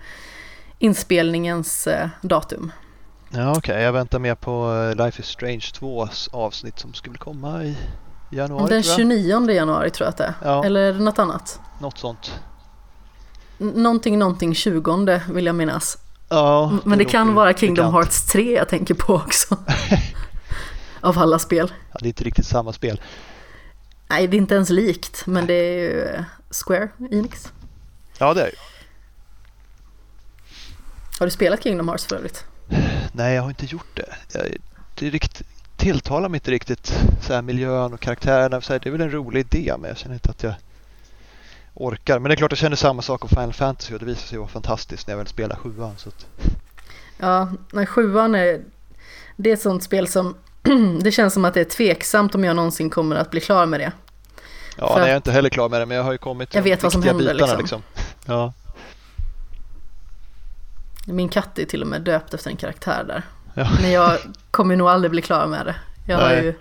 inspelningens 0.80 1.88
datum. 2.22 2.72
Ja, 3.36 3.54
okej. 3.58 3.82
Jag 3.82 3.94
väntar 3.94 4.20
mer 4.20 4.36
på 4.36 4.74
eh, 4.74 5.06
Life 5.06 5.22
is 5.22 5.28
Strange 5.28 5.66
2 5.74 6.08
avsnitt 6.32 6.80
som 6.80 6.94
skulle 6.94 7.18
komma 7.18 7.64
i 7.64 7.78
januari 8.30 8.70
Den 8.70 8.84
tror 8.84 8.92
jag. 8.92 8.98
29 9.12 9.50
januari 9.52 9.90
tror 9.90 10.06
jag 10.06 10.10
att 10.10 10.18
det 10.18 10.24
är. 10.24 10.34
Ja. 10.44 10.66
Eller 10.66 10.80
är 10.82 10.94
det 10.94 11.00
något 11.00 11.20
annat? 11.20 11.60
Något 11.80 11.98
sånt. 11.98 12.40
N- 13.60 13.72
Någonting, 13.76 14.20
någonting 14.20 14.56
20 14.56 15.22
vill 15.32 15.46
jag 15.46 15.56
minnas. 15.56 15.98
Ja, 16.30 16.70
M- 16.72 16.82
Men 16.86 16.98
det 16.98 17.06
kan 17.06 17.34
vara 17.34 17.54
Kingdom 17.54 17.86
bekant. 17.86 17.94
Hearts 18.06 18.26
3 18.32 18.56
jag 18.56 18.70
tänker 18.70 18.94
på 18.94 19.14
också. 19.16 19.58
Av 21.02 21.18
alla 21.20 21.40
spel. 21.40 21.74
Ja, 21.92 21.98
det 22.00 22.06
är 22.06 22.08
inte 22.08 22.24
riktigt 22.24 22.46
samma 22.46 22.74
spel. 22.74 23.02
Nej, 24.08 24.28
det 24.28 24.38
är 24.38 24.38
inte 24.38 24.56
ens 24.56 24.70
likt, 24.70 25.24
men 25.28 25.48
det 25.48 25.54
är 25.54 25.80
ju 25.80 26.02
eh, 26.02 26.24
Square 26.66 26.90
Enix. 27.12 27.52
Ja, 28.18 28.34
det 28.34 28.42
är 28.42 28.46
det 28.46 28.52
ju. 28.52 28.58
Har 31.20 31.26
du 31.26 31.32
spelat 31.32 31.64
Kingdom 31.64 31.88
Hearts 31.90 32.06
för 32.06 32.16
övrigt? 32.16 32.46
Nej, 33.12 33.36
jag 33.36 33.42
har 33.42 33.50
inte 33.50 33.66
gjort 33.66 33.90
det. 33.94 34.10
Jag, 34.34 34.44
det 34.96 35.10
riktigt, 35.10 35.48
tilltalar 35.78 36.30
mig 36.30 36.38
inte 36.38 36.52
riktigt 36.52 36.94
så 37.22 37.34
här, 37.34 37.42
miljön 37.42 37.94
och 37.94 38.00
karaktärerna. 38.00 38.62
Så 38.62 38.74
här, 38.74 38.80
det 38.80 38.90
är 38.90 38.92
väl 38.92 39.02
en 39.02 39.12
rolig 39.12 39.40
idé, 39.40 39.74
men 39.80 39.88
jag 39.88 39.98
känner 39.98 40.16
inte 40.16 40.30
att 40.30 40.44
jag 40.44 40.54
orkar. 41.74 42.20
Men 42.20 42.30
det 42.30 42.34
är 42.34 42.38
klart, 42.38 42.52
jag 42.52 42.58
känner 42.58 42.76
samma 42.76 43.02
sak 43.02 43.24
om 43.24 43.30
Final 43.30 43.54
Fantasy 43.54 43.94
och 43.94 44.00
det 44.00 44.06
visar 44.06 44.28
sig 44.28 44.38
vara 44.38 44.48
fantastiskt 44.48 45.08
när 45.08 45.12
jag 45.12 45.18
väl 45.18 45.28
spelar 45.28 45.56
sjuan. 45.56 45.94
Så 45.98 46.10
att, 46.10 46.26
Ja, 47.18 47.52
nej, 47.74 47.86
sjuan 47.86 48.36
är... 48.36 48.62
Det 49.36 49.50
är 49.50 49.54
ett 49.54 49.62
sånt 49.62 49.84
spel 49.84 50.08
som... 50.08 50.36
det 51.02 51.12
känns 51.12 51.34
som 51.34 51.46
att 51.46 51.54
det 51.54 51.62
är 51.62 51.66
tveksamt 51.66 52.36
om 52.36 52.44
jag 52.44 52.56
någonsin 52.56 52.90
kommer 52.90 53.16
att 53.16 53.32
bli 53.32 53.40
klar 53.40 53.66
med 53.66 53.80
det. 53.80 53.92
Ja, 54.78 54.88
För 54.88 54.96
nej, 54.96 55.04
jag 55.04 55.12
är 55.12 55.16
inte 55.16 55.32
heller 55.32 55.50
klar 55.50 55.70
med 55.70 55.82
det 55.82 55.86
men 55.86 55.98
jag 55.98 56.04
har 56.04 56.12
ju 56.12 56.18
kommit 56.18 56.50
till 56.50 56.58
Jag 56.58 56.66
de 56.66 56.70
vet 56.70 56.84
vad 56.84 56.92
som 56.92 57.04
händer, 57.04 57.34
bitarna, 57.34 57.58
liksom. 57.58 57.82
Ja, 58.26 58.54
Min 61.06 61.30
katt 61.30 61.60
är 61.60 61.66
till 61.66 61.82
och 61.82 61.88
med 61.88 62.02
döpt 62.02 62.34
efter 62.34 62.50
en 62.50 62.58
karaktär 62.58 63.04
där. 63.08 63.24
ja. 63.54 63.70
Men 63.82 63.92
jag 63.92 64.18
kommer 64.52 64.76
nog 64.76 64.88
aldrig 64.88 65.12
bli 65.12 65.22
klar 65.22 65.48
med 65.48 65.66
det. 65.66 65.76
Jag 66.08 66.18
har 66.18 66.30
Nej. 66.30 66.44
ju 66.44 66.54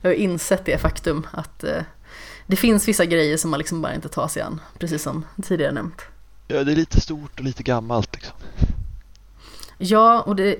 jag 0.00 0.10
har 0.10 0.14
insett 0.14 0.64
det 0.64 0.78
faktum 0.78 1.26
att 1.30 1.64
eh, 1.64 1.82
det 2.46 2.56
finns 2.56 2.88
vissa 2.88 3.04
grejer 3.04 3.36
som 3.36 3.50
man 3.50 3.58
liksom 3.58 3.82
bara 3.82 3.94
inte 3.94 4.08
tar 4.08 4.28
sig 4.28 4.42
an. 4.42 4.60
Precis 4.78 5.02
som 5.02 5.24
tidigare 5.42 5.72
nämnt. 5.72 6.02
ja, 6.48 6.64
det 6.64 6.72
är 6.72 6.76
lite 6.76 7.00
stort 7.00 7.38
och 7.38 7.44
lite 7.44 7.62
gammalt 7.62 8.14
liksom. 8.14 8.36
Ja, 9.78 10.20
och 10.20 10.36
det, 10.36 10.56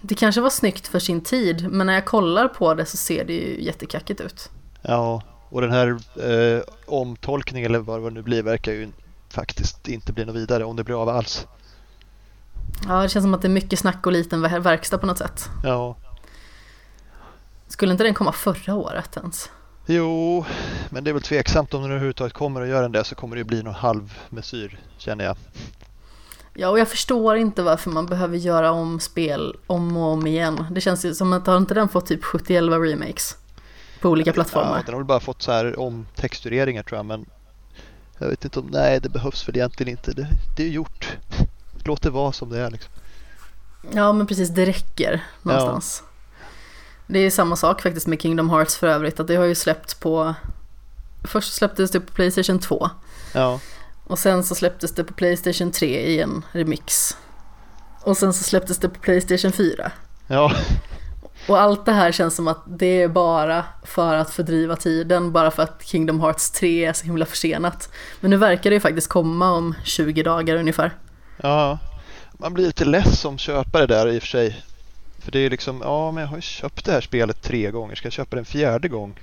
det 0.00 0.14
kanske 0.14 0.40
var 0.40 0.50
snyggt 0.50 0.88
för 0.88 0.98
sin 0.98 1.20
tid, 1.20 1.68
men 1.70 1.86
när 1.86 1.94
jag 1.94 2.04
kollar 2.04 2.48
på 2.48 2.74
det 2.74 2.84
så 2.86 2.96
ser 2.96 3.24
det 3.24 3.32
ju 3.32 3.64
jättekackigt 3.64 4.20
ut. 4.20 4.50
Ja, 4.82 5.22
och 5.48 5.60
den 5.60 5.70
här 5.70 5.98
eh, 6.30 6.62
omtolkningen 6.86 7.70
eller 7.70 7.78
vad 7.78 8.02
det 8.02 8.10
nu 8.10 8.22
blir 8.22 8.42
verkar 8.42 8.72
ju 8.72 8.88
faktiskt 9.28 9.88
inte 9.88 10.12
bli 10.12 10.24
något 10.24 10.36
vidare 10.36 10.64
om 10.64 10.76
det 10.76 10.84
blir 10.84 11.02
av 11.02 11.08
alls. 11.08 11.46
Ja, 12.88 13.02
det 13.02 13.08
känns 13.08 13.22
som 13.24 13.34
att 13.34 13.42
det 13.42 13.48
är 13.48 13.50
mycket 13.50 13.78
snack 13.78 14.06
och 14.06 14.12
liten 14.12 14.46
ver- 14.46 14.60
verkstad 14.60 14.98
på 14.98 15.06
något 15.06 15.18
sätt. 15.18 15.48
Ja, 15.64 15.96
Skulle 17.68 17.92
inte 17.92 18.04
den 18.04 18.14
komma 18.14 18.32
förra 18.32 18.74
året 18.74 19.16
ens? 19.16 19.50
jo, 19.86 20.44
men 20.90 21.04
det 21.04 21.10
är 21.10 21.12
väl 21.12 21.22
tveksamt 21.22 21.74
om 21.74 21.82
den 21.82 21.90
överhuvudtaget 21.90 22.32
kommer 22.32 22.62
att 22.62 22.68
göra 22.68 22.82
den 22.82 22.92
det 22.92 23.04
så 23.04 23.14
kommer 23.14 23.36
det 23.36 23.40
ju 23.40 23.44
bli 23.44 23.62
någon 23.62 23.74
halvmesyr 23.74 24.78
känner 24.98 25.24
jag. 25.24 25.36
Ja, 26.54 26.68
och 26.68 26.78
jag 26.78 26.88
förstår 26.88 27.36
inte 27.36 27.62
varför 27.62 27.90
man 27.90 28.06
behöver 28.06 28.36
göra 28.36 28.70
om 28.70 29.00
spel 29.00 29.56
om 29.66 29.96
och 29.96 30.02
om 30.12 30.26
igen. 30.26 30.64
Det 30.70 30.80
känns 30.80 31.04
ju 31.04 31.14
som 31.14 31.32
att 31.32 31.46
har 31.46 31.56
inte 31.56 31.74
den 31.74 31.88
fått 31.88 32.06
typ 32.06 32.24
71 32.24 32.62
remakes? 32.62 33.36
På 34.00 34.08
olika 34.10 34.30
Ja, 34.30 34.34
plattformar. 34.34 34.82
den 34.84 34.94
har 34.94 35.00
väl 35.00 35.04
bara 35.06 35.20
fått 35.20 35.42
så 35.42 35.52
här 35.52 35.78
omtextureringar 35.80 36.82
tror 36.82 36.98
jag 36.98 37.06
men 37.06 37.26
jag 38.18 38.28
vet 38.28 38.44
inte 38.44 38.60
om, 38.60 38.66
nej 38.72 39.00
det 39.00 39.08
behövs 39.08 39.48
väl 39.48 39.56
egentligen 39.56 39.90
inte. 39.90 40.12
Det, 40.12 40.28
det 40.56 40.62
är 40.62 40.68
gjort. 40.68 41.16
Låt 41.86 42.02
det 42.02 42.10
vara 42.10 42.32
som 42.32 42.50
det 42.50 42.60
är 42.60 42.70
liksom. 42.70 42.92
Ja, 43.90 44.12
men 44.12 44.26
precis, 44.26 44.48
det 44.48 44.66
räcker 44.66 45.24
någonstans. 45.42 46.02
Det 47.06 47.18
är 47.18 47.30
samma 47.30 47.56
sak 47.56 47.82
faktiskt 47.82 48.06
med 48.06 48.22
Kingdom 48.22 48.50
Hearts 48.50 48.76
för 48.76 48.86
övrigt, 48.86 49.20
att 49.20 49.26
det 49.26 49.36
har 49.36 49.44
ju 49.44 49.54
släppts 49.54 49.94
på... 49.94 50.34
Först 51.24 51.54
släpptes 51.54 51.90
det 51.90 52.00
på 52.00 52.12
Playstation 52.12 52.58
2 52.58 52.90
Ja, 53.32 53.60
och 54.04 54.18
sen 54.18 54.44
så 54.44 54.54
släpptes 54.54 54.94
det 54.94 55.04
på 55.04 55.14
Playstation 55.14 55.70
3 55.70 56.00
i 56.00 56.20
en 56.20 56.44
remix. 56.52 57.16
Och 58.02 58.16
sen 58.16 58.32
så 58.32 58.44
släpptes 58.44 58.78
det 58.78 58.88
på 58.88 59.00
Playstation 59.00 59.52
4. 59.52 59.92
ja, 60.26 60.52
Och 61.48 61.60
allt 61.60 61.86
det 61.86 61.92
här 61.92 62.12
känns 62.12 62.36
som 62.36 62.48
att 62.48 62.62
det 62.66 63.02
är 63.02 63.08
bara 63.08 63.64
för 63.84 64.14
att 64.14 64.30
fördriva 64.30 64.76
tiden, 64.76 65.32
bara 65.32 65.50
för 65.50 65.62
att 65.62 65.84
Kingdom 65.84 66.20
Hearts 66.20 66.50
3 66.50 66.84
är 66.84 66.92
så 66.92 67.04
himla 67.04 67.26
försenat. 67.26 67.88
Men 68.20 68.30
nu 68.30 68.36
verkar 68.36 68.70
det 68.70 68.74
ju 68.74 68.80
faktiskt 68.80 69.08
komma 69.08 69.52
om 69.52 69.74
20 69.84 70.22
dagar 70.22 70.56
ungefär. 70.56 70.92
Ja. 71.42 71.78
Man 72.32 72.54
blir 72.54 72.66
lite 72.66 72.84
less 72.84 73.20
som 73.20 73.38
köpare 73.38 73.86
där 73.86 74.08
i 74.08 74.18
och 74.18 74.22
för 74.22 74.28
sig. 74.28 74.62
För 75.18 75.32
det 75.32 75.38
är 75.38 75.50
liksom, 75.50 75.80
ja 75.84 76.10
men 76.10 76.20
jag 76.20 76.28
har 76.28 76.36
ju 76.36 76.42
köpt 76.42 76.84
det 76.84 76.92
här 76.92 77.00
spelet 77.00 77.42
tre 77.42 77.70
gånger. 77.70 77.94
Ska 77.94 78.06
jag 78.06 78.12
köpa 78.12 78.36
det 78.36 78.40
en 78.40 78.44
fjärde 78.44 78.88
gång? 78.88 79.20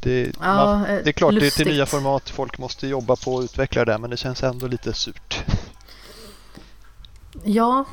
Det, 0.00 0.32
Ja, 0.40 0.54
man, 0.54 0.82
det 0.82 1.06
är 1.08 1.12
klart 1.12 1.32
det 1.34 1.38
är 1.38 1.40
lustigt. 1.40 1.66
till 1.66 1.74
nya 1.74 1.86
format. 1.86 2.30
Folk 2.30 2.58
måste 2.58 2.86
jobba 2.86 3.16
på 3.16 3.34
och 3.34 3.42
utveckla 3.42 3.84
det 3.84 3.92
där 3.92 3.98
men 3.98 4.10
det 4.10 4.16
känns 4.16 4.42
ändå 4.42 4.66
lite 4.66 4.92
surt. 4.92 5.42
Ja, 7.44 7.84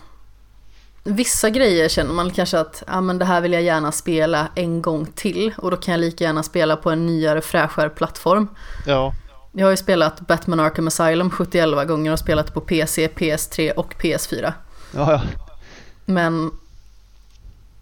vissa 1.03 1.49
grejer 1.49 1.89
känner 1.89 2.13
man 2.13 2.31
kanske 2.31 2.59
att 2.59 2.83
ja, 2.87 3.01
men 3.01 3.17
det 3.19 3.25
här 3.25 3.41
vill 3.41 3.53
jag 3.53 3.61
gärna 3.61 3.91
spela 3.91 4.47
en 4.55 4.81
gång 4.81 5.05
till 5.05 5.53
och 5.57 5.71
då 5.71 5.77
kan 5.77 5.91
jag 5.91 6.01
lika 6.01 6.23
gärna 6.23 6.43
spela 6.43 6.75
på 6.75 6.89
en 6.91 7.05
nyare 7.05 7.41
fräschare 7.41 7.89
plattform. 7.89 8.47
Ja, 8.85 9.13
Jag 9.51 9.65
har 9.65 9.71
ju 9.71 9.77
spelat 9.77 10.19
Batman 10.27 10.59
Arkham 10.59 10.87
Asylum 10.87 11.29
71 11.29 11.87
gånger 11.87 12.11
och 12.11 12.19
spelat 12.19 12.53
på 12.53 12.61
PC, 12.61 13.07
PS3 13.07 13.71
och 13.71 13.93
PS4. 13.93 14.53
ja, 14.95 15.11
ja. 15.11 15.21
Men 16.05 16.51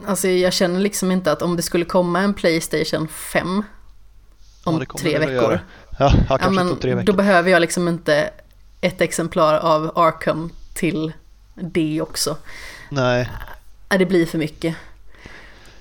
alltså 0.07 0.27
jag 0.27 0.53
känner 0.53 0.79
liksom 0.79 1.11
inte 1.11 1.31
att 1.31 1.41
om 1.41 1.55
det 1.55 1.61
skulle 1.61 1.85
komma 1.85 2.19
en 2.19 2.33
Playstation 2.33 3.07
5 3.07 3.63
om 4.63 4.85
Ja, 4.89 4.97
tre 4.99 5.19
veckor. 5.19 5.59
ja, 5.99 6.13
ja 6.29 6.49
men 6.49 6.77
tre 6.79 6.91
då 6.91 6.97
veckor. 6.97 7.13
behöver 7.13 7.51
jag 7.51 7.59
liksom 7.61 7.87
inte 7.87 8.29
ett 8.81 9.01
exemplar 9.01 9.53
av 9.59 9.91
Arkham 9.97 10.51
till 10.73 11.13
det 11.55 12.01
också. 12.01 12.37
Nej. 12.89 13.29
Ja, 13.89 13.97
det 13.97 14.05
blir 14.05 14.25
för 14.25 14.37
mycket. 14.37 14.75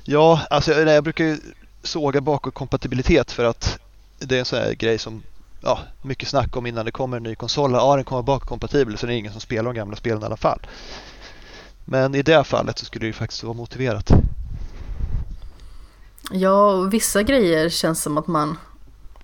Ja, 0.05 0.41
alltså 0.51 0.73
jag 0.73 1.05
brukar 1.05 1.25
ju 1.25 1.39
såga 1.83 2.21
bakåtkompatibilitet 2.21 3.33
för 3.33 3.45
att 3.45 3.79
det 4.19 4.35
är 4.35 4.39
en 4.39 4.45
sån 4.45 4.59
här 4.59 4.73
grej 4.73 4.99
som 4.99 5.23
ja, 5.61 5.79
mycket 6.03 6.29
snack 6.29 6.57
om 6.57 6.67
innan 6.67 6.85
det 6.85 6.91
kommer 6.91 7.17
en 7.17 7.23
ny 7.23 7.35
konsol. 7.35 7.73
Ja, 7.73 7.97
den 7.97 8.05
kommer 8.05 8.23
bakåtkompatibel 8.23 8.99
så 8.99 9.07
det 9.07 9.15
är 9.15 9.17
ingen 9.17 9.33
som 9.33 9.41
spelar 9.41 9.73
de 9.73 9.75
gamla 9.79 9.97
spelen 9.97 10.23
i 10.23 10.27
alla 10.27 10.37
fall. 10.37 10.61
Men 11.85 12.15
i 12.15 12.23
det 12.23 12.45
fallet 12.45 12.79
så 12.79 12.85
skulle 12.85 13.03
det 13.03 13.07
ju 13.07 13.13
faktiskt 13.13 13.43
vara 13.43 13.55
motiverat. 13.55 14.11
Ja, 16.31 16.71
och 16.71 16.95
vissa 16.95 17.23
grejer 17.23 17.69
känns 17.69 18.03
som 18.03 18.19
att 18.19 18.27
man 18.27 18.59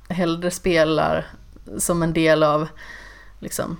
hellre 0.09 0.51
spelar 0.51 1.27
som 1.79 2.03
en 2.03 2.13
del 2.13 2.43
av 2.43 2.69
liksom, 3.39 3.77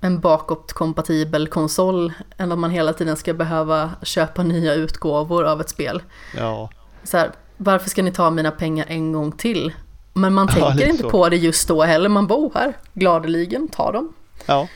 en 0.00 0.20
bakåtkompatibel 0.20 1.48
konsol 1.48 2.12
än 2.36 2.52
att 2.52 2.58
man 2.58 2.70
hela 2.70 2.92
tiden 2.92 3.16
ska 3.16 3.34
behöva 3.34 3.90
köpa 4.02 4.42
nya 4.42 4.74
utgåvor 4.74 5.44
av 5.44 5.60
ett 5.60 5.68
spel. 5.68 6.02
Ja, 6.36 6.70
Så 7.04 7.16
här, 7.16 7.32
varför 7.56 7.90
ska 7.90 8.02
ni 8.02 8.12
ta 8.12 8.30
mina 8.30 8.50
pengar 8.50 8.86
en 8.88 9.12
gång 9.12 9.32
till? 9.32 9.72
Men 10.14 10.34
man 10.34 10.46
Ja, 10.50 10.54
tänker 10.54 10.74
lite 10.74 10.88
inte 10.90 11.02
så. 11.02 11.10
på 11.10 11.28
det 11.28 11.36
just 11.36 11.68
då 11.68 11.82
heller, 11.82 12.08
man 12.08 12.26
bor 12.26 12.52
här, 12.54 12.76
gladeligen, 12.92 13.68
ta 13.68 13.92
dem. 13.92 14.12
ja, 14.46 14.68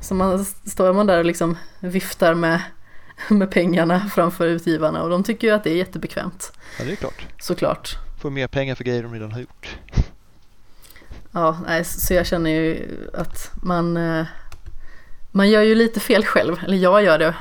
Så 0.00 0.14
man 0.14 0.44
står 0.44 0.92
man 0.92 1.06
där 1.06 1.18
och 1.18 1.24
liksom 1.24 1.56
viftar 1.80 2.34
med, 2.34 2.60
med 3.28 3.50
pengarna 3.50 4.00
framför 4.14 4.46
utgivarna 4.46 5.02
och 5.02 5.10
de 5.10 5.22
tycker 5.24 5.46
ju 5.48 5.54
att 5.54 5.64
det 5.64 5.70
är 5.70 5.76
jättebekvämt, 5.76 6.52
ja 6.78 6.84
det 6.84 6.92
är 6.92 6.96
klart. 6.96 7.26
såklart. 7.40 7.96
Får 8.20 8.30
mer 8.30 8.46
pengar 8.48 8.74
för 8.74 8.84
grejer 8.84 9.02
de 9.02 9.12
redan 9.14 9.32
har 9.32 9.40
gjort. 9.40 9.76
Ja, 11.36 11.58
nej, 11.66 11.84
så 11.84 12.14
jag 12.14 12.26
känner 12.26 12.50
ju 12.50 12.88
att 13.14 13.50
man, 13.62 13.96
eh, 13.96 14.24
man 15.30 15.50
gör 15.50 15.62
ju 15.62 15.74
lite 15.74 16.00
fel 16.00 16.24
själv, 16.24 16.56
eller 16.64 16.76
jag 16.76 17.02
gör 17.02 17.18
det. 17.18 17.34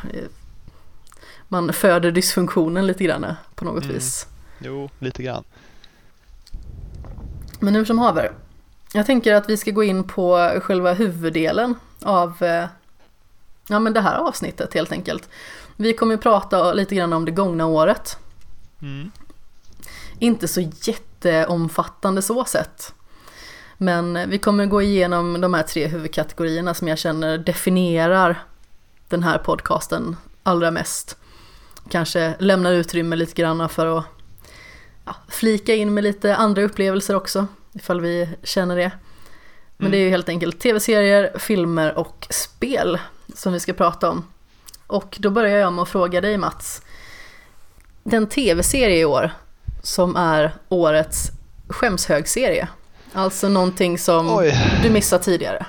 Man 1.48 1.74
föder 1.74 2.12
dysfunktionen 2.12 2.88
lite 2.88 3.04
grann 3.04 3.26
på 3.56 3.66
något 3.66 3.84
Mm. 3.84 3.96
vis. 3.96 4.28
Jo, 4.60 4.90
lite 5.00 5.24
grann. 5.24 5.44
Men 7.64 7.76
hur 7.76 7.86
som 7.86 8.00
haver. 8.00 8.32
Jag 8.94 9.06
tänker 9.06 9.34
att 9.34 9.50
vi 9.50 9.58
ska 9.58 9.72
gå 9.72 9.84
in 9.84 10.04
på 10.04 10.52
själva 10.64 10.94
huvuddelen 10.94 11.76
av 12.02 12.44
eh, 12.44 12.66
ja, 13.68 13.80
men 13.80 13.94
det 13.94 14.02
här 14.02 14.18
avsnittet 14.18 14.74
helt 14.74 14.92
enkelt. 14.92 15.30
Vi 15.76 15.94
kommer 15.94 16.14
ju 16.14 16.18
prata 16.18 16.74
lite 16.74 16.96
grann 16.96 17.14
om 17.14 17.26
det 17.26 17.32
gångna 17.32 17.66
året. 17.66 18.18
Mm. 18.82 19.12
Inte 20.20 20.48
så 20.48 20.62
jätteomfattande 20.62 22.22
så 22.22 22.46
sett. 22.46 22.94
Men 23.78 24.30
vi 24.30 24.38
kommer 24.38 24.66
gå 24.66 24.82
igenom 24.82 25.42
de 25.42 25.54
här 25.54 25.64
tre 25.64 25.88
huvudkategorierna 25.88 26.74
som 26.74 26.88
jag 26.88 26.98
känner 26.98 27.38
definierar 27.38 28.44
den 29.10 29.24
här 29.24 29.38
podcasten 29.38 30.16
allra 30.44 30.72
mest. 30.72 31.18
Kanske 31.90 32.36
lämnar 32.40 32.72
utrymme 32.72 33.16
lite 33.16 33.34
grann 33.34 33.70
för 33.70 33.98
att 33.98 34.06
ja, 35.06 35.16
flika 35.30 35.76
in 35.76 35.94
med 35.94 36.04
lite 36.04 36.36
andra 36.36 36.62
upplevelser 36.62 37.16
också, 37.16 37.48
ifall 37.74 38.02
vi 38.02 38.30
känner 38.44 38.76
det. 38.76 38.92
Men 39.78 39.92
det 39.92 39.98
är 39.98 40.02
ju 40.02 40.10
helt 40.10 40.30
enkelt 40.30 40.60
tv-serier, 40.60 41.40
filmer 41.40 41.98
och 41.98 42.28
spel 42.30 43.00
som 43.36 43.54
vi 43.54 43.60
ska 43.60 43.74
prata 43.74 44.10
om. 44.10 44.28
Och 44.88 45.18
då 45.20 45.30
börjar 45.30 45.58
jag 45.58 45.74
med 45.74 45.82
att 45.82 45.90
fråga 45.90 46.22
dig 46.22 46.38
Mats. 46.38 46.82
Den 48.04 48.28
tv-serie 48.28 49.00
i 49.00 49.06
år 49.06 49.32
som 49.82 50.16
är 50.16 50.54
årets 50.70 51.32
skämshögserie. 51.68 52.68
Alltså 53.14 53.50
någonting 53.50 53.98
som 53.98 54.38
Oj. 54.38 54.80
du 54.84 54.90
missade 54.90 55.24
tidigare. 55.24 55.66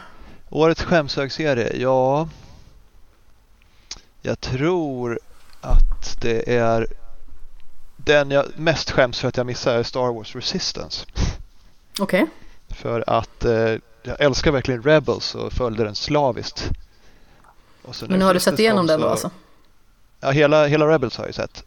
Årets 0.51 0.83
skämshögserie, 0.83 1.77
ja. 1.77 2.29
Jag 4.23 4.41
tror 4.41 5.21
att 5.61 6.21
det 6.21 6.57
är 6.57 6.87
den 8.05 8.31
jag 8.31 8.47
mest 8.57 8.91
skäms 8.91 9.21
för 9.21 9.29
att 9.29 9.37
jag 9.37 9.47
missade 9.47 9.79
är 9.79 9.83
Star 9.83 10.13
Wars 10.13 10.35
Resistance. 10.35 11.07
Okej, 12.01 12.27
För 12.69 13.05
att 13.07 13.45
eh, 13.45 13.53
jag 14.03 14.21
älskar 14.21 14.53
verkligen 14.53 14.83
Rebels 14.83 15.35
och 15.35 15.53
följde 15.53 15.85
den 15.85 15.95
slaviskt. 15.95 16.71
Men 18.09 18.23
har 18.23 18.35
du 18.35 18.41
sett 18.41 18.59
igenom 18.59 18.87
den 18.87 19.01
då 19.01 19.07
så- 19.07 19.11
alltså? 19.11 19.31
Ja, 20.21 20.31
hela, 20.31 20.67
hela 20.67 20.89
Rebels 20.89 21.17
har 21.17 21.25
jag 21.27 21.35
sett. 21.35 21.65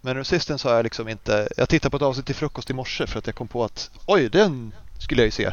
Men 0.00 0.16
Resistance 0.16 0.68
har 0.68 0.74
jag 0.74 0.82
liksom 0.82 1.08
inte... 1.08 1.48
Jag 1.56 1.68
tittade 1.68 1.90
på 1.90 1.96
ett 1.96 2.02
avsnitt 2.02 2.26
till 2.26 2.34
frukost 2.34 2.70
i 2.70 2.72
morse 2.72 3.06
för 3.06 3.18
att 3.18 3.26
jag 3.26 3.34
kom 3.36 3.48
på 3.48 3.64
att 3.64 3.90
oj, 4.06 4.28
den 4.28 4.72
skulle 5.00 5.22
jag 5.22 5.26
ju 5.26 5.30
se. 5.30 5.52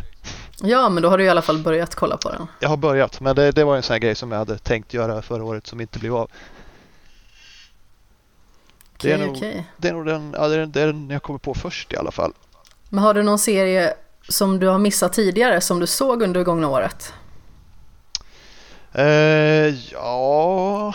Ja, 0.61 0.89
men 0.89 1.03
då 1.03 1.09
har 1.09 1.17
du 1.17 1.23
i 1.23 1.29
alla 1.29 1.41
fall 1.41 1.57
börjat 1.57 1.95
kolla 1.95 2.17
på 2.17 2.29
den. 2.31 2.47
Jag 2.59 2.69
har 2.69 2.77
börjat, 2.77 3.19
men 3.19 3.35
det, 3.35 3.51
det 3.51 3.63
var 3.63 3.75
en 3.75 3.83
sån 3.83 3.93
här 3.93 3.99
grej 3.99 4.15
som 4.15 4.31
jag 4.31 4.39
hade 4.39 4.57
tänkt 4.57 4.93
göra 4.93 5.21
förra 5.21 5.43
året 5.43 5.67
som 5.67 5.81
inte 5.81 5.99
blev 5.99 6.15
av. 6.15 6.31
Det 9.01 9.11
är 9.11 9.15
Okej, 9.15 9.27
nog- 9.27 9.37
okej. 9.37 9.65
Det 9.77 9.87
är 9.89 9.93
nog 9.93 10.05
den, 10.05 10.33
ja, 10.37 10.47
det 10.47 10.55
är 10.55 10.65
det 10.65 10.81
är 10.81 10.87
den 10.87 11.09
jag 11.09 11.23
kommer 11.23 11.39
på 11.39 11.53
först 11.53 11.93
i 11.93 11.97
alla 11.97 12.11
fall. 12.11 12.33
Men 12.89 13.03
har 13.03 13.13
du 13.13 13.23
någon 13.23 13.39
serie 13.39 13.93
som 14.29 14.59
du 14.59 14.67
har 14.67 14.77
missat 14.79 15.13
tidigare 15.13 15.61
som 15.61 15.79
du 15.79 15.87
såg 15.87 16.21
under 16.23 16.39
det 16.39 16.43
gångna 16.43 16.67
året? 16.69 17.13
Eh, 18.93 19.05
ja, 19.91 20.93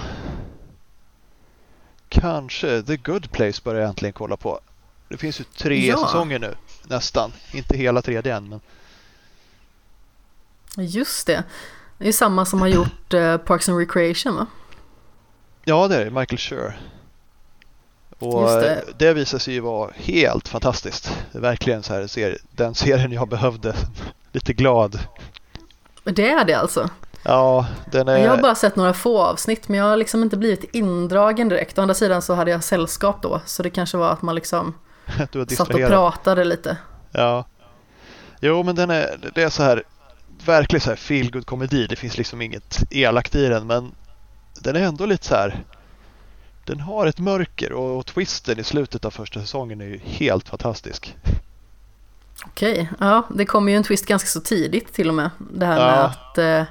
kanske. 2.08 2.82
The 2.82 2.96
Good 2.96 3.30
Place 3.32 3.60
börjar 3.64 3.80
jag 3.80 3.88
äntligen 3.88 4.12
kolla 4.12 4.36
på. 4.36 4.60
Det 5.08 5.16
finns 5.16 5.40
ju 5.40 5.44
tre 5.44 5.86
Ja. 5.86 5.96
säsonger 5.98 6.38
nu, 6.38 6.54
nästan. 6.88 7.32
Inte 7.52 7.76
hela 7.76 8.02
tredje 8.02 8.34
än, 8.36 8.48
men 8.48 8.60
Just 10.76 11.26
det. 11.26 11.44
Det 11.98 12.08
är 12.08 12.12
samma 12.12 12.44
som 12.46 12.60
har 12.60 12.68
gjort 12.68 13.14
eh, 13.14 13.36
Parks 13.36 13.68
and 13.68 13.78
Recreation 13.78 14.34
va? 14.36 14.46
ja, 15.64 15.88
det 15.88 15.96
är 15.96 16.04
det. 16.04 16.10
Michael 16.10 16.38
Schur. 16.38 16.80
Och 18.20 18.46
det. 18.46 18.84
det. 18.96 19.12
visar 19.12 19.38
sig 19.38 19.54
ju 19.54 19.60
vara 19.60 19.90
helt 19.94 20.48
fantastiskt. 20.48 21.12
Verkligen 21.32 21.82
så 21.82 21.94
här, 21.94 22.06
ser, 22.06 22.38
den 22.50 22.74
serien 22.74 23.12
jag 23.12 23.28
behövde. 23.28 23.74
Lite 24.32 24.52
glad. 24.52 24.98
Det 26.04 26.30
är 26.30 26.44
det 26.44 26.54
alltså? 26.54 26.90
Ja, 27.22 27.66
den 27.92 28.08
är... 28.08 28.18
Jag 28.18 28.30
har 28.30 28.42
bara 28.42 28.54
sett 28.54 28.76
några 28.76 28.94
få 28.94 29.22
avsnitt 29.22 29.68
men 29.68 29.78
jag 29.78 29.84
har 29.84 29.96
liksom 29.96 30.22
inte 30.22 30.36
blivit 30.36 30.64
indragen 30.74 31.48
direkt. 31.48 31.78
Å 31.78 31.82
andra 31.82 31.94
sidan 31.94 32.22
så 32.22 32.34
hade 32.34 32.50
jag 32.50 32.64
sällskap 32.64 33.22
då 33.22 33.40
så 33.46 33.62
det 33.62 33.70
kanske 33.70 33.96
var 33.96 34.12
att 34.12 34.22
man 34.22 34.34
liksom 34.34 34.74
satt 35.56 35.74
och 35.74 35.86
pratade 35.86 36.44
lite. 36.44 36.76
Ja. 37.12 37.44
Jo, 38.40 38.62
men 38.62 38.74
den 38.74 38.90
är, 38.90 39.30
det 39.34 39.42
är 39.42 39.48
så 39.48 39.62
här, 39.62 39.82
verkligen 40.44 40.80
så 40.80 40.88
här 40.88 40.96
feel 40.96 41.42
komedi. 41.44 41.86
Det 41.86 41.96
finns 41.96 42.18
liksom 42.18 42.42
inget 42.42 42.82
elakt 42.90 43.34
i 43.34 43.46
den, 43.46 43.66
men 43.66 43.92
den 44.60 44.76
är 44.76 44.80
ändå 44.80 45.06
lite 45.06 45.26
så 45.26 45.34
här. 45.34 45.64
Den 46.70 46.80
har 46.80 47.06
ett 47.06 47.18
mörker 47.18 47.72
och, 47.72 47.98
och 47.98 48.06
twisten 48.06 48.58
i 48.58 48.64
slutet 48.64 49.04
av 49.04 49.10
första 49.10 49.40
säsongen 49.40 49.80
är 49.80 49.84
ju 49.84 49.98
helt 50.04 50.48
fantastisk. 50.48 51.16
Okej, 52.46 52.90
ja 53.00 53.26
det 53.34 53.44
kommer 53.46 53.72
ju 53.72 53.76
en 53.76 53.82
twist 53.84 54.06
ganska 54.06 54.26
så 54.28 54.40
tidigt 54.40 54.92
till 54.92 55.08
och 55.08 55.14
med. 55.14 55.30
Det 55.38 55.66
här 55.66 55.76
med 55.76 55.94
Ja. 55.94 56.02
att, 56.04 56.38
eh, 56.38 56.62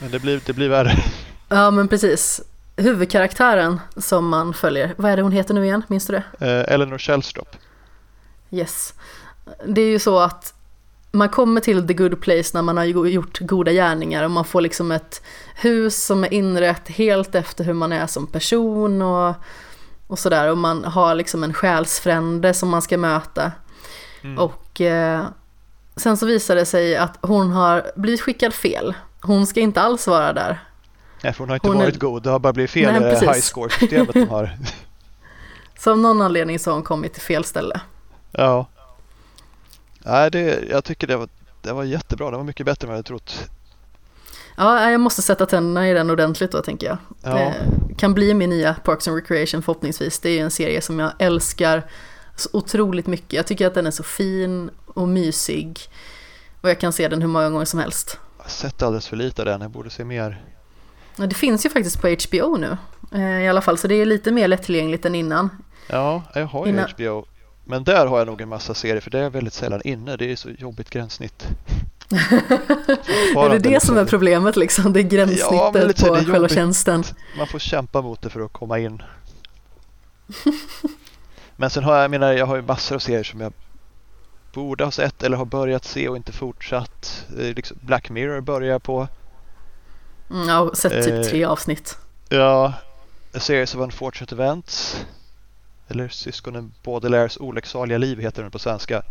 Men 0.00 0.10
det 0.10 0.18
blir, 0.18 0.40
det 0.46 0.52
blir 0.52 0.68
värre. 0.68 0.92
ja 1.48 1.70
men 1.70 1.88
precis. 1.88 2.40
Huvudkaraktären 2.76 3.80
som 3.96 4.28
man 4.28 4.54
följer, 4.54 4.94
vad 4.96 5.10
är 5.10 5.16
det 5.16 5.22
hon 5.22 5.32
heter 5.32 5.54
nu 5.54 5.64
igen? 5.64 5.82
Minns 5.88 6.06
du 6.06 6.12
det? 6.12 6.46
Eh, 6.46 6.74
Eleanor 6.74 6.98
Shellstrop. 6.98 7.56
Yes. 8.50 8.94
Det 9.66 9.80
är 9.80 9.88
ju 9.90 9.98
så 9.98 10.18
att 10.18 10.54
man 11.18 11.28
kommer 11.28 11.60
till 11.60 11.86
the 11.86 11.94
good 11.94 12.20
place 12.20 12.50
när 12.54 12.62
man 12.62 12.76
har 12.76 12.84
gjort 12.84 13.38
goda 13.40 13.72
gärningar 13.72 14.22
och 14.24 14.30
man 14.30 14.44
får 14.44 14.60
liksom 14.60 14.92
ett 14.92 15.22
hus 15.54 16.04
som 16.04 16.24
är 16.24 16.34
inrett 16.34 16.88
helt 16.88 17.34
efter 17.34 17.64
hur 17.64 17.72
man 17.72 17.92
är 17.92 18.06
som 18.06 18.26
person 18.26 19.02
och, 19.02 19.34
och 20.06 20.18
sådär 20.18 20.50
och 20.50 20.58
man 20.58 20.84
har 20.84 21.14
liksom 21.14 21.44
en 21.44 21.54
själsfrände 21.54 22.54
som 22.54 22.68
man 22.68 22.82
ska 22.82 22.98
möta. 22.98 23.52
Mm. 24.22 24.38
Och 24.38 24.80
eh, 24.80 25.24
sen 25.96 26.16
så 26.16 26.26
visar 26.26 26.54
det 26.56 26.66
sig 26.66 26.96
att 26.96 27.18
hon 27.22 27.50
har 27.50 27.90
blivit 27.96 28.20
skickad 28.20 28.54
fel. 28.54 28.94
Hon 29.20 29.46
ska 29.46 29.60
inte 29.60 29.80
alls 29.80 30.06
vara 30.06 30.32
där. 30.32 30.58
Nej, 31.22 31.32
för 31.32 31.38
hon 31.38 31.48
har 31.48 31.56
inte 31.56 31.68
hon 31.68 31.76
är- 31.76 31.84
varit 31.84 31.98
god. 31.98 32.22
Det 32.22 32.30
har 32.30 32.38
bara 32.38 32.52
blivit 32.52 32.70
fel 32.70 32.92
Nej, 32.92 33.10
precis. 33.10 33.28
high 33.28 33.40
score-systemet 33.40 34.12
de 34.14 34.28
har. 34.28 34.50
Så 35.78 35.90
av 35.90 35.98
någon 35.98 36.22
anledning 36.22 36.58
så 36.58 36.70
har 36.70 36.74
hon 36.74 36.82
kommit 36.82 37.12
till 37.12 37.22
fel 37.22 37.44
ställe. 37.44 37.80
Ja. 38.32 38.66
Nej, 39.98 40.30
det, 40.30 40.64
jag 40.70 40.84
tycker 40.84 41.06
det 41.06 41.16
var, 41.16 41.28
det 41.62 41.72
var 41.72 41.84
jättebra. 41.84 42.30
Det 42.30 42.36
var 42.36 42.44
mycket 42.44 42.66
bättre 42.66 42.84
än 42.84 42.88
vad 42.88 42.94
jag 42.94 42.98
hade 42.98 43.08
trott. 43.08 43.50
Ja, 44.56 44.90
jag 44.90 45.00
måste 45.00 45.22
sätta 45.22 45.46
tänderna 45.46 45.88
i 45.88 45.92
den 45.92 46.10
ordentligt 46.10 46.52
då 46.52 46.62
tänker 46.62 46.86
jag. 46.86 46.98
Ja. 47.22 47.34
Det 47.88 47.94
kan 47.98 48.14
bli 48.14 48.34
min 48.34 48.50
nya 48.50 48.74
Parks 48.74 49.08
and 49.08 49.16
Recreation 49.16 49.62
förhoppningsvis. 49.62 50.18
Det 50.18 50.28
är 50.30 50.32
ju 50.34 50.40
en 50.40 50.50
serie 50.50 50.80
som 50.80 50.98
jag 50.98 51.12
älskar 51.18 51.82
så 52.36 52.48
otroligt 52.52 53.06
mycket. 53.06 53.32
Jag 53.32 53.46
tycker 53.46 53.66
att 53.66 53.74
den 53.74 53.86
är 53.86 53.90
så 53.90 54.02
fin 54.02 54.70
och 54.86 55.08
mysig. 55.08 55.78
Och 56.60 56.70
jag 56.70 56.80
kan 56.80 56.92
se 56.92 57.08
den 57.08 57.20
hur 57.22 57.28
många 57.28 57.50
gånger 57.50 57.64
som 57.64 57.80
helst. 57.80 58.18
Jag 58.38 58.44
har 58.44 58.50
sett 58.50 58.82
alldeles 58.82 59.06
för 59.08 59.16
lite 59.16 59.42
av 59.42 59.46
den. 59.46 59.60
Jag 59.60 59.70
borde 59.70 59.90
se 59.90 60.04
mer. 60.04 60.42
Det 61.16 61.34
finns 61.34 61.66
ju 61.66 61.70
faktiskt 61.70 62.00
på 62.00 62.08
HBO 62.08 62.56
nu 62.56 62.76
eh, 63.12 63.42
i 63.44 63.48
alla 63.48 63.60
fall, 63.60 63.78
så 63.78 63.88
det 63.88 63.94
är 63.94 64.06
lite 64.06 64.30
mer 64.30 64.48
lättillgängligt 64.48 65.04
än 65.04 65.14
innan. 65.14 65.50
Ja, 65.88 66.22
jag 66.34 66.46
har 66.46 66.66
ju 66.66 66.72
Innan- 66.72 66.90
HBO. 66.96 67.24
Men 67.70 67.84
där 67.84 68.06
har 68.06 68.18
jag 68.18 68.26
nog 68.26 68.40
en 68.40 68.48
massa 68.48 68.74
serier 68.74 69.00
för 69.00 69.10
det 69.10 69.18
är 69.18 69.22
jag 69.22 69.30
väldigt 69.30 69.54
sällan 69.54 69.80
inne. 69.84 70.16
Det 70.16 70.32
är 70.32 70.36
så 70.36 70.50
jobbigt 70.50 70.90
gränssnitt. 70.90 71.46
är 72.10 73.48
det 73.50 73.58
det 73.58 73.82
som 73.82 73.98
är 73.98 74.04
problemet 74.04 74.56
liksom? 74.56 74.92
Det 74.92 75.00
är 75.00 75.02
Ja, 75.02 75.08
men 75.24 75.28
gränssnittet 75.28 75.88
lite 75.88 76.00
så, 76.00 76.06
på 76.06 76.14
det 76.14 76.20
är 76.20 76.24
själva 76.24 76.48
tjänsten. 76.48 77.04
Man 77.38 77.46
får 77.46 77.58
kämpa 77.58 78.02
mot 78.02 78.22
det 78.22 78.30
för 78.30 78.40
att 78.40 78.52
komma 78.52 78.78
in. 78.78 79.02
Men 81.56 81.70
sen 81.70 81.84
har 81.84 81.94
jag, 81.94 82.04
jag 82.04 82.10
menar, 82.10 82.32
jag 82.32 82.46
har 82.46 82.56
ju 82.56 82.62
massor 82.62 82.94
av 82.94 82.98
serier 82.98 83.24
som 83.24 83.40
jag 83.40 83.52
borde 84.52 84.84
ha 84.84 84.90
sett 84.90 85.22
eller 85.22 85.36
har 85.36 85.44
börjat 85.44 85.84
se 85.84 86.08
och 86.08 86.16
inte 86.16 86.32
fortsatt. 86.32 87.26
Eh, 87.38 87.54
Liksom 87.54 87.76
Black 87.80 88.10
Mirror 88.10 88.40
börjar 88.40 88.72
jag 88.72 88.82
på. 88.82 89.08
Mm, 90.30 90.48
jag 90.48 90.54
har 90.54 90.74
sett 90.74 91.04
typ 91.04 91.14
Eh, 91.14 91.22
tre 91.22 91.44
avsnitt. 91.44 91.98
Ja, 92.28 92.72
A 93.34 93.40
Series 93.40 93.74
of 93.74 93.80
Unfortunate 93.80 94.34
Events. 94.34 95.04
Eller 95.88 96.08
Syskonen 96.08 96.72
Baudelaires 96.82 97.36
olycksaliga 97.40 97.98
liv 97.98 98.20
heter 98.20 98.42
den 98.42 98.50
på 98.50 98.58
svenska. 98.58 99.02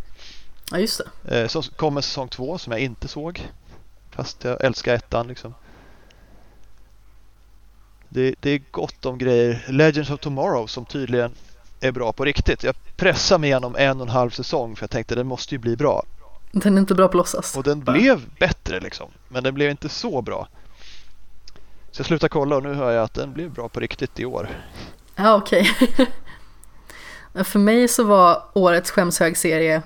Ja, 0.71 0.77
just 0.79 1.01
det. 1.23 1.41
Eh, 1.41 1.47
Så 1.47 1.61
kommer 1.61 2.01
säsong 2.01 2.27
två 2.27 2.57
som 2.57 2.71
jag 2.71 2.81
inte 2.81 3.07
såg. 3.07 3.47
Fast 4.11 4.43
jag 4.43 4.63
älskar 4.63 4.93
ettan 4.93 5.27
liksom. 5.27 5.53
Det, 8.09 8.35
det 8.39 8.49
är 8.49 8.61
gott 8.71 9.05
om 9.05 9.17
grejer. 9.17 9.65
Legends 9.67 10.09
of 10.09 10.19
Tomorrow 10.19 10.67
som 10.67 10.85
tydligen 10.85 11.31
är 11.79 11.91
bra 11.91 12.13
på 12.13 12.25
riktigt. 12.25 12.63
Jag 12.63 12.75
pressade 12.95 13.39
mig 13.39 13.49
igenom 13.49 13.75
en 13.75 13.97
och 14.01 14.07
en 14.07 14.13
halv 14.13 14.29
säsong 14.29 14.75
för 14.75 14.83
jag 14.83 14.89
tänkte 14.89 15.15
den 15.15 15.27
måste 15.27 15.55
ju 15.55 15.59
bli 15.59 15.75
bra. 15.77 16.03
Den 16.51 16.73
är 16.77 16.81
inte 16.81 16.95
bra 16.95 17.07
på 17.07 17.17
låtsas. 17.17 17.57
Och 17.57 17.63
den 17.63 17.79
blev 17.83 18.21
bättre 18.39 18.79
liksom. 18.79 19.11
Men 19.27 19.43
den 19.43 19.53
blev 19.53 19.69
inte 19.71 19.89
så 19.89 20.21
bra. 20.21 20.47
Så 21.91 21.99
jag 21.99 22.05
slutade 22.07 22.29
kolla 22.29 22.55
och 22.55 22.63
nu 22.63 22.73
hör 22.73 22.91
jag 22.91 23.03
att 23.03 23.13
den 23.13 23.33
blev 23.33 23.51
bra 23.51 23.69
på 23.69 23.79
riktigt 23.79 24.19
i 24.19 24.25
år. 24.25 24.49
Ja, 25.15 25.35
okej. 25.35 25.69
För 27.43 27.59
mig 27.59 27.87
så 27.87 28.03
var 28.03 28.43
årets 28.53 28.91
skämshögserie, 28.91 29.81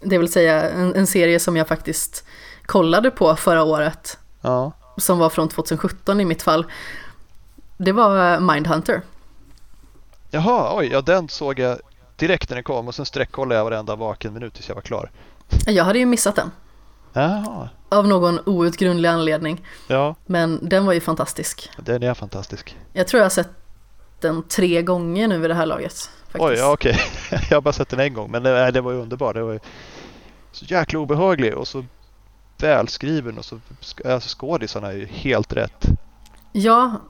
det 0.00 0.18
vill 0.18 0.32
säga 0.32 0.70
en, 0.70 0.94
en 0.94 1.06
serie 1.06 1.40
som 1.40 1.56
jag 1.56 1.68
faktiskt 1.68 2.24
kollade 2.66 3.10
på 3.10 3.36
förra 3.36 3.62
året, 3.64 4.18
Ja, 4.40 4.72
som 4.96 5.18
var 5.18 5.30
från 5.30 5.48
2017 5.48 6.20
i 6.20 6.24
mitt 6.24 6.42
fall, 6.42 6.66
det 7.76 7.92
var 7.92 8.40
Mindhunter. 8.40 9.02
Jaha, 10.30 10.76
oj, 10.78 10.88
ja 10.92 11.00
den 11.00 11.28
såg 11.28 11.58
jag 11.58 11.78
direkt 12.16 12.50
när 12.50 12.54
den 12.54 12.64
kom 12.64 12.88
och 12.88 12.94
sen 12.94 13.06
sträckkollade 13.06 13.58
jag 13.58 13.64
varenda 13.64 13.96
vaken 13.96 14.32
minut 14.34 14.54
tills 14.54 14.68
jag 14.68 14.74
var 14.74 14.82
klar. 14.82 15.10
Jag 15.66 15.84
hade 15.84 15.98
ju 15.98 16.06
missat 16.06 16.36
den, 16.36 16.50
Jaha, 17.12 17.68
av 17.88 18.08
någon 18.08 18.40
outgrundlig 18.46 19.08
anledning, 19.08 19.66
ja, 19.86 20.14
men 20.26 20.68
den 20.68 20.86
var 20.86 20.92
ju 20.92 21.00
fantastisk. 21.00 21.70
den 21.76 22.02
är 22.02 22.14
fantastisk. 22.14 22.76
Jag 22.92 23.06
tror 23.08 23.18
jag 23.18 23.24
har 23.24 23.30
sett 23.30 23.50
den 24.20 24.42
tre 24.42 24.82
gånger 24.82 25.28
nu 25.28 25.38
vid 25.38 25.50
det 25.50 25.54
här 25.54 25.66
laget. 25.66 26.10
Faktiskt. 26.32 26.42
Oj, 26.44 26.54
ja 26.58 26.72
okej. 26.72 27.00
jag 27.50 27.56
har 27.56 27.60
bara 27.60 27.72
sett 27.72 27.88
den 27.88 28.00
en 28.00 28.14
gång 28.14 28.30
men 28.30 28.42
det, 28.42 28.70
det 28.70 28.80
var 28.80 28.92
ju 28.92 28.98
underbart. 28.98 29.34
Det 29.34 29.42
var 29.42 29.52
ju 29.52 29.60
så 30.52 30.64
jäkla 30.64 30.98
obehaglig 30.98 31.54
och 31.54 31.68
så 31.68 31.84
välskriven 32.58 33.38
och 33.38 33.44
så 33.44 33.60
alltså, 34.04 34.38
skådisarna 34.38 34.88
är 34.88 34.96
ju 34.96 35.06
helt 35.06 35.52
rätt. 35.52 35.86
Ja, 36.52 37.00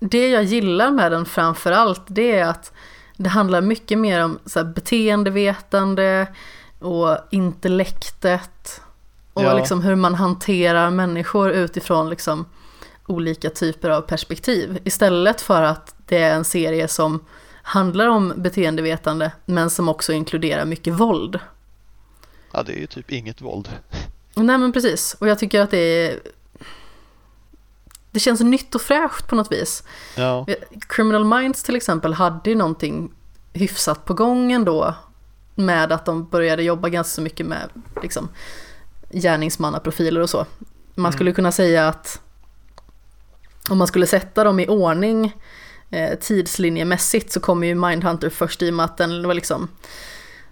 det 0.00 0.28
jag 0.28 0.42
gillar 0.44 0.90
med 0.90 1.12
den 1.12 1.26
framför 1.26 1.72
allt 1.72 2.02
det 2.06 2.38
är 2.38 2.44
att 2.44 2.72
det 3.16 3.28
handlar 3.28 3.60
mycket 3.60 3.98
mer 3.98 4.24
om 4.24 4.38
så 4.46 4.58
här, 4.58 4.66
beteendevetande 4.66 6.26
och 6.78 7.18
intellektet 7.30 8.80
och 9.32 9.42
Ja. 9.42 9.54
liksom 9.54 9.82
hur 9.82 9.96
man 9.96 10.14
hanterar 10.14 10.90
människor 10.90 11.50
utifrån 11.50 12.10
liksom 12.10 12.44
olika 13.06 13.50
typer 13.50 13.90
av 13.90 14.00
perspektiv. 14.00 14.78
Istället 14.84 15.40
för 15.40 15.62
att 15.62 15.94
det 16.06 16.18
är 16.18 16.34
en 16.34 16.44
serie 16.44 16.88
som 16.88 17.20
handlar 17.68 18.06
om 18.08 18.32
beteendevetande 18.36 19.32
men 19.44 19.70
som 19.70 19.88
också 19.88 20.12
inkluderar 20.12 20.64
mycket 20.64 20.94
våld. 20.94 21.38
Ja, 22.52 22.62
det 22.62 22.72
är 22.72 22.80
ju 22.80 22.86
typ 22.86 23.12
inget 23.12 23.40
våld. 23.40 23.68
Nej 24.34 24.58
men 24.58 24.72
precis, 24.72 25.16
och 25.18 25.28
jag 25.28 25.38
tycker 25.38 25.60
att 25.60 25.70
det 25.70 25.78
är 25.78 26.20
det 28.10 28.20
känns 28.20 28.40
nytt 28.40 28.74
och 28.74 28.80
fräscht 28.80 29.26
på 29.28 29.34
något 29.34 29.52
vis. 29.52 29.82
Ja, 30.16 30.46
Criminal 30.88 31.24
Minds 31.24 31.62
till 31.62 31.76
exempel 31.76 32.14
hade 32.14 32.50
ju 32.50 32.56
någonting 32.56 33.12
hyfsat 33.52 34.04
på 34.04 34.14
gång 34.14 34.52
ändå 34.52 34.94
med 35.54 35.92
att 35.92 36.04
de 36.04 36.28
började 36.28 36.62
jobba 36.62 36.88
ganska 36.88 37.22
mycket 37.22 37.46
med 37.46 37.68
liksom, 38.02 38.28
gärningsmannaprofiler 39.10 40.20
och 40.20 40.30
så. 40.30 40.46
Man 40.94 41.06
Mm. 41.06 41.12
skulle 41.12 41.32
kunna 41.32 41.52
säga 41.52 41.88
att 41.88 42.20
om 43.70 43.78
man 43.78 43.86
skulle 43.86 44.06
sätta 44.06 44.44
dem 44.44 44.60
i 44.60 44.66
ordning 44.68 45.36
eh, 45.90 46.18
tidslinjemässigt 46.18 47.32
så 47.32 47.40
kommer 47.40 47.66
ju 47.66 47.74
Mindhunter 47.74 48.30
först 48.30 48.62
i 48.62 48.70
och 48.70 48.74
med 48.74 48.84
att 48.84 48.96
den 48.96 49.26
var 49.26 49.34
liksom 49.34 49.68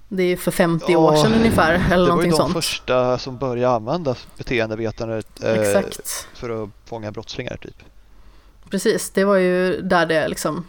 det 0.09 0.22
är 0.22 0.37
för 0.37 0.51
50 0.51 0.97
år 0.97 1.16
sedan 1.16 1.34
ungefär 1.34 1.93
eller 1.93 2.07
det 2.07 2.12
var 2.12 2.22
ju 2.22 2.30
de 2.30 2.37
sånt. 2.37 2.53
första 2.53 3.18
som 3.18 3.39
började 3.39 3.74
använda 3.74 4.16
beteendevetandet 4.39 5.43
eh, 5.45 5.53
Exakt. 5.53 6.28
för 6.34 6.64
att 6.64 6.70
fånga 6.84 7.12
brottslingar 7.12 7.57
typ. 7.57 7.76
Precis, 8.70 9.11
det 9.11 9.24
var 9.24 9.37
ju 9.37 9.80
där 9.82 10.07
det 10.07 10.28
liksom 10.28 10.64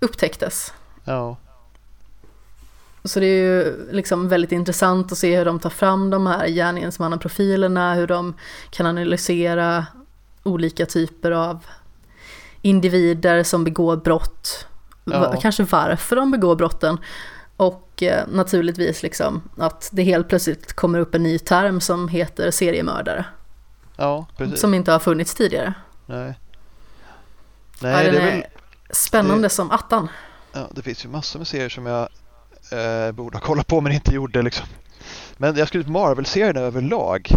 upptäcktes. 0.00 0.72
Ja, 1.04 1.36
Så 3.04 3.20
det 3.20 3.26
är 3.26 3.42
ju 3.42 3.88
liksom 3.92 4.28
väldigt 4.28 4.52
intressant 4.52 5.12
att 5.12 5.18
se 5.18 5.38
hur 5.38 5.44
de 5.44 5.58
tar 5.58 5.70
fram 5.70 6.10
de 6.10 6.26
här 6.26 6.48
gärningsmannaprofilerna, 6.48 7.94
hur 7.94 8.06
de 8.06 8.34
kan 8.70 8.86
analysera 8.86 9.86
olika 10.42 10.86
typer 10.86 11.30
av 11.30 11.64
individer 12.62 13.42
som 13.42 13.64
begår 13.64 13.96
brott, 13.96 14.66
Ja. 15.04 15.34
kanske 15.40 15.62
varför 15.64 16.16
de 16.16 16.30
begår 16.30 16.56
brotten. 16.56 16.98
Och 17.56 18.02
eh, 18.02 18.24
naturligtvis 18.28 19.02
liksom 19.02 19.42
att 19.58 19.88
det 19.92 20.02
helt 20.02 20.28
plötsligt 20.28 20.72
kommer 20.72 20.98
upp 20.98 21.14
en 21.14 21.22
ny 21.22 21.38
term 21.38 21.80
som 21.80 22.08
heter 22.08 22.50
seriemördare. 22.50 23.24
Ja, 23.96 24.26
precis. 24.36 24.60
Som 24.60 24.74
inte 24.74 24.92
har 24.92 24.98
funnits 24.98 25.34
tidigare. 25.34 25.74
Nej. 26.06 26.38
Ja, 27.80 27.88
Nej, 27.88 28.04
den 28.04 28.14
det 28.14 28.20
är 28.20 28.26
är 28.26 28.32
väl... 28.36 28.44
spännande 28.90 29.42
det- 29.42 29.48
som 29.50 29.70
attan. 29.70 30.08
Ja, 30.52 30.68
det 30.70 30.82
finns 30.82 31.04
ju 31.04 31.08
massor 31.08 31.38
med 31.38 31.48
serier 31.48 31.68
som 31.68 31.86
jag 31.86 32.08
eh, 33.06 33.12
borde 33.12 33.36
ha 33.36 33.42
kollat 33.42 33.66
på 33.66 33.80
men 33.80 33.92
inte 33.92 34.14
gjorde 34.14 34.42
liksom. 34.42 34.66
Men 35.36 35.56
jag 35.56 35.68
skulle 35.68 35.88
Marvel-serierna 35.88 36.60
överlag. 36.60 37.28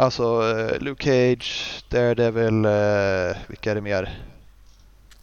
Alltså 0.00 0.56
eh, 0.58 0.80
Luke 0.80 1.04
Cage, 1.04 1.84
Daredevil, 1.88 2.64
eh, 2.64 3.36
vilka 3.46 3.70
är 3.70 3.74
det 3.74 3.80
mer? 3.80 4.22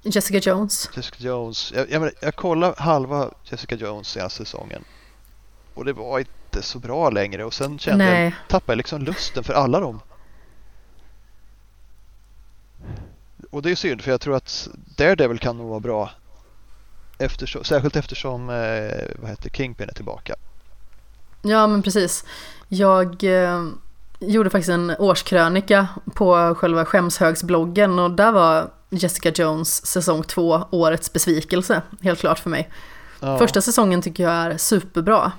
Jessica 0.02 0.38
Jones. 0.38 0.90
Jessica 0.96 1.18
Jones. 1.20 1.74
Jag, 1.76 1.92
jag, 1.92 2.00
menar, 2.00 2.14
jag 2.22 2.36
kollade 2.36 2.76
halva 2.78 3.32
Jessica 3.44 3.76
Jones 3.76 4.08
senaste 4.08 4.46
säsongen. 4.46 4.84
Och 5.74 5.86
det 5.86 5.94
var 5.94 6.20
inte 6.20 6.62
så 6.62 6.80
bra 6.80 7.10
längre 7.10 7.44
och 7.44 7.54
sen 7.54 7.80
kände 7.80 8.06
jag, 8.06 8.14
Nej, 8.14 8.36
tappade 8.48 8.72
jag 8.72 8.78
liksom 8.78 9.02
lusten 9.02 9.44
för 9.44 9.54
alla 9.54 9.80
dem. 9.80 10.00
Och 13.52 13.62
det 13.62 13.72
är 13.72 13.76
synd 13.76 14.02
för 14.02 14.12
jag 14.12 14.22
tror 14.22 14.36
att 14.36 14.68
Daredevil 14.98 15.40
kan 15.40 15.58
nog 15.58 15.70
vara 15.70 15.80
bra. 15.80 16.12
Eftersom, 17.18 17.64
särskilt 17.64 17.96
eftersom 17.96 18.50
eh, 18.50 19.16
vad 19.16 19.30
heter 19.30 19.50
Kingpin 19.50 19.90
är 19.90 19.94
tillbaka. 19.94 20.36
ja 21.42 21.68
men 21.68 21.84
precis. 21.84 22.26
Jag 22.68 23.24
eh, 23.24 23.64
gjorde 24.20 24.50
faktiskt 24.50 24.70
en 24.70 24.96
årskrönika 25.00 25.88
på 26.14 26.56
själva 26.58 26.86
Skämshögsbloggen 26.86 28.00
och 28.00 28.12
där 28.12 28.32
var 28.32 28.70
Jessica 28.90 29.30
Jones 29.30 29.86
säsong 29.86 30.24
2 30.24 30.64
årets 30.72 31.14
besvikelse, 31.14 31.82
helt 32.02 32.20
klart 32.20 32.40
för 32.40 32.50
mig. 32.50 32.70
Ja. 33.20 33.38
Första 33.38 33.62
säsongen 33.62 34.02
tycker 34.02 34.24
jag 34.24 34.34
är 34.34 34.58
superbra. 34.58 35.32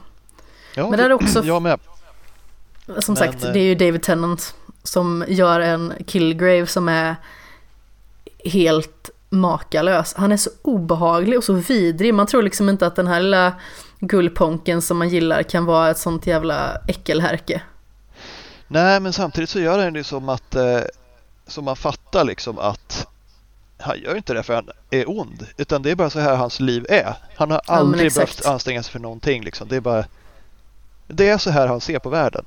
ja, 0.74 0.90
men 0.90 0.98
där 0.98 1.06
är 1.10 1.12
också- 1.12 1.44
Jag 1.44 1.62
med. 1.62 1.80
Som 2.86 2.94
Men, 3.14 3.16
sagt, 3.16 3.44
eh, 3.44 3.52
det 3.52 3.58
är 3.58 3.64
ju 3.64 3.74
David 3.74 4.02
Tennant 4.02 4.54
som 4.82 5.24
gör 5.28 5.60
en 5.60 5.92
Killgrave 6.06 6.66
som 6.66 6.88
är 6.88 7.16
helt 8.44 9.10
makalös. 9.30 10.14
Han 10.16 10.32
är 10.32 10.36
så 10.36 10.50
obehaglig 10.62 11.38
och 11.38 11.44
så 11.44 11.52
vidrig. 11.52 12.14
Man 12.14 12.26
tror 12.26 12.42
liksom 12.42 12.68
inte 12.68 12.86
att 12.86 12.96
den 12.96 13.06
här 13.06 13.20
lilla 13.20 13.52
gullponken 14.00 14.82
som 14.82 14.98
man 14.98 15.08
gillar 15.08 15.42
kan 15.42 15.64
vara 15.64 15.90
ett 15.90 15.98
sånt 15.98 16.26
jävla 16.26 16.76
äckelhärke. 16.88 17.62
Nej, 18.68 19.00
men 19.00 19.12
samtidigt 19.12 19.50
så 19.50 19.60
gör 19.60 19.78
han 19.84 19.92
det 19.92 20.04
som 20.04 20.28
att 20.28 20.54
eh, 20.54 20.80
som 21.46 21.64
man 21.64 21.76
fattar 21.76 22.24
liksom 22.24 22.58
att 22.58 23.06
han 23.78 24.00
gör 24.00 24.16
inte 24.16 24.34
det 24.34 24.42
för 24.42 24.54
han 24.54 24.68
är 24.90 25.10
ond, 25.10 25.46
utan 25.56 25.82
det 25.82 25.90
är 25.90 25.94
bara 25.94 26.10
så 26.10 26.20
här 26.20 26.36
hans 26.36 26.60
liv 26.60 26.86
är. 26.88 27.14
Han 27.36 27.50
har 27.50 27.60
Ja, 27.66 27.74
aldrig 27.74 28.06
exakt. 28.06 28.36
behövt 28.42 28.54
anstränga 28.54 28.82
sig 28.82 28.92
för 28.92 28.98
någonting. 28.98 29.44
Liksom. 29.44 29.68
Det 29.68 29.76
är 29.76 29.80
bara 29.80 30.04
det 31.06 31.28
är 31.28 31.38
så 31.38 31.50
här 31.50 31.66
han 31.66 31.80
ser 31.80 31.98
på 31.98 32.08
världen. 32.08 32.44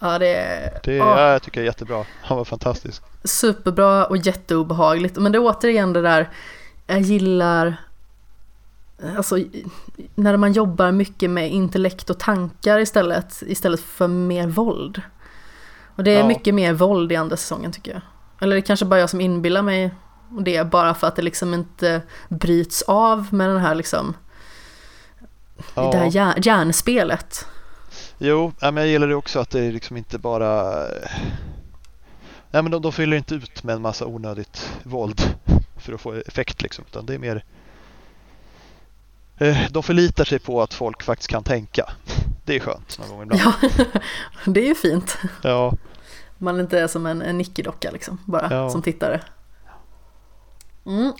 Ja, 0.00 0.18
det 0.18 0.34
är 0.34 0.80
Det 0.84 0.94
ja, 0.94 1.30
jag 1.32 1.42
tycker 1.42 1.60
jag 1.60 1.64
är 1.64 1.68
jättebra. 1.68 2.04
Han 2.22 2.36
var 2.36 2.44
fantastisk. 2.44 3.02
superbra 3.24 4.06
och 4.06 4.16
jätteobehagligt. 4.16 5.16
Men 5.16 5.32
det 5.32 5.38
är 5.38 5.42
återigen 5.42 5.92
det 5.92 6.02
där, 6.02 6.30
jag 6.86 7.00
gillar 7.00 7.76
Alltså 9.16 9.38
när 10.14 10.36
man 10.36 10.52
jobbar 10.52 10.92
mycket 10.92 11.30
med 11.30 11.50
intellekt 11.50 12.10
och 12.10 12.18
tankar 12.18 12.78
istället, 12.78 13.42
istället 13.46 13.80
för 13.80 14.08
mer 14.08 14.46
våld. 14.46 15.02
Och 15.96 16.04
det 16.04 16.10
är 16.10 16.18
Ja. 16.18 16.26
mycket 16.26 16.54
mer 16.54 16.72
våld 16.72 17.12
i 17.12 17.16
andra 17.16 17.36
säsongen 17.36 17.72
tycker 17.72 17.92
jag. 17.92 18.00
Eller 18.40 18.56
det 18.56 18.60
är 18.60 18.66
kanske 18.66 18.86
bara 18.86 19.00
jag 19.00 19.10
som 19.10 19.20
inbillar 19.20 19.62
mig 19.62 19.94
det, 20.40 20.64
bara 20.64 20.94
för 20.94 21.06
att 21.06 21.16
det 21.16 21.22
liksom 21.22 21.54
inte 21.54 22.02
bryts 22.28 22.82
av 22.82 23.34
med 23.34 23.48
den 23.48 23.58
här 23.58 23.74
liksom, 23.74 24.14
det 25.74 25.80
här 25.80 26.04
Ja. 26.04 26.10
hjär- 26.10 26.34
hjärnspelet. 26.46 27.46
Jo, 28.18 28.52
ja, 28.60 28.70
men 28.70 28.82
jag 28.82 28.90
gillar 28.90 29.08
det 29.08 29.14
också 29.14 29.38
att 29.38 29.50
det 29.50 29.60
är 29.60 29.72
liksom 29.72 29.96
inte 29.96 30.18
bara... 30.18 30.62
Nej, 32.52 32.62
men 32.62 32.70
de, 32.70 32.82
de 32.82 32.92
fyller 32.92 33.16
inte 33.16 33.34
ut 33.34 33.62
med 33.64 33.74
en 33.74 33.82
massa 33.82 34.06
onödigt 34.06 34.70
våld 34.82 35.20
för 35.78 35.92
att 35.92 36.00
få 36.00 36.12
effekt 36.14 36.62
liksom, 36.62 36.84
utan 36.88 37.06
det 37.06 37.14
är 37.14 37.18
mer... 37.18 37.44
Eh, 39.40 39.56
De 39.70 39.82
förlitar 39.82 40.24
sig 40.24 40.38
på 40.38 40.62
att 40.62 40.74
folk 40.74 41.02
faktiskt 41.02 41.30
kan 41.30 41.44
tänka. 41.44 41.84
Det 42.44 42.56
är 42.56 42.60
skönt 42.60 42.98
någon 42.98 43.08
gång 43.08 43.22
ibland. 43.22 43.42
Ja, 43.44 43.52
det 44.44 44.60
är 44.60 44.66
ju 44.68 44.74
fint. 44.74 45.18
Ja, 45.42 45.72
Man 46.38 46.60
inte 46.60 46.80
är 46.80 46.86
som 46.86 47.06
en, 47.06 47.22
en 47.22 47.38
nickedocka 47.38 47.90
liksom, 47.90 48.18
bara 48.24 48.48
Ja. 48.50 48.70
som 48.70 48.82
tittare. 48.82 49.20
Mm. 50.86 51.12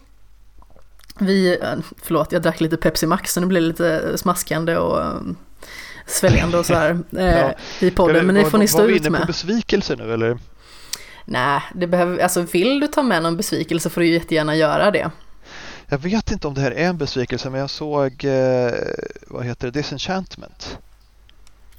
Vi, 1.18 1.58
eh, 1.62 1.74
förlåt 2.02 2.32
jag 2.32 2.42
drack 2.42 2.60
lite 2.60 2.76
Pepsi 2.76 3.06
Max 3.06 3.32
så 3.32 3.40
nu 3.40 3.46
blir 3.46 3.60
det 3.60 3.66
lite 3.66 4.18
smaskande 4.18 4.76
och 4.76 5.00
um, 5.00 5.36
sväljande 6.06 6.58
och 6.58 6.66
sådär 6.66 6.98
eh, 7.16 7.38
Ja. 7.38 7.52
i 7.80 7.90
podden. 7.90 8.26
Men 8.26 8.34
det 8.34 8.42
var, 8.42 8.50
får 8.50 8.58
ni 8.58 8.64
var 8.64 8.68
stå 8.68 8.82
vi 8.86 8.92
ut 8.94 9.00
inne 9.00 9.08
på 9.10 9.18
med. 9.18 9.26
besvikelse 9.26 9.96
nu 9.96 10.12
eller? 10.14 10.38
Nej, 11.24 11.60
det 11.74 11.86
behöver, 11.86 12.18
alltså 12.18 12.40
vill 12.42 12.80
du 12.80 12.86
ta 12.86 13.02
med 13.02 13.22
någon 13.22 13.36
besvikelse 13.36 13.90
får 13.90 14.00
du 14.00 14.06
jättegärna 14.06 14.56
göra 14.56 14.90
det. 14.90 15.10
Jag 15.90 15.98
vet 15.98 16.30
inte 16.30 16.48
om 16.48 16.54
det 16.54 16.60
här 16.60 16.70
är 16.70 16.88
en 16.88 16.98
besvikelse, 16.98 17.50
men 17.50 17.60
jag 17.60 17.70
såg, 17.70 18.24
eh, 18.24 18.72
vad 19.26 19.44
heter 19.44 19.66
det, 19.70 19.78
Disenchantment. 19.80 20.78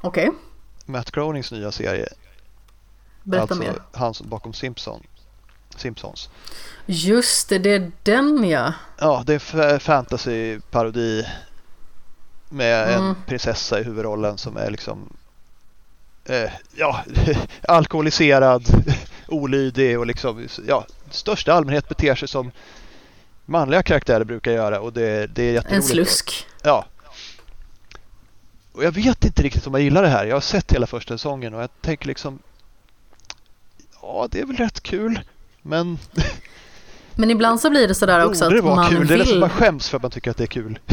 Okej, 0.01 0.30
Matt 0.86 1.12
Groenings 1.12 1.51
nya 1.51 1.72
serie. 1.72 2.07
berätta 3.24 3.41
alltså 3.41 3.55
mer. 3.55 3.82
han 3.93 4.14
bakom 4.24 4.53
Simpson, 4.53 5.03
Simpsons. 5.76 6.30
Just 6.86 7.49
det, 7.49 7.59
det 7.59 7.70
är 7.70 7.91
den 8.03 8.49
ja. 8.49 8.74
Ja, 8.99 9.24
det 9.26 9.34
är 9.34 9.39
fa- 9.39 9.80
fantasy-parodi 9.80 11.26
med 12.49 12.93
Mm. 12.93 13.05
en 13.09 13.16
prinsessa 13.28 13.80
i 13.80 13.84
huvudrollen 13.84 14.38
som 14.38 14.57
är 14.57 14.70
liksom 14.72 15.09
eh, 16.26 16.51
ja, 16.76 17.03
alkoholiserad, 17.68 18.64
olydig 19.28 19.99
och 19.99 20.05
liksom 20.05 20.47
ja, 20.68 20.86
största 21.12 21.53
allmänhet 21.53 21.89
beter 21.89 22.16
sig 22.16 22.28
som 22.28 22.51
manliga 23.45 23.83
karaktärer 23.83 24.23
brukar 24.23 24.51
göra 24.51 24.79
och 24.79 24.93
det, 24.93 25.27
det 25.27 25.43
är 25.43 25.53
jätteroligt. 25.53 25.83
En 25.83 25.83
slusk. 25.83 26.47
Ja. 26.63 26.85
Och 28.71 28.83
jag 28.83 28.91
vet 28.91 29.25
inte 29.25 29.43
riktigt 29.43 29.67
om 29.67 29.73
jag 29.73 29.83
gillar 29.83 30.01
det 30.01 30.09
här. 30.09 30.25
Jag 30.25 30.35
har 30.35 30.41
sett 30.41 30.73
hela 30.73 30.87
första 30.87 31.13
säsongen 31.13 31.53
och 31.53 31.61
jag 31.61 31.69
tänker 31.81 32.07
liksom 32.07 32.39
ja, 34.01 34.27
det 34.31 34.39
är 34.39 34.45
väl 34.45 34.57
rätt 34.57 34.83
kul. 34.83 35.19
Men 35.61 35.99
Men 37.15 37.31
ibland 37.31 37.61
så 37.61 37.69
blir 37.69 37.87
det 37.87 37.95
sådär 37.95 38.25
också 38.25 38.45
att 38.45 38.63
man 38.63 38.89
kul? 38.89 39.07
Det 39.07 39.13
är 39.13 39.17
nästan 39.17 39.33
vill 39.33 39.39
man 39.39 39.49
skäms 39.49 39.89
för 39.89 39.97
att 39.97 40.01
man 40.01 40.11
tycker 40.11 40.31
att 40.31 40.37
det 40.37 40.43
är 40.43 40.47
kul. 40.47 40.79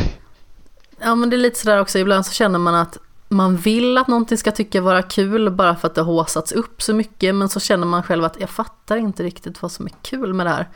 Ja 1.00 1.14
men 1.14 1.30
det 1.30 1.36
är 1.36 1.38
lite 1.38 1.58
sådär 1.58 1.80
också, 1.80 1.98
ibland 1.98 2.26
så 2.26 2.32
känner 2.32 2.58
man 2.58 2.74
att 2.74 2.98
man 3.28 3.56
vill 3.56 3.98
att 3.98 4.08
någonting 4.08 4.38
ska 4.38 4.50
tycka 4.50 4.80
vara 4.80 5.02
kul 5.02 5.50
bara 5.50 5.76
för 5.76 5.88
att 5.88 5.94
det 5.94 6.00
har 6.00 6.12
håsats 6.12 6.52
upp 6.52 6.82
så 6.82 6.94
mycket 6.94 7.34
men 7.34 7.48
så 7.48 7.60
känner 7.60 7.86
man 7.86 8.02
själv 8.02 8.24
att 8.24 8.40
jag 8.40 8.50
fattar 8.50 8.96
inte 8.96 9.22
riktigt 9.22 9.62
vad 9.62 9.72
som 9.72 9.86
är 9.86 9.92
kul 10.02 10.34
med 10.34 10.46
det 10.46 10.50
här. 10.50 10.68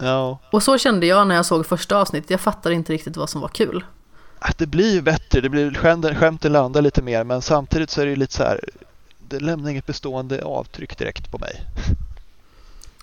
Ja. 0.00 0.38
Och 0.50 0.62
så 0.62 0.78
kände 0.78 1.06
jag 1.06 1.26
när 1.26 1.34
jag 1.34 1.46
såg 1.46 1.66
första 1.66 1.96
avsnittet, 1.96 2.30
jag 2.30 2.40
fattade 2.40 2.74
inte 2.74 2.92
riktigt 2.92 3.16
vad 3.16 3.30
som 3.30 3.40
var 3.40 3.48
kul. 3.48 3.84
Att 4.38 4.58
det 4.58 4.66
blir 4.66 4.94
ju 4.94 5.02
bättre, 5.02 5.40
det 5.40 5.48
blir 5.48 5.74
skämten, 5.74 6.14
skämten 6.16 6.52
landar 6.52 6.82
lite 6.82 7.02
mer 7.02 7.24
men 7.24 7.42
samtidigt 7.42 7.90
så 7.90 8.00
är 8.00 8.04
det 8.04 8.10
ju 8.10 8.16
lite 8.16 8.34
så 8.34 8.42
här 8.42 8.60
det 9.28 9.40
lämnar 9.40 9.70
inget 9.70 9.86
bestående 9.86 10.44
avtryck 10.44 10.98
direkt 10.98 11.30
på 11.30 11.38
mig. 11.38 11.60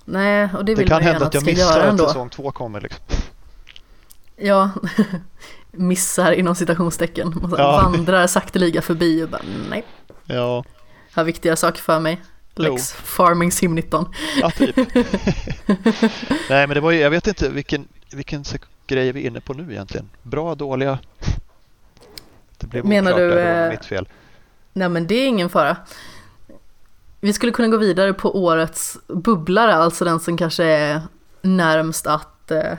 Nej, 0.05 0.49
och 0.57 0.65
det 0.65 0.75
Det, 0.75 0.79
vill 0.79 0.87
kan 0.87 0.95
man 0.95 1.03
gärna 1.03 1.13
hända 1.13 1.25
att 1.25 1.25
att 1.25 1.31
det 1.31 1.35
jag 1.35 1.43
ska 1.43 1.51
missar 1.51 1.77
göra 1.77 1.83
att 1.83 1.89
ändå. 1.89 2.07
säsong 2.07 2.29
två 2.29 2.51
kommer 2.51 2.81
liksom. 2.81 3.05
Ja, 4.37 4.69
missar 5.71 6.31
inom 6.31 6.55
citationstecken. 6.55 7.33
Så 7.33 7.55
Ja. 7.57 7.81
Vandrar 7.83 8.27
sakteliga 8.27 8.81
förbi 8.81 9.23
och 9.23 9.29
bara 9.29 9.41
nej, 9.69 9.85
Ja, 10.25 10.63
jag 11.13 11.21
har 11.21 11.23
viktigare 11.23 11.55
saker 11.55 11.81
för 11.81 11.99
mig. 11.99 12.21
Lex 12.59 12.93
Farming 12.93 13.51
Sim 13.51 13.75
19. 13.75 14.05
ja 14.41 14.51
typ. 14.51 14.75
Nej 16.49 16.67
men 16.67 16.69
det 16.69 16.79
var 16.79 16.91
ju, 16.91 16.99
jag 16.99 17.09
vet 17.09 17.27
inte 17.27 17.49
vilken, 17.49 17.87
vilken 18.11 18.43
grej 18.87 19.11
vi 19.11 19.23
är 19.23 19.27
inne 19.27 19.41
på 19.41 19.53
nu 19.53 19.71
egentligen. 19.71 20.09
Bra, 20.23 20.55
dåliga? 20.55 20.99
Det 22.57 22.67
blev 22.67 22.85
Menar 22.85 23.11
oklart 23.11 23.19
du, 23.19 23.29
det 23.29 23.53
var 23.53 23.63
eh, 23.63 23.69
mitt 23.69 23.85
fel. 23.85 24.07
Nej 24.73 24.89
men 24.89 25.07
det 25.07 25.15
är 25.15 25.27
ingen 25.27 25.49
fara. 25.49 25.77
Vi 27.19 27.33
skulle 27.33 27.51
kunna 27.51 27.67
gå 27.67 27.77
vidare 27.77 28.13
på 28.13 28.43
årets 28.43 28.97
bubblare, 29.07 29.75
alltså 29.75 30.05
den 30.05 30.19
som 30.19 30.37
kanske 30.37 30.63
är 30.63 31.01
närmst 31.41 32.07
att 32.07 32.51
eh, 32.51 32.73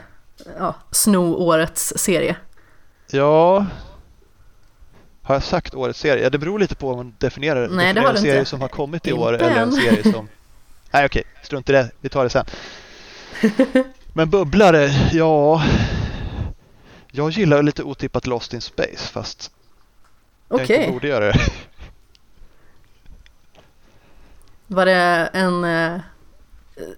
ja, 0.57 0.75
sno 0.91 1.35
årets 1.35 1.93
serie. 1.97 2.35
Ja, 3.11 3.65
har 5.29 5.35
jag 5.35 5.43
sagt 5.43 5.75
årets 5.75 5.99
serie? 5.99 6.23
Ja, 6.23 6.29
det 6.29 6.37
beror 6.37 6.59
lite 6.59 6.75
på 6.75 6.89
om 6.89 6.97
man 6.97 7.13
definierar, 7.17 7.67
Nej, 7.67 7.69
det 7.69 7.75
definierar 7.75 8.07
har 8.07 8.13
en 8.13 8.21
serie 8.21 8.45
som 8.45 8.61
har 8.61 8.67
kommit 8.67 9.07
i 9.07 9.13
år 9.13 9.33
eller 9.33 9.61
en 9.61 9.71
serie 9.71 10.03
som... 10.03 10.29
Nej 10.91 11.05
okej, 11.05 11.23
strunt 11.43 11.69
i 11.69 11.71
det. 11.71 11.91
Vi 12.01 12.09
tar 12.09 12.23
det 12.23 12.29
sen. 12.29 12.45
Men 14.13 14.29
bubblare, 14.29 14.89
ja... 15.11 15.63
Jag 17.11 17.29
gillar 17.29 17.63
lite 17.63 17.83
otippat 17.83 18.27
Lost 18.27 18.53
in 18.53 18.61
Space 18.61 18.97
fast 18.97 19.51
jag 20.49 20.61
Okej, 20.61 20.79
inte 20.79 20.91
borde 20.91 21.07
göra 21.07 21.25
det. 21.25 21.39
var 24.67 24.85
det 24.85 25.29
en, 25.33 25.63
eh, 25.63 26.01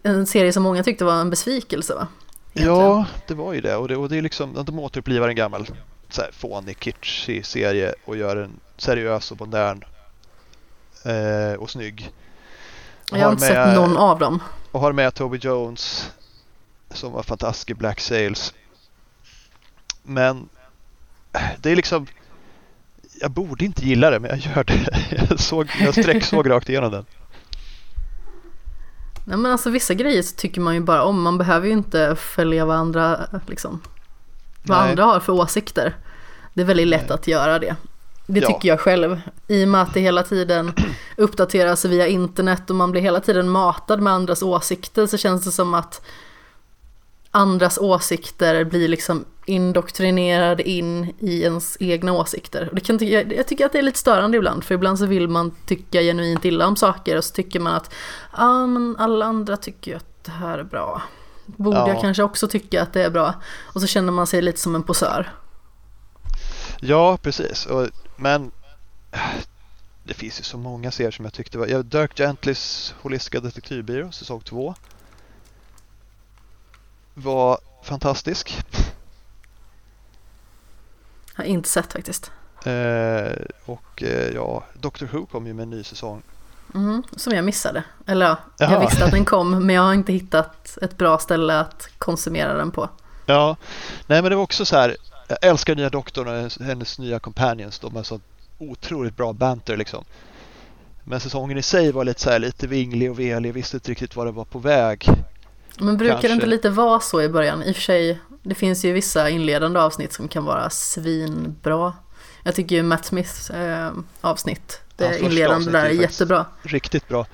en 0.04 0.26
serie 0.26 0.54
som 0.54 0.64
många 0.64 0.84
tyckte 0.84 1.06
var 1.06 1.14
en 1.14 1.30
besvikelse 1.30 1.94
va? 1.94 2.08
Egentligen. 2.54 2.80
Ja, 2.80 3.06
det 3.28 3.34
var 3.34 3.54
ju 3.54 3.62
det. 3.62 3.76
Och 3.76 3.88
det, 3.88 3.96
och 3.96 4.10
det 4.10 4.18
är 4.18 4.22
liksom, 4.22 4.64
de 4.66 4.80
återupplivar 4.80 5.30
en 5.30 5.36
gammal 5.36 5.68
så 6.14 6.22
här, 6.22 6.32
fånig, 6.32 6.80
kitschig 6.80 7.46
serie 7.46 7.94
och 8.06 8.18
gör 8.18 8.38
en 8.38 8.60
seriös 8.78 9.32
och 9.32 9.40
modern 9.40 9.84
eh, 11.06 11.54
och 11.54 11.70
snygg. 11.70 12.12
Och 13.12 13.18
Jag 13.18 13.26
har 13.26 13.32
inte 13.32 13.46
sett 13.46 13.76
någon 13.76 13.98
av 13.98 14.20
dem. 14.20 14.44
Och 14.72 14.80
har 14.80 14.92
med 14.92 15.14
Toby 15.14 15.38
Jones 15.38 16.12
som 16.90 17.12
var 17.12 17.24
fantastisk 17.24 17.70
i 17.70 17.74
Black 17.74 18.00
Sails. 18.00 18.54
Men 20.04 20.50
det 21.62 21.72
är 21.72 21.76
liksom 21.76 22.08
jag 23.22 23.32
borde 23.32 23.66
inte 23.66 23.86
gilla 23.86 24.10
det 24.10 24.20
men 24.20 24.30
jag 24.30 24.40
gör 24.40 24.64
det. 24.64 25.08
Jag, 25.30 25.40
såg, 25.40 25.68
jag 25.80 25.94
sträcksåg 25.94 26.50
rakt 26.50 26.70
igenom 26.70 26.92
den. 26.92 27.06
Nej 29.26 29.38
men 29.38 29.52
alltså 29.52 29.70
vissa 29.70 29.94
grejer 29.94 30.22
så 30.22 30.36
tycker 30.36 30.62
man 30.62 30.74
ju 30.74 30.80
bara 30.80 31.04
om. 31.04 31.22
Man 31.22 31.38
behöver 31.38 31.68
ju 31.68 31.74
inte 31.74 32.16
följa 32.16 32.66
vad 32.66 32.78
andra, 32.78 33.20
liksom, 33.48 33.82
vad 34.64 34.78
Nej. 34.78 34.90
andra 34.90 35.04
har 35.04 35.20
för 35.20 35.34
åsikter. 35.34 35.96
Det 36.54 36.62
är 36.62 36.66
väldigt 36.66 36.88
lätt 36.88 37.10
Nej. 37.10 37.12
att 37.14 37.28
göra 37.28 37.60
det. 37.60 37.76
Det 38.26 38.40
Ja. 38.40 38.48
tycker 38.48 38.70
jag 38.70 38.80
själv. 38.80 39.22
I 39.48 39.64
och 39.64 39.68
med 39.68 39.82
att 39.82 39.94
det 39.94 40.00
hela 40.00 40.24
tiden 40.24 40.74
uppdateras 41.18 41.86
via 41.86 42.08
internet 42.08 42.70
och 42.70 42.76
man 42.76 42.92
blir 42.92 43.02
hela 43.02 43.20
tiden 43.20 43.50
matad 43.50 44.02
med 44.02 44.14
andras 44.14 44.44
åsikter 44.44 45.08
så 45.08 45.18
känns 45.18 45.46
det 45.46 45.52
som 45.52 45.74
att 45.74 46.02
andras 47.32 47.78
åsikter 47.78 48.64
blir 48.64 48.88
liksom 48.88 49.26
indoktrinerade 49.46 50.70
in 50.70 51.14
i 51.20 51.42
ens 51.42 51.78
egna 51.80 52.14
åsikter. 52.14 52.68
Och 52.70 52.76
det 52.76 52.82
kan, 52.82 52.98
jag, 53.02 53.34
jag 53.34 53.48
tycker 53.48 53.66
att 53.66 53.72
det 53.72 53.78
är 53.80 53.84
lite 53.84 54.00
störande 54.00 54.38
ibland, 54.38 54.64
för 54.64 54.76
ibland 54.76 55.00
så 55.00 55.06
vill 55.06 55.28
man 55.28 55.52
tycka 55.66 56.02
genuint 56.02 56.46
illa 56.46 56.68
om 56.68 56.76
saker 56.76 57.18
och 57.18 57.24
så 57.24 57.34
tycker 57.34 57.60
man 57.60 57.76
att 57.76 57.94
ja 58.38 58.68
men 58.68 58.96
alla 59.00 59.26
andra 59.26 59.58
tycker 59.58 59.92
ju 59.92 59.98
att 59.98 60.24
det 60.24 60.32
här 60.32 60.58
är 60.58 60.64
bra. 60.64 61.02
Borde 61.58 61.78
Ja. 61.78 61.88
jag 61.88 62.02
kanske 62.02 62.24
också 62.24 62.48
tycka 62.48 62.82
att 62.82 62.94
det 62.94 63.04
är 63.04 63.10
bra? 63.10 63.34
Och 63.74 63.82
så 63.82 63.88
känner 63.88 64.12
man 64.12 64.28
sig 64.28 64.42
lite 64.42 64.60
som 64.60 64.76
en 64.76 64.84
posör. 64.84 65.30
Ja, 66.80 67.18
precis. 67.22 67.66
Och, 67.66 67.88
men 68.16 68.52
det 70.04 70.14
finns 70.14 70.40
ju 70.40 70.44
så 70.44 70.58
många 70.58 70.92
serier 70.92 71.12
som 71.12 71.26
jag 71.26 71.34
tyckte 71.34 71.58
var... 71.58 71.68
Ja, 71.68 71.84
Dirk 71.84 72.18
Gentlys 72.18 72.96
Holistiska 73.02 73.40
detektivbyrå, 73.40 74.12
säsong 74.12 74.42
två. 74.42 74.76
Var 77.14 77.58
fantastisk. 77.84 78.58
Jag 81.36 81.44
har 81.44 81.50
inte 81.50 81.70
sett 81.70 81.94
faktiskt. 81.94 82.32
Eh, 82.66 83.32
och 83.66 84.04
eh, 84.04 84.30
ja, 84.34 84.64
Doctor 84.74 85.06
Who 85.06 85.26
kom 85.26 85.48
ju 85.48 85.54
med 85.54 85.64
en 85.64 85.70
ny 85.70 85.84
säsong. 85.84 86.22
Mm, 86.76 87.04
som 87.16 87.34
jag 87.34 87.46
missade. 87.46 87.84
Eller 88.08 88.26
ja, 88.26 88.38
jag 88.58 88.80
visste 88.80 89.06
att 89.06 89.12
den 89.12 89.26
kom 89.26 89.66
men 89.66 89.76
jag 89.76 89.82
har 89.82 89.94
inte 89.94 90.14
hittat 90.14 90.78
ett 90.82 90.98
bra 90.98 91.18
ställe 91.18 91.60
att 91.60 91.90
konsumera 91.98 92.54
den 92.54 92.72
på. 92.72 92.90
Ja, 93.26 93.56
nej 94.08 94.22
men 94.22 94.30
det 94.30 94.36
var 94.36 94.44
också 94.44 94.66
så 94.66 94.76
här. 94.76 94.98
Jag 95.28 95.38
älskar 95.42 95.76
nya 95.76 95.90
doktorn 95.90 96.28
och 96.28 96.52
hennes- 96.66 97.00
nya 97.00 97.20
companions. 97.20 97.80
De 97.80 97.96
har 97.96 98.04
så 98.04 98.20
otroligt 98.58 99.18
bra 99.18 99.34
banter 99.34 99.78
liksom. 99.78 100.04
Men 101.04 101.20
säsongen 101.20 101.58
i 101.58 101.62
sig 101.62 101.92
var 101.92 102.04
lite 102.06 102.22
så 102.22 102.30
här 102.30 102.40
lite 102.40 102.68
vinglig 102.68 103.12
och 103.12 103.20
velig. 103.20 103.54
Visste 103.54 103.78
inte 103.78 103.92
riktigt 103.92 104.16
vad 104.16 104.28
det 104.28 104.32
var 104.32 104.46
på 104.46 104.60
väg. 104.60 105.06
Men 105.78 105.98
brukar 105.98 106.16
det 106.16 106.22
Kanske. 106.22 106.34
inte 106.34 106.46
lite 106.46 106.70
vara 106.70 107.00
så 107.00 107.22
i 107.22 107.30
början? 107.30 107.64
I 107.64 107.72
och 107.72 107.76
för 107.76 107.82
sig, 107.82 108.20
det 108.44 108.56
finns 108.56 108.86
ju 108.86 108.92
vissa 108.94 109.30
inledande 109.30 109.80
avsnitt 109.80 110.14
som 110.14 110.28
kan 110.28 110.46
vara 110.46 110.70
svinbra. 110.70 111.94
Jag 112.44 112.56
tycker 112.56 112.76
ju 112.76 112.84
Matt 112.84 113.06
Smiths 113.06 113.50
eh, 113.50 113.92
avsnitt, 114.22 114.82
det 115.02 115.06
Ja, 115.08 115.12
första 115.12 115.26
inledande 115.26 115.72
där 115.72 115.86
är 115.86 115.90
jättebra. 115.90 116.46
Riktigt 116.64 117.08
bra. 117.08 117.26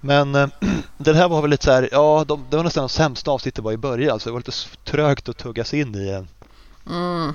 Men 0.00 0.34
eh, 0.34 0.48
den 0.98 1.14
här 1.14 1.28
var 1.28 1.42
väl 1.42 1.50
lite 1.50 1.64
så 1.64 1.70
här. 1.72 1.88
Ja, 1.92 2.24
de, 2.28 2.44
det 2.50 2.56
var 2.56 2.64
nästan 2.64 2.82
de 2.82 2.88
sämsta 2.88 3.30
avsnitten 3.30 3.64
var 3.64 3.72
i 3.72 3.76
början. 3.76 4.20
Så 4.20 4.28
det 4.28 4.32
var 4.32 4.38
lite 4.40 4.52
trögt 4.84 5.28
att 5.28 5.36
tugga 5.36 5.64
sig 5.64 5.80
in 5.80 5.94
i 5.94 6.10
den. 6.10 6.28
Mm. 6.90 7.32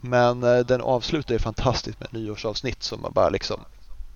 Men 0.00 0.42
eh, 0.42 0.58
den 0.58 0.80
avslutar 0.80 1.34
ju 1.34 1.38
fantastiskt 1.38 2.00
med 2.00 2.12
nyårsavsnitt 2.12 2.82
som 2.82 3.00
man 3.02 3.12
bara 3.12 3.28
liksom. 3.28 3.60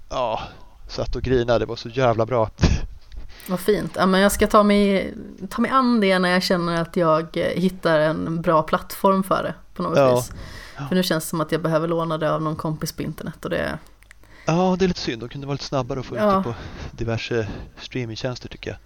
Ja, 0.09 0.41
satt 0.89 1.17
och 1.17 1.23
grinade. 1.23 1.59
Det 1.59 1.67
var 1.67 1.77
så 1.77 1.89
jävla 1.89 2.27
bra. 2.27 2.51
Vad 3.49 3.61
fint. 3.61 3.93
Ja, 3.97 4.07
men 4.07 4.21
jag 4.21 4.33
ska 4.33 4.47
ta 4.47 4.63
mig, 4.63 5.15
ta 5.51 5.63
mig 5.63 5.71
an 5.71 6.01
det 6.01 6.19
när 6.19 6.29
jag 6.29 6.43
känner 6.43 6.83
att 6.83 6.97
jag 6.97 7.37
eh, 7.37 7.61
hittar 7.61 7.99
en 8.01 8.43
bra 8.43 8.63
plattform 8.63 9.23
för 9.23 9.43
det 9.43 9.55
på 9.75 9.83
något 9.83 9.99
Ja. 9.99 10.15
vis. 10.17 10.33
För 10.89 10.95
nu 10.95 11.03
känns 11.03 11.25
det 11.25 11.31
som 11.31 11.41
att 11.41 11.53
jag 11.53 11.63
behöver 11.63 11.89
låna 11.89 12.19
det 12.19 12.33
av 12.33 12.43
någon 12.43 12.57
kompis 12.57 12.93
på 12.93 13.03
internet 13.03 13.45
och 13.45 13.51
det 13.51 13.79
Ja, 14.45 14.77
det 14.79 14.85
är 14.85 14.89
lite 14.89 15.01
synd. 15.01 15.23
De 15.23 15.29
kunde 15.29 15.47
vara 15.47 15.55
lite 15.55 15.65
snabbare 15.65 15.99
och 15.99 16.07
få 16.07 16.15
ut 16.15 16.21
Ja. 16.21 16.37
det 16.37 16.43
på 16.43 16.55
diverse 16.93 17.49
streamingtjänster 17.79 18.49
tycker 18.49 18.71
jag. 18.71 18.79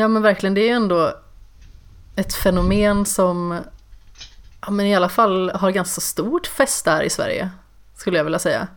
Ja 0.00 0.08
men 0.08 0.22
verkligen, 0.22 0.54
det 0.54 0.60
är 0.60 0.66
ju 0.68 0.74
ändå 0.74 1.12
ett 2.16 2.34
fenomen 2.34 3.06
som 3.06 3.58
ja, 4.60 4.70
men 4.70 4.86
i 4.86 4.94
alla 4.94 5.08
fall 5.08 5.50
har 5.54 5.70
ganska 5.70 6.00
stort 6.00 6.46
fäste 6.46 6.90
här 6.90 7.02
i 7.02 7.10
Sverige. 7.10 7.50
Skulle 7.96 8.16
jag 8.16 8.24
vilja 8.24 8.38
säga. 8.38 8.68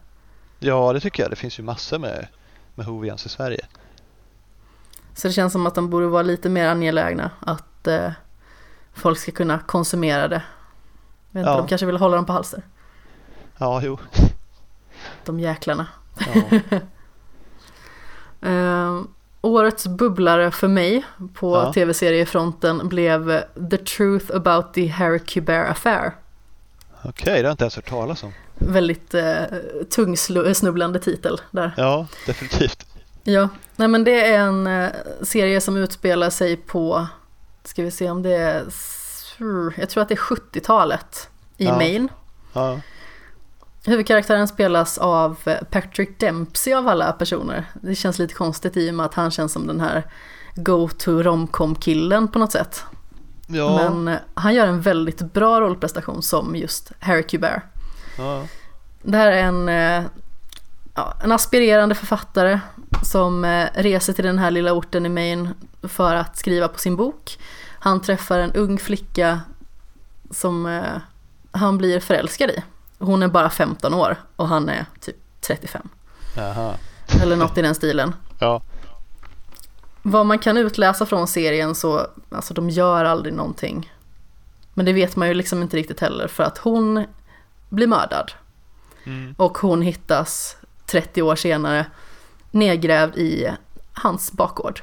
Ja, 0.59 0.93
det 0.93 0.99
tycker 0.99 1.23
jag. 1.23 1.31
Det 1.31 1.35
finns 1.35 1.59
ju 1.59 1.63
massor 1.63 1.99
med, 1.99 2.27
med 2.75 2.85
Hovians 2.85 3.25
i 3.25 3.29
Sverige. 3.29 3.65
Så 5.15 5.27
det 5.27 5.33
känns 5.33 5.53
som 5.53 5.67
att 5.67 5.75
de 5.75 5.89
borde 5.89 6.07
vara 6.07 6.21
lite 6.21 6.49
mer 6.49 6.67
angelägna 6.67 7.31
att 7.39 7.87
eh, 7.87 8.11
folk 8.93 9.19
ska 9.19 9.31
kunna 9.31 9.59
konsumera 9.59 10.27
det. 10.27 10.41
Jag 11.31 11.39
vet 11.39 11.41
inte, 11.41 11.49
Ja. 11.51 11.57
De 11.57 11.67
kanske 11.67 11.85
vill 11.85 11.97
hålla 11.97 12.15
dem 12.15 12.25
på 12.25 12.33
halster. 12.33 12.63
Ja, 13.57 13.81
jo. 13.83 13.99
De 15.25 15.39
jäklarna. 15.39 15.87
Ja. 16.17 16.59
Eh, 18.41 19.01
årets 19.41 19.87
bubblare 19.87 20.51
för 20.51 20.67
mig 20.67 21.05
på 21.33 21.55
Ja. 21.55 21.73
tv-seriefronten 21.73 22.87
blev 22.89 23.41
The 23.71 23.77
Truth 23.77 24.35
About 24.35 24.73
the 24.73 24.87
Harry 24.87 25.19
Kubert 25.19 25.69
Affair. 25.69 26.11
Okej, 27.03 27.25
det 27.25 27.31
har 27.31 27.37
jag 27.43 27.51
inte 27.53 27.63
ens 27.63 27.75
hört 27.75 27.89
talas 27.89 28.23
om. 28.23 28.33
Väldigt 28.55 29.13
eh, 29.13 29.41
tungsnubblande 29.89 30.99
titel 30.99 31.41
där. 31.51 31.71
Ja, 31.77 32.07
definitivt. 32.25 32.85
Ja, 33.23 33.49
nej 33.75 33.87
men 33.87 34.03
det 34.03 34.25
är 34.33 34.39
en 34.39 34.67
eh, 34.67 34.89
serie 35.21 35.61
som 35.61 35.77
utspelar 35.77 36.29
sig 36.29 36.55
på, 36.57 37.07
ska 37.63 37.83
vi 37.83 37.91
se 37.91 38.09
om 38.09 38.23
det 38.23 38.33
är, 38.35 38.63
jag 39.77 39.89
tror 39.89 40.01
att 40.01 40.09
det 40.09 40.13
är 40.13 40.35
70-talet 40.35 41.29
i 41.57 41.65
Ja. 41.65 41.77
Maine. 41.77 42.09
Ja, 42.53 42.79
Huvudkaraktären 43.85 44.47
spelas 44.47 44.97
av 44.97 45.37
eh, 45.45 45.57
Patrick 45.71 46.19
Dempsey 46.19 46.73
av 46.73 46.87
alla 46.87 47.11
personer. 47.11 47.65
Det 47.73 47.95
känns 47.95 48.19
lite 48.19 48.33
konstigt 48.33 48.77
i 48.77 48.89
och 48.89 48.93
med 48.93 49.05
att 49.05 49.13
han 49.13 49.31
känns 49.31 49.53
som 49.53 49.67
den 49.67 49.81
här 49.81 50.03
go-to 50.55 51.23
romcom-killen 51.23 52.27
på 52.27 52.39
något 52.39 52.51
sätt. 52.51 52.83
ja, 53.47 53.75
Men 53.75 54.07
eh, 54.07 54.19
han 54.33 54.55
gör 54.55 54.67
en 54.67 54.81
väldigt 54.81 55.19
bra 55.19 55.61
rollprestation 55.61 56.21
som 56.21 56.55
just 56.55 56.91
Harry 56.99 57.23
Kubert. 57.23 57.63
ja. 58.17 58.45
Det 59.05 59.17
här 59.17 59.31
är 59.31 59.43
en, 59.43 59.69
eh, 59.69 60.03
ja, 60.95 61.17
en 61.23 61.31
aspirerande 61.31 61.95
författare 61.95 62.59
som 63.03 63.65
reser 63.73 64.13
till 64.13 64.25
den 64.25 64.39
här 64.39 64.51
lilla 64.51 64.73
orten 64.73 65.05
i 65.05 65.09
Maine 65.09 65.53
för 65.81 66.15
att 66.15 66.37
skriva 66.37 66.67
på 66.67 66.79
sin 66.79 66.95
bok. 66.95 67.39
Han 67.79 68.01
träffar 68.01 68.39
en 68.39 68.53
ung 68.53 68.77
flicka 68.77 69.41
som 70.31 70.81
han 71.51 71.77
blir 71.77 71.99
förälskad 71.99 72.49
i. 72.49 72.63
Hon 73.05 73.23
är 73.23 73.27
bara 73.27 73.49
15 73.49 73.93
år 73.93 74.17
och 74.35 74.47
han 74.47 74.69
är 74.69 74.85
typ 74.99 75.15
35. 75.41 75.89
Jaha. 76.35 76.75
Eller 77.21 77.35
något 77.35 77.57
i 77.57 77.61
den 77.61 77.75
stilen. 77.75 78.15
Ja, 78.39 78.61
Vad 80.01 80.25
man 80.25 80.39
kan 80.39 80.57
utläsa 80.57 81.05
från 81.05 81.27
serien 81.27 81.75
så, 81.75 82.07
alltså 82.31 82.53
de 82.53 82.69
gör 82.69 83.05
aldrig 83.05 83.33
någonting. 83.33 83.93
Men 84.73 84.85
det 84.85 84.93
vet 84.93 85.15
man 85.15 85.27
ju 85.27 85.33
liksom 85.33 85.61
inte 85.61 85.77
riktigt 85.77 85.99
heller 85.99 86.27
för 86.27 86.43
att 86.43 86.57
hon 86.57 87.05
blir 87.69 87.87
mördad. 87.87 88.31
mm. 89.03 89.35
Och 89.37 89.57
hon 89.57 89.81
hittas 89.81 90.57
30 90.85 91.21
år 91.21 91.35
senare 91.35 91.85
nedgrävd 92.51 93.17
i 93.17 93.49
hans 93.93 94.31
bakgård. 94.31 94.81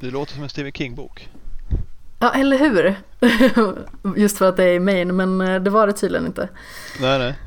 det 0.00 0.10
låter 0.10 0.34
som 0.34 0.42
en 0.42 0.48
Stephen 0.48 0.72
King-bok. 0.72 1.28
Ja, 2.22 2.30
eller 2.30 2.58
hur? 2.58 2.96
Just 4.16 4.38
för 4.38 4.48
att 4.48 4.56
det 4.56 4.64
är 4.64 4.74
i 4.74 4.80
Maine, 4.80 5.16
men 5.16 5.40
eh, 5.40 5.62
det 5.62 5.70
var 5.70 5.86
det 5.86 5.92
tydligen 5.92 6.26
inte. 6.26 6.48
Nej, 7.00 7.18
nej. 7.18 7.38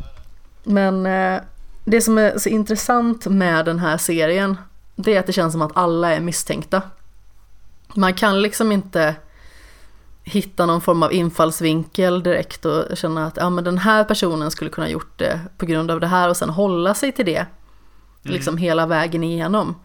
Men 0.64 1.06
eh, 1.06 1.42
det 1.86 2.02
som 2.02 2.18
är 2.18 2.38
så 2.38 2.50
intressant 2.50 3.26
med 3.26 3.66
den 3.66 3.80
här 3.80 3.98
serien, 3.98 4.58
det 4.96 5.16
är 5.16 5.20
att 5.20 5.26
det 5.26 5.34
känns 5.34 5.54
som 5.54 5.62
att 5.62 5.78
alla 5.78 6.16
är 6.16 6.20
misstänkta. 6.20 6.82
Man 7.94 8.14
kan 8.14 8.42
liksom 8.42 8.72
inte 8.72 9.16
hitta 10.24 10.66
någon 10.66 10.82
form 10.82 11.04
av 11.04 11.14
infallsvinkel 11.14 12.24
direkt 12.24 12.66
och 12.66 12.98
känna 12.98 13.26
att 13.26 13.38
ja, 13.38 13.50
men 13.50 13.64
den 13.64 13.78
här 13.78 14.04
personen 14.04 14.52
skulle 14.52 14.70
kunna 14.70 14.90
gjort 14.90 15.20
det 15.20 15.40
på 15.58 15.66
grund 15.66 15.92
av 15.92 16.00
det 16.00 16.08
här 16.08 16.30
och 16.30 16.38
sen 16.38 16.50
hålla 16.50 16.94
sig 16.94 17.12
till 17.12 17.26
det 17.26 17.46
liksom 18.22 18.58
hela 18.58 18.86
vägen 18.86 19.24
igenom. 19.24 19.76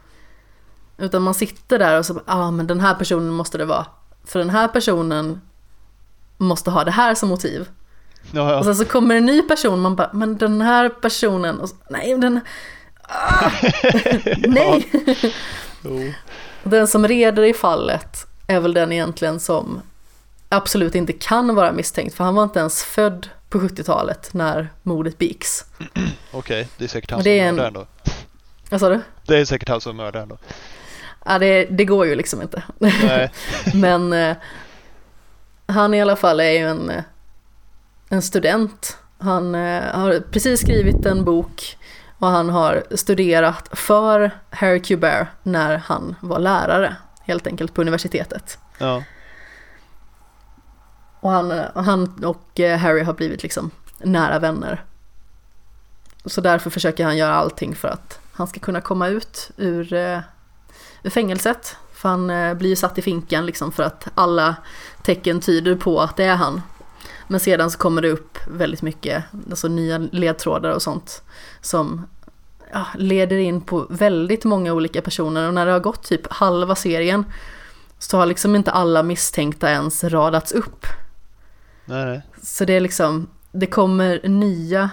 Utan 0.99 1.23
man 1.23 1.35
sitter 1.35 1.79
där 1.79 1.99
och 1.99 2.07
så 2.07 2.15
ja 2.15 2.35
ah, 2.35 2.51
men 2.51 2.67
den 2.67 2.81
här 2.81 2.95
personen 2.95 3.33
måste 3.33 3.59
det 3.59 3.65
vara. 3.65 3.87
För 4.25 4.39
den 4.39 4.51
här 4.51 4.69
personen 4.69 5.41
måste 6.39 6.71
ha 6.71 6.85
det 6.85 6.91
här 6.91 7.15
som 7.15 7.29
motiv. 7.29 7.69
Ja, 8.33 8.43
Och 8.43 8.51
ja. 8.51 8.65
sen 8.65 8.77
så 8.77 8.85
kommer 8.85 9.15
en 9.17 9.27
ny 9.27 9.43
person, 9.43 9.81
man 9.81 9.97
bara, 9.97 10.11
men 10.13 10.37
den 10.39 10.61
här 10.61 10.89
personen, 10.89 11.59
och 11.61 11.69
så, 11.69 11.77
nej 11.91 12.19
den, 12.19 12.41
ah, 13.03 13.51
nej. 14.39 14.89
Den 16.63 16.89
som 16.89 17.09
reder 17.09 17.43
i 17.43 17.55
fallet 17.55 18.27
är 18.47 18.61
väl 18.61 18.75
den 18.75 18.93
egentligen 18.93 19.41
som 19.41 19.81
absolut 20.49 20.95
inte 20.95 21.13
kan 21.13 21.55
vara 21.55 21.73
misstänkt, 21.73 22.15
för 22.15 22.25
han 22.25 22.35
var 22.35 22.43
inte 22.43 22.59
ens 22.59 22.85
född 22.85 23.29
på 23.49 23.59
70-talet 23.61 24.35
när 24.35 24.69
mordet 24.83 25.19
begicks. 25.19 25.65
Okej, 26.33 26.69
det 26.77 26.85
är 26.85 26.89
säkert 26.89 27.11
han 27.11 27.23
som 27.23 27.31
är 27.33 27.37
är 27.45 27.49
en- 27.49 27.55
mördaren 27.55 27.75
då. 27.75 27.87
Vad 28.71 28.81
sa 28.81 28.89
du? 28.89 29.01
Det 29.27 29.39
är 29.39 29.45
säkert 29.45 29.69
han 29.69 29.81
som 29.81 30.01
är 30.01 30.05
mördaren 30.05 30.29
då. 30.29 30.39
Ja, 31.25 31.39
det, 31.39 31.65
det 31.65 31.85
går 31.85 32.07
ju 32.07 32.15
liksom 32.15 32.43
inte. 32.43 32.63
Men 33.75 34.13
eh, 34.13 34.37
han 35.67 35.95
i 35.95 36.03
alla 36.03 36.17
fall 36.17 36.41
är 36.41 36.51
ju 36.51 36.69
en, 36.69 36.91
eh, 36.91 37.03
en 38.09 38.23
student. 38.23 38.99
Han 39.19 39.55
eh, 39.55 39.83
har 39.83 40.21
precis 40.31 40.61
skrivit 40.61 41.07
en 41.07 41.25
bok 41.25 41.79
och 42.19 42.29
han 42.29 42.49
har 42.51 42.83
studerat 42.91 43.69
för 43.73 44.31
Harry 44.51 44.83
Kubert 44.83 45.29
när 45.43 45.77
han 45.77 46.17
var 46.21 46.39
lärare, 46.39 46.97
helt 47.23 47.47
enkelt 47.47 47.75
på 47.75 47.81
universitetet. 47.81 48.59
Ja. 48.79 49.05
Och 51.21 51.31
han, 51.31 51.51
eh, 51.51 51.65
han 51.75 52.25
och 52.25 52.61
eh, 52.61 52.79
Harry 52.79 53.03
har 53.03 53.13
blivit 53.13 53.43
liksom 53.43 53.71
nära 53.99 54.39
vänner. 54.39 54.85
Så 56.25 56.41
därför 56.41 56.71
försöker 56.71 57.05
han 57.05 57.17
göra 57.17 57.35
allting 57.35 57.75
för 57.75 57.89
att 57.89 58.21
han 58.33 58.47
ska 58.47 58.61
kunna 58.61 58.81
komma 58.81 59.09
ut 59.09 59.51
ur, 59.57 59.95
ur 61.03 61.11
fängelset. 61.11 61.77
För 61.93 62.09
han 62.09 62.31
eh, 62.31 62.55
blir 62.55 62.71
ju 62.71 62.77
satt 62.77 62.99
i 62.99 63.03
finkan 63.03 63.47
liksom 63.47 63.73
för 63.73 63.83
att 63.83 64.09
alla 64.15 64.57
tecken 65.03 65.41
tyder 65.41 65.75
på 65.75 66.01
att 66.01 66.17
det 66.17 66.25
är 66.25 66.37
han. 66.37 66.63
Men 67.29 67.41
sedan 67.41 67.71
så 67.71 67.79
kommer 67.79 68.03
det 68.03 68.11
upp 68.11 68.39
väldigt 68.49 68.83
mycket, 68.83 69.25
alltså 69.51 69.69
nya 69.69 69.99
ledtrådar 69.99 70.71
och 70.71 70.83
sånt 70.83 71.23
som 71.61 72.07
ja, 72.73 72.87
leder 72.95 73.37
in 73.37 73.61
på 73.61 73.87
väldigt 73.91 74.45
många 74.45 74.73
olika 74.73 75.03
personer 75.03 75.49
och 75.49 75.55
när 75.55 75.67
det 75.67 75.73
har 75.73 75.81
gått 75.81 76.03
typ 76.03 76.33
halva 76.33 76.75
serien 76.75 77.25
så 77.99 78.17
har 78.19 78.27
liksom 78.27 78.57
inte 78.57 78.71
alla 78.71 79.03
misstänkta 79.03 79.71
ens 79.71 80.05
radats 80.05 80.53
upp. 80.53 80.87
Nej. 81.85 82.23
Så 82.43 82.65
det 82.65 82.73
är 82.73 82.81
liksom, 82.81 83.29
det 83.53 83.67
kommer 83.67 84.29
nya 84.29 84.91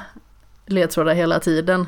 ledtrådar 0.66 1.14
hela 1.14 1.40
tiden 1.40 1.88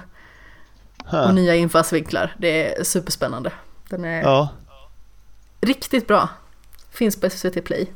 och 1.06 1.12
Huh. 1.12 1.34
nya 1.34 1.56
infallsvinklar. 1.56 2.36
Det 2.38 2.80
är 2.80 2.84
superspännande. 2.84 3.52
Den 3.90 4.06
är 4.06 4.22
Ja. 4.22 4.50
riktigt 5.62 6.08
bra. 6.08 6.30
Finns 6.92 7.20
på 7.22 7.30
SVT 7.30 7.62
Play. 7.66 7.92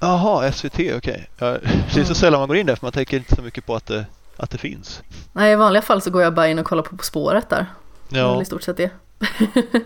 Jaha, 0.00 0.52
SVT, 0.52 0.78
okej. 0.96 1.28
Ja, 1.38 1.46
det 1.46 1.66
är 1.66 1.94
Mm. 1.94 2.06
så 2.06 2.14
sällan 2.14 2.40
man 2.40 2.48
går 2.48 2.56
in 2.56 2.66
där 2.66 2.76
för 2.76 2.86
man 2.86 2.92
tänker 2.92 3.16
inte 3.16 3.36
så 3.36 3.42
mycket 3.42 3.66
på 3.66 3.74
att 3.76 3.86
det, 3.86 4.06
att 4.36 4.50
det 4.50 4.58
finns. 4.58 5.02
Nej, 5.32 5.52
i 5.52 5.56
vanliga 5.56 5.82
fall 5.82 6.02
så 6.02 6.10
går 6.10 6.22
jag 6.22 6.34
bara 6.34 6.48
in 6.48 6.58
och 6.58 6.66
kollar 6.66 6.82
på 6.82 6.96
På 6.96 7.04
spåret 7.04 7.48
där. 7.50 7.66
Det 8.08 8.18
Ja. 8.18 8.42
i 8.42 8.44
stort 8.44 8.62
sett 8.62 8.76
det. 8.76 8.90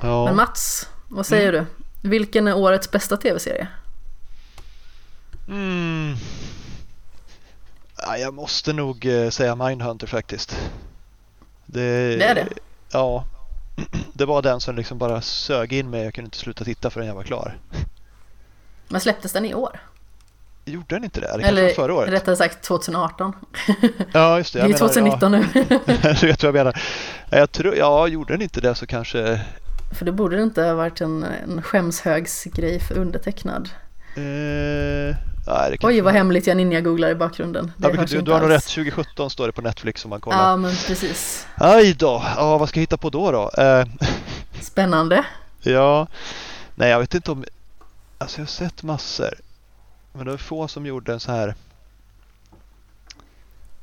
ja. 0.00 0.24
Men 0.24 0.36
Mats, 0.36 0.88
vad 1.08 1.26
säger 1.26 1.52
du? 1.52 1.66
Vilken 2.08 2.48
är 2.48 2.56
årets 2.56 2.90
bästa 2.90 3.16
tv-serie? 3.16 3.68
Mm. 5.48 6.14
Ja, 8.02 8.16
jag 8.18 8.34
måste 8.34 8.72
nog 8.72 9.06
eh, 9.06 9.30
säga 9.30 9.54
Mindhunter 9.54 10.06
faktiskt. 10.06 10.56
Det, 11.66 12.16
Det 12.16 12.24
är 12.24 12.34
det? 12.34 12.48
Ja. 12.90 13.24
Det 14.12 14.24
var 14.24 14.42
den 14.42 14.60
som 14.60 14.76
liksom 14.76 14.98
bara 14.98 15.20
sög 15.20 15.72
in 15.72 15.90
mig. 15.90 16.04
Jag 16.04 16.14
kunde 16.14 16.26
inte 16.26 16.38
sluta 16.38 16.64
titta 16.64 16.90
förrän 16.90 17.06
jag 17.06 17.14
var 17.14 17.22
klar. 17.22 17.58
Men 18.88 19.00
släpptes 19.00 19.32
den 19.32 19.44
i 19.44 19.54
år? 19.54 19.80
Gjorde 20.64 20.94
den 20.94 21.04
inte 21.04 21.20
det? 21.20 21.26
Det 21.26 21.52
var 21.52 21.74
förra 21.74 21.84
Eller 21.84 21.94
året? 21.94 22.12
rättare 22.12 22.36
sagt 22.36 22.62
2018. 22.62 23.32
Ja, 24.12 24.38
just 24.38 24.52
det. 24.52 24.58
Det 24.58 24.64
är 24.64 24.68
Jag 24.68 24.80
menar, 24.80 24.88
2019 24.88 25.32
nu. 25.32 25.44
Ja, 26.02 26.12
du 26.20 26.26
vet 26.26 26.42
vad 26.42 26.48
jag 26.48 26.54
menar. 26.54 26.82
Jag 27.30 27.52
tror, 27.52 27.76
ja, 27.76 28.08
gjorde 28.08 28.34
den 28.34 28.42
inte 28.42 28.60
det 28.60 28.74
så 28.74 28.86
kanske... 28.86 29.40
För 29.98 30.04
det 30.04 30.12
borde 30.12 30.36
det 30.36 30.42
inte 30.42 30.62
ha 30.62 30.74
varit 30.74 31.00
en, 31.00 31.22
en 31.22 31.62
skämshögsgrej 31.62 32.80
för 32.80 32.98
undertecknad. 32.98 33.70
Eh, 34.16 35.16
nej, 35.46 35.70
det 35.70 35.86
Oj, 35.86 36.00
vad 36.00 36.12
hemligt 36.12 36.46
jag 36.46 36.56
ninja-googlar 36.56 37.10
i 37.10 37.14
bakgrunden. 37.14 37.72
Det 37.76 37.88
Ja, 37.88 38.04
du, 38.04 38.20
du 38.20 38.32
har 38.32 38.40
nog 38.40 38.50
rätt. 38.50 38.64
2017 38.64 39.30
står 39.30 39.46
det 39.46 39.52
på 39.52 39.62
Netflix 39.62 40.04
om 40.04 40.10
man 40.10 40.20
kollar. 40.20 40.50
Ja, 40.50 40.56
men 40.56 40.74
precis. 40.86 41.46
Aj 41.54 41.94
då! 41.94 42.22
Ja, 42.36 42.58
vad 42.58 42.68
ska 42.68 42.78
jag 42.78 42.82
hitta 42.82 42.96
på 42.96 43.10
då? 43.10 43.30
då? 43.30 43.62
Eh, 43.62 43.86
Spännande. 44.60 45.24
ja, 45.60 46.06
nej 46.74 46.90
jag 46.90 47.00
vet 47.00 47.14
inte 47.14 47.30
om... 47.30 47.44
Alltså 48.18 48.38
jag 48.38 48.42
har 48.44 48.48
sett 48.50 48.82
massor. 48.82 49.34
Men 50.12 50.24
det 50.24 50.30
var 50.30 50.38
få 50.38 50.68
som 50.68 50.86
gjorde 50.86 51.12
en 51.12 51.20
så 51.20 51.32
här 51.32 51.54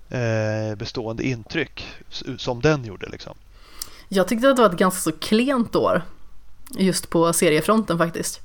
eh, 0.10 0.76
bestående 0.76 1.24
intryck 1.24 1.86
som 2.38 2.62
den 2.62 2.86
gjorde 2.86 3.10
liksom. 3.10 3.34
Jag 4.10 4.28
tyckte 4.28 4.50
att 4.50 4.56
det 4.56 4.62
var 4.62 4.70
ett 4.70 4.78
ganska 4.78 5.12
så 5.12 5.12
klent 5.12 5.76
år. 5.76 6.02
Just 6.78 7.10
på 7.10 7.34
seriefronten 7.34 7.98
faktiskt. 7.98 8.42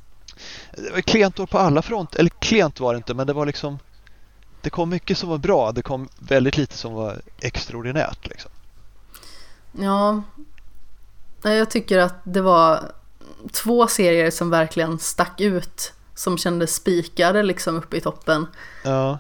Det 0.73 0.91
var 0.91 1.01
klent 1.01 1.41
år 1.41 1.47
på 1.47 1.59
alla 1.59 1.83
front. 1.83 2.15
Eller 2.17 2.31
klent 2.31 2.81
var 2.81 2.93
det 2.93 2.97
inte, 2.97 3.15
men 3.15 3.27
det 3.27 3.33
var 3.33 3.47
liksom... 3.47 3.79
Det 4.61 4.71
kom 4.71 4.91
mycket 4.91 5.19
som 5.19 5.29
var 5.29 5.39
bra. 5.39 5.73
Det 5.73 5.83
kom 5.83 6.09
väldigt 6.19 6.57
lite 6.57 6.77
som 6.77 6.95
var 6.95 7.21
extraordinärt 7.41 8.27
liksom. 8.29 8.51
Ja, 9.73 10.23
jag 11.43 11.71
tycker 11.71 11.99
att 11.99 12.21
det 12.25 12.41
var 12.41 12.93
två 13.53 13.87
serier 13.87 14.31
som 14.31 14.51
verkligen 14.51 14.99
stack 14.99 15.41
ut. 15.41 15.93
Som 16.15 16.39
kändes 16.39 16.75
spikade 16.75 17.43
liksom 17.43 17.77
uppe 17.77 17.97
i 17.97 18.01
toppen. 18.01 18.47
Ja, 18.83 19.19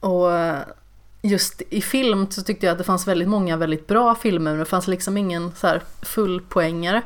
Och 0.00 0.32
eh, 0.34 0.62
just 1.22 1.62
i 1.70 1.82
film 1.82 2.30
så 2.30 2.42
tyckte 2.42 2.66
jag 2.66 2.72
att 2.72 2.78
det 2.78 2.84
fanns 2.84 3.06
väldigt 3.06 3.28
många 3.28 3.56
väldigt 3.56 3.86
bra 3.86 4.14
filmer 4.14 4.50
men 4.50 4.58
det 4.58 4.64
fanns 4.64 4.86
liksom 4.88 5.16
ingen 5.16 5.54
så 5.54 5.66
här 5.66 5.82
full 6.02 6.40
poängare. 6.40 7.02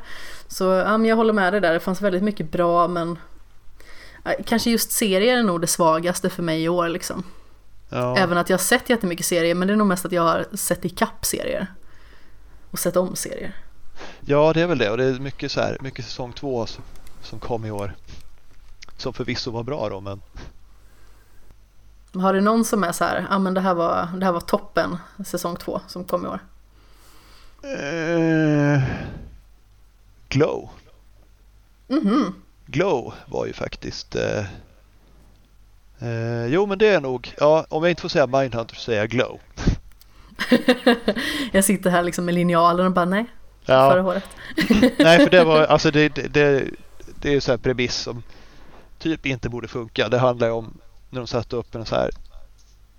Så 0.52 0.64
ja, 0.64 1.06
jag 1.06 1.16
håller 1.16 1.32
med 1.32 1.52
dig 1.52 1.60
där, 1.60 1.72
det 1.72 1.80
fanns 1.80 2.02
väldigt 2.02 2.22
mycket 2.22 2.52
bra 2.52 2.88
men 2.88 3.18
kanske 4.44 4.70
just 4.70 4.92
serier 4.92 5.38
är 5.38 5.42
nog 5.42 5.60
det 5.60 5.66
svagaste 5.66 6.30
för 6.30 6.42
mig 6.42 6.62
i 6.62 6.68
år 6.68 6.88
liksom. 6.88 7.22
ja. 7.88 8.16
Även 8.18 8.38
att 8.38 8.48
jag 8.50 8.58
har 8.58 8.62
sett 8.62 8.90
jättemycket 8.90 9.26
serier 9.26 9.54
men 9.54 9.68
det 9.68 9.74
är 9.74 9.76
nog 9.76 9.86
mest 9.86 10.04
att 10.04 10.12
jag 10.12 10.22
har 10.22 10.46
sett 10.56 10.84
ikapp 10.84 11.24
serier. 11.24 11.66
Och 12.70 12.78
sett 12.78 12.96
om 12.96 13.16
serier. 13.16 13.56
Ja, 14.20 14.52
det 14.52 14.60
är 14.60 14.66
väl 14.66 14.78
det. 14.78 14.90
Och 14.90 14.96
det 14.96 15.04
är 15.04 15.18
mycket 15.20 15.52
så 15.52 15.60
här, 15.60 15.78
mycket 15.80 16.04
säsong 16.04 16.32
två 16.32 16.66
som, 16.66 16.84
som 17.22 17.38
kom 17.38 17.64
i 17.64 17.70
år. 17.70 17.94
Som 18.96 19.12
förvisso 19.12 19.50
var 19.50 19.62
bra 19.62 19.88
då, 19.88 20.00
men 20.00 20.22
Har 22.22 22.34
du 22.34 22.40
någon 22.40 22.64
som 22.64 22.84
är 22.84 22.92
så 22.92 23.04
här, 23.04 23.26
ja 23.30 23.38
men 23.38 23.54
det 23.54 23.60
här 23.60 23.74
var, 23.74 24.08
det 24.16 24.24
här 24.24 24.32
var 24.32 24.40
toppen 24.40 24.98
säsong 25.26 25.56
två 25.56 25.80
som 25.86 26.04
kom 26.04 26.24
i 26.24 26.28
år? 26.28 26.38
eh, 27.62 28.82
Glow. 30.32 30.70
Mhm, 31.88 32.34
Glow 32.66 33.14
var 33.26 33.46
ju 33.46 33.52
faktiskt... 33.52 34.16
Eh, 34.16 34.44
eh, 35.98 36.46
jo, 36.46 36.66
men 36.66 36.78
det 36.78 36.88
är 36.88 37.00
nog... 37.00 37.34
Ja, 37.38 37.66
om 37.68 37.82
jag 37.82 37.90
inte 37.90 38.02
får 38.02 38.08
säga 38.08 38.26
Mindhunter 38.26 38.74
så 38.74 38.80
säger 38.80 39.00
jag 39.00 39.10
Glow. 39.10 39.40
jag 41.52 41.64
sitter 41.64 41.90
här 41.90 42.02
liksom 42.02 42.24
med 42.24 42.34
linjalen 42.34 42.86
och 42.86 42.92
bara 42.92 43.04
nej, 43.04 43.24
förra 43.64 43.96
Ja, 43.96 44.02
året. 44.02 44.24
nej, 44.98 45.18
för 45.18 45.30
det 45.30 45.44
var... 45.44 45.64
Alltså 45.64 45.90
det, 45.90 46.08
det, 46.08 46.28
det, 46.28 46.64
det 47.20 47.28
är 47.28 47.32
ju 47.32 47.40
så 47.40 47.50
här 47.50 47.58
premiss 47.58 47.94
som 47.94 48.22
typ 48.98 49.26
inte 49.26 49.48
borde 49.48 49.68
funka. 49.68 50.08
Det 50.08 50.18
handlar 50.18 50.46
ju 50.46 50.52
om 50.52 50.78
när 51.10 51.20
de 51.20 51.26
satte 51.26 51.56
upp 51.56 51.74
en 51.74 51.86
så 51.86 51.94
här 51.94 52.10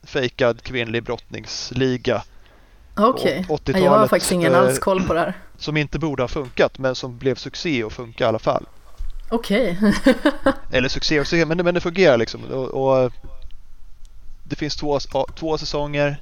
fejkad 0.03 0.61
kvinnlig 0.61 1.03
brottningsliga 1.03 2.23
Okej, 2.95 3.45
80-talet, 3.49 3.83
jag 3.83 3.91
har 3.91 4.07
faktiskt 4.07 4.31
ingen 4.31 4.53
eh, 4.53 4.59
alls 4.59 4.79
koll 4.79 5.03
på 5.03 5.13
det 5.13 5.19
här. 5.19 5.33
Som 5.63 5.77
inte 5.77 5.99
borde 5.99 6.23
ha 6.23 6.27
funkat 6.27 6.77
men 6.77 6.95
som 6.95 7.17
blev 7.17 7.35
succé 7.35 7.83
och 7.83 7.93
funkar 7.93 8.25
i 8.25 8.27
alla 8.27 8.39
fall. 8.39 8.65
Okej, 9.29 9.79
Eller 10.71 10.89
succé 10.89 11.19
och 11.19 11.27
succé, 11.27 11.45
men, 11.45 11.57
men 11.57 11.73
det 11.73 11.81
fungerar 11.81 12.17
liksom. 12.17 12.43
Och, 12.43 12.67
och 12.67 13.11
det 14.43 14.55
finns 14.55 14.75
två, 14.75 14.99
två 15.35 15.57
säsonger. 15.57 16.21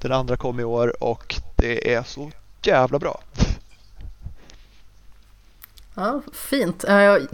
Den 0.00 0.12
andra 0.12 0.36
kom 0.36 0.60
i 0.60 0.64
år 0.64 1.02
och 1.02 1.36
det 1.56 1.94
är 1.94 2.02
så 2.02 2.30
jävla 2.62 2.98
bra. 2.98 3.20
ja, 5.94 6.22
fint. 6.32 6.84
Ja, 6.88 7.02
Jag, 7.02 7.26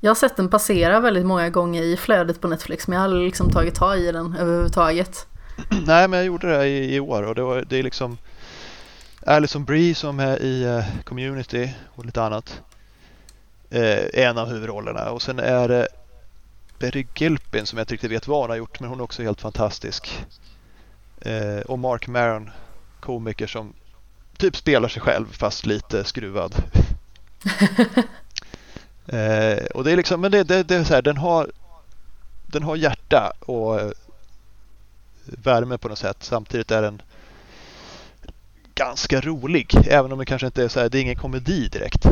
jag 0.00 0.10
har 0.10 0.14
sett 0.14 0.36
den 0.36 0.48
passera 0.48 1.00
väldigt 1.00 1.26
många 1.26 1.50
gånger 1.50 1.82
i 1.82 1.96
flödet 1.96 2.40
på 2.40 2.48
Netflix 2.48 2.88
men 2.88 2.94
jag 2.94 3.00
har 3.00 3.04
aldrig 3.04 3.24
liksom 3.24 3.50
tagit 3.50 3.74
tag 3.74 3.98
i 3.98 4.12
den 4.12 4.36
överhuvudtaget. 4.36 5.26
Nej, 5.86 6.08
men 6.08 6.18
jag 6.18 6.26
gjorde 6.26 6.58
det 6.58 6.66
i, 6.66 6.94
i 6.94 7.00
år 7.00 7.22
och 7.22 7.34
det, 7.34 7.42
var, 7.42 7.64
det 7.68 7.78
är 7.78 7.82
liksom 7.82 8.18
Alison 9.28 9.64
Brie 9.64 9.94
som 9.94 10.20
är 10.20 10.42
i 10.42 10.62
eh, 10.62 10.84
Community 11.04 11.74
och 11.94 12.04
lite 12.04 12.22
annat. 12.22 12.62
Eh, 13.70 14.04
en 14.12 14.38
av 14.38 14.48
huvudrollerna 14.48 15.10
och 15.10 15.22
sen 15.22 15.38
är 15.38 15.68
det 15.68 15.88
Betty 16.78 17.06
Gilpin 17.14 17.66
som 17.66 17.78
jag 17.78 17.82
inte 17.82 17.94
riktigt 17.94 18.10
vet 18.10 18.28
vad 18.28 18.40
hon 18.40 18.50
har 18.50 18.56
gjort 18.56 18.80
men 18.80 18.88
hon 18.88 19.00
är 19.00 19.04
också 19.04 19.22
helt 19.22 19.40
fantastisk. 19.40 20.26
Eh, 21.20 21.58
och 21.58 21.78
Mark 21.78 22.08
Maron, 22.08 22.50
komiker 23.00 23.46
som 23.46 23.72
typ 24.36 24.56
spelar 24.56 24.88
sig 24.88 25.02
själv 25.02 25.26
fast 25.32 25.66
lite 25.66 26.04
skruvad. 26.04 26.54
Eh, 29.08 29.64
och 29.74 29.84
det 29.84 29.92
är 29.92 29.96
liksom, 29.96 30.20
men 30.20 30.30
det, 30.30 30.44
det, 30.44 30.62
det 30.62 30.76
är 30.76 30.84
så 30.84 30.94
här, 30.94 31.02
den 31.02 31.16
har, 31.16 31.50
den 32.46 32.62
har 32.62 32.76
hjärta 32.76 33.32
och 33.40 33.80
eh, 33.80 33.90
värme 35.24 35.78
på 35.78 35.88
något 35.88 35.98
sätt. 35.98 36.16
Samtidigt 36.20 36.70
är 36.70 36.82
den 36.82 37.02
ganska 38.76 39.20
rolig, 39.20 39.74
även 39.88 40.12
om 40.12 40.18
det 40.18 40.24
kanske 40.24 40.46
inte 40.46 40.64
är 40.64 40.68
så 40.68 40.80
här, 40.80 40.88
det 40.88 40.98
är 40.98 41.02
ingen 41.02 41.16
komedi 41.16 41.68
direkt. 41.68 42.04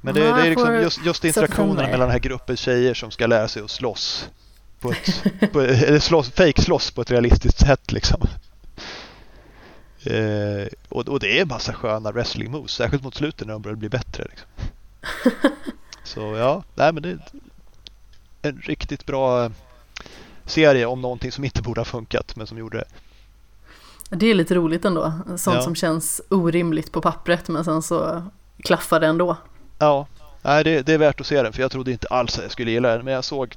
Men 0.00 0.14
det, 0.14 0.20
det 0.20 0.26
är 0.26 0.50
liksom 0.50 0.74
just, 0.74 1.04
just 1.04 1.24
interaktionerna 1.24 1.82
mellan 1.82 2.00
den 2.00 2.10
här 2.10 2.18
gruppen 2.18 2.56
tjejer 2.56 2.94
som 2.94 3.10
ska 3.10 3.26
lära 3.26 3.48
sig 3.48 3.62
att 3.62 3.70
slåss. 3.70 4.28
På 4.80 4.90
ett, 4.90 5.52
på, 5.52 5.60
eller 5.60 5.98
slåss, 5.98 6.30
fake 6.30 6.62
slåss 6.62 6.90
på 6.90 7.00
ett 7.02 7.10
realistiskt 7.10 7.58
sätt 7.58 7.92
liksom. 7.92 8.20
Eh, 10.04 10.66
och, 10.88 11.08
och 11.08 11.20
det 11.20 11.38
är 11.38 11.42
en 11.42 11.48
massa 11.48 11.72
sköna 11.72 12.12
wrestling 12.12 12.50
moves, 12.50 12.70
särskilt 12.70 13.02
mot 13.02 13.14
slutet 13.14 13.46
när 13.46 13.54
de 13.54 13.62
börjar 13.62 13.76
bli 13.76 13.88
bättre. 13.88 14.26
Liksom. 14.30 14.48
Så 16.04 16.36
ja, 16.36 16.62
nej 16.74 16.92
men 16.92 17.02
det 17.02 17.10
är 17.10 17.18
en 18.42 18.60
riktigt 18.60 19.06
bra 19.06 19.50
serie 20.44 20.86
om 20.86 21.00
någonting 21.00 21.32
som 21.32 21.44
inte 21.44 21.62
borde 21.62 21.80
ha 21.80 21.84
funkat 21.84 22.36
men 22.36 22.46
som 22.46 22.58
gjorde 22.58 22.78
det. 22.78 22.86
Det 24.10 24.26
är 24.26 24.34
lite 24.34 24.54
roligt 24.54 24.84
ändå. 24.84 25.12
Sånt 25.26 25.56
Ja. 25.56 25.62
som 25.62 25.74
känns 25.74 26.20
orimligt 26.30 26.92
på 26.92 27.00
pappret 27.00 27.48
men 27.48 27.64
sen 27.64 27.82
så 27.82 28.22
klaffar 28.64 29.00
det 29.00 29.06
ändå. 29.06 29.36
Ja, 29.78 30.06
nej, 30.42 30.64
det, 30.64 30.82
det 30.82 30.92
är 30.92 30.98
värt 30.98 31.20
att 31.20 31.26
se 31.26 31.42
den 31.42 31.52
för 31.52 31.62
jag 31.62 31.70
trodde 31.70 31.92
inte 31.92 32.06
alls 32.08 32.36
att 32.36 32.42
jag 32.42 32.52
skulle 32.52 32.70
gilla 32.70 32.88
den 32.96 33.04
men 33.04 33.14
jag 33.14 33.24
såg 33.24 33.56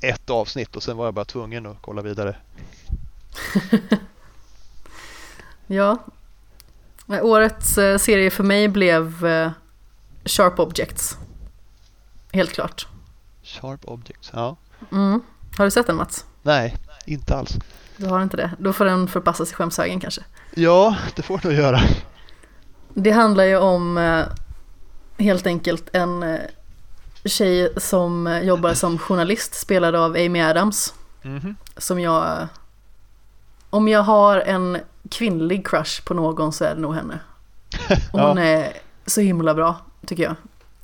ett 0.00 0.30
avsnitt 0.30 0.76
och 0.76 0.82
sen 0.82 0.96
var 0.96 1.04
jag 1.04 1.14
bara 1.14 1.24
tvungen 1.24 1.66
att 1.66 1.76
kolla 1.80 2.02
vidare. 2.02 2.36
Ja. 5.66 5.98
Årets 7.08 7.78
eh, 7.78 7.98
serie 7.98 8.30
för 8.30 8.44
mig 8.44 8.68
blev 8.68 9.26
eh, 9.26 9.50
Sharp 10.24 10.58
Objects. 10.58 11.18
Helt 12.32 12.52
klart. 12.52 12.86
Sharp 13.42 13.80
Objects, 13.84 14.30
ja. 14.34 14.56
Mm. 14.92 15.20
Har 15.56 15.64
du 15.64 15.70
sett 15.70 15.86
den 15.86 15.96
Mats? 15.96 16.24
Nej, 16.42 16.76
inte 17.06 17.36
alls. 17.36 17.56
Du 17.96 18.06
har 18.06 18.22
inte 18.22 18.36
det? 18.36 18.50
Då 18.58 18.72
får 18.72 18.84
den 18.84 19.08
förpassas 19.08 19.50
i 19.50 19.54
skämshögen 19.54 20.00
kanske. 20.00 20.20
Ja, 20.54 20.96
det 21.16 21.22
får 21.22 21.38
du 21.42 21.52
göra. 21.54 21.80
Det 22.94 23.10
handlar 23.10 23.44
ju 23.44 23.56
om 23.56 23.98
eh, 23.98 24.24
helt 25.18 25.46
enkelt 25.46 25.88
en 25.92 26.22
eh, 26.22 26.40
tjej 27.24 27.72
som 27.76 28.26
eh, 28.26 28.40
jobbar 28.42 28.74
som 28.74 28.98
journalist 28.98 29.54
spelad 29.54 29.94
av 29.94 30.10
Amy 30.12 30.40
Adams. 30.40 30.94
Mhm. 31.22 31.56
Som 31.76 32.00
jag... 32.00 32.46
Om 33.70 33.88
jag 33.88 34.02
har 34.02 34.40
en 34.40 34.78
kvinnlig 35.10 35.66
crush 35.66 36.04
på 36.04 36.14
någon 36.14 36.52
så 36.52 36.64
är 36.64 36.74
det 36.74 36.80
nog 36.80 36.94
henne. 36.94 37.18
Och 38.12 38.20
hon 38.20 38.36
Ja. 38.36 38.42
är 38.44 38.72
så 39.06 39.20
himla 39.20 39.54
bra 39.54 39.76
tycker 40.06 40.22
jag. 40.22 40.34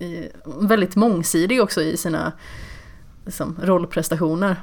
I, 0.09 0.29
väldigt 0.45 0.97
mångsidig 0.97 1.63
också 1.63 1.83
i 1.83 1.97
sina 1.97 2.33
liksom, 3.25 3.59
rollprestationer. 3.63 4.57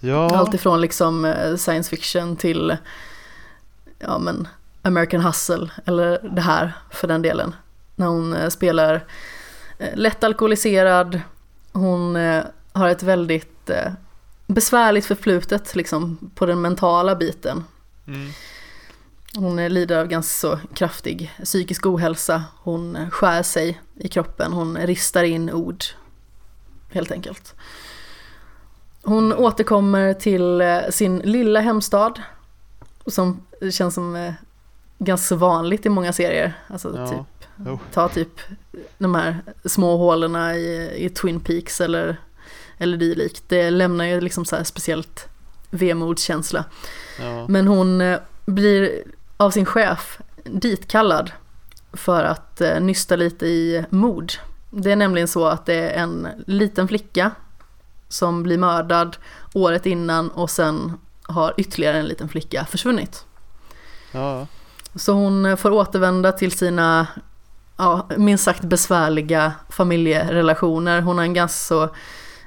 Ja, 0.00 0.36
Allt 0.36 0.54
ifrån 0.54 0.80
liksom 0.80 1.24
eh, 1.24 1.56
science 1.56 1.90
fiction 1.90 2.36
till 2.36 2.76
ja, 3.98 4.18
men 4.18 4.48
American 4.82 5.20
Hustle 5.20 5.70
eller 5.84 6.28
det 6.34 6.40
här 6.40 6.72
för 6.90 7.08
den 7.08 7.22
delen. 7.22 7.54
När 7.96 8.06
hon 8.06 8.34
eh, 8.34 8.48
spelar 8.48 9.04
eh, 9.78 9.96
lätt 9.96 10.24
alkoholiserad, 10.24 11.20
hon 11.72 12.14
har 12.72 12.88
ett 12.88 13.02
väldigt 13.02 13.70
besvärligt 14.46 15.06
förflutet 15.06 15.76
liksom 15.76 16.30
på 16.34 16.46
den 16.46 16.60
mentala 16.60 17.16
biten. 17.16 17.64
mm. 18.06 18.30
Hon 19.34 19.56
lider 19.56 19.98
av 19.98 20.06
ganska 20.06 20.48
så 20.48 20.58
kraftig 20.74 21.32
psykisk 21.44 21.86
ohälsa, 21.86 22.44
hon 22.62 23.10
skär 23.10 23.42
sig 23.42 23.80
i 23.94 24.08
kroppen, 24.08 24.52
hon 24.52 24.76
ristar 24.76 25.24
in 25.24 25.50
ord 25.50 25.84
helt 26.90 27.12
enkelt. 27.12 27.54
Hon 29.08 29.32
återkommer 29.32 30.14
till 30.14 30.60
eh, 30.60 30.78
sin 30.90 31.18
lilla 31.18 31.60
hemstad 31.60 32.22
som 33.06 33.40
känns 33.72 33.94
som 33.94 34.16
eh, 34.16 34.32
ganska 34.98 35.34
vanligt 35.34 35.86
i 35.86 35.88
många 35.88 36.12
serier. 36.12 36.52
Alltså 36.68 36.96
Ja. 36.96 37.08
typ, 37.08 37.48
Jo. 37.66 37.78
ta 37.92 38.08
typ 38.08 38.40
de 38.98 39.14
här 39.14 39.36
små 39.64 39.96
hålorna 39.96 40.56
i, 40.56 40.92
i 41.04 41.10
Twin 41.10 41.40
Peaks 41.40 41.80
eller, 41.80 42.16
eller 42.78 42.96
dylikt. 42.96 43.42
Det 43.48 43.70
lämnar 43.70 44.04
ju 44.04 44.20
liksom 44.20 44.44
så 44.44 44.56
här 44.56 44.64
speciellt 44.64 45.28
vemodskänsla. 45.70 46.64
ja. 47.20 47.46
Men 47.48 47.66
hon 47.68 48.00
eh, 48.00 48.18
blir 48.46 49.02
av 49.36 49.50
sin 49.50 49.66
chef 49.66 50.18
ditkallad 50.44 51.30
för 51.92 52.24
att 52.24 52.62
nysta 52.80 53.16
lite 53.16 53.46
i 53.46 53.84
mord. 53.90 54.32
Det 54.70 54.92
är 54.92 54.96
nämligen 54.96 55.28
så 55.28 55.46
att 55.46 55.66
det 55.66 55.74
är 55.74 56.02
en 56.02 56.28
liten 56.46 56.88
flicka 56.88 57.30
som 58.08 58.42
blir 58.42 58.58
mördad 58.58 59.16
året 59.54 59.86
innan 59.86 60.30
och 60.30 60.50
sen 60.50 60.92
har 61.22 61.54
ytterligare 61.56 61.98
en 61.98 62.06
liten 62.06 62.28
flicka 62.28 62.64
försvunnit. 62.64 63.24
ja. 64.12 64.46
Så 64.94 65.12
hon 65.12 65.56
får 65.56 65.70
återvända 65.70 66.32
till 66.32 66.52
sina, 66.52 67.06
ja, 67.76 68.08
minst 68.16 68.44
sagt 68.44 68.62
besvärliga 68.62 69.52
familjerelationer. 69.68 71.00
Hon 71.00 71.16
har 71.18 71.24
en 71.24 71.34
ganska 71.34 71.58
så 71.58 71.94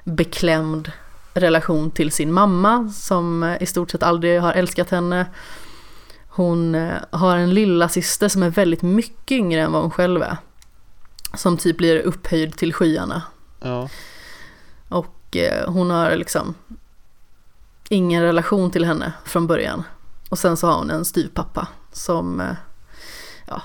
beklämd 0.04 0.92
relation 1.34 1.92
till 1.92 2.12
sin 2.12 2.32
mamma 2.34 2.90
som 2.90 3.58
i 3.62 3.66
stort 3.66 3.92
sett 3.92 4.04
aldrig 4.04 4.42
har 4.42 4.54
älskat 4.54 4.90
henne. 4.90 5.26
Hon 6.30 6.76
eh, 6.76 6.94
har 7.12 7.38
en 7.38 7.54
lilla 7.54 7.90
syster 7.90 8.28
som 8.28 8.44
är 8.44 8.50
väldigt 8.50 8.82
mycket 8.82 9.32
yngre 9.32 9.62
än 9.62 9.72
vad 9.72 9.82
hon 9.82 9.92
själv 9.92 10.22
är. 10.22 10.38
Som 11.34 11.58
typ 11.58 11.78
blir 11.78 12.00
upphöjd 12.00 12.58
till 12.58 12.74
skyarna. 12.74 13.22
ja. 13.62 13.90
Och 14.90 15.21
eh, 15.38 15.70
hon 15.70 15.90
har 15.90 16.16
liksom 16.16 16.54
ingen 17.90 18.24
relation 18.24 18.72
till 18.72 18.86
henne 18.86 19.14
från 19.26 19.48
början. 19.48 19.84
Och 20.30 20.40
sen 20.40 20.58
så 20.58 20.68
har 20.68 20.78
hon 20.78 20.90
en 20.90 21.06
styvpappa 21.06 21.68
som, 21.92 22.42
eh, 22.42 22.56
ja, 23.48 23.62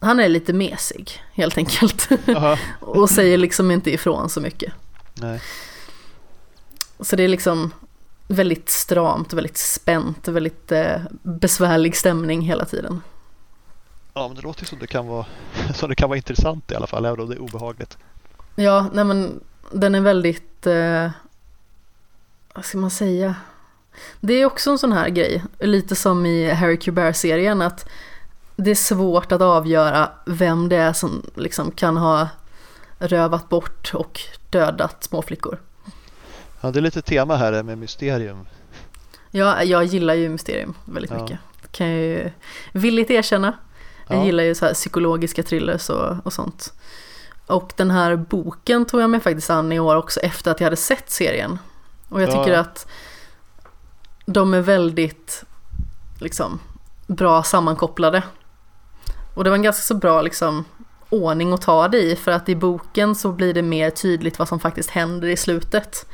han 0.00 0.20
är 0.20 0.28
lite 0.28 0.52
mesig 0.52 1.22
helt 1.32 1.58
enkelt. 1.58 2.08
Och 2.80 3.10
säger 3.10 3.38
liksom 3.38 3.70
inte 3.70 3.90
ifrån 3.90 4.30
så 4.30 4.40
mycket. 4.40 4.72
Nej. 5.14 5.42
Så 7.00 7.16
det 7.16 7.22
är 7.22 7.28
liksom 7.28 7.70
väldigt 8.28 8.68
stramt, 8.68 9.32
väldigt 9.32 9.56
spänt, 9.56 10.28
väldigt 10.28 10.72
eh, 10.72 11.00
besvärlig 11.22 11.96
stämning 11.96 12.40
hela 12.40 12.64
tiden. 12.64 13.02
Ja, 14.14 14.28
men 14.28 14.36
det 14.36 14.42
låter 14.42 14.64
som 14.64 14.78
det 14.78 14.86
kan 14.86 15.06
vara, 15.06 15.26
som 15.74 15.88
det 15.88 15.94
kan 15.94 16.08
vara 16.08 16.16
intressant 16.16 16.70
i 16.70 16.74
alla 16.74 16.86
fall, 16.86 17.04
även 17.04 17.20
om 17.20 17.28
det 17.28 17.34
är 17.34 17.42
obehagligt. 17.42 17.98
Ja, 18.54 18.86
nej 18.92 19.04
men 19.04 19.40
den 19.72 19.94
är 19.94 20.00
väldigt, 20.00 20.66
eh, 20.66 21.10
vad 22.54 22.64
ska 22.64 22.78
man 22.78 22.90
säga? 22.90 23.34
Det 24.20 24.34
är 24.34 24.44
också 24.46 24.70
en 24.70 24.78
sån 24.78 24.92
här 24.92 25.08
grej, 25.08 25.44
lite 25.60 25.96
som 25.96 26.26
i 26.26 26.50
Harry 26.50 26.76
Kubert-serien, 26.76 27.62
att 27.62 27.88
det 28.56 28.70
är 28.70 28.74
svårt 28.74 29.32
att 29.32 29.40
avgöra 29.42 30.10
vem 30.26 30.68
det 30.68 30.76
är 30.76 30.92
som 30.92 31.22
liksom 31.34 31.70
kan 31.70 31.96
ha 31.96 32.28
rövat 32.98 33.48
bort 33.48 33.90
och 33.94 34.20
dödat 34.50 35.04
små 35.04 35.22
flickor. 35.22 35.58
Ja, 36.60 36.70
det 36.70 36.78
är 36.78 36.82
lite 36.82 37.02
tema 37.02 37.36
här 37.36 37.62
med 37.62 37.78
mysterium. 37.78 38.46
Ja, 39.30 39.62
jag 39.62 39.84
gillar 39.84 40.14
ju 40.14 40.28
mysterium 40.28 40.74
väldigt 40.84 41.10
Ja. 41.10 41.22
mycket. 41.22 41.38
Kan 41.70 41.86
jag 41.90 42.00
ju 42.00 42.30
villigt 42.72 43.10
erkänna. 43.10 43.52
Jag 44.08 44.18
Ja. 44.18 44.24
gillar 44.24 44.44
ju 44.44 44.54
så 44.54 44.66
här 44.66 44.74
psykologiska 44.74 45.42
thrillers 45.42 45.90
och, 45.90 46.26
och 46.26 46.32
sånt. 46.32 46.72
Och 47.52 47.72
den 47.76 47.90
här 47.90 48.16
boken 48.16 48.84
tog 48.84 49.00
jag 49.00 49.10
mig 49.10 49.20
faktiskt 49.20 49.50
an 49.50 49.72
i 49.72 49.80
år 49.80 49.96
också 49.96 50.20
efter 50.20 50.50
att 50.50 50.60
jag 50.60 50.66
hade 50.66 50.76
sett 50.76 51.10
serien. 51.10 51.58
Och 52.08 52.22
jag 52.22 52.28
Ja. 52.28 52.32
tycker 52.44 52.58
att 52.58 52.86
de 54.26 54.54
är 54.54 54.60
väldigt 54.60 55.44
liksom, 56.20 56.58
bra 57.06 57.42
sammankopplade. 57.42 58.22
Och 59.34 59.44
det 59.44 59.50
var 59.50 59.56
en 59.56 59.62
ganska 59.62 59.82
så 59.82 59.94
bra 59.94 60.22
liksom, 60.22 60.64
ordning 61.10 61.52
att 61.52 61.62
ta 61.62 61.88
det 61.88 62.02
i 62.02 62.16
för 62.16 62.30
att 62.30 62.48
i 62.48 62.56
boken 62.56 63.14
så 63.14 63.32
blir 63.32 63.54
det 63.54 63.62
mer 63.62 63.90
tydligt 63.90 64.38
vad 64.38 64.48
som 64.48 64.60
faktiskt 64.60 64.90
händer 64.90 65.28
i 65.28 65.36
slutet. 65.36 66.06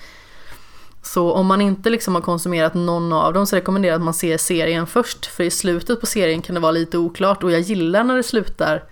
Så 1.02 1.32
om 1.32 1.46
man 1.46 1.60
inte 1.60 1.90
liksom 1.90 2.14
har 2.14 2.22
konsumerat 2.22 2.74
någon 2.74 3.12
av 3.12 3.32
dem 3.32 3.46
så 3.46 3.56
rekommenderar 3.56 3.92
jag 3.92 3.98
att 3.98 4.04
man 4.04 4.14
ser 4.14 4.38
serien 4.38 4.86
först. 4.86 5.26
För 5.26 5.44
i 5.44 5.50
slutet 5.50 6.00
på 6.00 6.06
serien 6.06 6.42
kan 6.42 6.54
det 6.54 6.60
vara 6.60 6.72
lite 6.72 6.98
oklart 6.98 7.42
och 7.44 7.52
jag 7.52 7.60
gillar 7.60 8.04
när 8.04 8.16
det 8.16 8.22
slutar 8.22 8.84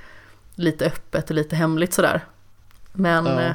lite 0.54 0.86
öppet 0.86 1.30
och 1.30 1.36
lite 1.36 1.56
hemligt 1.56 1.94
sådär. 1.94 2.24
Men 2.96 3.26
Ja. 3.26 3.40
eh, 3.42 3.52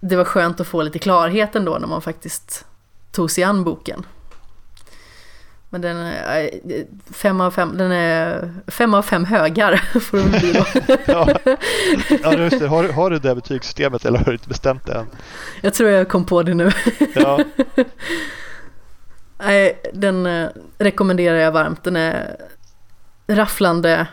det 0.00 0.16
var 0.16 0.24
skönt 0.24 0.60
att 0.60 0.66
få 0.66 0.82
lite 0.82 0.98
klarhet 0.98 1.56
ändå 1.56 1.78
när 1.78 1.88
man 1.88 2.02
faktiskt 2.02 2.64
tog 3.12 3.30
sig 3.30 3.44
an 3.44 3.64
boken. 3.64 4.06
Men 5.72 5.80
den 5.80 5.96
är 5.96 6.42
eh, 6.42 6.84
fem 7.12 7.40
av 7.40 7.50
fem, 7.50 7.78
den 7.78 7.92
är 7.92 8.52
fem 8.66 8.94
av 8.94 9.02
fem 9.02 9.24
högar 9.24 9.76
får 10.00 10.18
det 10.18 10.38
bli 10.40 10.52
då. 10.52 10.66
Ja, 11.06 11.28
ja 12.22 12.32
just 12.38 12.58
det. 12.58 12.66
Har, 12.68 12.82
du- 12.82 12.92
har 12.92 13.10
du 13.10 13.18
det 13.18 13.34
betygssystemet 13.34 14.04
eller 14.04 14.18
har 14.18 14.24
du 14.24 14.32
inte 14.32 14.48
bestämt 14.48 14.86
det 14.86 14.94
än? 14.94 15.06
Jag 15.60 15.74
tror 15.74 15.90
jag 15.90 16.08
kom 16.08 16.24
på 16.24 16.42
det 16.42 16.54
nu. 16.54 16.72
Ja, 17.14 17.40
Nej, 19.38 19.80
den 19.92 20.26
eh, 20.26 20.48
rekommenderar 20.78 21.36
jag 21.36 21.52
varmt. 21.52 21.84
Den 21.84 21.96
är 21.96 22.36
rafflande, 23.26 24.06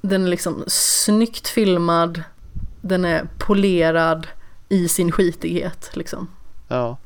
den 0.00 0.24
är 0.24 0.28
liksom 0.28 0.64
snyggt 0.66 1.48
filmad, 1.48 2.22
den 2.84 3.04
är 3.04 3.28
polerad 3.38 4.26
i 4.68 4.88
sin 4.88 5.12
skitighet 5.12 5.90
liksom. 5.92 6.28
Ja. 6.68 6.96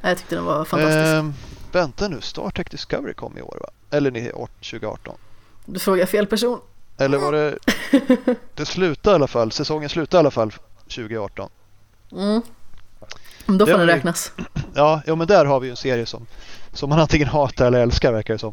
Jag 0.00 0.18
tyckte 0.18 0.34
den 0.34 0.44
var 0.44 0.64
fantastisk. 0.64 0.96
Ehm, 1.14 1.34
vänta 1.72 2.08
nu, 2.08 2.20
Star 2.20 2.50
Trek 2.50 2.70
Discovery 2.70 3.14
kom 3.14 3.38
i 3.38 3.42
år 3.42 3.58
va? 3.60 3.68
Eller 3.96 4.10
ni- 4.10 4.30
2018? 4.30 5.16
Du 5.66 5.78
frågar 5.80 6.06
fel 6.06 6.26
person. 6.26 6.60
Eller 6.98 7.18
var 7.18 7.32
det... 7.32 7.58
Det 8.54 8.66
slutade 8.66 9.14
i 9.14 9.14
alla 9.14 9.26
fall, 9.26 9.52
säsongen 9.52 9.88
slutade 9.88 10.18
i 10.18 10.20
alla 10.20 10.30
fall 10.30 10.52
2018. 10.82 11.50
Mm. 12.12 12.42
Då 13.46 13.52
Det 13.52 13.66
får 13.66 13.72
har 13.72 13.78
den 13.78 13.86
vi- 13.86 13.92
räknas. 13.92 14.32
Ja, 14.74 15.02
ja, 15.06 15.14
men 15.14 15.26
där 15.26 15.44
har 15.44 15.60
vi 15.60 15.66
ju 15.66 15.70
en 15.70 15.76
serie 15.76 16.06
som, 16.06 16.26
som 16.72 16.88
man 16.90 16.98
antingen 17.00 17.28
hatar 17.28 17.66
eller 17.66 17.80
älskar 17.80 18.12
verkar 18.12 18.34
det 18.34 18.38
som. 18.38 18.52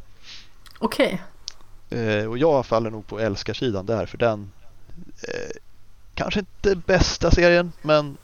Okej. 0.80 1.22
Eh, 1.90 2.26
och 2.30 2.38
jag 2.38 2.66
faller 2.66 2.90
nog 2.92 3.08
på 3.08 3.20
älskarsidan 3.20 3.86
där 3.86 4.06
för 4.06 4.18
den 4.18 4.52
eh, 5.28 5.58
kanske 6.16 6.40
inte 6.40 6.76
bästa 6.76 7.32
serien 7.32 7.72
men 7.82 8.18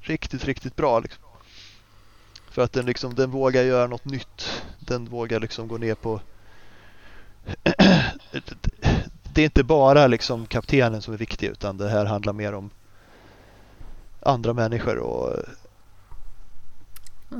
riktigt, 0.00 0.44
riktigt 0.44 0.76
bra. 0.76 1.00
Liksom. 1.00 1.22
För 2.50 2.62
att 2.62 2.72
den, 2.72 2.86
liksom, 2.86 3.14
den 3.14 3.30
vågar 3.30 3.62
göra 3.62 3.86
något 3.86 4.04
nytt. 4.04 4.62
Den 4.80 5.04
vågar 5.04 5.40
liksom 5.40 5.68
gå 5.68 5.78
ner 5.78 5.94
på... 5.94 6.20
det 9.34 9.42
är 9.42 9.44
inte 9.44 9.64
bara 9.64 10.06
liksom 10.06 10.46
kaptenen 10.46 11.02
som 11.02 11.14
är 11.14 11.18
viktig 11.18 11.46
utan 11.46 11.76
det 11.76 11.88
här 11.88 12.04
handlar 12.04 12.32
mer 12.32 12.52
om 12.52 12.70
andra 14.20 14.52
människor 14.52 14.98
och 14.98 15.36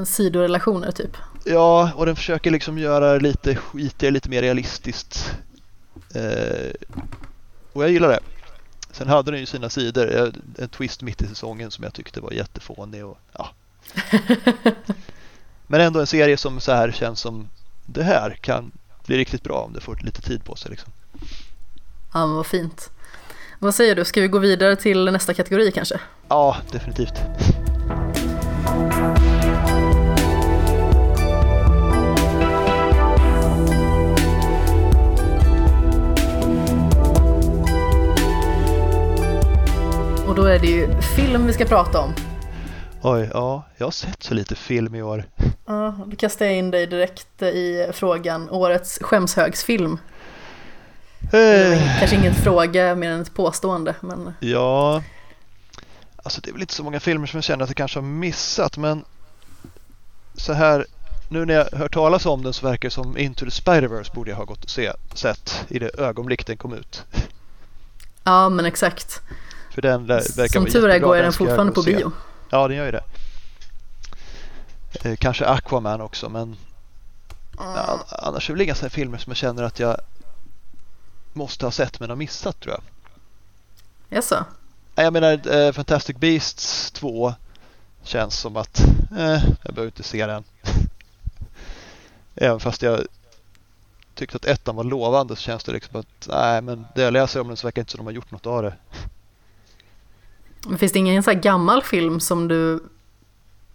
Sidorelationer 0.07 0.93
typ. 0.93 1.17
Ja, 1.45 1.93
och 1.95 2.07
den 2.07 2.17
försöker 2.17 2.51
liksom 2.51 2.79
göra 2.79 3.19
lite 3.19 3.57
skitigare, 3.57 4.13
lite 4.13 4.29
mer 4.29 4.43
realistiskt. 4.43 5.39
Eh, 6.15 6.73
och 7.73 7.85
jag 7.85 7.91
gillar 7.91 8.09
det. 8.09 8.21
Sen 8.99 9.09
hade 9.09 9.31
den 9.31 9.41
ju 9.41 9.47
sina 9.47 9.71
sidor. 9.71 10.33
En 10.59 10.69
twist 10.69 11.03
mitt 11.03 11.23
i 11.23 11.27
säsongen 11.27 11.71
som 11.71 11.85
jag 11.85 11.95
tyckte 11.95 12.21
var 12.21 12.33
jättefånig. 12.33 13.05
Och, 13.05 13.19
ja. 13.33 13.51
Men 15.67 15.81
ändå 15.81 16.01
en 16.01 16.07
serie 16.07 16.37
som 16.37 16.61
så 16.61 16.73
här 16.73 16.93
känns 16.93 17.21
som 17.21 17.49
det 17.87 18.03
här 18.03 18.31
kan 18.41 18.73
bli 19.07 19.19
riktigt 19.19 19.43
bra 19.43 19.61
om 19.61 19.73
det 19.73 19.81
får 19.81 19.99
lite 20.03 20.23
tid 20.23 20.45
på 20.45 20.57
sig. 20.57 20.71
Liksom. 20.71 20.93
Ja 22.13 22.27
men 22.27 22.37
vad 22.37 22.47
fint. 22.47 22.91
Vad 23.59 23.75
säger 23.75 23.95
du, 23.95 24.05
ska 24.05 24.21
vi 24.21 24.29
gå 24.29 24.39
vidare 24.39 24.77
till 24.77 25.05
nästa 25.05 25.35
kategori 25.35 25.73
kanske? 25.73 26.01
Ja, 26.29 26.57
definitivt. 26.73 27.15
Då 40.39 40.45
är 40.45 40.59
det 40.59 40.67
ju 40.67 41.01
film 41.01 41.47
vi 41.47 41.53
ska 41.53 41.65
prata 41.65 42.01
om. 42.01 42.15
Oj, 43.03 43.31
ja, 43.33 43.63
jag 43.77 43.87
har 43.87 43.91
sett 43.91 44.23
så 44.23 44.35
lite 44.35 44.55
film 44.55 44.95
i 44.95 45.03
år. 45.03 45.25
Ja, 45.67 45.95
då 46.07 46.17
kastar 46.17 46.47
jag 46.47 46.55
in 46.55 46.71
dig 46.71 46.87
direkt 46.87 47.43
i 47.43 47.91
frågan 47.93 48.51
årets 48.51 48.99
skämshögsfilm. 49.03 49.99
Eh, 51.33 51.99
kanske 51.99 52.17
ingen 52.17 52.35
fråga 52.35 52.95
mer 52.95 53.11
än 53.11 53.21
ett 53.21 53.35
påstående, 53.35 53.95
men 54.01 54.35
Ja, 54.41 55.03
alltså 56.17 56.41
det 56.41 56.51
är 56.51 56.53
väl 56.53 56.63
inte 56.63 56.75
så 56.75 56.85
många 56.85 57.01
filmer 57.01 57.27
som 57.27 57.37
jag 57.37 57.45
känner 57.45 57.65
att 57.65 57.71
jag 57.71 57.77
kanske 57.77 57.99
har 57.99 58.07
missat 58.07 58.77
men 58.77 59.05
så 60.35 60.53
här 60.53 60.87
nu 61.29 61.45
när 61.45 61.55
jag 61.55 61.79
hört 61.79 61.95
talas 61.95 62.27
om 62.27 62.43
den 62.43 62.53
så 62.53 62.67
verkar 62.67 62.89
det 62.89 62.93
som 62.93 63.19
Into 63.19 63.45
the 63.45 63.51
Spider-Verse 63.51 64.15
borde 64.15 64.31
jag 64.31 64.37
ha 64.37 64.45
gått 64.45 64.65
och 64.65 64.71
se, 64.71 64.93
sett 65.15 65.65
i 65.69 65.79
det 65.79 65.99
ögonblick 65.99 66.47
den 66.47 66.57
kom 66.57 66.73
ut. 66.73 67.05
ja 68.25 68.49
men 68.49 68.67
exakt. 68.67 69.23
För 69.79 69.83
den 69.83 70.07
verkar 70.07 70.49
Som 70.49 70.67
tur 70.67 70.89
är 70.89 70.99
går 70.99 71.17
den 71.17 71.33
fortfarande 71.33 71.73
på 71.73 71.83
bio. 71.83 72.13
Ja, 72.51 72.69
den 72.69 72.77
gör 72.77 72.85
ju 72.85 72.91
det. 72.91 73.05
Eh, 75.03 75.17
kanske 75.17 75.47
Aquaman 75.47 76.01
också 76.01 76.29
men 76.29 76.57
ja, 77.59 78.01
annars 78.09 78.51
är 78.51 78.53
det 78.53 78.57
väl 78.57 78.63
inga 78.63 78.75
sådana 78.75 78.91
filmer 78.91 79.19
som 79.19 79.31
jag 79.31 79.37
känner 79.37 79.63
att 79.63 79.79
jag 79.79 79.97
måste 81.33 81.67
ha 81.67 81.71
sett 81.71 82.01
men 82.01 82.09
har 82.09 82.17
missat 82.17 82.61
tror 82.61 82.75
jag. 82.75 82.83
Jaså? 84.19 84.45
Nej, 84.95 85.05
Jag 85.05 85.13
menar 85.13 85.57
eh, 85.57 85.73
Fantastic 85.73 86.17
Beasts 86.17 86.91
2 86.91 87.35
känns 88.03 88.39
som 88.39 88.57
att 88.57 88.81
eh, 89.19 89.45
jag 89.63 89.75
behöver 89.75 89.87
inte 89.87 90.03
se 90.03 90.27
den. 90.27 90.45
Även 92.35 92.61
fast 92.61 92.83
jag 92.83 93.07
tyckte 94.15 94.37
att 94.37 94.45
ettan 94.45 94.77
var 94.77 94.85
lovande 94.85 95.37
så 95.37 95.43
känns 95.43 95.65
det 95.65 95.73
liksom 95.73 96.01
att 96.01 96.29
nej 96.29 96.63
men 96.63 96.87
det 96.95 97.03
jag 97.03 97.13
läser 97.13 97.41
om 97.41 97.49
den 97.49 97.57
så 97.57 97.67
verkar 97.67 97.83
inte 97.83 97.93
som 97.93 97.99
de 97.99 98.07
har 98.07 98.13
gjort 98.13 98.31
något 98.31 98.47
av 98.47 98.63
det. 98.63 98.75
Men 100.67 100.79
finns 100.79 100.93
det 100.93 100.99
ingen 100.99 101.23
så 101.23 101.33
gammal 101.33 101.83
film 101.83 102.21
som 102.21 102.49
du 102.49 102.81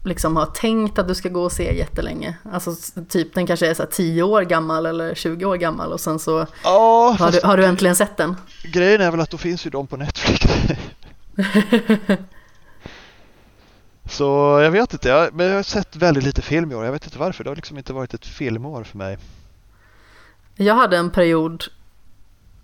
liksom 0.04 0.36
har 0.36 0.46
tänkt 0.46 1.00
att 1.00 1.08
du 1.08 1.16
ska 1.16 1.30
gå 1.30 1.44
och 1.44 1.52
se 1.52 1.78
jättelänge? 1.78 2.38
Alltså 2.52 2.76
typ 3.10 3.34
den 3.34 3.48
kanske 3.48 3.68
är 3.68 3.74
så 3.74 3.84
här 3.84 3.90
10 3.90 4.24
år 4.24 4.42
gammal 4.42 4.86
eller 4.86 5.16
20 5.16 5.46
år 5.46 5.56
gammal 5.56 5.92
och 5.92 6.00
sen 6.00 6.20
så 6.20 6.48
Ja, 6.64 7.16
har 7.20 7.32
du, 7.32 7.40
har 7.44 7.58
du 7.58 7.66
äntligen 7.66 7.96
sett 7.96 8.18
den. 8.18 8.36
grejen 8.64 9.02
är 9.02 9.12
väl 9.12 9.20
att 9.20 9.30
då 9.30 9.38
finns 9.38 9.66
ju 9.66 9.70
de 9.70 9.88
på 9.88 9.98
Netflix. 9.98 10.46
så 14.10 14.60
jag 14.64 14.72
vet 14.72 14.94
inte, 14.94 15.10
jag, 15.10 15.34
men 15.34 15.46
jag 15.46 15.56
har 15.56 15.64
sett 15.64 15.96
väldigt 15.96 16.24
lite 16.24 16.42
film 16.42 16.72
i 16.72 16.76
år. 16.76 16.86
Jag 16.86 16.92
vet 16.92 17.06
inte 17.06 17.20
varför. 17.20 17.44
Det 17.44 17.50
har 17.50 17.56
liksom 17.56 17.78
inte 17.78 17.94
varit 17.94 18.14
ett 18.14 18.26
filmår 18.26 18.84
för 18.84 18.98
mig. 18.98 19.18
Jag 20.56 20.76
hade 20.76 20.98
en 20.98 21.10
period 21.10 21.64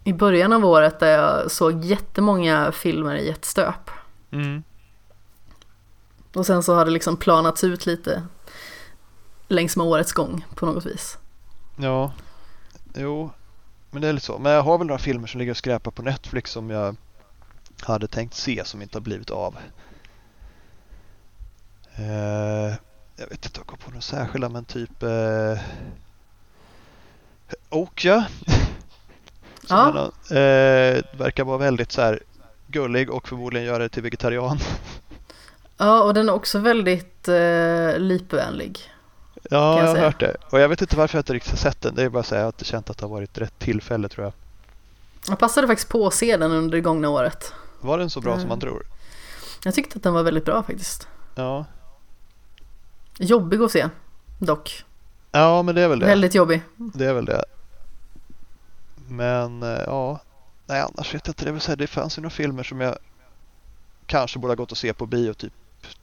i 0.03 0.13
början 0.13 0.53
av 0.53 0.65
året 0.65 0.99
där 0.99 1.11
jag 1.11 1.51
såg 1.51 1.85
jättemånga 1.85 2.71
filmer 2.71 3.15
i 3.15 3.29
ett 3.29 3.45
stöp. 3.45 3.91
Mm. 4.31 4.63
Och 6.33 6.45
sen 6.45 6.63
så 6.63 6.75
har 6.75 6.85
det 6.85 6.91
liksom 6.91 7.17
planats 7.17 7.63
ut 7.63 7.85
lite 7.85 8.23
längs 9.47 9.77
med 9.77 9.85
årets 9.85 10.13
gång 10.13 10.45
på 10.55 10.65
något 10.65 10.85
vis. 10.85 11.17
Ja, 11.77 12.13
jo, 12.95 13.31
men 13.91 14.01
det 14.01 14.07
är 14.07 14.13
lite 14.13 14.25
så. 14.25 14.37
Men 14.37 14.51
jag 14.51 14.63
har 14.63 14.77
väl 14.77 14.87
några 14.87 14.99
filmer 14.99 15.27
som 15.27 15.39
ligger 15.39 15.51
och 15.51 15.57
skräpar 15.57 15.91
på 15.91 16.01
Netflix 16.01 16.51
som 16.51 16.69
jag 16.69 16.95
hade 17.81 18.07
tänkt 18.07 18.33
se 18.33 18.65
som 18.65 18.81
inte 18.81 18.97
har 18.97 19.01
blivit 19.01 19.29
av. 19.29 19.57
Eh, 21.95 22.75
jag 23.15 23.27
vet 23.29 23.45
inte 23.45 23.59
om 23.59 23.63
jag 23.65 23.67
kom 23.67 23.77
på 23.77 23.89
några 23.89 24.01
särskilda 24.01 24.49
men 24.49 24.65
typ 24.65 25.03
eh, 25.03 25.59
Okja. 27.69 28.27
Ja. 29.71 29.91
man 29.93 29.97
eh, 30.37 31.03
verkar 31.17 31.43
vara 31.43 31.57
väldigt 31.57 31.91
så 31.91 32.01
här 32.01 32.19
gullig 32.71 33.09
och 33.09 33.27
förmodligen 33.27 33.67
göra 33.67 33.77
det 33.77 33.89
till 33.89 34.03
vegetarian. 34.03 34.59
Ja, 35.77 36.03
och 36.03 36.13
den 36.13 36.29
är 36.29 36.33
också 36.33 36.59
väldigt 36.59 37.27
eh, 37.27 37.97
lipvänlig. 37.97 38.79
Ja, 39.49 39.49
jag 39.51 39.79
jag 39.83 39.87
har 39.87 39.93
säga. 39.95 40.05
hört 40.05 40.19
det. 40.19 40.35
Och 40.49 40.59
jag 40.59 40.69
vet 40.69 40.81
inte 40.81 40.97
varför 40.97 41.17
jag 41.17 41.21
inte 41.21 41.33
riktigt 41.33 41.51
har 41.51 41.57
sett 41.57 41.81
den. 41.81 41.95
Det 41.95 42.03
är 42.03 42.09
bara 42.09 42.23
så 42.23 42.35
här, 42.35 42.41
jag 42.41 42.45
har 42.57 42.65
känt 42.65 42.89
att 42.89 42.97
det 42.97 43.03
har 43.05 43.09
varit 43.09 43.37
rätt 43.37 43.59
tillfälle 43.59 44.09
tror 44.09 44.23
jag. 44.25 44.33
Jag 45.27 45.39
passade 45.39 45.67
faktiskt 45.67 45.89
på 45.89 46.07
att 46.07 46.13
se 46.13 46.37
den 46.37 46.51
under 46.51 46.77
det 46.77 46.81
gångna 46.81 47.09
året. 47.09 47.53
Var 47.81 47.97
den 47.97 48.09
så 48.09 48.21
bra 48.21 48.31
som 48.33 48.39
Mm. 48.39 48.49
man 48.49 48.59
tror? 48.59 48.83
Jag 49.63 49.73
tyckte 49.73 49.97
att 49.97 50.03
den 50.03 50.13
var 50.13 50.23
väldigt 50.23 50.45
bra 50.45 50.63
faktiskt. 50.63 51.07
Ja. 51.35 51.65
Jobbig 53.17 53.61
att 53.61 53.71
se, 53.71 53.89
dock. 54.39 54.83
Ja, 55.31 55.61
men 55.61 55.75
det 55.75 55.81
är 55.81 55.87
väl 55.87 55.99
det. 55.99 56.05
Väldigt 56.05 56.35
jobbig. 56.35 56.61
Det 56.75 57.05
är 57.05 57.13
väl 57.13 57.25
det. 57.25 57.43
Men 59.07 59.63
eh, 59.63 59.79
ja, 59.85 60.19
nej 60.69 60.81
annars 60.81 61.15
vet 61.15 61.27
jag 61.27 61.31
inte. 61.31 61.51
Det, 61.51 61.59
så 61.59 61.71
här, 61.71 61.75
det 61.75 61.87
fanns 61.87 62.17
ju 62.17 62.21
några 62.21 62.29
filmer 62.29 62.63
som 62.63 62.81
jag 62.81 62.97
kanske 64.05 64.39
borde 64.39 64.51
ha 64.51 64.55
gått 64.55 64.71
och 64.71 64.77
se 64.77 64.93
på 64.93 65.05
bio. 65.05 65.33
Typ 65.33 65.53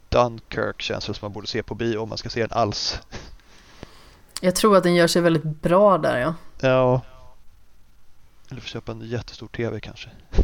Dunkirk 0.09 0.83
känns 0.83 1.07
det 1.07 1.15
som 1.15 1.27
man 1.27 1.33
borde 1.33 1.47
se 1.47 1.63
på 1.63 1.75
bio 1.75 1.99
om 1.99 2.09
man 2.09 2.19
ska 2.19 2.29
se 2.29 2.41
den 2.41 2.59
alls. 2.59 3.01
Jag 4.41 4.55
tror 4.55 4.77
att 4.77 4.83
den 4.83 4.95
gör 4.95 5.07
sig 5.07 5.23
väldigt 5.23 5.45
bra 5.45 5.99
där 5.99 6.19
ja. 6.19 6.35
Ja. 6.61 7.01
Eller 8.51 8.61
få 8.61 8.67
köpa 8.67 8.93
en 8.93 9.01
jättestor 9.01 9.49
tv 9.49 9.81
kanske. 9.81 10.11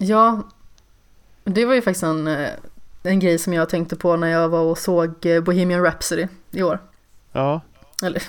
Ja, 0.00 0.42
det 1.44 1.64
var 1.64 1.74
ju 1.74 1.82
faktiskt 1.82 2.02
en, 2.02 2.26
eh, 2.26 2.50
en 3.02 3.20
grej 3.20 3.38
som 3.38 3.52
jag 3.52 3.68
tänkte 3.68 3.96
på 3.96 4.16
när 4.16 4.28
jag 4.28 4.48
var 4.48 4.60
och 4.60 4.78
såg 4.78 5.26
eh, 5.26 5.40
Bohemian 5.40 5.84
Rhapsody 5.84 6.28
i 6.50 6.62
år. 6.62 6.78
Ja. 7.32 7.60
Eller 8.02 8.22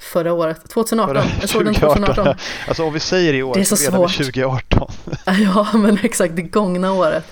förra 0.00 0.32
året, 0.32 0.68
2018. 0.70 1.14
Förra- 1.14 1.24
Jag 1.40 1.48
såg 1.48 1.64
den 1.64 1.74
2018. 1.74 2.04
2018. 2.14 2.36
Alltså 2.68 2.82
om 2.84 2.92
vi 2.92 3.00
säger 3.00 3.34
i 3.34 3.42
år 3.42 3.54
Det 3.54 3.60
är 3.60 3.64
så, 3.64 3.76
svårt. 3.76 4.12
2018. 4.16 4.90
Ja, 5.26 5.66
men 5.74 5.98
exakt 6.02 6.36
det 6.36 6.42
gångna 6.42 6.92
året. 6.92 7.24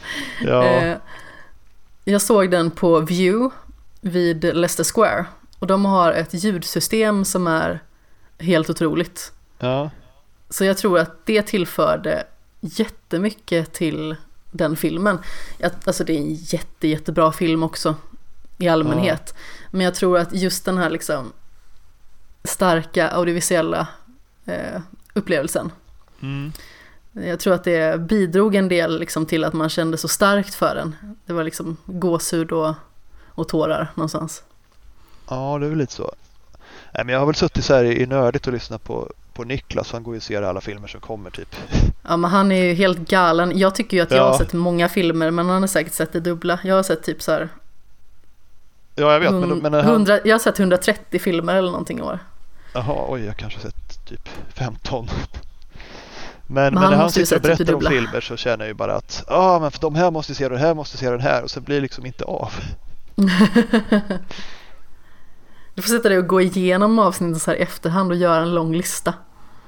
Ja. 0.42 0.64
Eh, 0.64 0.96
jag 2.04 2.22
såg 2.22 2.50
den 2.50 2.70
på 2.70 3.00
View 3.00 3.56
vid 4.00 4.44
Leicester 4.44 4.84
Square. 4.84 5.24
Och 5.58 5.66
de 5.66 5.84
har 5.84 6.12
ett 6.12 6.34
ljudsystem 6.44 7.24
som 7.24 7.46
är 7.46 7.80
helt 8.38 8.70
otroligt. 8.70 9.32
ja. 9.58 9.90
Så 10.50 10.64
jag 10.64 10.78
tror 10.78 10.98
att 10.98 11.26
det 11.26 11.42
tillförde 11.42 12.24
jättemycket 12.60 13.72
till 13.72 14.16
den 14.50 14.76
filmen. 14.76 15.18
Alltså 15.84 16.04
det 16.04 16.12
är 16.12 16.16
en 16.18 16.34
jätte, 16.34 16.88
jättebra 16.88 17.32
film 17.32 17.62
också 17.62 17.94
i 18.58 18.68
allmänhet. 18.68 19.34
Men 19.70 19.80
jag 19.80 19.94
tror 19.94 20.18
att 20.18 20.34
just 20.34 20.64
den 20.64 20.78
här 20.78 20.90
liksom 20.90 21.32
starka 22.46 23.08
audiovisuella 23.08 23.86
eh, 24.46 24.80
upplevelsen 25.14 25.72
Mm. 26.22 26.52
Jag 27.12 27.40
tror 27.40 27.54
att 27.54 27.64
det 27.64 28.00
bidrog 28.00 28.54
en 28.54 28.68
del 28.68 28.98
liksom 29.00 29.26
till 29.26 29.44
att 29.44 29.52
man 29.52 29.68
kände 29.68 29.98
så 29.98 30.08
starkt 30.08 30.54
för 30.54 30.74
den. 30.74 30.96
Det 31.26 31.32
var 31.32 31.44
liksom 31.44 31.76
gåshud 31.84 32.52
och, 32.52 32.74
och 33.28 33.48
tårar 33.48 33.92
någonstans. 33.94 34.42
Ja, 35.28 35.58
det 35.58 35.66
är 35.66 35.70
väl 35.70 35.78
lite 35.78 35.92
så. 35.92 36.12
Nej, 36.94 37.04
men 37.04 37.08
jag 37.12 37.18
har 37.18 37.26
väl 37.26 37.34
suttit 37.34 37.64
så 37.64 37.74
här 37.74 37.84
i 37.84 38.06
nördigt 38.06 38.46
och 38.46 38.52
lyssnat 38.52 38.84
på, 38.84 39.12
på 39.32 39.44
Niklas. 39.44 39.92
Han 39.92 40.02
går 40.02 40.14
ju 40.14 40.16
och 40.16 40.22
ser 40.22 40.42
alla 40.42 40.60
filmer 40.60 40.88
som 40.88 41.00
kommer 41.00 41.30
typ. 41.30 41.56
Ja, 42.08 42.16
men 42.16 42.30
han 42.30 42.52
är 42.52 42.64
ju 42.64 42.74
helt 42.74 42.98
galen. 42.98 43.58
Jag 43.58 43.74
tycker 43.74 43.96
ju 43.96 44.02
att 44.02 44.10
jag 44.10 44.20
Ja. 44.20 44.30
har 44.30 44.38
sett 44.38 44.52
många 44.52 44.88
filmer, 44.88 45.30
men 45.30 45.48
han 45.48 45.62
har 45.62 45.68
säkert 45.68 45.92
sett 45.94 46.12
det 46.12 46.20
dubbla. 46.20 46.58
Jag 46.64 46.74
har 46.74 46.82
sett 46.82 47.02
typ 47.02 47.22
så 47.22 47.32
här, 47.32 47.48
Ja, 48.94 49.12
jag 49.12 49.20
vet. 49.20 49.32
Men, 49.32 49.58
men 49.58 49.72
han, 49.72 49.84
100, 49.84 50.18
jag 50.24 50.34
har 50.34 50.38
sett 50.38 50.58
130 50.60 51.20
filmer 51.20 51.54
eller 51.54 51.70
någonting 51.70 51.98
i 51.98 52.02
år. 52.02 52.18
Jaha, 52.76 53.04
oj, 53.08 53.24
jag 53.24 53.36
kanske 53.36 53.60
sett 53.60 54.04
typ 54.04 54.28
15. 54.54 55.08
Men, 56.48 56.74
men, 56.74 56.82
när 56.90 56.96
han 56.96 57.06
ju 57.06 57.10
sitter 57.10 57.36
och 57.36 57.42
berättar 57.42 57.74
om 57.74 57.80
filmer 57.80 58.20
så 58.20 58.36
känner 58.36 58.64
jag 58.64 58.68
ju 58.68 58.74
bara 58.74 58.94
att 58.94 59.24
ah, 59.28 59.58
men 59.58 59.70
för 59.70 59.80
de 59.80 59.94
här 59.94 60.10
måste 60.10 60.34
se 60.34 60.48
den 60.48 60.58
här, 60.58 60.74
måste 60.74 60.96
se 60.96 61.10
den 61.10 61.20
här 61.20 61.42
och 61.42 61.50
sen 61.50 61.62
blir 61.62 61.76
det 61.76 61.80
liksom 61.82 62.06
inte 62.06 62.24
av. 62.24 62.52
Du 65.74 65.82
får 65.82 65.88
sätta 65.88 66.08
dig 66.08 66.18
och 66.18 66.26
gå 66.26 66.40
igenom 66.40 66.98
avsnitten 66.98 67.40
så 67.40 67.50
här 67.50 67.58
i 67.58 67.60
efterhand 67.60 68.10
och 68.10 68.16
göra 68.16 68.42
en 68.42 68.54
lång 68.54 68.74
lista. 68.74 69.14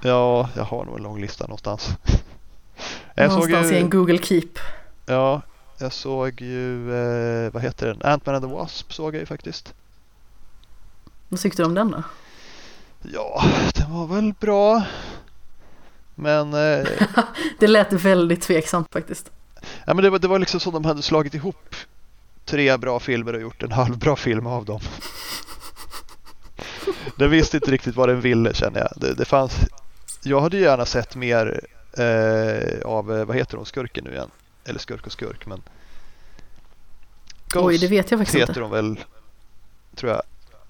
Ja, 0.01 0.49
jag 0.57 0.65
har 0.65 0.85
nog 0.85 0.97
en 0.97 1.03
lång 1.03 1.21
lista 1.21 1.45
någonstans. 1.45 1.89
Jag 3.15 3.29
Någonstans 3.29 3.71
i 3.73 3.77
en 3.77 3.83
ju, 3.83 3.89
Google 3.89 4.19
Keep. 4.19 4.49
ja, 5.07 5.43
jag 5.79 5.93
såg 5.93 6.41
ju, 6.41 6.95
eh, 6.95 7.53
vad 7.53 7.63
heter 7.63 7.87
den? 7.87 8.03
Ant-Man 8.03 8.35
and 8.35 8.45
the 8.45 8.51
Wasp 8.51 8.93
såg 8.93 9.15
jag 9.15 9.21
ju 9.21 9.27
faktiskt. 9.27 9.75
Vad 11.29 11.41
tyckte 11.41 11.63
du 11.63 11.67
om 11.67 11.75
den 11.75 11.91
då? 11.91 12.03
Ja, 13.03 13.45
den 13.75 13.93
var 13.95 14.07
väl 14.07 14.33
bra. 14.41 14.83
Men, 16.15 16.55
eh, 16.55 16.87
Det 17.59 17.67
lät 17.67 17.93
väldigt 17.93 18.43
tveksamt 18.43 18.93
faktiskt. 18.93 19.31
ja, 19.87 19.95
men 19.95 20.05
det, 20.05 20.11
var, 20.11 20.19
det 20.19 20.29
var 20.29 20.39
liksom 20.39 20.61
som 20.61 20.73
de 20.73 20.85
hade 20.85 21.03
slagit 21.03 21.35
ihop 21.35 21.75
tre 22.45 22.77
bra 22.77 23.01
filmer 23.01 23.33
och 23.35 23.41
gjort 23.41 23.63
en 23.63 23.73
halvbra 23.73 24.17
film 24.17 24.47
av 24.47 24.65
dem. 24.65 24.81
Den 27.17 27.31
visste 27.31 27.57
inte 27.57 27.71
riktigt 27.71 27.97
vad 27.97 28.09
den 28.09 28.21
ville 28.21 28.55
känner 28.55 28.81
jag. 28.81 28.93
Det, 28.97 29.15
det 29.15 29.25
fanns, 29.25 29.53
jag 30.23 30.41
hade 30.41 30.59
gärna 30.59 30.87
sett 30.87 31.17
mer 31.17 31.61
eh, 31.99 32.81
av, 32.85 33.17
eh, 33.19 33.25
vad 33.25 33.37
heter 33.37 33.57
hon, 33.57 33.67
skurken 33.67 34.05
nu 34.05 34.11
igen? 34.13 34.31
Eller 34.65 34.79
skurk 34.79 35.07
och 35.07 35.13
skurk 35.13 35.47
men 35.47 35.63
Oj, 37.55 37.79
det 37.79 37.87
vet 37.87 38.11
jag 38.11 38.21
faktiskt 38.21 38.39
heter 38.39 38.51
inte. 38.51 38.61
hon 38.61 38.71
väl, 38.71 39.01
tror 39.95 40.13
jag. 40.13 40.23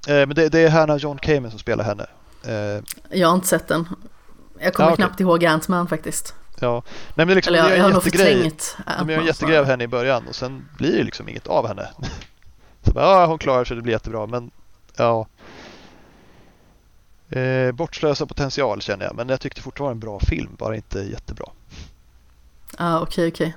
Eh, 0.08 0.14
men 0.26 0.28
det, 0.34 0.48
det 0.48 0.58
är 0.60 0.70
Hannah 0.70 0.96
John 0.96 1.18
Kamen 1.18 1.50
som 1.50 1.58
spelar 1.58 1.84
henne. 1.84 2.06
Eh, 2.44 2.82
Jag 3.18 3.28
har 3.28 3.34
inte 3.34 3.46
sett 3.48 3.68
den. 3.68 3.88
Jag 4.58 4.74
kommer 4.74 4.88
Ja, 4.88 4.92
okej. 4.94 5.04
knappt 5.04 5.20
ihåg 5.20 5.44
Ant-Man 5.44 5.86
faktiskt. 5.88 6.34
ja, 6.60 6.82
nej 7.14 7.26
men 7.26 7.34
liksom, 7.36 7.54
Eller 7.54 7.68
jag, 7.68 7.78
jag 7.78 7.82
har 7.84 7.90
nog 7.90 8.02
förträngt 8.02 8.76
De 8.98 9.10
gör 9.10 9.18
en 9.20 9.26
jättegrej 9.26 9.58
av 9.58 9.64
henne 9.64 9.84
i 9.84 9.88
början 9.88 10.28
och 10.28 10.34
sen 10.34 10.68
blir 10.78 10.96
det 10.98 11.04
liksom 11.04 11.28
inget 11.28 11.46
av 11.46 11.66
henne. 11.68 11.88
Så 12.82 12.92
bara, 12.92 13.04
ja, 13.04 13.26
hon 13.26 13.38
klarar 13.38 13.64
sig, 13.64 13.76
det 13.76 13.82
blir 13.82 13.92
jättebra 13.92 14.26
men 14.26 14.50
ja. 14.96 15.26
Eh, 17.30 17.72
bortslösa 17.72 18.26
potential 18.26 18.80
känner 18.82 19.04
jag 19.04 19.14
men 19.16 19.28
jag 19.28 19.40
tyckte 19.40 19.62
fortfarande 19.62 19.92
en 19.94 20.00
bra 20.00 20.20
film, 20.20 20.50
bara 20.58 20.76
inte 20.76 20.98
jättebra. 20.98 21.46
Ja, 22.78 23.00
okej, 23.00 23.28
okej. 23.28 23.56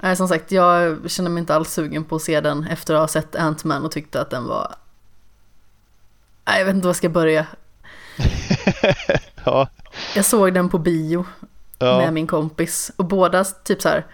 Nej, 0.00 0.16
som 0.16 0.28
sagt, 0.28 0.52
jag 0.52 1.10
känner 1.10 1.30
mig 1.30 1.40
inte 1.40 1.54
alls 1.54 1.72
sugen 1.72 2.04
på 2.04 2.16
att 2.16 2.22
se 2.22 2.40
den 2.40 2.64
efter 2.66 2.94
att 2.94 3.00
ha 3.00 3.08
sett 3.08 3.34
Ant-Man 3.36 3.84
och 3.84 3.90
tyckte 3.92 4.20
att 4.20 4.30
den 4.30 4.44
var... 4.44 4.74
Nej, 6.44 6.58
jag 6.58 6.66
vet 6.66 6.74
inte 6.74 6.86
var 6.86 6.90
jag 6.90 6.96
ska 6.96 7.08
börja. 7.08 7.46
ja, 9.44 9.68
Jag 10.14 10.24
såg 10.24 10.54
den 10.54 10.68
på 10.68 10.78
bio 10.78 11.26
ja, 11.78 11.98
med 11.98 12.12
min 12.12 12.26
kompis 12.26 12.92
och 12.96 13.04
båda 13.04 13.44
typ 13.44 13.82
så 13.82 13.88
här 13.88 14.06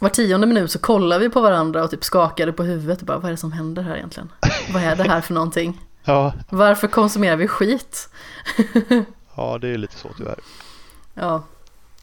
var 0.00 0.08
tionde 0.08 0.46
minut 0.46 0.70
så 0.70 0.78
kollade 0.78 1.20
vi 1.24 1.30
på 1.30 1.40
varandra 1.40 1.84
och 1.84 1.90
typ 1.90 2.04
skakade 2.04 2.52
på 2.52 2.62
huvudet 2.62 3.00
och 3.00 3.06
bara 3.06 3.18
vad 3.18 3.26
är 3.26 3.30
det 3.30 3.36
som 3.36 3.52
händer 3.52 3.82
här 3.82 3.96
egentligen? 3.96 4.32
Vad 4.72 4.82
är 4.82 4.96
det 4.96 5.02
här 5.02 5.20
för 5.20 5.34
någonting? 5.34 5.80
ja, 6.04 6.32
Varför 6.48 6.88
konsumerar 6.88 7.36
vi 7.36 7.48
skit? 7.48 8.08
ja, 9.36 9.58
det 9.60 9.68
är 9.68 9.78
lite 9.78 9.96
så 9.96 10.08
tyvärr. 10.16 10.38
Ja, 11.14 11.42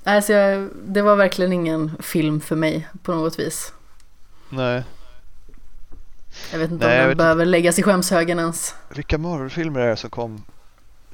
alltså 0.03 0.33
jag, 0.33 0.69
det 0.85 1.01
var 1.01 1.15
verkligen 1.15 1.53
ingen 1.53 1.97
film 1.99 2.41
för 2.41 2.55
mig 2.55 2.87
på 3.03 3.15
något 3.15 3.39
vis. 3.39 3.73
Nej, 4.49 4.83
Jag 6.51 6.59
vet 6.59 6.71
inte 6.71 6.87
Nej, 6.87 6.95
om 6.95 6.99
den 6.99 7.07
vet 7.09 7.17
behöver 7.17 7.45
läggas 7.45 7.79
i 7.79 7.83
skämshögen 7.83 8.39
ens. 8.39 8.75
vilka 8.89 9.17
Marvel-filmer 9.17 9.79
är 9.79 9.87
det 9.89 9.95
som 9.97 10.09
kom 10.09 10.43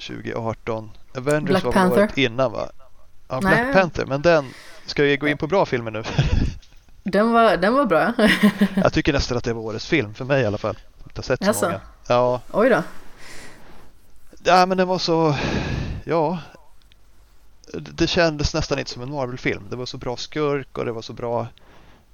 2018? 0.08 0.92
Avengers 1.18 1.44
Black 1.50 1.64
var 1.64 1.72
Panther? 1.72 2.04
året 2.04 2.18
innan 2.18 2.52
va? 2.52 2.70
Ja, 3.28 3.40
Nej. 3.40 3.64
Black 3.64 3.74
Panther, 3.76 4.06
men 4.06 4.22
den, 4.22 4.46
ska 4.86 5.04
vi 5.04 5.18
gå 5.18 5.28
in 5.28 5.38
på 5.38 5.48
bra 5.48 5.66
filmer 5.66 5.92
nu? 5.92 6.04
Den 7.04 7.32
var, 7.32 7.58
den 7.58 7.74
var 7.74 7.86
bra. 7.86 8.14
jag 8.76 8.94
tycker 8.94 9.14
nästan 9.14 9.38
att 9.38 9.44
det 9.44 9.54
var 9.54 9.62
årets 9.62 9.88
film, 9.88 10.14
för 10.14 10.26
mig 10.26 10.42
i 10.42 10.46
alla 10.46 10.58
fall. 10.58 10.76
Jag 10.98 11.04
har 11.04 11.10
inte 11.10 11.24
sett 11.24 11.40
så 11.40 11.46
Jaså? 11.46 11.66
många. 11.66 11.82
Ja, 12.08 12.42
Oj 12.52 12.70
då. 12.70 12.84
Ja, 14.44 14.66
men 14.66 14.78
den 14.78 14.88
var 14.88 14.98
så... 14.98 15.36
Ja. 16.04 16.40
Det 17.74 17.80
det 17.92 18.08
kändes 18.08 18.54
nästan 18.54 18.80
inte 18.80 18.92
som 18.92 19.02
en 19.02 19.12
Marvel-film. 19.12 19.64
Det 19.70 19.76
var 19.76 19.86
så 19.86 19.98
bra 19.98 20.18
skurk 20.18 20.78
och 20.78 20.86
det 20.86 20.92
var 20.92 21.02
så 21.02 21.14
bra 21.14 21.48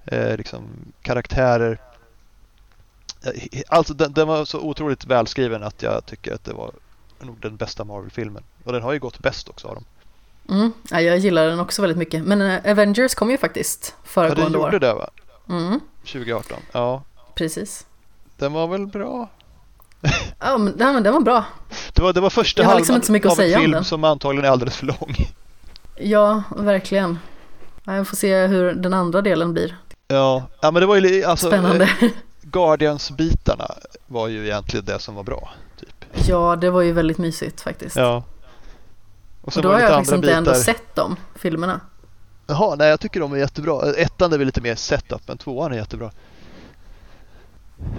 eh, 0.05 0.37
liksom, 0.37 0.63
karaktärer. 1.01 1.77
Eh, 3.27 3.61
Alltså 3.67 3.93
den, 3.93 4.13
den 4.13 4.27
var 4.27 4.45
så 4.45 4.59
otroligt 4.59 5.05
välskriven 5.05 5.63
att 5.63 5.81
jag 5.83 6.05
tycker 6.05 6.33
att 6.33 6.43
det 6.43 6.53
var 6.53 6.71
nog 7.19 7.37
den 7.41 7.55
bästa 7.55 7.83
Marvel-filmen. 7.83 8.43
Och 8.63 8.73
den 8.73 8.81
har 8.83 8.93
ju 8.93 8.99
gått 8.99 9.19
bäst 9.19 9.49
också 9.49 9.67
av 9.67 9.73
dem. 9.75 9.83
Mm. 10.49 10.71
Ja, 10.91 11.01
jag 11.01 11.17
gillar 11.17 11.47
den 11.47 11.59
också 11.59 11.81
väldigt 11.81 11.97
mycket. 11.97 12.23
Men 12.23 12.41
eh, 12.41 12.71
Avengers 12.71 13.15
kom 13.15 13.29
ju 13.31 13.37
faktiskt 13.37 13.95
Ja, 14.03 14.09
föregående 14.09 14.43
den 14.43 14.53
gjorde 14.53 14.75
år. 14.75 14.79
det 14.79 14.93
va? 14.93 15.09
Mm, 15.49 15.79
2018. 16.05 16.57
Ja, 16.71 17.03
precis. 17.35 17.85
den 18.37 18.53
var 18.53 18.67
väl 18.67 18.87
bra. 18.87 19.29
Ja, 20.39 20.57
men, 20.57 20.75
ja, 20.79 20.93
men 20.93 21.03
den 21.03 21.13
var 21.13 21.21
bra. 21.21 21.45
Det 21.93 22.01
var, 22.01 22.13
det 22.13 22.21
var 22.21 22.29
första 22.29 22.63
har 22.63 22.73
halvan 22.73 22.95
liksom 22.95 23.15
av 23.31 23.39
en 23.39 23.59
film 23.59 23.71
den. 23.71 23.83
som 23.85 24.03
antagligen 24.03 24.45
är 24.45 24.49
alldeles 24.49 24.75
för 24.77 24.85
lång. 24.85 25.15
Ja, 25.99 26.43
verkligen. 26.57 27.19
Ja, 27.83 27.95
Jag 27.95 28.07
får 28.07 28.15
se 28.17 28.47
hur 28.47 28.73
den 28.73 28.93
andra 28.93 29.21
delen 29.21 29.53
blir. 29.53 29.77
Ja, 30.07 30.43
ja 30.61 30.71
men 30.71 30.79
det 30.81 30.85
var 30.85 30.95
ju 30.95 31.23
alltså, 31.23 31.47
Spännande. 31.47 31.89
Guardians-bitarna 32.51 33.71
var 34.07 34.27
ju 34.27 34.45
egentligen 34.45 34.85
det 34.85 34.99
som 34.99 35.15
var 35.15 35.23
bra. 35.23 35.49
Typ. 35.79 36.05
Ja, 36.27 36.55
det 36.55 36.69
var 36.69 36.81
ju 36.81 36.91
väldigt 36.91 37.17
mysigt 37.17 37.61
faktiskt. 37.61 37.95
Ja. 37.95 38.23
Och 39.41 39.57
och 39.57 39.63
då 39.63 39.71
har 39.71 39.79
jag 39.79 39.89
faktiskt 39.89 40.13
inte 40.13 40.33
ändå 40.33 40.51
bitar. 40.51 40.63
sett 40.63 40.95
de 40.95 41.15
filmerna. 41.35 41.81
Jaha, 42.47 42.75
nej 42.75 42.89
jag 42.89 42.99
tycker 42.99 43.19
de 43.19 43.33
är 43.33 43.37
jättebra. 43.37 43.93
Ettan 43.93 44.33
är 44.33 44.37
väl 44.37 44.45
lite 44.45 44.61
mer 44.61 44.75
setup, 44.75 45.21
men 45.27 45.37
tvåan 45.37 45.71
är 45.71 45.75
jättebra. 45.77 46.11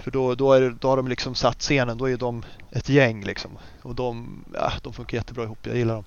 För 0.03 0.11
då, 0.11 0.35
då, 0.35 0.53
är 0.53 0.77
då 0.81 0.89
har 0.89 0.97
de 0.97 1.09
liksom 1.09 1.35
satt 1.35 1.61
scenen, 1.61 1.99
då 1.99 2.09
är 2.09 2.17
de 2.17 2.45
ett 2.71 2.89
gäng 2.89 3.25
liksom. 3.25 3.51
Och 3.83 3.95
de, 3.95 4.45
ja, 4.55 4.73
de 4.83 4.93
funkar 4.93 5.17
jättebra 5.19 5.45
ihop, 5.45 5.59
jag 5.63 5.77
gillar 5.77 5.95
dem. 5.95 6.05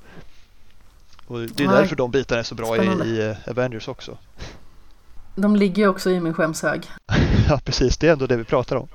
Och 1.27 1.39
det 1.39 1.63
är 1.63 1.67
Ja, 1.67 1.71
därför 1.71 1.95
de 1.95 2.11
bitarna 2.11 2.39
är 2.39 2.43
så 2.43 2.55
bra 2.55 2.77
i, 2.77 2.87
i 2.87 3.35
Avengers 3.47 3.87
också. 3.87 4.17
De 5.35 5.55
ligger 5.55 5.83
ju 5.83 5.89
också 5.89 6.09
i 6.09 6.19
min 6.19 6.33
skämshög. 6.33 6.87
Ja 7.51 7.59
precis, 7.65 7.97
det 7.97 8.07
är 8.07 8.11
ändå 8.11 8.27
det 8.27 8.37
vi 8.37 8.43
pratar 8.43 8.75
om. 8.75 8.87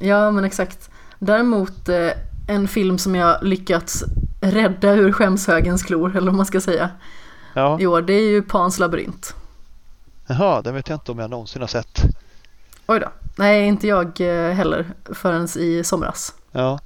Ja, 0.00 0.30
men 0.30 0.44
exakt. 0.44 0.90
Däremot 1.18 1.88
eh, 1.88 2.10
en 2.48 2.68
film 2.68 2.98
som 2.98 3.14
jag 3.14 3.42
lyckats 3.42 4.04
rädda 4.40 4.92
ur 4.92 5.12
skämshögens 5.12 5.82
klor, 5.82 6.16
eller 6.16 6.26
vad 6.26 6.34
man 6.34 6.46
ska 6.46 6.60
säga, 6.60 6.90
Ja. 7.54 7.80
i 7.80 7.86
år, 7.86 8.02
det 8.02 8.12
är 8.12 8.30
ju 8.30 8.42
Pans 8.42 8.78
labyrint. 8.78 9.34
Jaha, 10.26 10.62
den 10.62 10.74
vet 10.74 10.88
jag 10.88 10.96
inte 10.96 11.12
om 11.12 11.18
jag 11.18 11.30
någonsin 11.30 11.60
har 11.62 11.68
sett. 11.68 12.02
Oj 12.86 13.00
då. 13.00 13.08
Nej, 13.36 13.66
inte 13.66 13.86
jag 13.88 14.20
eh, 14.20 14.52
heller, 14.54 14.86
förrän 15.04 15.48
i 15.56 15.84
somras. 15.84 16.34
Ja. 16.52 16.78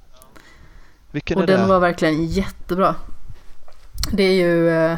Vilken 1.11 1.37
Och 1.37 1.43
är 1.43 1.47
den 1.47 1.61
det? 1.61 1.67
var 1.67 1.79
verkligen 1.79 2.25
jättebra. 2.25 2.95
Det 4.11 4.23
är 4.23 4.33
ju 4.33 4.69
eh, 4.69 4.91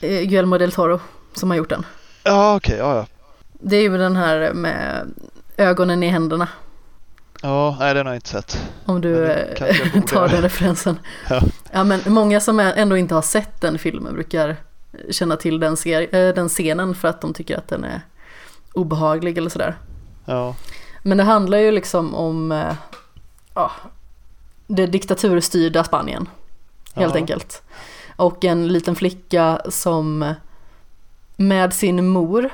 eh, 0.00 0.20
Guillermo 0.22 0.58
del 0.58 0.72
Toro 0.72 1.00
som 1.34 1.50
har 1.50 1.56
gjort 1.56 1.68
den. 1.70 1.86
Ja 2.24 2.56
okej, 2.56 2.76
ja 2.78 2.96
ja. 2.96 3.06
Det 3.52 3.76
är 3.76 3.82
ju 3.82 3.98
den 3.98 4.16
här 4.16 4.52
med 4.52 5.08
ögonen 5.62 6.02
i 6.02 6.08
händerna. 6.08 6.48
Ja, 7.42 7.76
nej 7.80 7.94
den 7.94 8.06
har 8.06 8.12
jag 8.12 8.16
inte 8.16 8.28
sett. 8.28 8.70
Om 8.84 9.00
du 9.00 9.26
eh, 9.26 10.02
tar 10.06 10.28
den 10.28 10.42
referensen. 10.42 10.98
Ja. 11.30 11.40
Ja, 11.72 11.84
men 11.84 12.00
många 12.06 12.40
som 12.40 12.60
ändå 12.60 12.96
inte 12.96 13.14
har 13.14 13.22
sett 13.22 13.60
den 13.60 13.78
filmen 13.78 14.14
brukar 14.14 14.56
känna 15.10 15.36
till 15.36 15.60
den, 15.60 15.76
eh, 15.86 16.34
den 16.34 16.48
scenen 16.48 16.94
för 16.94 17.08
att 17.08 17.20
de 17.20 17.34
tycker 17.34 17.58
att 17.58 17.68
den 17.68 17.84
är 17.84 18.00
obehaglig 18.72 19.38
eller 19.38 19.50
sådär. 19.50 19.76
Ja. 20.24 20.54
Men 21.02 21.18
det 21.18 21.24
handlar 21.24 21.58
ju 21.58 21.70
liksom 21.72 22.14
om 22.14 22.52
eh, 22.52 22.74
ja, 23.54 23.70
det 24.66 24.86
diktaturstyrda 24.86 25.84
Spanien, 25.84 26.28
helt 26.94 27.14
Ja. 27.14 27.20
enkelt. 27.20 27.62
Och 28.16 28.44
en 28.44 28.68
liten 28.68 28.96
flicka 28.96 29.60
som 29.68 30.34
med 31.36 31.72
sin 31.74 32.08
mor 32.08 32.50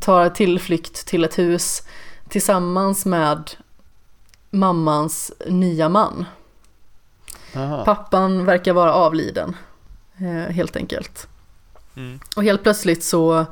tar 0.00 0.28
tillflykt 0.28 1.06
till 1.06 1.24
ett 1.24 1.38
hus 1.38 1.82
tillsammans 2.28 3.06
med 3.06 3.50
mammans 4.50 5.32
nya 5.46 5.88
man. 5.88 6.24
Aha. 7.56 7.84
Pappan 7.84 8.44
verkar 8.44 8.72
vara 8.72 8.92
avliden, 8.92 9.56
eh, 10.16 10.52
helt 10.54 10.76
enkelt. 10.76 11.28
Mm. 11.96 12.20
Och 12.36 12.42
helt 12.44 12.62
plötsligt 12.62 13.04
så 13.04 13.46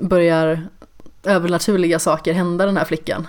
börjar 0.00 0.68
övernaturliga 1.22 1.98
saker 1.98 2.32
hända 2.32 2.66
den 2.66 2.76
här 2.76 2.84
flickan. 2.84 3.26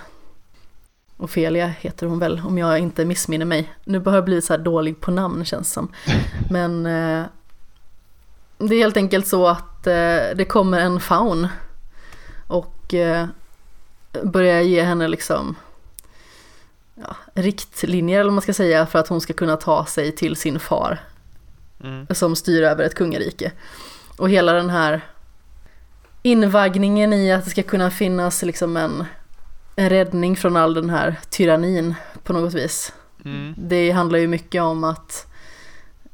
Ofelia 1.16 1.66
heter 1.66 2.06
hon 2.06 2.18
väl, 2.18 2.42
om 2.46 2.58
jag 2.58 2.78
inte 2.78 3.04
missminner 3.04 3.46
mig. 3.46 3.72
Nu 3.84 3.98
har 3.98 4.14
jag 4.14 4.24
blivit 4.24 4.44
så 4.44 4.52
här 4.52 4.60
dålig 4.60 5.00
på 5.00 5.10
namn 5.10 5.44
känns 5.44 5.72
som. 5.72 5.88
Men 6.50 6.86
eh, 6.86 7.24
det 8.58 8.74
är 8.74 8.78
helt 8.78 8.96
enkelt 8.96 9.26
så 9.26 9.46
att 9.46 9.86
eh, 9.86 10.36
det 10.36 10.48
kommer 10.48 10.80
en 10.80 11.00
faun 11.00 11.48
och 12.84 12.94
eh, 12.94 13.26
börjar 14.22 14.60
ge 14.60 14.82
henne 14.82 15.08
liksom 15.08 15.56
ja, 16.94 17.16
riktlinjer 17.34 18.20
eller 18.20 18.30
vad 18.30 18.34
man 18.34 18.42
ska 18.42 18.54
säga 18.54 18.86
för 18.86 18.98
att 18.98 19.08
hon 19.08 19.20
ska 19.20 19.32
kunna 19.32 19.56
ta 19.56 19.86
sig 19.86 20.12
till 20.12 20.36
sin 20.36 20.60
far 20.60 21.00
Mm. 21.84 22.06
som 22.10 22.36
styr 22.36 22.62
över 22.62 22.84
ett 22.84 22.94
kungarike. 22.94 23.52
Och 24.16 24.30
hela 24.30 24.52
den 24.52 24.70
här 24.70 25.00
invaggningen 26.22 27.12
i 27.12 27.32
att 27.32 27.44
det 27.44 27.50
ska 27.50 27.62
kunna 27.62 27.90
finnas 27.90 28.42
liksom 28.42 28.76
en, 28.76 29.04
en 29.76 29.88
räddning 29.90 30.36
från 30.36 30.56
all 30.56 30.74
den 30.74 30.90
här 30.90 31.16
tyrannin 31.30 31.94
på 32.22 32.32
något 32.32 32.54
vis. 32.54 32.92
Mm. 33.24 33.54
Det 33.58 33.90
handlar 33.90 34.18
ju 34.18 34.28
mycket 34.28 34.62
om 34.62 34.84
att 34.84 35.26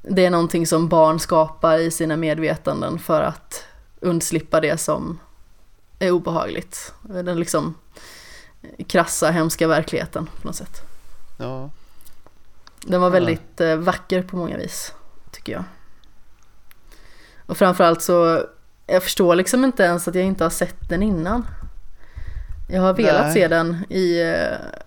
det 0.03 0.27
är 0.27 0.31
någonting 0.31 0.67
som 0.67 0.89
barn 0.89 1.21
skapar 1.21 1.79
i 1.79 1.91
sina 1.91 2.17
medvetanden 2.17 2.99
för 2.99 3.23
att 3.23 3.65
undslippa 4.01 4.61
det 4.61 4.81
som 4.81 5.19
är 6.01 6.11
obehagligt. 6.11 6.95
Den 7.03 7.39
liksom 7.39 7.75
krassa, 8.87 9.31
hemska 9.31 9.69
verkligheten 9.69 10.27
på 10.27 10.47
något 10.47 10.57
sätt. 10.57 10.83
Ja. 11.39 11.71
Den 12.81 13.01
var 13.01 13.11
väldigt 13.11 13.61
eh, 13.61 13.77
vacker 13.77 14.23
på 14.23 14.37
många 14.37 14.57
vis, 14.57 14.95
tycker 15.31 15.53
jag. 15.53 15.65
Och 17.47 17.57
framförallt 17.57 18.03
så, 18.03 18.47
jag 18.87 19.03
förstår 19.03 19.35
liksom 19.35 19.65
inte 19.65 19.83
ens 19.83 20.09
att 20.09 20.15
jag 20.15 20.25
inte 20.25 20.45
har 20.45 20.51
sett 20.51 20.89
den 20.89 21.03
innan. 21.03 21.47
Jag 22.69 22.83
har 22.83 22.95
velat 22.95 23.25
Nej. 23.25 23.35
se 23.35 23.49
den 23.49 23.85
i, 23.89 24.21
eh, 24.21 24.81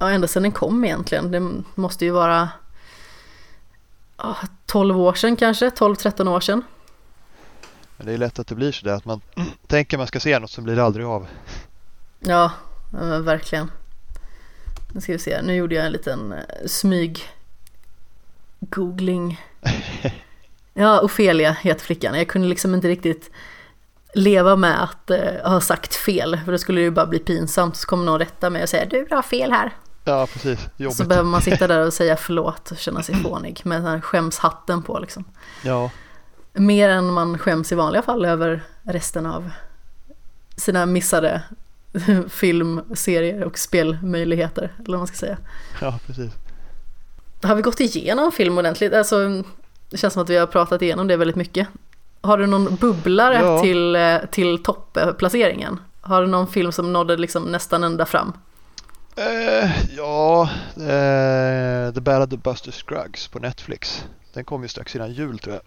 ja 0.00 0.10
ända 0.10 0.28
sedan 0.28 0.42
den 0.42 0.52
kom 0.52 0.84
egentligen. 0.84 1.30
Det 1.30 1.62
måste 1.74 2.04
ju 2.04 2.10
vara 2.10 2.48
ja, 4.16 4.36
12 4.66 5.00
år 5.00 5.14
sedan 5.14 5.36
kanske, 5.36 5.68
12-13 5.68 6.28
år 6.28 6.40
sedan. 6.40 6.62
Men 7.96 8.06
det 8.06 8.12
är 8.12 8.18
lätt 8.18 8.38
att 8.38 8.46
det 8.46 8.54
blir 8.54 8.72
så 8.72 8.86
där 8.86 8.94
att 8.94 9.04
man 9.04 9.20
tänker 9.66 9.98
man 9.98 10.06
ska 10.06 10.20
se 10.20 10.38
något 10.38 10.50
så 10.50 10.60
blir 10.60 10.76
det 10.76 10.84
aldrig 10.84 11.06
av. 11.06 11.26
Ja, 12.18 12.52
verkligen. 13.20 13.70
Nu 14.92 15.00
ska 15.00 15.12
vi 15.12 15.18
se, 15.18 15.42
nu 15.42 15.54
gjorde 15.54 15.74
jag 15.74 15.86
en 15.86 15.92
liten 15.92 16.32
eh, 16.32 16.66
smyg 16.66 17.28
googling. 18.60 19.40
Ja, 20.76 21.00
Ofelia 21.00 21.52
heter 21.52 21.84
flickan. 21.84 22.18
Jag 22.18 22.28
kunde 22.28 22.48
liksom 22.48 22.74
inte 22.74 22.88
riktigt 22.88 23.30
leva 24.14 24.56
med 24.56 24.82
att 24.82 25.10
eh, 25.10 25.50
ha 25.50 25.60
sagt 25.60 25.94
fel, 25.94 26.40
för 26.44 26.52
då 26.52 26.58
skulle 26.58 26.80
det 26.80 26.84
ju 26.84 26.90
bara 26.90 27.06
bli 27.06 27.18
pinsamt. 27.18 27.76
Så 27.76 27.86
kommer 27.86 28.04
någon 28.04 28.18
rätta 28.18 28.50
mig 28.50 28.62
och 28.62 28.68
säga 28.68 28.84
du 28.84 29.06
har 29.10 29.22
fel 29.22 29.52
här. 29.52 29.76
Ja, 30.04 30.26
precis. 30.32 30.60
Jobbigt. 30.76 30.96
Så 30.96 31.04
behöver 31.04 31.28
man 31.28 31.42
sitta 31.42 31.66
där 31.68 31.86
och 31.86 31.92
säga 31.92 32.16
förlåt 32.16 32.70
och 32.70 32.78
känna 32.78 33.02
sig 33.02 33.14
fånig 33.14 33.60
med 33.64 33.78
den 33.78 33.86
här 33.86 34.00
skämshatten 34.00 34.82
på 34.82 34.98
liksom. 34.98 35.24
Ja, 35.64 35.90
Mer 36.54 36.88
än 36.88 37.12
man 37.12 37.38
skäms 37.38 37.72
i 37.72 37.74
vanliga 37.74 38.02
fall 38.02 38.24
över 38.24 38.62
resten 38.82 39.26
av 39.26 39.50
sina 40.56 40.86
missade 40.86 41.42
film, 42.28 42.80
serier 42.94 43.44
och 43.44 43.58
spelmöjligheter, 43.58 44.72
eller 44.78 44.90
vad 44.90 44.98
man 44.98 45.06
ska 45.06 45.16
säga. 45.16 45.36
ja, 45.80 45.98
precis. 46.06 46.32
Har 47.42 47.54
vi 47.54 47.62
gått 47.62 47.80
igenom 47.80 48.32
film 48.32 48.58
ordentligt? 48.58 48.94
Alltså, 48.94 49.42
det 49.90 49.96
känns 49.98 50.12
som 50.14 50.22
att 50.22 50.30
vi 50.30 50.36
har 50.36 50.46
pratat 50.46 50.82
igenom 50.82 51.06
det 51.06 51.16
väldigt 51.16 51.36
mycket. 51.36 51.68
Har 52.20 52.38
du 52.38 52.46
någon 52.46 52.74
bubblare 52.76 53.34
Ja. 53.34 53.60
till, 53.60 53.96
eh, 53.96 54.16
till 54.30 54.62
toppplaceringen? 54.62 55.80
Har 56.00 56.20
du 56.20 56.26
någon 56.26 56.46
film 56.46 56.72
som 56.72 56.92
nådde 56.92 57.16
liksom 57.16 57.42
nästan 57.42 57.84
ända 57.84 58.06
fram? 58.06 58.32
Eh, 59.16 59.70
ja, 59.96 60.42
eh, 60.76 61.94
The 61.94 62.00
Ballad 62.00 62.34
of 62.34 62.40
Buster 62.42 62.72
Scruggs 62.72 63.28
på 63.28 63.38
Netflix. 63.38 64.04
Den 64.34 64.44
kom 64.44 64.62
ju 64.62 64.68
strax 64.68 64.96
innan 64.96 65.12
jul 65.12 65.38
tror 65.38 65.54
jag. 65.54 65.62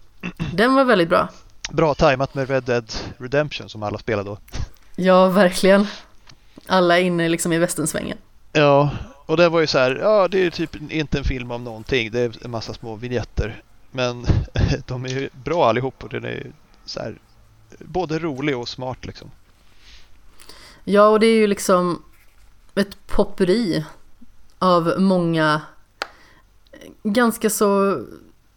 Den 0.54 0.74
var 0.74 0.84
väldigt 0.84 1.08
bra. 1.08 1.28
Bra 1.70 1.94
tajmat 1.94 2.34
med 2.34 2.50
Red 2.50 2.62
Dead 2.62 2.92
Redemption 3.18 3.68
som 3.68 3.82
alla 3.82 3.98
spelar 3.98 4.24
då. 4.24 4.38
Ja, 4.96 5.28
verkligen. 5.28 5.86
Alla 6.66 6.98
är 6.98 7.02
inne 7.02 7.28
liksom 7.28 7.52
i 7.52 7.58
västernsvängen. 7.58 8.18
Ja, 8.52 8.90
och 9.26 9.36
det 9.36 9.48
var 9.48 9.60
ju 9.60 9.66
så 9.66 9.78
här, 9.78 9.96
ja 10.02 10.28
det 10.28 10.46
är 10.46 10.50
typ 10.50 10.92
inte 10.92 11.18
en 11.18 11.24
film 11.24 11.50
om 11.50 11.64
någonting. 11.64 12.10
Det 12.10 12.20
är 12.20 12.44
en 12.44 12.50
massa 12.50 12.74
små 12.74 12.96
vignetter. 12.96 13.62
Men 13.90 14.26
de 14.86 15.04
är 15.04 15.08
ju 15.08 15.28
bra 15.44 15.68
allihop 15.68 16.04
och 16.04 16.08
den 16.08 16.24
är 16.24 16.30
ju 16.30 16.52
så 16.84 17.00
här 17.00 17.18
både 17.78 18.18
rolig 18.18 18.58
och 18.58 18.68
smart 18.68 19.06
liksom. 19.06 19.30
Ja, 20.84 21.08
och 21.08 21.20
det 21.20 21.26
är 21.26 21.36
ju 21.36 21.46
liksom 21.46 22.02
ett 22.74 23.06
popperi 23.06 23.84
av 24.58 24.94
många 24.98 25.60
ganska 27.02 27.50
så 27.50 28.02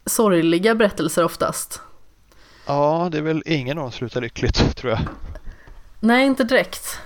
sorgliga 0.06 0.74
berättelser 0.74 1.24
oftast. 1.24 1.80
Ja, 2.66 3.08
det 3.12 3.18
är 3.18 3.22
väl 3.22 3.42
ingen 3.46 3.78
av 3.78 3.82
dem 3.84 3.92
slutar 3.92 4.20
lyckligt 4.20 4.76
tror 4.76 4.90
jag. 4.92 5.00
Nej, 6.00 6.26
inte 6.26 6.44
direkt. 6.44 6.98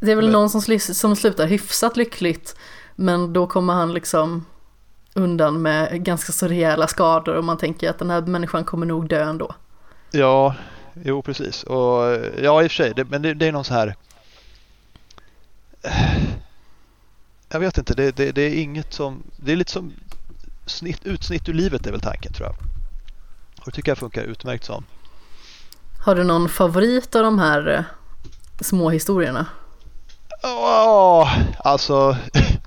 Det 0.00 0.12
är 0.12 0.16
väl 0.16 0.24
Men- 0.24 0.32
någon 0.32 0.50
som, 0.50 0.60
sli- 0.60 0.92
som 0.92 1.16
slutar 1.16 1.46
hyfsat 1.46 1.96
lyckligt, 1.96 2.56
men 2.96 3.32
då 3.32 3.46
kommer 3.46 3.72
han 3.74 3.92
liksom 3.94 4.46
undan 5.14 5.62
med 5.62 6.04
ganska 6.04 6.32
så 6.32 6.48
rejäla 6.48 6.86
skador 6.86 7.34
och 7.34 7.44
man 7.44 7.58
tänker 7.58 7.90
att 7.90 7.98
den 7.98 8.10
här 8.10 8.20
människan 8.22 8.64
kommer 8.64 8.86
nog 8.86 9.08
dö 9.08 9.22
ändå. 9.24 9.54
Ja, 10.10 10.54
jo 11.02 11.22
precis. 11.22 11.62
Och 11.62 12.02
ja, 12.42 12.62
i 12.62 12.66
och 12.66 12.70
för 12.70 12.76
sig, 12.76 12.92
det, 12.96 13.04
men 13.04 13.22
det, 13.22 13.34
det 13.34 13.46
är 13.46 13.52
någon 13.52 13.64
så 13.64 13.74
här. 13.74 13.94
Jag 17.52 17.60
vet 17.60 17.78
inte, 17.78 17.94
det, 17.94 18.16
det, 18.16 18.32
det 18.32 18.42
är 18.42 18.62
inget 18.62 18.92
som, 18.92 19.22
det 19.36 19.52
är 19.52 19.56
lite 19.56 19.72
som 19.72 19.92
snitt, 20.70 21.04
utsnitt 21.04 21.48
ur 21.48 21.54
livet 21.54 21.86
är 21.86 21.90
väl 21.90 22.00
tanken 22.00 22.32
tror 22.32 22.48
jag. 22.48 22.56
Och 23.58 23.66
det 23.66 23.70
tycker 23.70 23.90
jag 23.90 23.98
funkar 23.98 24.22
utmärkt 24.22 24.64
som. 24.64 24.84
Har 26.04 26.14
du 26.14 26.24
någon 26.24 26.48
favorit 26.48 27.14
av 27.14 27.22
de 27.22 27.38
här 27.38 27.68
eh, 27.68 27.84
små 28.60 28.90
historierna? 28.90 29.46
Ja, 30.42 31.30
alltså 31.58 32.16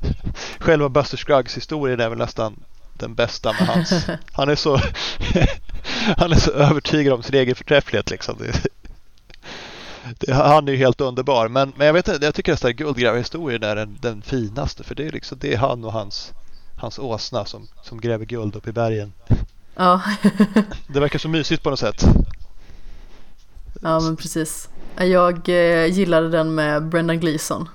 själva 0.60 0.90
Buster 0.90 1.18
Scruggs 1.18 1.58
historien 1.58 2.00
är 2.00 2.10
väl 2.10 2.18
nästan 2.18 2.64
den 2.94 3.16
bästa 3.16 3.54
med 3.54 3.68
hans. 3.68 4.08
Han 4.32 4.50
är 4.50 4.56
så, 4.56 4.78
han 6.18 6.32
är 6.32 6.40
så 6.40 6.52
övertygad 6.52 7.14
om 7.14 7.24
sin 7.24 7.36
egen 7.36 7.56
förträfflighet 7.56 8.10
liksom. 8.10 8.38
Det, 8.38 8.68
det, 10.20 10.34
han 10.34 10.68
är 10.68 10.72
ju 10.72 10.78
helt 10.78 11.02
underbar. 11.02 11.48
Men, 11.48 11.74
men 11.76 11.88
jag 11.88 11.94
vet 11.94 12.08
inte, 12.08 12.26
jag 12.26 12.36
tycker 12.36 12.52
nästan 12.52 12.76
guldgrävarhistorien 12.76 13.64
är 13.64 13.76
den, 13.76 13.98
den 14.02 14.22
finaste. 14.22 14.84
För 14.84 14.96
det 14.96 15.08
är 15.08 15.12
liksom 15.12 15.38
det 15.42 15.54
är 15.54 15.58
han 15.58 15.86
och 15.86 15.94
hans, 15.94 16.32
hans 16.84 17.00
åsna 17.00 17.46
som, 17.46 17.68
som 17.84 18.02
gräver 18.02 18.26
guld 18.26 18.56
upp 18.56 18.68
i 18.68 18.72
bergen. 18.72 19.14
Ja, 19.76 20.02
Det 20.88 21.00
verkar 21.00 21.20
så 21.20 21.30
mysigt 21.30 21.64
på 21.64 21.70
något 21.70 21.80
sätt. 21.80 22.06
ja 23.82 24.00
men 24.00 24.16
precis. 24.16 24.70
Jag 24.98 25.50
eh, 25.50 25.86
gillade 25.86 26.30
den 26.30 26.56
med 26.56 26.84
Brendan 26.90 27.20
Gleeson. 27.20 27.70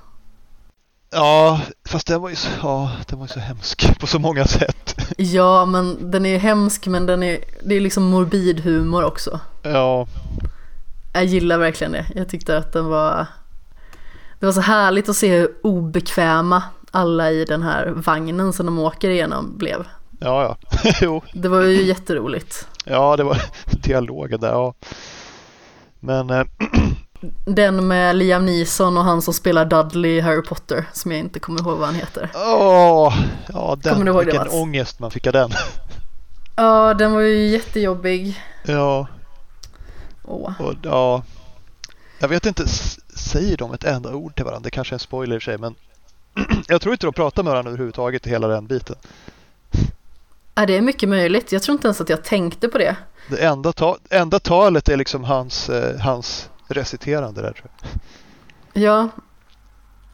Ja, 1.10 1.60
fast 1.88 2.06
den 2.06 2.20
var 2.20 2.28
ju 2.28 2.36
så, 2.36 2.48
ja, 2.62 2.90
den 3.08 3.18
var 3.18 3.26
ju 3.26 3.32
så 3.32 3.40
hemsk 3.40 3.98
på 4.00 4.06
så 4.06 4.18
många 4.18 4.44
sätt. 4.44 4.94
Ja, 5.16 5.64
men 5.64 6.10
den 6.10 6.26
är 6.26 6.38
hemsk 6.38 6.86
men 6.86 7.06
den 7.06 7.22
är, 7.22 7.38
det 7.62 7.74
är 7.76 7.80
liksom 7.80 8.02
morbid 8.04 8.60
humor 8.60 9.04
också. 9.04 9.40
Ja, 9.62 10.06
Jag 11.12 11.24
gillar 11.24 11.58
verkligen 11.58 11.92
det. 11.92 12.06
Jag 12.14 12.28
tyckte 12.28 12.58
att 12.58 12.72
den 12.72 12.86
var... 12.86 13.26
Det 14.40 14.46
var 14.46 14.52
så 14.52 14.60
härligt 14.60 15.08
att 15.08 15.16
se 15.16 15.28
hur 15.38 15.48
obekväma 15.62 16.62
alla 16.90 17.30
i 17.30 17.44
den 17.44 17.62
här 17.62 17.86
vagnen 17.96 18.52
som 18.52 18.66
de 18.66 18.78
åker 18.78 19.10
igenom 19.10 19.58
blev. 19.58 19.84
ja, 20.20 20.42
ja. 20.42 20.56
jo, 21.00 21.22
Det 21.32 21.48
var 21.48 21.62
ju 21.62 21.82
jätteroligt. 21.82 22.68
Ja, 22.84 23.16
det 23.16 23.24
var 23.24 23.42
dialogen 23.82 24.40
där. 24.40 24.48
Ja. 24.52 24.74
Men 26.00 26.30
eh, 26.30 26.44
Den 27.46 27.88
med 27.88 28.16
Liam 28.16 28.46
Neeson 28.46 28.96
och 28.96 29.04
han 29.04 29.22
som 29.22 29.34
spelar 29.34 29.64
Dudley 29.64 30.10
i 30.16 30.20
Harry 30.20 30.42
Potter, 30.42 30.84
som 30.92 31.10
jag 31.10 31.20
inte 31.20 31.40
kommer 31.40 31.60
ihåg 31.60 31.78
vad 31.78 31.86
han 31.86 31.94
heter. 31.94 32.30
åh, 32.34 33.14
ja, 33.52 33.76
den, 33.82 33.92
Kommer 33.92 34.04
du 34.06 34.10
ihåg 34.12 34.20
det, 34.20 34.24
vilken 34.24 34.42
Mats? 34.46 34.54
ångest 34.54 35.00
man 35.00 35.10
fick 35.10 35.26
av 35.26 35.32
den. 35.32 35.50
Ja, 36.56 36.94
den 36.94 37.12
var 37.12 37.20
ju 37.20 37.46
jättejobbig. 37.46 38.42
ja, 38.66 39.06
Åh. 40.24 40.52
och, 40.60 40.74
ja, 40.82 41.22
jag 42.18 42.28
vet 42.28 42.46
inte, 42.46 42.68
säger 43.16 43.56
de 43.56 43.72
ett 43.72 43.84
enda 43.84 44.14
ord 44.14 44.34
till 44.34 44.44
varandra? 44.44 44.64
Det 44.64 44.70
kanske 44.70 44.92
är 44.92 44.96
en 44.96 45.00
spoiler 45.00 45.36
i 45.36 45.40
sig, 45.40 45.58
men 45.58 45.74
jag 46.68 46.80
tror 46.80 46.92
inte 46.92 47.06
de 47.06 47.12
pratar 47.12 47.42
med 47.42 47.50
varandra 47.50 47.70
överhuvudtaget 47.70 48.26
i 48.26 48.30
hela 48.30 48.48
den 48.48 48.66
biten. 48.66 48.96
Ja, 50.54 50.66
det 50.66 50.76
är 50.76 50.80
mycket 50.80 51.08
möjligt. 51.08 51.52
Jag 51.52 51.62
tror 51.62 51.72
inte 51.72 51.86
ens 51.86 52.00
att 52.00 52.08
jag 52.08 52.24
tänkte 52.24 52.68
på 52.68 52.78
det. 52.78 52.96
Det 53.28 53.44
enda, 53.44 53.72
ta, 53.72 53.98
enda 54.10 54.38
talet 54.38 54.88
är 54.88 54.96
liksom 54.96 55.24
hans, 55.24 55.68
eh, 55.68 56.00
hans 56.00 56.50
reciterande 56.68 57.42
där 57.42 57.52
tror 57.52 57.70
jag. 57.80 57.90
Ja, 58.82 59.08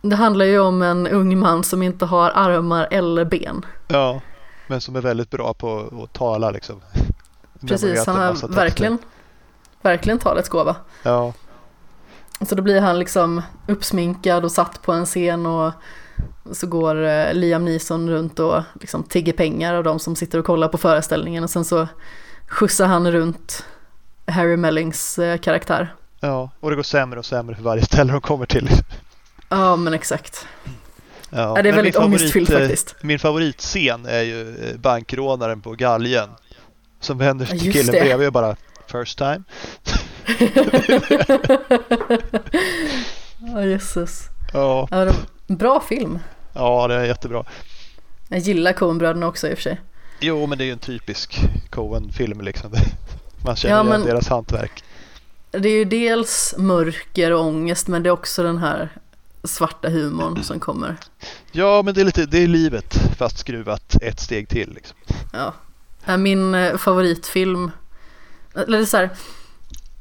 det 0.03 0.17
handlar 0.17 0.45
ju 0.45 0.61
om 0.61 0.83
en 0.83 1.07
ung 1.07 1.39
man 1.39 1.65
som 1.65 1.83
inte 1.83 2.05
har 2.05 2.31
armar 2.31 2.89
eller 2.91 3.25
ben. 3.25 3.67
Ja, 3.89 4.21
men 4.67 4.81
som 4.81 4.97
är 4.97 5.01
väldigt 5.01 5.31
bra 5.31 5.55
på 5.55 6.03
att 6.05 6.13
tala 6.13 6.51
liksom. 6.51 6.81
Precis, 7.69 8.07
han 8.07 8.17
har 8.17 8.49
verkligen, 8.49 8.99
verkligen 9.83 10.19
talets 10.19 10.49
gåva. 10.49 10.77
Ja. 11.03 11.33
Så 12.41 12.55
då 12.55 12.63
blir 12.63 12.81
han 12.81 12.99
liksom 12.99 13.43
uppsminkad 13.67 14.45
och 14.45 14.53
satt 14.53 14.83
på 14.83 14.93
en 14.93 15.07
scen 15.07 15.47
och 15.47 15.73
så 16.53 16.67
går 16.67 17.05
eh, 17.05 17.35
Liam 17.35 17.65
Neeson 17.65 18.11
runt 18.11 18.39
och 18.39 18.63
liksom 18.81 19.03
tigger 19.03 19.33
pengar 19.33 19.75
av 19.75 19.85
de 19.85 19.99
som 19.99 20.17
sitter 20.17 20.39
och 20.39 20.45
kollar 20.45 20.69
på 20.69 20.79
föreställningen 20.79 21.45
och 21.45 21.51
sen 21.51 21.65
så 21.65 21.89
skjutsar 22.47 22.87
han 22.87 23.13
runt 23.13 23.65
Harry 24.27 24.57
Mellings 24.57 25.19
eh, 25.19 25.39
karaktär. 25.39 25.95
Ja, 26.21 26.51
och 26.61 26.71
det 26.71 26.77
går 26.77 26.83
sämre 26.83 27.19
och 27.19 27.27
sämre 27.27 27.57
för 27.57 27.63
varje 27.63 27.83
ställe 27.83 28.13
de 28.13 28.21
kommer 28.21 28.47
till. 28.47 28.69
Ja, 29.49 29.77
men 29.77 29.95
exakt. 29.95 30.47
Ja, 31.31 31.63
det 31.63 31.69
är 31.69 31.73
väldigt 31.73 31.97
ångestfyllt 31.97 32.51
eh, 32.51 32.59
faktiskt. 32.59 32.97
Min 33.01 33.19
favoritscen 33.19 34.07
är 34.07 34.23
ju 34.23 34.57
bankrånaren 34.79 35.61
på 35.61 35.73
galgen. 35.73 36.29
Som 37.01 37.19
vänder 37.19 37.47
sig 37.47 37.59
till 37.59 37.67
just 37.67 37.79
killen 37.79 37.93
det. 37.95 38.01
bredvid 38.01 38.27
och 38.27 38.33
bara 38.33 38.57
First 38.87 39.19
time. 39.19 39.43
Ja, 43.47 43.65
jösses. 43.65 44.29
Ja, 44.53 44.89
bra 45.47 45.81
film. 45.81 46.19
ja, 46.53 46.89
det 46.89 46.95
är 46.95 47.05
jättebra. 47.05 47.45
Jag 48.29 48.39
gillar 48.41 48.73
Coen-bröderna 48.73 49.27
också 49.27 49.49
i 49.49 49.53
och 49.55 49.59
för 49.59 49.63
sig. 49.63 49.81
Jo, 50.21 50.47
men 50.47 50.59
det 50.59 50.65
är 50.65 50.67
ju 50.67 50.73
en 50.73 50.79
typisk 50.79 51.41
Coen-film 51.71 52.41
liksom. 52.41 52.71
Man 53.45 53.57
känner 53.57 53.77
Ja, 53.77 53.85
igen 53.85 54.03
deras 54.07 54.29
hantverk. 54.29 54.85
Det 55.51 55.69
är 55.69 55.73
ju 55.79 55.85
dels 55.85 56.55
mörker 56.59 57.31
och 57.33 57.41
ångest 57.45 57.89
men 57.89 58.03
det 58.03 58.09
är 58.09 58.11
också 58.13 58.43
den 58.43 58.59
här 58.59 58.89
svarta 59.45 59.89
humorn 59.89 60.43
som 60.43 60.61
kommer. 60.61 60.97
Ja, 61.53 61.83
men 61.85 61.95
det 61.95 62.01
är 62.01 62.05
lite, 62.05 62.27
det 62.27 62.39
är 62.39 62.47
livet 62.47 62.95
fast 63.19 63.39
skruvat 63.39 63.97
ett 64.03 64.21
steg 64.21 64.49
till 64.49 64.73
liksom. 64.75 64.97
Ja. 65.33 66.17
Min 66.17 66.55
eh, 66.55 66.77
favoritfilm, 66.77 67.71
eller 68.55 68.79
det 68.79 68.85
är 68.85 68.87
så 68.87 68.97
här, 68.97 69.11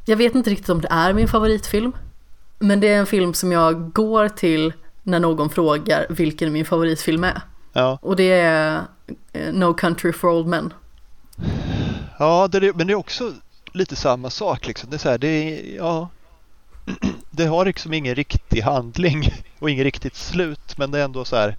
jag 0.05 0.17
vet 0.17 0.35
inte 0.35 0.49
riktigt 0.49 0.69
om 0.69 0.81
det 0.81 0.87
är 0.91 1.13
min 1.13 1.27
favoritfilm. 1.27 1.91
Men 2.59 2.79
det 2.79 2.87
är 2.87 2.97
en 2.97 3.05
film 3.05 3.33
som 3.33 3.51
jag 3.51 3.91
går 3.91 4.29
till 4.29 4.73
när 5.03 5.19
någon 5.19 5.49
frågar 5.49 6.05
vilken 6.09 6.53
min 6.53 6.65
favoritfilm 6.65 7.23
är. 7.23 7.41
Ja, 7.73 7.99
Och 8.01 8.15
det 8.15 8.31
är 8.31 8.81
eh, 9.33 9.53
No 9.53 9.73
Country 9.73 10.13
for 10.13 10.29
Old 10.29 10.47
Men. 10.47 10.73
ja 12.19 12.47
det 12.51 12.57
är, 12.57 12.73
men 12.73 12.87
det 12.87 12.93
är 12.93 12.97
också 12.97 13.33
lite 13.71 13.95
samma 13.95 14.29
sak 14.29 14.67
liksom. 14.67 14.89
Det 14.89 14.95
är 14.95 14.99
så 14.99 15.09
här, 15.09 15.17
det 15.17 15.27
är, 15.27 15.75
ja. 15.75 16.09
Det 17.31 17.45
har 17.45 17.65
liksom 17.65 17.93
ingen 17.93 18.15
riktig 18.15 18.61
handling 18.61 19.33
och 19.59 19.69
ingen 19.69 19.83
riktigt 19.83 20.15
slut, 20.15 20.77
men 20.77 20.91
det 20.91 20.99
är 20.99 21.03
ändå 21.03 21.25
så 21.25 21.35
här. 21.35 21.57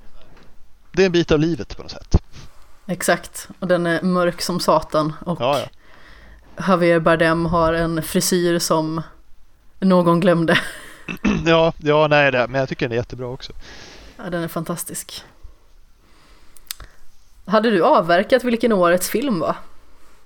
Det 0.93 1.03
är 1.03 1.07
en 1.07 1.13
bit 1.13 1.31
av 1.33 1.39
livet 1.41 1.77
på 1.77 1.83
något 1.83 1.91
sätt. 1.93 2.23
Exakt, 2.87 3.49
och 3.59 3.67
den 3.69 3.87
är 3.87 4.03
mörk 4.03 4.43
som 4.43 4.61
satan. 4.61 5.13
Och 5.21 5.41
Ja, 5.41 5.59
ja. 5.59 5.67
Javier 6.69 7.01
Bardem 7.01 7.47
har 7.47 7.73
en 7.73 8.03
frisyr 8.03 8.59
som 8.59 9.03
någon 9.81 10.21
glömde. 10.21 10.59
Ja, 11.47 11.73
ja, 11.79 12.07
nej, 12.09 12.33
det, 12.33 12.47
men 12.49 12.61
jag 12.61 12.69
tycker 12.69 12.87
den 12.89 12.93
är 12.93 12.97
jättebra 12.97 13.27
också. 13.27 13.53
Ja, 14.17 14.31
den 14.31 14.43
är 14.43 14.49
fantastisk. 14.49 15.25
Hade 17.47 17.71
du 17.71 17.83
avverkat 17.83 18.45
vilken 18.45 18.73
årets 18.73 19.09
film 19.11 19.39
var? 19.39 19.57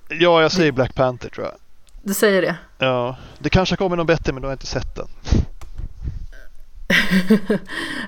Ja, 0.09 0.41
jag 0.41 0.51
säger 0.51 0.71
Black 0.71 0.95
Panther 0.95 1.29
tror 1.29 1.45
jag. 1.45 1.55
Du 2.03 2.13
säger 2.13 2.41
det? 2.41 2.55
Ja, 2.77 3.17
det 3.39 3.49
kanske 3.49 3.75
kommer 3.75 3.95
någon 3.95 4.05
bättre, 4.05 4.33
men 4.33 4.41
då 4.41 4.47
har 4.47 4.51
jag 4.51 4.55
inte 4.55 4.65
sett 4.65 4.95
den. 4.95 5.07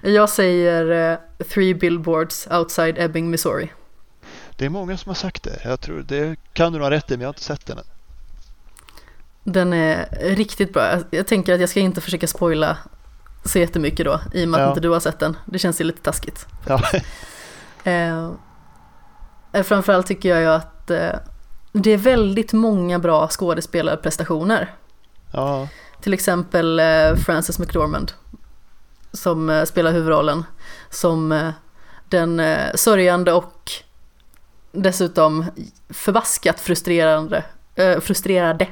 Jag 0.14 0.30
säger 0.30 1.12
eh, 1.12 1.46
Three 1.46 1.74
Billboards 1.74 2.48
Outside 2.52 2.98
Ebbing, 2.98 3.30
Missouri. 3.30 3.72
Det 4.56 4.66
är 4.66 4.70
många 4.70 4.98
som 4.98 5.10
har 5.10 5.16
sagt 5.16 5.44
det. 5.44 5.62
Jag 5.64 5.82
tror 5.82 6.06
det 6.08 6.36
kan 6.54 6.74
du 6.74 6.80
ha 6.80 6.92
rätt 6.92 7.12
i, 7.12 7.14
men 7.14 7.22
jag 7.22 7.28
har 7.28 7.34
inte 7.34 7.44
sett 7.44 7.66
den 7.66 7.78
än. 7.78 7.84
Den 9.44 9.74
är 9.74 10.08
riktigt 10.36 10.74
bra. 10.74 10.98
Jag- 11.12 11.28
tänker 11.28 11.54
att 11.54 11.60
jag 11.60 11.70
ska 11.70 11.80
inte 11.80 12.02
försöka 12.02 12.28
spoila 12.28 12.78
så 13.46 13.60
jättemycket 13.60 14.06
då, 14.06 14.20
i 14.34 14.46
och 14.46 14.50
med 14.50 14.58
att 14.60 14.66
Ja. 14.66 14.70
inte 14.70 14.82
du 14.82 14.90
har 14.90 15.00
sett 15.00 15.20
den. 15.20 15.38
Det 15.46 15.60
känns 15.60 15.82
ju 15.82 15.86
lite 15.86 16.02
taskigt. 16.02 16.46
Ja, 16.68 16.82
Eh, 17.84 18.30
eh, 19.54 19.64
framförallt 19.64 20.08
tycker 20.08 20.30
jag 20.30 20.40
ju 20.42 20.48
att 20.48 20.92
eh, 20.92 21.10
det 21.72 21.92
är 21.92 21.98
väldigt 21.98 22.54
många 22.54 23.00
bra 23.00 23.28
skådespelarprestationer. 23.28 24.74
ja, 25.32 25.68
Till 26.02 26.14
exempel 26.14 26.80
eh, 26.80 27.16
Frances 27.26 27.60
McDormand 27.60 28.12
som 29.14 29.50
eh, 29.50 29.64
spelar 29.64 29.92
huvudrollen 29.92 30.44
som 30.90 31.32
eh, 31.32 31.50
den 32.10 32.40
eh, 32.40 32.74
sörjande 32.76 33.34
och 33.34 33.72
dessutom 34.72 35.46
förbaskat 35.90 36.60
frustrerande, 36.60 37.44
frustrerade, 38.02 38.68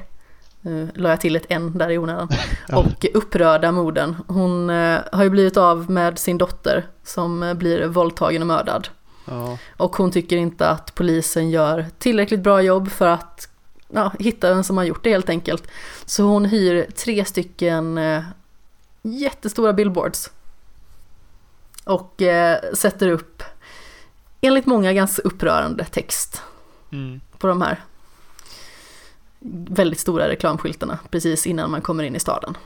nu 0.61 0.91
la 0.95 1.09
jag 1.09 1.21
till 1.21 1.35
ett 1.35 1.45
N 1.49 1.71
där 1.75 1.89
i 1.89 1.97
onödan, 1.97 2.29
och 2.73 3.05
upprörda 3.13 3.71
moden. 3.71 4.15
Hon 4.27 4.69
eh, 4.69 4.99
har 5.11 5.23
ju 5.23 5.29
blivit 5.29 5.57
av 5.57 5.91
med 5.91 6.19
sin 6.19 6.37
dotter 6.37 6.87
som 7.03 7.43
eh, 7.43 7.53
blir 7.53 7.87
våldtagen 7.87 8.41
och 8.41 8.47
mördad. 8.47 8.87
ja, 9.25 9.57
Och 9.77 9.95
hon 9.95 10.11
tycker 10.11 10.37
inte 10.37 10.69
att 10.69 10.95
polisen 10.95 11.49
gör 11.49 11.85
tillräckligt 11.97 12.39
bra 12.39 12.61
jobb 12.61 12.89
för 12.89 13.07
att 13.07 13.49
ja, 13.89 14.11
hitta 14.19 14.53
vem 14.53 14.63
som 14.63 14.77
har 14.77 14.83
gjort 14.83 15.03
det 15.03 15.09
helt 15.09 15.29
enkelt. 15.29 15.67
Så 16.05 16.23
hon 16.23 16.45
hyr 16.45 16.87
tre 16.95 17.25
stycken 17.25 17.97
eh, 17.97 18.23
jättestora 19.01 19.73
billboards. 19.73 20.31
Och 21.83 22.21
eh, 22.21 22.59
sätter 22.73 23.07
upp, 23.07 23.43
enligt 24.41 24.65
många, 24.65 24.93
ganska 24.93 25.21
upprörande 25.21 25.85
text 25.85 26.41
mm. 26.91 27.21
på 27.37 27.47
de 27.47 27.61
här 27.61 27.83
väldigt 29.69 29.99
stora 29.99 30.27
reklamskyltarna 30.27 30.99
precis 31.11 31.47
innan 31.47 31.71
man 31.71 31.81
kommer 31.81 32.03
in 32.03 32.15
i 32.15 32.19
staden. 32.19 32.57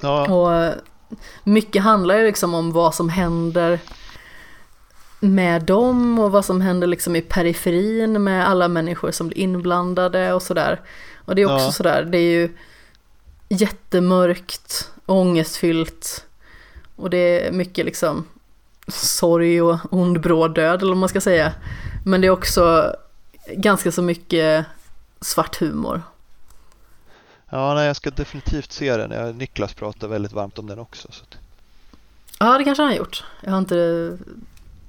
ja, 0.00 0.26
Och 0.34 0.74
mycket 1.44 1.82
handlar 1.82 2.16
ju 2.16 2.26
liksom 2.26 2.54
om 2.54 2.72
vad 2.72 2.94
som 2.94 3.08
händer 3.08 3.78
med 5.20 5.62
dem 5.62 6.18
och 6.18 6.32
vad 6.32 6.44
som 6.44 6.60
händer 6.60 6.86
liksom 6.86 7.16
i 7.16 7.20
periferin 7.20 8.22
med 8.24 8.48
alla 8.48 8.68
människor 8.68 9.10
som 9.10 9.28
blir 9.28 9.38
inblandade 9.38 10.32
och 10.32 10.42
sådär. 10.42 10.80
Och 11.24 11.34
det 11.34 11.42
är 11.42 11.46
också 11.46 11.64
Ja. 11.66 11.72
sådär, 11.72 12.02
det 12.04 12.18
är 12.18 12.30
ju 12.40 12.56
jättemörkt, 13.48 14.90
ångestfyllt 15.06 16.24
och 16.96 17.10
det 17.10 17.46
är 17.46 17.52
mycket 17.52 17.84
liksom 17.84 18.24
sorg 18.88 19.62
och 19.62 19.78
ond 19.90 20.20
bråd 20.20 20.54
död 20.54 20.80
eller 20.82 20.90
vad 20.92 20.96
man 21.00 21.08
ska 21.08 21.20
säga. 21.20 21.52
Men 22.04 22.20
det 22.20 22.26
är 22.26 22.30
också 22.30 22.94
ganska 23.48 23.92
så 23.92 24.02
mycket 24.02 24.66
svart 25.22 25.56
humor. 25.60 26.02
ja 27.50 27.74
nej, 27.74 27.86
jag 27.86 27.96
ska 27.96 28.10
definitivt 28.10 28.72
se 28.72 28.96
den. 28.96 29.10
Jag, 29.10 29.34
Niklas 29.36 29.74
pratar 29.74 30.08
väldigt 30.08 30.32
varmt 30.32 30.58
om 30.58 30.66
den 30.66 30.78
också. 30.78 31.12
Så 31.12 31.24
Ja, 32.38 32.58
det 32.58 32.64
kanske 32.64 32.82
han 32.82 32.90
har 32.90 32.98
gjort. 32.98 33.24
Jag 33.40 33.50
har 33.50 33.58
inte 33.58 34.18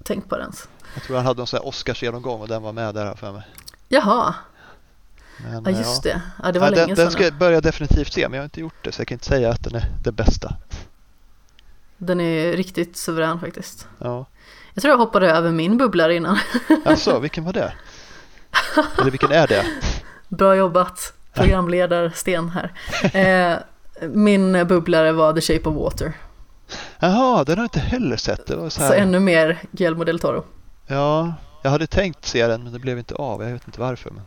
tänkt 0.03 0.29
på 0.29 0.35
det 0.37 0.41
ens. 0.41 0.67
jag 0.93 1.03
tror 1.03 1.15
han 1.17 1.25
hade 1.25 1.41
en 1.41 1.47
sån 1.47 1.57
här 1.57 1.67
Oscars-genomgång 1.67 2.41
och 2.41 2.47
den 2.47 2.61
var 2.61 2.73
med 2.73 2.95
där 2.95 3.15
för 3.15 3.31
mig. 3.31 3.43
Jaha, 3.87 4.35
Men, 5.37 5.63
ja 5.63 5.71
eh, 5.71 5.77
just 5.77 6.03
det. 6.03 6.21
Ja, 6.43 6.51
det 6.51 6.59
var 6.59 6.67
Ja, 6.67 6.71
länge 6.71 6.85
den, 6.87 6.95
sedan. 6.95 7.05
den 7.05 7.11
ska 7.11 7.23
jag 7.23 7.33
börja 7.33 7.61
definitivt 7.61 8.13
se, 8.13 8.21
men 8.29 8.33
jag 8.33 8.41
har 8.41 8.45
inte 8.45 8.59
gjort 8.59 8.83
det 8.83 8.91
så 8.91 9.01
jag 9.01 9.07
kan 9.07 9.15
inte 9.15 9.25
säga 9.25 9.49
att 9.51 9.63
den 9.63 9.75
är 9.75 9.85
det 10.03 10.11
bästa. 10.11 10.55
Den 11.97 12.21
är 12.21 12.53
riktigt 12.57 12.97
suverän 12.97 13.39
faktiskt. 13.39 13.87
Ja. 13.99 14.25
Jag 14.73 14.81
tror 14.81 14.91
jag 14.91 14.97
hoppade 14.97 15.31
över 15.31 15.51
min 15.51 15.77
bubblare 15.77 16.15
innan. 16.15 16.37
Alltså, 16.85 17.19
vilken 17.19 17.43
var 17.43 17.53
det? 17.53 17.73
Eller 18.99 19.11
vilken 19.11 19.31
är 19.31 19.47
det? 19.47 19.65
Bra 20.37 20.55
jobbat, 20.55 21.13
programledarsten 21.33 22.49
här. 22.49 22.71
Eh, 23.13 23.57
min 24.07 24.67
bubblare 24.67 25.11
var 25.11 25.33
The 25.33 25.41
Shape 25.41 25.69
of 25.69 25.75
Water. 25.75 26.13
Jaha, 26.99 27.43
den 27.43 27.57
har 27.57 27.63
jag 27.63 27.65
inte 27.65 27.79
heller 27.79 28.17
sett. 28.17 28.47
Det 28.47 28.55
var 28.55 28.69
så 28.69 28.79
Så, 28.79 28.85
här, 28.85 28.95
ännu 28.95 29.19
mer 29.19 29.59
Guillermo 29.71 30.03
del 30.03 30.19
Toro. 30.19 30.43
Ja, 30.87 31.33
jag 31.61 31.71
hade 31.71 31.87
tänkt 31.87 32.25
se 32.25 32.47
den 32.47 32.63
men 32.63 32.73
det 32.73 32.79
blev 32.79 32.97
inte 32.97 33.15
av. 33.15 33.43
Jag 33.43 33.51
vet 33.51 33.67
inte 33.67 33.79
varför. 33.79 34.11
Men... 34.11 34.23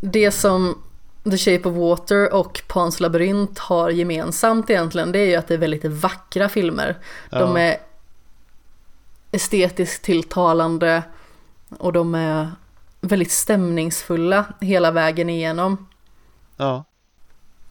Det 0.00 0.30
som 0.30 0.82
The 1.24 1.38
Shape 1.38 1.68
of 1.68 1.76
Water 1.76 2.34
och 2.34 2.62
Pans 2.68 3.00
labyrint 3.00 3.58
har 3.58 3.90
gemensamt 3.90 4.70
egentligen 4.70 5.12
det 5.12 5.18
är 5.18 5.26
ju 5.26 5.36
att 5.36 5.48
det 5.48 5.54
är 5.54 5.58
väldigt 5.58 5.84
vackra 5.84 6.48
filmer. 6.48 6.96
De 7.30 7.56
Ja. 7.56 7.58
är 7.58 7.76
estetiskt 9.32 10.04
tilltalande 10.04 11.02
och 11.78 11.92
de 11.92 12.14
är 12.14 12.50
väldigt 13.00 13.30
stämningsfulla 13.32 14.44
hela 14.60 14.90
vägen 14.90 15.30
igenom. 15.30 15.88
Ja, 16.56 16.84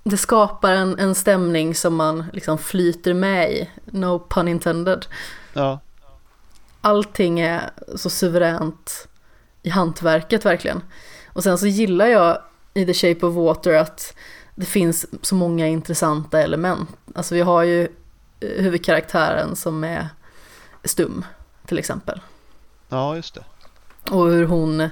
Det 0.04 0.18
skapar 0.18 0.72
en, 0.72 1.00
en 1.00 1.16
stämning 1.16 1.76
som 1.76 1.96
man 1.96 2.26
liksom 2.34 2.58
flyter 2.58 3.14
med 3.14 3.52
i, 3.52 3.70
no 3.86 4.20
pun 4.30 4.48
intended. 4.48 5.06
ja, 5.54 5.80
Allting 6.82 7.40
är 7.40 7.70
så 7.96 8.10
suveränt 8.10 9.08
i 9.64 9.70
hantverket 9.70 10.46
verkligen. 10.46 10.82
Och 11.34 11.44
sen 11.44 11.58
så 11.58 11.68
gillar 11.68 12.06
jag 12.08 12.42
i 12.74 12.86
The 12.86 12.94
Shape 12.94 13.26
of 13.26 13.36
Water 13.36 13.74
att 13.74 14.14
det 14.56 14.66
finns 14.66 15.06
så 15.22 15.36
många 15.36 15.68
intressanta 15.68 16.42
element. 16.42 16.90
Alltså 17.16 17.36
vi 17.36 17.42
har 17.42 17.64
ju 17.64 17.84
eh, 18.40 18.64
huvudkaraktären 18.64 19.56
som 19.56 19.84
är 19.84 20.08
stum 20.84 21.26
till 21.66 21.80
exempel. 21.80 22.22
ja, 22.90 23.16
just 23.16 23.36
det. 23.36 23.44
Och 24.12 24.28
hur 24.30 24.46
hon 24.46 24.90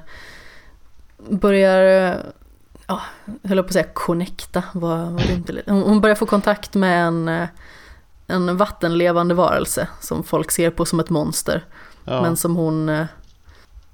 börjar, 1.17 2.17
ja, 2.87 3.01
höll 3.43 3.63
på 3.63 3.67
att 3.67 3.73
säga 3.73 3.87
connecta, 3.93 4.63
var, 4.73 4.97
var 4.97 5.19
lite. 5.19 5.63
Hon, 5.71 5.83
hon 5.83 6.01
börjar 6.01 6.15
få 6.15 6.25
kontakt 6.25 6.75
med 6.75 7.07
en, 7.07 7.27
eh, 7.27 7.47
en 8.27 8.57
vattenlevande 8.57 9.33
varelse 9.33 9.87
som 10.01 10.23
folk 10.23 10.51
ser 10.51 10.69
på 10.69 10.85
som 10.85 10.99
ett 10.99 11.09
monster. 11.09 11.65
Ja. 12.05 12.21
Men 12.21 12.37
som 12.37 12.55
hon 12.55 12.89
eh, 12.89 13.05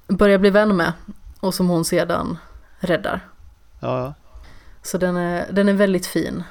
börjar 0.08 0.38
bli 0.38 0.50
vän 0.50 0.76
med 0.76 0.92
och 1.40 1.54
som 1.54 1.68
hon 1.68 1.84
sedan 1.84 2.38
räddar. 2.78 3.28
ja, 3.80 3.98
ja. 3.98 4.14
Så 4.82 4.98
den 4.98 5.16
är, 5.16 5.46
den 5.52 5.68
är 5.68 5.72
väldigt 5.72 6.06
fin 6.06 6.42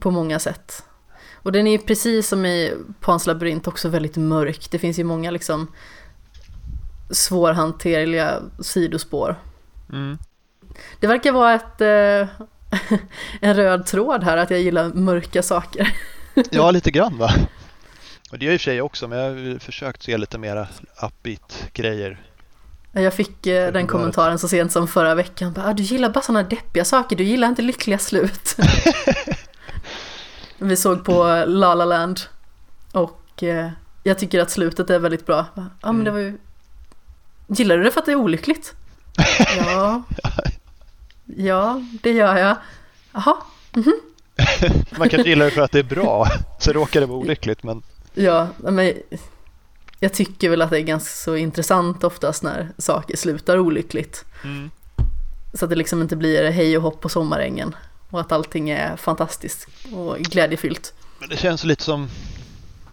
på 0.00 0.10
många 0.10 0.38
sätt. 0.38 0.84
Och 1.42 1.52
den 1.52 1.66
är 1.66 1.72
ju 1.72 1.78
precis 1.78 2.28
som 2.28 2.46
i 2.46 2.74
Pans 3.00 3.26
labyrint 3.26 3.68
också 3.68 3.88
väldigt 3.88 4.16
mörk. 4.16 4.70
Det 4.70 4.78
finns 4.78 4.98
ju 4.98 5.04
många 5.04 5.30
liksom 5.30 5.72
svårhanterliga 7.10 8.34
sidospår. 8.60 9.36
Mm. 9.92 10.18
Det 11.00 11.06
verkar 11.06 11.32
vara 11.32 11.54
ett, 11.54 11.80
eh, 11.80 12.28
en 13.40 13.54
röd 13.54 13.86
tråd 13.86 14.24
här 14.24 14.36
att 14.36 14.50
jag 14.50 14.60
gillar 14.60 14.88
mörka 14.88 15.42
saker. 15.42 15.96
ja, 16.50 16.70
lite 16.70 16.90
grann 16.90 17.18
va? 17.18 17.30
Och 18.30 18.38
det 18.38 18.44
gör 18.44 18.52
i 18.52 18.56
och 18.56 18.60
för 18.60 18.64
sig 18.64 18.82
också, 18.82 19.08
men 19.08 19.18
jag 19.18 19.30
har 19.30 19.36
ju 19.36 19.58
försökt 19.58 20.02
se 20.02 20.18
lite 20.18 20.38
mera 20.38 20.68
upbeat 21.02 21.64
grejer. 21.72 22.20
Jag 22.92 23.14
fick 23.14 23.46
eh, 23.46 23.72
den 23.72 23.86
kommentaren 23.86 24.38
så 24.38 24.48
sent 24.48 24.72
som 24.72 24.88
förra 24.88 25.14
veckan. 25.14 25.52
Bara, 25.52 25.66
ah, 25.66 25.72
du 25.72 25.82
gillar 25.82 26.10
bara 26.10 26.20
sådana 26.20 26.48
deppiga 26.48 26.84
saker, 26.84 27.16
du 27.16 27.24
gillar 27.24 27.48
inte 27.48 27.62
lyckliga 27.62 27.98
slut. 27.98 28.56
Vi 30.58 30.76
såg 30.76 31.04
på 31.04 31.44
La 31.46 31.74
La 31.74 31.84
Land 31.84 32.20
och 32.92 33.42
eh, 33.42 33.70
jag 34.02 34.18
tycker 34.18 34.40
att 34.40 34.50
slutet 34.50 34.90
är 34.90 34.98
väldigt 34.98 35.26
bra. 35.26 35.46
Ja, 35.54 35.64
ah, 35.80 35.92
men 35.92 36.04
det 36.04 36.10
var 36.10 36.18
ju... 36.18 36.38
Gillar 37.46 37.76
du 37.76 37.84
det 37.84 37.90
för 37.90 38.00
att 38.00 38.06
det 38.06 38.12
är 38.12 38.16
olyckligt? 38.16 38.74
Ja. 39.58 40.02
Ja, 41.36 41.82
det 42.02 42.10
gör 42.12 42.36
jag. 42.36 42.56
Jaha, 43.12 43.36
Man 44.98 45.08
kanske 45.08 45.28
gillar 45.28 45.44
det 45.44 45.50
för 45.50 45.60
att 45.60 45.72
det 45.72 45.78
är 45.78 45.82
bra, 45.82 46.26
så 46.58 46.72
råkar 46.72 47.00
det 47.00 47.06
vara 47.06 47.18
olyckligt. 47.18 47.62
Men 47.62 47.82
ja, 48.14 48.48
men 48.58 48.92
jag 50.00 50.12
tycker 50.14 50.50
väl 50.50 50.62
att 50.62 50.70
det 50.70 50.78
är 50.78 50.82
ganska 50.82 51.10
så 51.10 51.36
intressant 51.36 52.04
oftast 52.04 52.42
när 52.42 52.68
saker 52.78 53.16
slutar 53.16 53.58
olyckligt. 53.58 54.24
mm. 54.44 54.70
Så 55.54 55.64
att 55.64 55.70
det 55.70 55.76
liksom 55.76 56.02
inte 56.02 56.16
blir 56.16 56.50
hej 56.50 56.76
och 56.76 56.82
hopp 56.82 57.00
på 57.00 57.08
sommarängen. 57.08 57.74
Och 58.10 58.20
att 58.20 58.32
allting 58.32 58.70
är 58.70 58.96
fantastiskt 58.96 59.68
och 59.92 60.16
glädjefyllt. 60.18 60.94
Men 61.20 61.28
det 61.28 61.36
känns 61.36 61.64
lite 61.64 61.82
som 61.82 62.08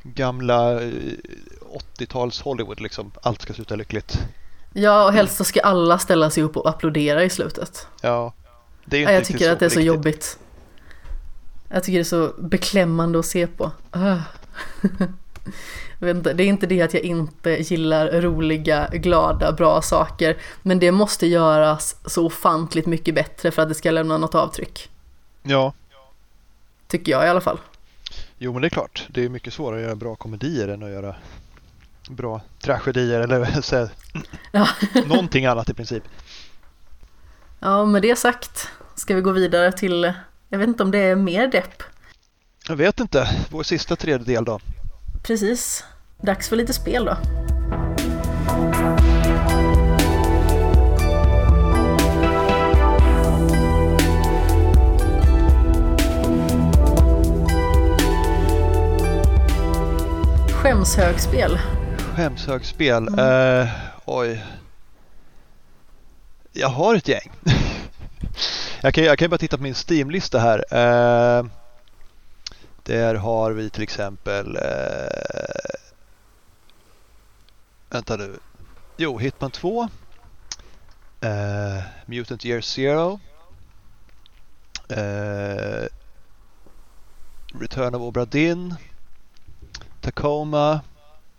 gamla 0.04 0.82
eh, 0.82 0.90
80-tals 1.98 2.42
Hollywood 2.42 2.82
liksom. 2.82 3.12
Allt 3.22 3.42
ska 3.42 3.54
sluta 3.54 3.76
lyckligt. 3.76 4.20
Ja, 4.78 5.06
och 5.06 5.14
helst 5.14 5.38
så 5.38 5.44
ska 5.44 5.62
alla 5.62 6.00
ställa 6.00 6.30
sig 6.30 6.44
upp 6.44 6.58
och 6.58 6.70
applådera 6.70 7.24
i 7.24 7.30
slutet. 7.30 7.88
Ja, 8.02 8.34
det 8.86 8.98
är 8.98 9.00
ju 9.00 9.06
Ja, 9.06 9.10
inte 9.10 9.14
jag 9.14 9.20
riktigt 9.20 9.38
tycker 9.38 9.52
att 9.52 9.60
det 9.60 9.66
är 9.66 9.70
så 9.70 9.80
riktigt. 9.80 9.88
jobbigt. 9.96 10.40
Jag 11.70 11.84
tycker 11.84 11.98
det 11.98 12.02
är 12.02 12.04
så 12.04 12.34
beklämmande 12.38 13.20
att 13.20 13.26
se 13.26 13.48
på. 13.48 13.72
Jag 16.00 16.10
inte, 16.10 16.34
det 16.34 16.44
är 16.44 16.48
inte 16.48 16.68
det 16.68 16.82
att 16.82 16.94
jag 16.94 17.04
inte 17.04 17.50
gillar 17.64 18.22
roliga, 18.22 18.90
glada, 18.94 19.52
bra 19.52 19.82
saker. 19.82 20.38
Men 20.62 20.80
det 20.80 20.92
måste 20.92 21.28
göras 21.28 21.96
så 22.06 22.26
ofantligt 22.26 22.86
mycket 22.86 23.16
bättre 23.16 23.52
för 23.52 23.62
att 23.62 23.70
det 23.70 23.76
ska 23.76 23.92
lämna 23.92 24.18
något 24.18 24.36
avtryck. 24.36 24.90
Ja, 25.44 25.74
Tycker 26.88 27.12
jag 27.12 27.26
i 27.26 27.30
alla 27.30 27.42
fall. 27.42 27.60
jo 28.38 28.54
men 28.54 28.62
det 28.62 28.68
är 28.68 28.70
klart. 28.70 29.06
Det 29.10 29.26
är 29.26 29.30
mycket 29.30 29.54
svårare 29.54 29.80
att 29.80 29.84
göra 29.86 29.96
bra 29.96 30.16
komedier 30.16 30.68
än 30.68 30.84
att 30.84 30.90
göra 30.90 31.16
bra 32.10 32.42
tragedier 32.64 33.20
eller 33.20 33.46
så 33.62 33.90
Ja. 34.52 34.68
någonting 35.06 35.46
annat 35.46 35.70
i 35.70 35.74
princip. 35.74 36.04
Ja, 37.60 37.86
med 37.86 38.02
det 38.02 38.16
sagt 38.16 38.68
ska 38.96 39.16
vi 39.16 39.22
gå 39.22 39.32
vidare 39.32 39.72
till, 39.72 40.14
jag 40.50 40.60
vet 40.60 40.68
inte 40.68 40.84
om 40.84 40.92
det 40.92 40.98
är 41.00 41.16
mer 41.16 41.48
depp. 41.48 41.84
Jag 42.68 42.76
vet 42.76 43.00
inte. 43.00 43.30
Vår 43.50 43.64
sista 43.64 43.96
tredjedel 43.96 44.46
då. 44.46 44.60
Precis. 45.24 45.84
Dags 46.22 46.50
för 46.50 46.56
lite 46.56 46.74
spel 46.74 47.06
då. 47.06 47.18
Skämshögspel. 60.52 61.60
Skämshögspel. 62.16 63.08
Mm. 63.08 63.20
Eh, 63.20 63.70
oj. 64.06 64.46
Jag 66.54 66.70
har 66.70 66.96
ett 66.96 67.08
gäng. 67.08 67.32
jag, 68.82 68.94
kan, 68.94 69.04
jag 69.04 69.20
kan 69.20 69.30
bara 69.30 69.38
titta 69.38 69.58
på 69.58 69.64
min 69.64 69.76
Steam-lista 69.76 70.40
här. 70.40 70.66
Eh, 70.72 71.46
där 72.84 73.16
har 73.16 73.52
vi 73.52 73.70
till 73.70 73.84
exempel... 73.84 74.56
Eh, 74.56 75.80
vänta 77.90 78.16
nu. 78.16 78.40
Jo, 78.98 79.18
Hitman 79.18 79.52
2. 79.52 79.90
Eh, 81.22 81.84
Mutant 82.06 82.46
Year 82.46 82.62
Zero. 82.62 83.20
Return 87.60 87.96
of 87.96 88.02
Obra 88.02 88.26
Dinn. 88.26 88.76
Tacoma. 90.02 90.82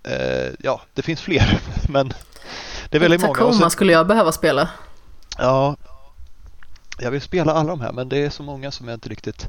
Eh, 0.07 0.53
ja, 0.59 0.81
det 0.95 1.03
finns 1.03 1.21
fler, 1.21 1.61
men 1.89 2.09
det 2.91 2.97
är 2.97 3.01
väldigt 3.01 3.21
många. 3.21 3.31
Och 3.31 3.37
Tacoma 3.37 3.53
sen- 3.61 3.71
skulle 3.71 3.93
jag 3.93 4.07
behöva 4.07 4.33
spela. 4.33 4.69
Ja, 5.39 5.77
jag 6.99 7.11
vill 7.11 7.21
spela 7.21 7.53
alla 7.53 7.69
de 7.69 7.81
här, 7.81 7.93
men 7.93 8.09
det 8.09 8.19
är 8.19 8.31
så 8.31 8.43
många 8.43 8.71
som 8.71 8.89
jag 8.89 8.97
inte 8.97 9.09
riktigt 9.09 9.49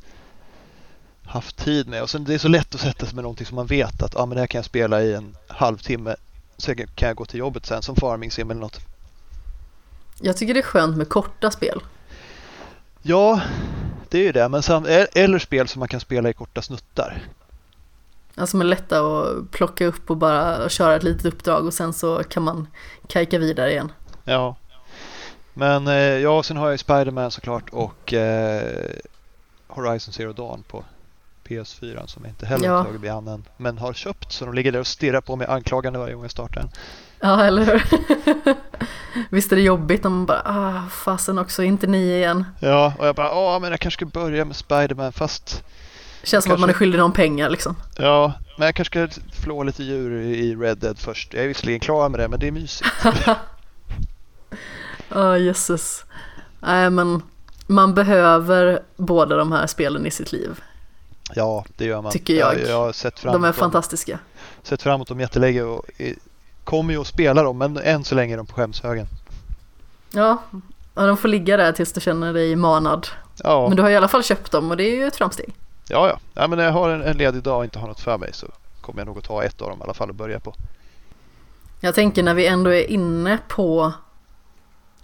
haft 1.25 1.57
tid 1.57 1.87
med. 1.87 2.01
Och 2.01 2.09
sen 2.09 2.23
det 2.23 2.33
är 2.33 2.37
så 2.37 2.47
lätt 2.47 2.75
att 2.75 2.81
sätta 2.81 3.05
sig 3.05 3.15
med 3.15 3.23
någonting 3.23 3.45
som 3.45 3.55
man 3.55 3.65
vet 3.67 4.01
att 4.03 4.15
ah, 4.15 4.25
men 4.25 4.35
det 4.35 4.39
här 4.41 4.47
kan 4.47 4.59
jag 4.59 4.65
spela 4.65 5.01
i 5.01 5.13
en 5.13 5.35
halvtimme. 5.47 6.15
Så 6.57 6.75
kan 6.75 7.07
jag 7.07 7.15
gå 7.15 7.25
till 7.25 7.39
jobbet 7.39 7.65
sen 7.65 7.81
som 7.81 7.95
Farming 7.95 8.31
Sim 8.31 8.51
eller 8.51 8.61
något. 8.61 8.79
Jag 10.21 10.37
tycker 10.37 10.53
det 10.53 10.59
är 10.59 10.63
skönt 10.63 10.97
med 10.97 11.09
korta 11.09 11.51
spel. 11.51 11.81
Ja, 13.01 13.41
det 14.09 14.17
är 14.17 14.23
ju 14.23 14.31
det. 14.31 14.49
Men 14.49 14.61
sam- 14.63 15.05
eller 15.13 15.39
spel 15.39 15.67
som 15.67 15.79
man 15.79 15.87
kan 15.87 15.99
spela 15.99 16.29
i 16.29 16.33
korta 16.33 16.61
snuttar. 16.61 17.21
Alltså 18.37 18.51
som 18.51 18.61
är 18.61 18.65
lätta 18.65 18.99
att 18.99 19.51
plocka 19.51 19.85
upp 19.85 20.09
och 20.09 20.17
bara 20.17 20.69
köra 20.69 20.95
ett 20.95 21.03
litet 21.03 21.25
uppdrag 21.25 21.65
och 21.65 21.73
sen 21.73 21.93
så 21.93 22.23
kan 22.23 22.43
man 22.43 22.67
kajka 23.07 23.39
vidare 23.39 23.71
igen. 23.71 23.91
Ja. 24.23 24.55
Men 25.53 25.87
eh, 25.87 25.93
ja, 25.95 26.43
sen 26.43 26.57
har 26.57 26.65
jag 26.65 26.73
ju 26.73 26.77
Spider-Man 26.77 27.31
såklart 27.31 27.69
och 27.71 28.13
eh, 28.13 28.85
Horizon 29.67 30.13
Zero 30.13 30.33
Dawn 30.33 30.63
på 30.67 30.83
PS4 31.47 32.05
som 32.05 32.23
jag 32.23 32.31
inte 32.31 32.45
heller 32.45 32.65
Ja. 32.67 32.77
har 32.77 32.83
tagit 32.85 33.11
an 33.11 33.27
än. 33.27 33.43
Men 33.57 33.77
har 33.77 33.93
köpt 33.93 34.31
så 34.31 34.45
de 34.45 34.53
ligger 34.53 34.71
där 34.71 34.79
och 34.79 34.87
stirrar 34.87 35.21
på 35.21 35.35
mig 35.35 35.47
anklagande 35.47 35.99
varje 35.99 36.13
gång 36.13 36.23
jag 36.23 36.31
startar 36.31 36.61
den. 36.61 36.69
Ja, 37.19 37.43
eller 37.43 37.65
hur? 37.65 37.83
Visst 39.29 39.51
är 39.51 39.55
det 39.55 39.61
jobbigt 39.61 40.05
om 40.05 40.13
man 40.13 40.25
bara, 40.25 40.41
ah, 40.45 40.89
fasen 40.89 41.37
också, 41.37 41.63
inte 41.63 41.87
ni 41.87 42.13
igen. 42.15 42.45
Ja, 42.59 42.93
och 42.99 43.07
jag 43.07 43.15
bara, 43.15 43.27
ja 43.27 43.59
men 43.59 43.71
jag 43.71 43.79
kanske 43.79 43.97
ska 43.97 44.05
börja 44.19 44.45
med 44.45 44.55
Spider-Man 44.55 45.11
fast 45.11 45.63
Känns 46.27 46.43
som 46.43 46.53
att 46.53 46.59
man 46.59 46.69
är 46.69 46.73
Kanske- 46.73 46.79
skyldig 46.85 46.99
någon 46.99 47.11
pengar 47.11 47.49
liksom. 47.49 47.75
ja, 47.97 48.33
men 48.57 48.65
jag 48.65 48.75
kanske 48.75 49.07
ska 49.09 49.21
flå 49.41 49.63
lite 49.63 49.83
djur 49.83 50.11
i 50.21 50.55
Red 50.55 50.77
Dead 50.77 50.99
först. 50.99 51.33
Jag 51.33 51.43
är 51.43 51.47
visserligen 51.47 51.79
klar 51.79 52.09
med 52.09 52.19
det, 52.19 52.27
men 52.27 52.39
det 52.39 52.47
är 52.47 52.51
mysigt. 52.51 52.89
Ja, 55.09 55.37
jösses. 55.37 56.05
Nej, 56.59 56.89
men 56.89 57.21
man 57.67 57.93
behöver 57.93 58.79
båda 58.97 59.35
de 59.35 59.51
här 59.51 59.67
spelen 59.67 60.05
i 60.05 60.11
sitt 60.11 60.31
liv. 60.31 60.61
Ja, 61.35 61.65
det 61.77 61.85
gör 61.85 62.01
man. 62.01 62.11
Tycker 62.11 62.33
jag. 62.33 62.59
Jag, 62.67 62.77
har 62.79 62.91
sett 62.91 63.19
fram 63.19 63.33
De 63.33 63.43
är 63.43 63.47
emot 63.47 63.55
dem, 63.55 63.59
fantastiska. 63.71 64.19
sett 64.63 64.81
fram 64.81 64.93
emot 64.95 65.07
dem 65.07 65.19
jättelänge 65.19 65.61
och 65.61 65.85
kommer 66.63 66.93
ju 66.93 67.01
att 67.01 67.07
spela 67.07 67.43
dem, 67.43 67.57
men 67.57 67.77
än 67.77 68.03
så 68.03 68.15
länge 68.15 68.33
är 68.33 68.37
de 68.37 68.45
på 68.45 68.53
skämshögen. 68.55 69.07
Ja, 70.11 70.37
ja, 70.95 71.05
de 71.05 71.17
får 71.17 71.27
ligga 71.27 71.57
där 71.57 71.71
tills 71.71 71.93
du 71.93 72.01
känner 72.01 72.33
dig 72.33 72.55
manad. 72.55 73.07
Ja, 73.43 73.67
Men 73.67 73.77
du 73.77 73.83
har 73.83 73.89
i 73.89 73.95
alla 73.95 74.07
fall 74.07 74.23
köpt 74.23 74.51
dem 74.51 74.71
och 74.71 74.77
det 74.77 74.83
är 74.83 74.95
ju 74.95 75.07
ett 75.07 75.15
framsteg. 75.15 75.53
Ja, 75.89 76.07
ja. 76.07 76.19
ja 76.33 76.47
men 76.47 76.57
när 76.57 76.65
jag 76.65 76.71
har 76.71 76.89
en, 76.89 77.01
en 77.01 77.17
ledig 77.17 77.43
dag 77.43 77.57
och 77.57 77.63
inte 77.63 77.79
har 77.79 77.87
något 77.87 77.99
för 77.99 78.17
mig 78.17 78.29
så 78.33 78.47
kommer 78.81 78.99
jag 78.99 79.05
nog 79.07 79.17
att 79.17 79.23
ta 79.23 79.43
ett 79.43 79.61
av 79.61 79.69
dem 79.69 79.79
i 79.79 79.83
alla 79.83 79.93
fall 79.93 80.09
och 80.09 80.15
börja 80.15 80.39
på. 80.39 80.53
Jag 81.79 81.95
tänker 81.95 82.23
när 82.23 82.33
vi 82.33 82.47
ändå 82.47 82.73
är 82.73 82.91
inne 82.91 83.37
på 83.47 83.93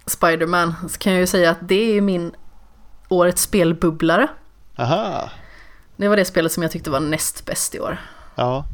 Spider-Man 0.06 0.74
så 0.88 0.98
kan 0.98 1.12
jag 1.12 1.20
ju 1.20 1.26
säga 1.26 1.50
att 1.50 1.58
det 1.60 1.96
är 1.96 2.00
min 2.00 2.32
årets 3.08 3.42
spelbubblare. 3.42 4.28
Aha, 4.76 5.30
Det 5.96 6.08
var 6.08 6.16
det 6.16 6.24
spelet 6.24 6.52
som 6.52 6.62
jag 6.62 6.72
tyckte 6.72 6.90
var 6.90 7.00
näst 7.00 7.44
bäst 7.46 7.74
i 7.74 7.80
år. 7.80 7.98
ja, 8.34 8.64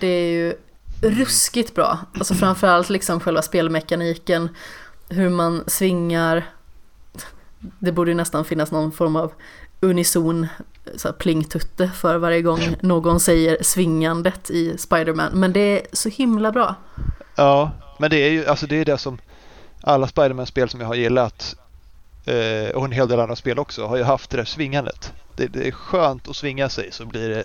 Det 0.00 0.06
är 0.06 0.30
ju 0.30 0.54
ruskigt 1.02 1.74
bra. 1.74 1.98
Alltså 2.14 2.34
framförallt 2.34 2.90
liksom 2.90 3.20
själva 3.20 3.42
spelmekaniken, 3.42 4.48
hur 5.08 5.28
man 5.30 5.64
svingar. 5.66 6.44
Det 7.78 7.92
borde 7.92 8.10
ju 8.10 8.14
nästan 8.14 8.44
finnas 8.44 8.70
någon 8.70 8.92
form 8.92 9.16
av 9.16 9.32
unison 9.84 10.46
så 10.96 11.08
här 11.08 11.12
plingtutte 11.12 11.90
för 11.94 12.18
varje 12.18 12.42
gång 12.42 12.76
någon 12.80 13.20
säger 13.20 13.58
svingandet 13.60 14.50
i 14.50 14.78
Spider-Man. 14.78 15.32
Men 15.32 15.52
det 15.52 15.60
är 15.60 15.86
så 15.92 16.08
himla 16.08 16.52
bra. 16.52 16.74
ja. 17.34 17.70
Men 17.98 18.10
det 18.10 18.16
är 18.16 18.30
ju 18.30 18.46
alltså 18.46 18.66
det, 18.66 18.76
är 18.76 18.84
det 18.84 18.98
som 18.98 19.18
alla 19.80 20.06
Spiderman-spel 20.06 20.68
som 20.68 20.80
jag 20.80 20.86
har 20.86 20.94
gillat 20.94 21.56
eh, 22.24 22.74
och 22.74 22.84
en 22.84 22.92
hel 22.92 23.08
del 23.08 23.20
andra 23.20 23.36
spel 23.36 23.58
också 23.58 23.86
har 23.86 23.96
ju 23.96 24.02
haft 24.02 24.30
det 24.30 24.36
där 24.36 24.44
svingandet. 24.44 25.12
Det, 25.36 25.46
det 25.46 25.68
är 25.68 25.72
skönt 25.72 26.28
att 26.28 26.36
svinga 26.36 26.68
sig 26.68 26.88
så 26.92 27.06
blir 27.06 27.28
det 27.28 27.44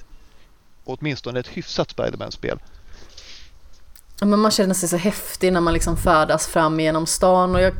åtminstone 0.85 1.39
ett 1.39 1.47
hyfsat 1.47 1.89
Spiderman-spel. 1.89 2.59
Men 4.21 4.39
man 4.39 4.51
känner 4.51 4.73
sig 4.73 4.89
så 4.89 4.97
häftig 4.97 5.53
när 5.53 5.61
man 5.61 5.73
liksom 5.73 5.97
färdas 5.97 6.47
fram 6.47 6.79
genom 6.79 7.05
stan 7.05 7.55
och 7.55 7.61
jag 7.61 7.73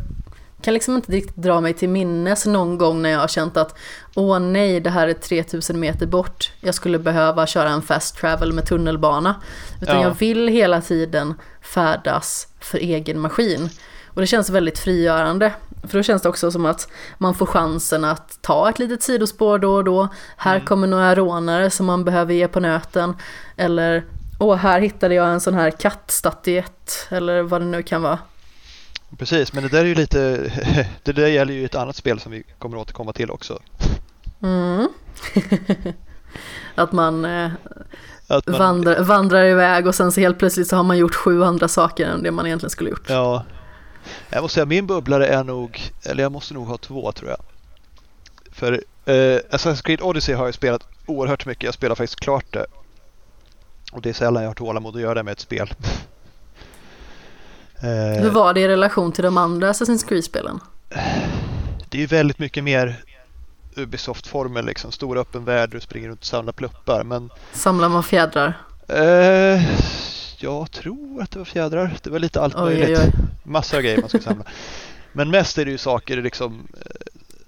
kan 0.62 0.74
liksom 0.74 0.96
inte 0.96 1.12
riktigt 1.12 1.36
dra 1.36 1.62
mig 1.62 1.74
till 1.74 1.90
minnes 1.90 2.46
någon 2.46 2.78
gång 2.78 3.02
när 3.02 3.10
jag 3.10 3.20
har 3.20 3.28
känt 3.28 3.58
att 3.58 3.78
åh 4.16 4.40
nej, 4.40 4.80
det 4.80 4.90
här 4.90 5.08
är 5.08 5.14
3000 5.14 5.80
meter 5.80 6.06
bort, 6.06 6.52
jag 6.62 6.76
skulle 6.76 7.00
behöva 7.00 7.48
köra 7.48 7.70
en 7.70 7.82
fast 7.82 8.18
travel 8.18 8.54
med 8.54 8.66
tunnelbana. 8.66 9.36
Utan 9.82 9.96
ja. 9.96 10.04
jag 10.04 10.20
vill 10.20 10.48
hela 10.48 10.82
tiden 10.82 11.34
färdas 11.62 12.48
för 12.60 12.78
egen 12.78 13.20
maskin. 13.20 13.70
Och 14.08 14.22
det 14.22 14.28
känns 14.28 14.50
väldigt 14.50 14.80
frigörande. 14.80 15.54
För 15.88 15.98
då 15.98 16.04
känns 16.04 16.22
det 16.22 16.30
också 16.30 16.52
som 16.52 16.66
att 16.66 16.92
man 17.18 17.36
får 17.36 17.46
chansen 17.46 18.06
att 18.06 18.42
ta 18.42 18.70
ett 18.70 18.80
litet 18.80 19.04
sidospår 19.04 19.60
då 19.60 19.74
och 19.74 19.84
då. 19.84 20.08
Här 20.38 20.56
mm. 20.56 20.66
kommer 20.66 20.88
några 20.88 21.16
rånare 21.16 21.70
som 21.70 21.86
man 21.86 22.04
behöver 22.04 22.34
ge 22.34 22.48
på 22.48 22.60
nöten. 22.60 23.16
Eller, 23.56 24.06
åh, 24.40 24.56
här 24.56 24.80
hittade 24.82 25.16
jag 25.16 25.30
en 25.30 25.40
sån 25.40 25.54
här 25.54 25.72
kattstatyett. 25.72 27.08
Eller 27.10 27.42
vad 27.42 27.62
det 27.62 27.66
nu 27.66 27.84
kan 27.84 28.02
vara. 28.02 28.20
Precis, 29.18 29.54
men 29.54 29.64
det 29.64 29.70
där 29.70 29.80
är 29.80 29.86
ju 29.86 29.96
lite, 29.96 30.52
det 31.04 31.12
där 31.12 31.28
gäller 31.28 31.54
ju 31.54 31.66
ett 31.66 31.76
annat 31.76 31.96
spel 31.96 32.20
som 32.20 32.32
vi 32.32 32.44
kommer 32.60 32.78
att 32.78 32.82
återkomma 32.82 33.14
till 33.14 33.32
också. 33.32 33.60
Mm. 34.42 34.90
att 36.76 36.92
man, 36.92 37.26
eh, 37.26 37.52
att 38.28 38.48
man 38.48 38.60
vandrar, 38.60 39.04
vandrar 39.04 39.46
iväg 39.46 39.88
och 39.88 39.96
sen 39.96 40.12
så 40.12 40.20
helt 40.20 40.40
plötsligt 40.40 40.68
så 40.68 40.76
har 40.76 40.84
man 40.84 40.98
gjort 40.98 41.16
sju 41.16 41.44
andra 41.44 41.68
saker 41.68 42.08
än 42.08 42.24
det 42.24 42.32
man 42.32 42.46
egentligen 42.46 42.70
skulle 42.70 42.90
gjort. 42.90 43.10
Ja, 43.10 43.44
jag 44.30 44.42
måste 44.42 44.54
säga 44.54 44.66
min 44.66 44.88
bubblare 44.88 45.28
är 45.28 45.44
nog, 45.44 45.92
eller 46.04 46.24
jag 46.24 46.32
måste 46.32 46.54
nog 46.54 46.68
ha 46.68 46.78
två 46.78 47.12
tror 47.12 47.30
jag. 47.30 47.40
För 48.52 48.74
eh, 49.06 49.40
Assassin's 49.52 49.84
Creed 49.84 50.02
Odyssey 50.02 50.36
har 50.36 50.46
jag 50.46 50.54
spelat 50.54 50.88
oerhört 51.06 51.46
mycket. 51.46 51.64
Jag 51.64 51.74
spelar 51.74 51.96
faktiskt 51.96 52.20
klart 52.20 52.46
det. 52.54 52.66
Och 53.92 54.02
det 54.02 54.10
är 54.10 54.14
sällan 54.14 54.44
jag 54.44 54.50
har 54.50 54.56
tålamod 54.56 54.96
att 54.96 55.02
göra 55.02 55.14
det 55.14 55.24
med 55.24 55.32
ett 55.32 55.40
spel. 55.40 55.74
eh, 57.82 58.22
Hur 58.22 58.30
var 58.30 58.54
det 58.54 58.60
i 58.60 58.68
relation 58.68 59.12
till 59.12 59.24
de 59.24 59.38
andra 59.38 59.72
Assassin's 59.72 60.08
Creed-spelen? 60.08 60.60
Det 61.90 61.98
är 61.98 62.02
ju 62.02 62.06
väldigt 62.06 62.40
mycket 62.40 62.64
mer 62.64 63.04
Ubisoft-formel 63.76 64.66
liksom. 64.66 64.92
Stor 64.92 65.18
öppen 65.18 65.46
värld, 65.46 65.70
du 65.70 65.80
springer 65.80 66.10
runt 66.10 66.20
och 66.20 66.26
samlar 66.26 66.54
pluppar. 66.54 67.04
Men... 67.04 67.30
Samlar 67.54 67.90
man 67.90 68.04
fjädrar? 68.04 68.58
Eh, 68.88 69.64
jag 70.38 70.72
tror 70.72 71.22
att 71.22 71.32
det 71.32 71.40
var 71.40 71.46
fjädrar. 71.46 71.98
Det 72.04 72.10
var 72.10 72.20
lite 72.20 72.42
allt 72.42 72.56
oj, 72.56 72.62
möjligt. 72.62 73.00
Oj, 73.00 73.06
oj. 73.06 73.12
Massor 73.44 73.78
av 73.78 73.84
grejer 73.84 74.02
man 74.02 74.10
ska 74.10 74.20
samla. 74.20 74.46
Men 75.12 75.30
mest 75.30 75.58
är 75.58 75.66
det 75.66 75.72
ju 75.72 75.78
saker 75.78 76.22
liksom, 76.22 76.68
eh, 76.74 76.92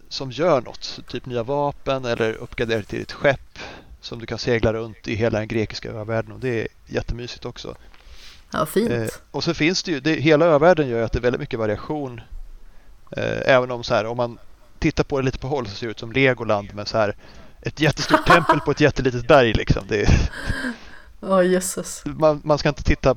som 0.09 0.31
gör 0.31 0.61
något. 0.61 0.99
Typ 1.07 1.25
nya 1.25 1.43
vapen 1.43 2.05
eller 2.05 2.33
uppgradera 2.33 2.81
till 2.81 3.01
ett 3.01 3.11
skepp 3.11 3.59
som 4.01 4.19
du 4.19 4.25
kan 4.25 4.37
segla 4.37 4.73
runt 4.73 5.07
i 5.07 5.15
hela 5.15 5.39
den 5.39 5.47
grekiska 5.47 5.91
övärlden 5.91 6.31
och 6.31 6.39
det 6.39 6.61
är 6.61 6.67
jättemysigt 6.87 7.45
också. 7.45 7.75
Ja, 8.53 8.65
fint. 8.65 8.91
Eh, 8.91 9.07
och 9.31 9.43
så 9.43 9.53
finns 9.53 9.83
det 9.83 9.91
ju, 9.91 9.99
det, 9.99 10.13
hela 10.13 10.45
övärlden 10.45 10.87
gör 10.87 11.03
att 11.03 11.11
det 11.11 11.19
är 11.19 11.21
väldigt 11.21 11.41
mycket 11.41 11.59
variation. 11.59 12.21
Eh, 13.11 13.55
även 13.55 13.71
om 13.71 13.83
så 13.83 13.93
här, 13.93 14.05
om 14.05 14.17
man 14.17 14.37
tittar 14.79 15.03
på 15.03 15.19
det 15.19 15.25
lite 15.25 15.37
på 15.37 15.47
håll 15.47 15.67
så 15.67 15.75
ser 15.75 15.87
det 15.87 15.91
ut 15.91 15.99
som 15.99 16.11
Legoland 16.11 16.73
med 16.73 16.87
så 16.87 16.97
här 16.97 17.15
ett 17.61 17.79
jättestort 17.79 18.25
tempel 18.27 18.59
på 18.59 18.71
ett 18.71 18.79
jättelitet 18.79 19.27
berg 19.27 19.53
liksom. 19.53 19.83
Det 19.87 20.01
är, 20.01 20.29
oh, 21.19 21.47
jösses. 21.47 22.03
Man, 22.05 22.41
man 22.43 22.57
ska 22.57 22.69
inte 22.69 22.83
titta 22.83 23.15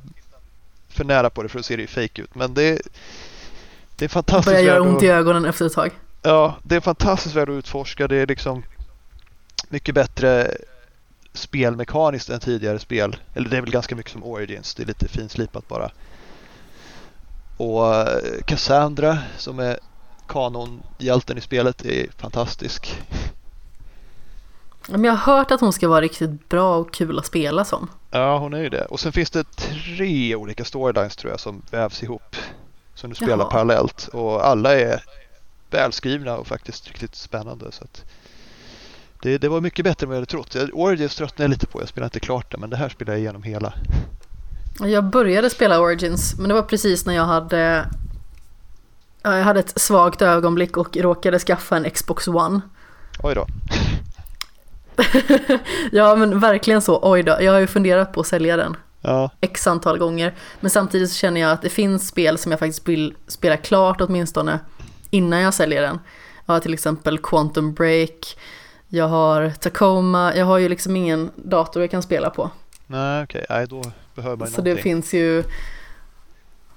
för 0.89 1.03
nära 1.03 1.29
på 1.29 1.43
det 1.43 1.49
för 1.49 1.59
då 1.59 1.63
ser 1.63 1.77
det 1.77 1.81
ju 1.81 1.87
fake 1.87 2.21
ut. 2.21 2.35
Men 2.35 2.53
det, 2.53 2.81
det 3.95 4.05
är 4.05 4.09
fantastiskt. 4.09 4.45
Det 4.45 4.51
börjar 4.51 4.75
göra 4.75 4.81
ont 4.81 5.03
i 5.03 5.07
ögonen 5.07 5.45
efter 5.45 5.65
ett 5.65 5.73
tag. 5.73 5.91
Ja, 6.21 6.57
det 6.63 6.75
är 6.75 6.79
fantastiskt 6.79 7.35
värd 7.35 7.49
att 7.49 7.53
utforska. 7.53 8.07
Det 8.07 8.15
är 8.15 8.27
liksom 8.27 8.63
mycket 9.69 9.95
bättre 9.95 10.57
spelmekaniskt 11.35 12.29
än 12.29 12.39
tidigare 12.39 12.79
spel. 12.79 13.15
Eller 13.33 13.49
det 13.49 13.57
är 13.57 13.61
väl 13.61 13.71
ganska 13.71 13.95
mycket 13.95 14.11
som 14.11 14.23
Origins. 14.23 14.75
Det 14.75 14.83
är 14.83 14.87
lite 14.87 15.07
finslipat 15.07 15.67
bara. 15.67 15.91
Och 17.57 17.87
eh, 17.95 18.41
Cassandra 18.45 19.17
som 19.37 19.59
är 19.59 19.79
kanonhjälten 20.27 21.37
i 21.37 21.41
spelet 21.41 21.85
är 21.85 22.07
fantastisk. 22.17 23.01
Men 24.87 25.03
jag 25.03 25.13
har 25.13 25.35
hört 25.37 25.51
att 25.51 25.61
hon 25.61 25.73
ska 25.73 25.87
vara 25.87 26.01
riktigt 26.01 26.49
bra 26.49 26.77
och 26.77 26.93
kul 26.93 27.19
att 27.19 27.25
spela 27.25 27.65
som. 27.65 27.89
Ja, 28.11 28.37
hon 28.37 28.53
är 28.53 28.61
ju 28.61 28.69
det. 28.69 28.85
Och 28.85 28.99
sen 28.99 29.11
finns 29.11 29.31
det 29.31 29.43
tre 29.43 30.35
olika 30.35 30.65
storylines 30.65 31.15
tror 31.15 31.31
jag 31.31 31.39
som 31.39 31.61
vävs 31.71 32.03
ihop. 32.03 32.35
Som 32.93 33.09
du 33.09 33.15
spelar 33.15 33.37
Jaha. 33.37 33.51
parallellt. 33.51 34.07
Och 34.07 34.47
alla 34.47 34.79
är 34.79 35.03
välskrivna 35.69 36.37
och 36.37 36.47
faktiskt 36.47 36.87
riktigt 36.87 37.15
spännande. 37.15 37.71
Så 37.71 37.85
det, 39.21 39.37
det, 39.37 39.49
var 39.49 39.61
mycket 39.61 39.85
bättre 39.85 40.05
än 40.05 40.09
vad 40.09 40.15
jag 40.15 40.21
hade 40.21 40.31
trott. 40.31 40.55
Origins 40.73 41.15
tröttnade 41.15 41.43
jag 41.43 41.49
lite 41.49 41.67
på. 41.67 41.81
Jag 41.81 41.89
spelade 41.89 42.07
inte 42.07 42.19
klart 42.19 42.51
det, 42.51 42.57
men 42.57 42.69
det 42.69 42.77
här 42.77 42.89
spelar 42.89 43.13
jag 43.13 43.19
igenom 43.19 43.43
hela. 43.43 43.73
Jag 44.79 45.03
började 45.03 45.49
spela 45.49 45.79
Origins, 45.79 46.35
men 46.37 46.47
det 46.47 46.53
var 46.53 46.61
precis 46.61 47.05
när 47.05 47.13
jag 47.13 47.25
hade 47.25 47.85
jag 49.23 49.43
hade 49.43 49.59
ett 49.59 49.81
svagt 49.81 50.21
ögonblick 50.21 50.77
och 50.77 50.97
råkade 50.97 51.39
skaffa 51.39 51.77
en 51.77 51.89
Xbox 51.89 52.27
One. 52.27 52.61
Oj 53.23 53.35
då. 53.35 53.47
ja 55.91 56.15
men 56.15 56.39
verkligen 56.39 56.81
så, 56.81 56.99
oj 57.03 57.23
då, 57.23 57.37
jag 57.41 57.51
har 57.51 57.59
ju 57.59 57.67
funderat 57.67 58.13
på 58.13 58.21
att 58.21 58.27
sälja 58.27 58.57
den. 58.57 58.77
Ja. 59.01 59.29
X 59.41 59.67
antal 59.67 59.97
gånger. 59.97 60.33
Men 60.59 60.71
samtidigt 60.71 61.09
så 61.09 61.15
känner 61.15 61.41
jag 61.41 61.51
att 61.51 61.61
det 61.61 61.69
finns 61.69 62.07
spel 62.07 62.37
som 62.37 62.51
jag 62.51 62.59
faktiskt 62.59 62.87
vill 62.87 63.15
spela 63.27 63.57
klart 63.57 64.01
åtminstone 64.01 64.59
innan 65.09 65.39
jag 65.41 65.53
säljer 65.53 65.81
den. 65.81 65.99
Jag 66.45 66.53
har 66.53 66.59
till 66.59 66.73
exempel 66.73 67.17
Quantum 67.17 67.73
Break, 67.73 68.37
jag 68.87 69.07
har 69.07 69.49
Tacoma, 69.49 70.35
jag 70.35 70.45
har 70.45 70.57
ju 70.57 70.69
liksom 70.69 70.95
ingen 70.95 71.31
dator 71.35 71.83
jag 71.83 71.91
kan 71.91 72.03
spela 72.03 72.29
på. 72.29 72.49
Nej 72.87 73.23
okej, 73.23 73.45
okay. 73.49 73.65
då 73.65 73.83
behöver 74.15 74.37
man 74.37 74.47
Så 74.47 74.51
någonting. 74.51 74.75
det 74.75 74.81
finns 74.81 75.13
ju 75.13 75.43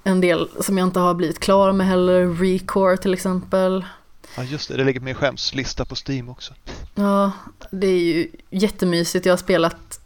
en 0.05 0.21
del 0.21 0.49
som 0.61 0.79
jag 0.79 0.87
inte 0.87 1.01
har 1.01 1.15
blivit 1.15 1.39
klar 1.39 1.73
med 1.73 1.87
heller, 1.87 2.27
Recore 2.27 2.97
till 2.97 3.15
exempel. 3.15 3.85
Ja 4.37 4.45
just 4.45 4.69
det, 4.69 4.77
det 4.77 4.85
ligger 4.85 5.01
på 5.01 5.05
min 5.05 5.15
skämslista 5.15 5.85
på 5.85 5.95
Steam 6.09 6.29
också. 6.29 6.55
Ja, 6.95 7.33
det 7.71 7.87
är 7.87 7.99
ju 7.99 8.31
jättemysigt. 8.51 9.27
Jag 9.27 9.33
har 9.33 9.39
spelat 9.39 10.01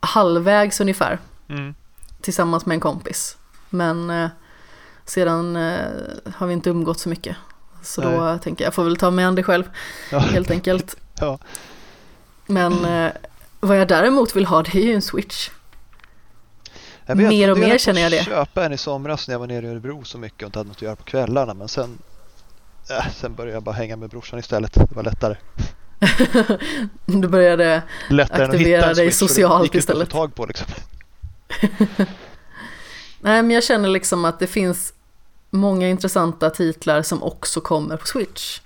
halvvägs 0.00 0.80
ungefär. 0.80 1.18
Mm. 1.48 1.74
Tillsammans 2.20 2.66
med 2.66 2.74
en 2.74 2.80
kompis. 2.80 3.36
Men 3.70 4.10
eh, 4.10 4.28
sedan 5.04 5.56
eh, 5.56 5.78
har 6.34 6.46
vi 6.46 6.52
inte 6.52 6.70
umgått 6.70 6.98
så 6.98 7.08
mycket. 7.08 7.36
Så 7.82 8.00
Nej. 8.00 8.18
då 8.18 8.38
tänker 8.38 8.64
jag, 8.64 8.66
jag 8.66 8.74
får 8.74 8.84
väl 8.84 8.96
ta 8.96 9.10
mig 9.10 9.24
an 9.24 9.34
det 9.34 9.42
själv. 9.42 9.64
Ja. 10.10 10.18
Helt 10.18 10.50
enkelt. 10.50 10.96
ja. 11.20 11.38
Men 12.46 12.84
eh, 12.84 13.12
vad 13.60 13.80
jag 13.80 13.88
däremot 13.88 14.36
vill 14.36 14.46
ha 14.46 14.62
det 14.62 14.74
är 14.74 14.82
ju 14.82 14.94
en 14.94 15.02
switch. 15.02 15.50
mer 17.06 17.50
och 17.50 17.58
mer 17.58 17.78
känner 17.78 18.00
jag 18.00 18.12
det. 18.12 18.16
Jag 18.16 18.24
köpa 18.24 18.64
en 18.64 18.72
i 18.72 18.78
somras 18.78 19.28
när 19.28 19.34
jag 19.34 19.38
var 19.38 19.46
nere 19.46 19.66
i 19.66 19.68
Örebro 19.68 20.04
så 20.04 20.18
mycket 20.18 20.42
och 20.42 20.46
inte 20.46 20.58
hade 20.58 20.68
något 20.68 20.76
att 20.76 20.82
göra 20.82 20.96
på 20.96 21.04
kvällarna. 21.04 21.54
Men 21.54 21.68
sen 21.68 21.98
Äh, 22.90 23.10
sen 23.14 23.34
började 23.34 23.56
jag 23.56 23.62
bara 23.62 23.74
hänga 23.74 23.96
med 23.96 24.10
brorsan 24.10 24.38
istället. 24.38 24.74
Det 24.74 24.94
var 24.94 25.02
lättare. 25.02 25.36
du 27.06 27.28
började 27.28 27.82
Lättare 28.08 28.44
aktivera 28.44 28.94
dig 28.94 29.12
socialt 29.12 29.74
istället. 29.74 30.02
Att 30.02 30.10
tag 30.10 30.34
på 30.34 30.46
liksom. 30.46 30.66
Nej 33.20 33.42
men 33.42 33.50
jag 33.50 33.64
känner 33.64 33.88
liksom 33.88 34.24
att 34.24 34.38
det 34.38 34.46
finns 34.46 34.92
många 35.50 35.88
intressanta 35.88 36.50
titlar 36.50 37.02
som 37.02 37.22
också 37.22 37.60
kommer 37.60 37.96
på 37.96 38.06
Switch. 38.06 38.60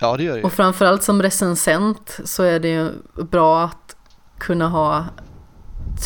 Ja 0.00 0.16
det 0.16 0.22
gör 0.22 0.36
det 0.36 0.42
Och 0.42 0.52
framförallt 0.52 1.02
som 1.02 1.22
recensent 1.22 2.20
så 2.24 2.42
är 2.42 2.60
det 2.60 2.68
ju 2.68 2.90
bra 3.14 3.64
att 3.64 3.96
kunna 4.38 4.68
ha 4.68 5.04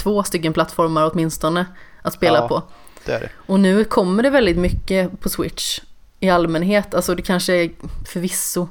två 0.03 0.23
stycken 0.23 0.53
plattformar 0.53 1.11
åtminstone 1.13 1.67
att 2.03 2.13
spela 2.13 2.39
ja, 2.39 2.49
på. 2.49 2.63
Det 3.05 3.13
är 3.13 3.21
det. 3.21 3.31
Och 3.47 3.61
nu 3.61 3.85
kommer 3.85 4.23
det 4.23 4.31
väldigt 4.31 4.57
mycket 4.57 5.21
på 5.21 5.29
Switch 5.29 5.81
i 6.21 6.31
allmänhet. 6.31 6.95
Alltså 6.95 7.15
det 7.15 7.23
kanske 7.23 7.53
är 7.53 7.71
förvisso 8.13 8.69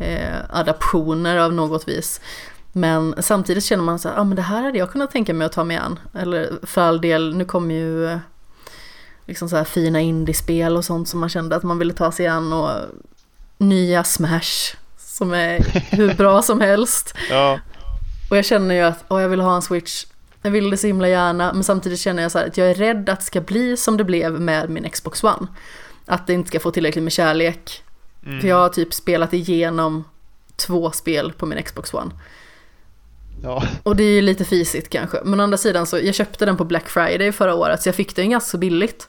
eh, 0.00 0.36
adaptioner 0.50 1.36
av 1.36 1.52
något 1.52 1.88
vis. 1.88 2.20
Men 2.72 3.14
samtidigt 3.18 3.64
känner 3.64 3.84
man 3.84 3.98
så 3.98 4.08
här, 4.08 4.16
ah, 4.16 4.24
men 4.24 4.36
det 4.36 4.42
här 4.42 4.62
hade 4.62 4.78
jag 4.78 4.92
kunnat 4.92 5.10
tänka 5.10 5.34
mig 5.34 5.46
att 5.46 5.52
ta 5.52 5.64
mig 5.64 5.76
an. 5.76 5.98
Eller 6.14 6.58
för 6.62 6.80
all 6.80 7.00
del, 7.00 7.36
nu 7.36 7.44
kommer 7.44 7.74
ju 7.74 8.06
eh, 8.06 8.18
liksom 9.26 9.48
så 9.48 9.56
här 9.56 9.64
fina 9.64 10.00
indiespel 10.00 10.76
och 10.76 10.84
sånt 10.84 11.08
som 11.08 11.20
man 11.20 11.28
kände 11.28 11.56
att 11.56 11.62
man 11.62 11.78
ville 11.78 11.92
ta 11.92 12.12
sig 12.12 12.26
an 12.26 12.52
och 12.52 12.70
nya 13.58 14.04
Smash 14.04 14.76
som 14.98 15.32
är 15.32 15.58
hur 15.96 16.14
bra 16.14 16.42
som 16.42 16.60
helst. 16.60 17.14
Ja. 17.30 17.60
Och 18.30 18.36
jag 18.36 18.44
känner 18.44 18.74
ju 18.74 18.80
att 18.80 19.04
oh, 19.08 19.22
jag 19.22 19.28
vill 19.28 19.40
ha 19.40 19.56
en 19.56 19.62
Switch. 19.62 20.06
Jag 20.42 20.50
vill 20.50 20.70
det 20.70 20.76
så 20.76 20.86
himla 20.86 21.08
gärna 21.08 21.52
men 21.52 21.64
samtidigt 21.64 22.00
känner 22.00 22.22
jag 22.22 22.32
så 22.32 22.38
här 22.38 22.46
att 22.46 22.56
jag 22.56 22.70
är 22.70 22.74
rädd 22.74 23.08
att 23.08 23.20
det 23.20 23.26
ska 23.26 23.40
bli 23.40 23.76
som 23.76 23.96
det 23.96 24.04
blev 24.04 24.40
med 24.40 24.70
min 24.70 24.90
Xbox 24.90 25.24
One. 25.24 25.46
Att 26.06 26.26
det 26.26 26.32
inte 26.32 26.48
ska 26.48 26.60
få 26.60 26.70
tillräckligt 26.70 27.02
med 27.04 27.12
kärlek. 27.12 27.82
Mm. 28.26 28.40
För 28.40 28.48
jag 28.48 28.56
har 28.56 28.68
typ 28.68 28.94
spelat 28.94 29.32
igenom 29.32 30.04
två 30.56 30.90
spel 30.90 31.32
på 31.32 31.46
min 31.46 31.62
Xbox 31.62 31.94
One. 31.94 32.10
Ja. 33.42 33.62
Och 33.82 33.96
det 33.96 34.02
är 34.04 34.10
ju 34.14 34.20
lite 34.22 34.44
fisigt 34.44 34.90
kanske. 34.90 35.18
Men 35.24 35.40
å 35.40 35.42
andra 35.42 35.58
sidan 35.58 35.86
så, 35.86 35.98
jag 35.98 36.14
köpte 36.14 36.46
den 36.46 36.56
på 36.56 36.64
Black 36.64 36.88
Friday 36.88 37.32
förra 37.32 37.54
året 37.54 37.82
så 37.82 37.88
jag 37.88 37.94
fick 37.96 38.16
den 38.16 38.30
ganska 38.30 38.50
så 38.50 38.58
billigt. 38.58 39.08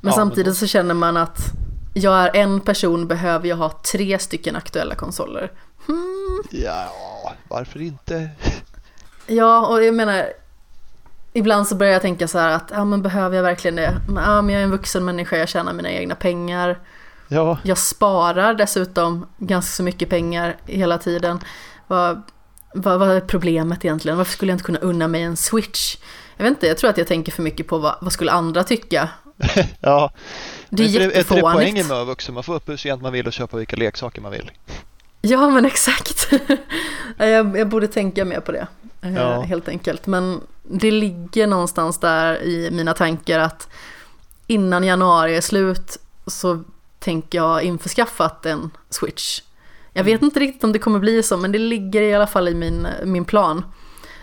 Men 0.00 0.10
Ja, 0.10 0.16
samtidigt 0.16 0.46
men 0.46 0.52
då- 0.52 0.58
så 0.58 0.66
känner 0.66 0.94
man 0.94 1.16
att 1.16 1.38
jag 1.94 2.36
är 2.36 2.40
en 2.42 2.60
person, 2.60 3.06
behöver 3.06 3.48
jag 3.48 3.56
ha 3.56 3.70
tre 3.92 4.18
stycken 4.18 4.56
aktuella 4.56 4.94
konsoler? 4.94 5.52
Hmm. 5.86 6.42
Ja, 6.50 6.92
varför 7.48 7.80
inte? 7.80 8.30
Ja, 9.26 9.66
och 9.66 9.84
jag 9.84 9.94
menar, 9.94 10.24
ibland 11.32 11.68
så 11.68 11.74
börjar 11.74 11.92
jag 11.92 12.02
tänka 12.02 12.28
så 12.28 12.38
här 12.38 12.50
att, 12.50 12.70
ja 12.74 12.84
men 12.84 13.02
behöver 13.02 13.36
jag 13.36 13.42
verkligen 13.42 13.76
det? 13.76 13.94
Ja, 14.16 14.42
men 14.42 14.48
jag 14.54 14.60
är 14.60 14.64
en 14.64 14.70
vuxen 14.70 15.04
människa, 15.04 15.36
jag 15.36 15.48
tjänar 15.48 15.72
mina 15.72 15.90
egna 15.90 16.14
pengar. 16.14 16.78
Ja, 17.28 17.58
Jag 17.62 17.78
sparar 17.78 18.54
dessutom 18.54 19.26
ganska 19.38 19.70
så 19.76 19.82
mycket 19.82 20.08
pengar 20.10 20.56
hela 20.66 20.98
tiden. 20.98 21.40
Vad, 21.86 22.22
vad, 22.74 22.98
vad 22.98 23.10
är 23.10 23.20
problemet 23.20 23.84
egentligen? 23.84 24.18
Varför 24.18 24.32
skulle 24.32 24.52
jag 24.52 24.54
inte 24.54 24.64
kunna 24.64 24.78
unna 24.78 25.08
mig 25.08 25.22
en 25.22 25.36
switch? 25.36 25.96
Jag 26.36 26.44
vet 26.44 26.50
inte, 26.50 26.66
jag 26.66 26.78
tror 26.78 26.90
att 26.90 26.98
jag 26.98 27.06
tänker 27.06 27.32
för 27.32 27.42
mycket 27.42 27.66
på 27.68 27.78
vad, 27.78 27.94
vad 28.00 28.12
skulle 28.12 28.30
andra 28.32 28.64
tycka? 28.64 29.08
ja. 29.80 30.12
Det 30.76 30.82
är 30.84 31.00
är 31.00 31.04
inte 31.04 31.18
det 31.18 31.24
poängen 31.24 31.42
jättefånigt. 31.60 31.74
med 31.76 31.82
att 31.82 31.88
vara 31.90 32.04
vuxen? 32.04 32.34
Man 32.34 32.42
får 32.44 32.54
upp 32.54 32.68
hur 32.68 32.76
sent 32.76 33.02
man 33.02 33.12
vill 33.12 33.26
och 33.26 33.32
köpa 33.32 33.56
vilka 33.56 33.76
leksaker 33.76 34.20
man 34.20 34.32
vill. 34.32 34.50
Ja 35.20 35.50
men 35.50 35.64
exakt. 35.64 36.28
jag, 37.16 37.58
jag 37.58 37.68
borde 37.68 37.88
tänka 37.88 38.24
mer 38.24 38.40
på 38.40 38.52
det. 38.52 38.66
eh, 39.02 39.14
Ja. 39.14 39.40
Helt 39.40 39.68
enkelt. 39.68 40.06
Men 40.06 40.40
det 40.62 40.90
ligger 40.90 41.46
någonstans 41.46 41.98
där 41.98 42.42
i 42.42 42.70
mina 42.70 42.94
tankar 42.94 43.38
att 43.38 43.68
innan 44.46 44.84
januari 44.84 45.36
är 45.36 45.40
slut 45.40 45.96
så 46.26 46.62
tänker 46.98 47.38
jag 47.38 47.62
införskaffat 47.62 48.46
en 48.46 48.70
switch. 48.90 49.40
Jag 49.92 50.04
vet 50.04 50.22
inte 50.22 50.40
riktigt 50.40 50.64
om 50.64 50.72
det 50.72 50.78
kommer 50.78 50.98
bli 50.98 51.22
så 51.22 51.36
men 51.36 51.52
det 51.52 51.58
ligger 51.58 52.02
i 52.02 52.14
alla 52.14 52.26
fall 52.26 52.48
i 52.48 52.54
min, 52.54 52.86
min 53.04 53.24
plan. 53.24 53.64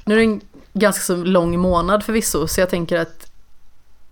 Nu 0.06 0.14
är 0.14 0.18
det 0.18 0.24
en 0.24 0.42
ganska 0.74 1.02
så 1.02 1.16
lång 1.16 1.60
månad 1.60 2.04
förvisso 2.04 2.48
så 2.48 2.62
jag 2.62 2.70
tänker 2.70 2.98
att 3.00 3.29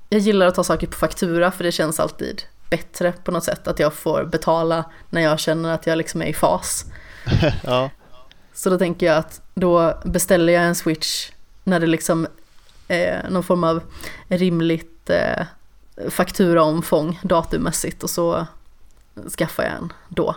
jag 0.10 0.22
gillar 0.22 0.48
att 0.48 0.56
ta 0.56 0.64
saker 0.64 0.88
på 0.88 0.98
faktura 0.98 1.52
för 1.52 1.64
det 1.64 1.72
känns 1.72 2.00
alltid 2.00 2.44
bättre 2.70 3.12
på 3.24 3.32
något 3.32 3.44
sätt 3.44 3.68
att 3.68 3.80
jag 3.80 3.94
får 3.94 4.24
betala 4.24 4.86
när 5.10 5.22
jag 5.22 5.40
känner 5.40 5.74
att 5.74 5.88
jag 5.88 5.98
liksom 5.98 6.22
är 6.22 6.26
i 6.26 6.34
fas. 6.34 6.86
ja, 7.64 7.90
Så 8.54 8.70
då 8.70 8.78
tänker 8.78 9.06
jag 9.06 9.18
att 9.18 9.42
då 9.54 9.98
beställer 10.04 10.54
jag 10.54 10.64
en 10.64 10.76
switch 10.76 11.30
när 11.64 11.80
det 11.80 11.88
liksom 11.88 12.28
är 12.88 13.30
någon 13.30 13.44
form 13.44 13.64
av 13.64 13.82
rimligt 14.28 15.10
eh, 15.10 15.46
fakturaomfång 16.10 17.20
datummässigt 17.24 18.04
och 18.04 18.10
så 18.10 18.48
skaffar 19.38 19.64
jag 19.64 19.74
en 19.74 19.94
då. 20.08 20.36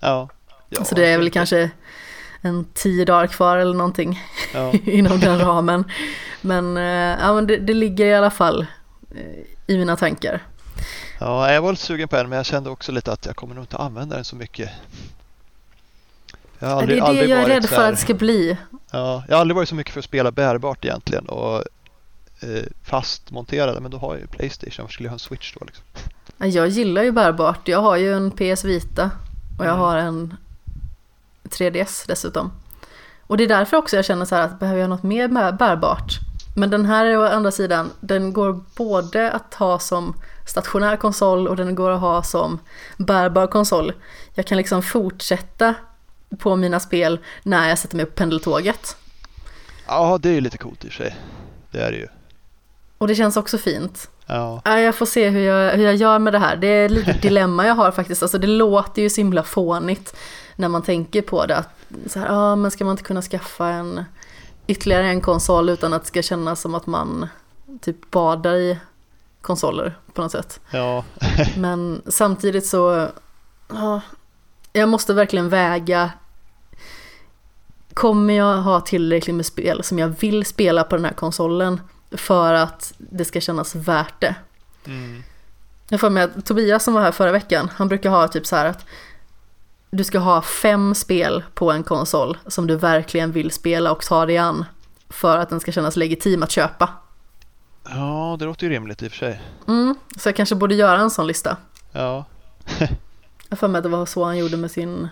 ja. 0.00 0.28
ja 0.68 0.84
så 0.84 0.94
det 0.94 1.06
är 1.06 1.18
väl 1.18 1.30
kanske 1.30 1.70
en 2.40 2.64
tio 2.74 3.04
dagar 3.04 3.26
kvar 3.26 3.56
eller 3.56 3.74
någonting? 3.74 4.20
Ja. 4.54 4.72
inom 4.84 5.20
den 5.20 5.38
ramen. 5.38 5.84
Men, 6.40 6.76
eh, 6.76 7.18
ja, 7.20 7.34
men 7.34 7.46
det, 7.46 7.56
det 7.56 7.74
ligger 7.74 8.06
i 8.06 8.14
alla 8.14 8.30
fall 8.30 8.66
i 9.66 9.78
mina 9.78 9.96
tankar. 9.96 10.42
ja, 11.20 11.52
jag 11.52 11.62
var 11.62 11.70
lite 11.72 11.82
sugen 11.84 12.08
på 12.08 12.16
en 12.16 12.28
men 12.28 12.36
jag 12.36 12.46
kände 12.46 12.70
också 12.70 12.92
lite 12.92 13.12
att 13.12 13.26
jag 13.26 13.36
kommer 13.36 13.54
nog 13.54 13.62
inte 13.62 13.76
använda 13.76 14.16
den 14.16 14.24
så 14.24 14.36
mycket. 14.36 14.70
Aldrig, 16.60 17.02
det 17.02 17.06
är 17.06 17.14
det 17.14 17.24
jag 17.24 17.42
är 17.42 17.46
rädd 17.46 17.66
för 17.68 17.84
att 17.84 17.90
det 17.90 17.96
ska 18.00 18.14
bli. 18.14 18.56
Ja, 18.90 19.24
jag 19.28 19.34
har 19.36 19.40
aldrig 19.40 19.56
varit 19.56 19.68
så 19.68 19.74
mycket 19.74 19.92
för 19.92 19.98
att 20.00 20.04
spela 20.04 20.30
bärbart 20.32 20.84
egentligen 20.84 21.26
och 21.28 21.56
eh, 22.40 22.62
fastmonterade, 22.82 23.80
men 23.80 23.90
då 23.90 23.98
har 23.98 24.12
jag 24.12 24.20
ju 24.20 24.26
Playstation, 24.26 24.82
varför 24.82 24.92
skulle 24.92 25.06
jag 25.06 25.10
ha 25.10 25.14
en 25.14 25.18
Switch 25.18 25.54
då 25.58 25.64
liksom? 25.64 25.84
Ja, 26.36 26.46
Jag 26.46 26.68
gillar 26.68 27.02
ju 27.02 27.12
bärbart. 27.12 27.68
Jag 27.68 27.80
har 27.82 27.96
ju 27.96 28.12
en 28.14 28.30
PS 28.30 28.64
Vita 28.64 29.10
och 29.58 29.64
jag 29.64 29.70
Mm. 29.72 29.80
har 29.80 29.96
en 29.96 30.34
3DS 31.44 32.04
dessutom. 32.06 32.52
Och 33.26 33.36
det 33.36 33.44
är 33.44 33.48
därför 33.48 33.76
också 33.76 33.96
jag 33.96 34.04
känner 34.04 34.24
så 34.24 34.34
här 34.34 34.42
att 34.42 34.58
behöver 34.60 34.80
jag 34.80 34.90
något 34.90 35.02
mer 35.02 35.28
bär- 35.28 35.56
bärbart? 35.58 36.18
Men 36.54 36.70
den 36.70 36.86
här 36.86 37.06
är 37.06 37.18
å 37.18 37.22
andra 37.22 37.50
sidan, 37.50 37.90
den 38.00 38.32
går 38.32 38.64
både 38.76 39.30
att 39.30 39.54
ha 39.54 39.78
som 39.78 40.14
stationär 40.46 40.96
konsol 40.96 41.48
och 41.48 41.56
den 41.56 41.74
går 41.74 41.90
att 41.90 42.00
ha 42.00 42.22
som 42.22 42.58
bärbar 42.96 43.46
konsol. 43.46 43.92
Jag 44.34 44.46
kan 44.46 44.58
liksom 44.58 44.82
fortsätta 44.82 45.74
på 46.38 46.56
mina 46.56 46.80
spel 46.80 47.18
när 47.42 47.68
jag 47.68 47.78
sätter 47.78 47.96
mig 47.96 48.06
på 48.06 48.12
pendeltåget. 48.12 48.96
Ja, 49.86 50.18
det 50.22 50.28
är 50.28 50.32
ju 50.32 50.40
lite 50.40 50.58
coolt 50.58 50.84
i 50.84 50.88
och 50.88 50.92
för 50.92 51.04
sig. 51.04 51.16
Det 51.70 51.80
är 51.80 51.90
det 51.90 51.96
ju. 51.98 52.08
Och 52.98 53.08
det 53.08 53.14
känns 53.14 53.36
också 53.36 53.58
fint. 53.58 54.10
Ja, 54.26 54.62
Ja, 54.64 54.80
jag 54.80 54.94
får 54.94 55.06
se 55.06 55.28
hur 55.28 55.40
jag, 55.40 55.72
hur 55.72 55.84
jag 55.84 55.94
gör 55.94 56.18
med 56.18 56.32
det 56.32 56.38
här. 56.38 56.56
Det 56.56 56.66
är 56.66 56.88
lite 56.88 57.12
dilemma 57.22 57.66
jag 57.66 57.74
har 57.74 57.90
faktiskt. 57.90 58.22
Alltså 58.22 58.38
det 58.38 58.46
låter 58.46 59.02
ju 59.02 59.10
så 59.10 59.20
himla 59.20 59.42
fånigt 59.42 60.16
när 60.56 60.68
man 60.68 60.82
tänker 60.82 61.22
på 61.22 61.46
det. 61.46 61.56
Att 61.56 61.68
så 62.06 62.18
här, 62.18 62.26
ja 62.26 62.56
men 62.56 62.70
ska 62.70 62.84
man 62.84 62.92
inte 62.92 63.02
kunna 63.02 63.22
skaffa 63.22 63.68
en 63.68 64.04
ytterligare 64.72 65.08
en 65.08 65.20
konsol 65.20 65.68
utan 65.68 65.92
att 65.92 66.02
det 66.02 66.08
ska 66.08 66.22
kännas 66.22 66.60
som 66.60 66.74
att 66.74 66.86
man 66.86 67.28
typ 67.80 68.10
badar 68.10 68.54
i 68.54 68.78
konsoler 69.40 69.98
på 70.12 70.22
något 70.22 70.32
sätt. 70.32 70.60
ja, 70.70 71.04
Men 71.56 72.02
samtidigt 72.06 72.66
så, 72.66 73.08
ja, 73.68 74.00
jag 74.72 74.88
måste 74.88 75.14
verkligen 75.14 75.48
väga 75.48 76.10
Kommer 77.94 78.34
jag 78.34 78.56
ha 78.56 78.80
tillräckligt 78.80 79.36
med 79.36 79.46
spel 79.46 79.84
som 79.84 79.98
jag 79.98 80.08
vill 80.08 80.44
spela 80.44 80.84
på 80.84 80.96
den 80.96 81.04
här 81.04 81.12
konsolen 81.12 81.80
för 82.10 82.54
att 82.54 82.92
det 82.98 83.24
ska 83.24 83.40
kännas 83.40 83.74
värt 83.74 84.20
det? 84.20 84.34
mm. 84.84 85.22
Jag 85.88 86.00
får 86.00 86.10
med 86.10 86.44
Tobias 86.44 86.84
som 86.84 86.94
var 86.94 87.02
här 87.02 87.12
förra 87.12 87.32
veckan, 87.32 87.70
han 87.74 87.88
brukar 87.88 88.10
ha 88.10 88.28
typ 88.28 88.46
så 88.46 88.56
här 88.56 88.66
att 88.66 88.84
du 89.92 90.04
ska 90.04 90.18
ha 90.18 90.42
fem 90.42 90.94
spel 90.94 91.44
på 91.54 91.72
en 91.72 91.82
konsol 91.82 92.38
som 92.46 92.66
du 92.66 92.76
verkligen 92.76 93.32
vill 93.32 93.50
spela 93.50 93.92
och 93.92 94.02
ta 94.02 94.26
dig 94.26 94.38
an 94.38 94.64
för 95.08 95.38
att 95.38 95.48
den 95.50 95.60
ska 95.60 95.72
kännas 95.72 95.96
legitim 95.96 96.42
att 96.42 96.50
köpa. 96.50 96.88
ja, 97.84 98.36
det 98.38 98.44
låter 98.44 98.66
ju 98.66 98.72
rimligt 98.72 99.02
i 99.02 99.06
och 99.06 99.10
för 99.10 99.18
sig. 99.18 99.42
Mm, 99.68 99.94
så 100.18 100.28
jag 100.28 100.36
kanske 100.36 100.54
borde 100.54 100.74
göra 100.74 101.00
en 101.00 101.10
sån 101.10 101.26
lista. 101.26 101.56
Ja, 101.92 102.24
Jag 103.48 103.58
får 103.58 103.68
med 103.68 103.78
att 103.78 103.82
det 103.82 103.88
var 103.88 104.06
så 104.06 104.24
han 104.24 104.38
gjorde 104.38 104.56
med 104.56 104.70
sin 104.70 105.08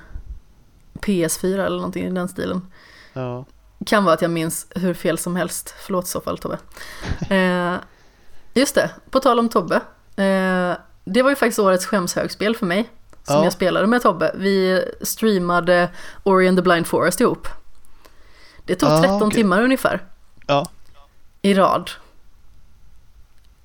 PS4 1.01 1.67
eller 1.67 1.77
någonting 1.77 2.07
i 2.07 2.11
den 2.11 2.29
stilen. 2.29 2.67
ja, 3.13 3.45
Kan 3.87 4.05
vara 4.05 4.15
att 4.15 4.23
jag 4.23 4.31
minns 4.31 4.67
hur 4.75 4.95
fel 4.95 5.19
som 5.19 5.37
helst. 5.37 5.75
Förlåt 5.79 6.05
i 6.05 6.09
så 6.09 6.21
fall 6.21 6.39
Tobbe. 6.39 6.59
Eh, 7.35 7.75
just 8.55 8.75
det, 8.75 8.91
på 9.11 9.21
tal 9.21 9.39
om 9.39 9.49
Tobbe. 9.49 9.77
Eh, 10.17 10.77
det 11.05 11.23
var 11.23 11.31
ju 11.31 11.37
faktiskt 11.37 11.59
årets 11.59 11.87
skämshögspel 11.87 12.57
för 12.57 12.67
mig. 12.67 12.91
Som 13.31 13.39
Ja. 13.39 13.45
jag 13.45 13.53
spelade 13.53 13.87
med 13.87 14.03
Tobbe. 14.03 14.33
Vi 14.35 14.85
streamade 15.03 15.89
Ori 16.23 16.49
and 16.49 16.59
the 16.59 16.63
Blind 16.63 16.87
Forest 16.87 17.21
ihop. 17.21 17.49
Det 18.65 18.75
tog 18.75 18.89
Ah, 18.89 19.01
13 19.01 19.23
okej. 19.23 19.37
timmar 19.37 19.63
ungefär. 19.63 20.05
Ja. 20.47 20.69
I 21.43 21.55
rad. 21.55 21.91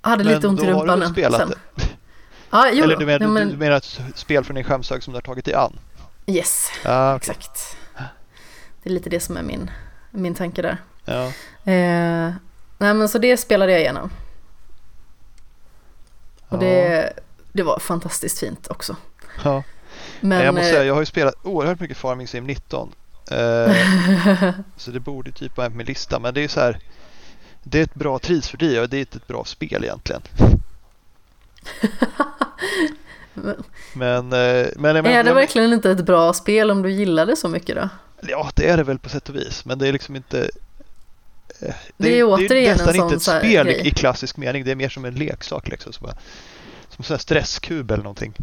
Hade 0.01 0.23
men 0.23 0.33
lite 0.33 0.47
ont 0.47 0.63
i 0.63 0.65
då 0.65 0.73
har 0.73 0.79
rumpan 0.81 0.99
du 0.99 1.07
spelat 1.07 1.39
sen. 1.41 1.49
det? 1.49 1.83
Ja, 2.49 2.69
jo, 2.73 2.83
Eller 2.83 2.95
du 2.97 3.05
menar, 3.05 3.19
ja, 3.19 3.27
men, 3.27 3.49
du 3.49 3.57
menar 3.57 3.75
ett 3.77 3.99
spel 4.15 4.43
från 4.43 4.55
din 4.55 4.63
skämshög 4.65 5.03
som 5.03 5.13
du 5.13 5.17
har 5.17 5.21
tagit 5.21 5.45
dig 5.45 5.53
an? 5.53 5.79
Yes, 6.25 6.69
Ja, 6.83 7.15
okej. 7.15 7.31
exakt. 7.31 7.77
Det 8.83 8.89
är 8.89 8.93
lite 8.93 9.09
det 9.09 9.19
som 9.19 9.37
är 9.37 9.43
min, 9.43 9.71
min 10.11 10.35
tanke 10.35 10.61
där. 10.61 10.77
ja. 11.05 11.23
Eh, 11.71 12.33
nej 12.77 12.93
men 12.93 13.09
så 13.09 13.17
det 13.17 13.37
spelade 13.37 13.71
jag 13.71 13.81
igenom. 13.81 14.09
Och 16.47 16.59
det, 16.59 17.13
det 17.51 17.63
var 17.63 17.79
fantastiskt 17.79 18.39
fint 18.39 18.67
också. 18.67 18.95
Ja. 19.44 19.64
Men 20.22 20.45
jag 20.45 20.53
måste 20.53 20.70
eh, 20.70 20.74
säga, 20.74 20.86
jag 20.86 20.94
har 20.94 21.02
ju 21.02 21.06
spelat 21.06 21.36
oerhört 21.44 21.80
mycket 21.80 21.98
Farming 21.98 22.28
Sim 22.28 22.48
19. 22.48 22.91
Eh, 23.32 23.76
så 24.78 24.91
det 24.91 24.99
borde 24.99 25.32
typ 25.32 25.57
vara 25.57 25.70
på 25.70 25.76
min 25.76 25.86
lista. 25.86 26.20
Men 26.20 26.34
det 26.34 26.44
är 26.44 26.48
så 26.48 26.60
här. 26.60 26.80
Det 27.64 27.80
är 27.80 27.84
ett 27.84 27.95
bra 27.95 28.20
tidsfördriv 28.20 28.82
och 28.82 28.90
det 28.90 28.98
är 28.98 28.99
inte 28.99 29.18
ett 29.18 29.28
bra 29.28 29.45
spel 29.45 29.84
egentligen. 29.84 30.22
Men, 33.94 34.34
eh, 34.34 34.68
men, 34.76 34.94
men 34.94 35.06
är 35.06 35.24
det 35.24 35.34
verkligen 35.34 35.74
inte 35.74 35.91
ett 35.91 36.06
bra 36.06 36.34
spel 36.34 36.72
om 36.72 36.82
du 36.82 36.91
gillar 36.91 37.26
det 37.26 37.36
så 37.36 37.49
mycket 37.49 37.76
då? 37.76 37.90
Ja, 38.22 38.49
det 38.56 38.70
är 38.70 38.78
det 38.78 38.84
väl 38.84 38.99
på 38.99 39.10
sätt 39.10 39.30
och 39.30 39.36
vis. 39.36 39.66
Men 39.66 39.80
det 39.80 39.88
är 39.88 39.94
liksom 39.94 40.16
inte... 40.16 40.49
eh, 41.60 41.76
Det 41.98 42.20
är 42.20 42.24
återigen 42.24 42.72
en 42.72 42.78
nästan 42.78 42.94
sån 42.94 43.03
inte 43.03 43.16
ett 43.16 43.41
spel 43.41 43.68
grej. 43.68 43.88
i, 43.88 43.91
klassisk 43.91 44.38
mening. 44.38 44.64
Det 44.64 44.72
är 44.72 44.76
mer 44.76 44.90
som 44.90 45.06
en 45.06 45.16
leksak. 45.16 45.68
Liksom, 45.68 45.94
som, 45.94 46.10
en 47.10 47.20
stresskub 47.20 47.91
eller 47.91 48.03
någonting. 48.03 48.34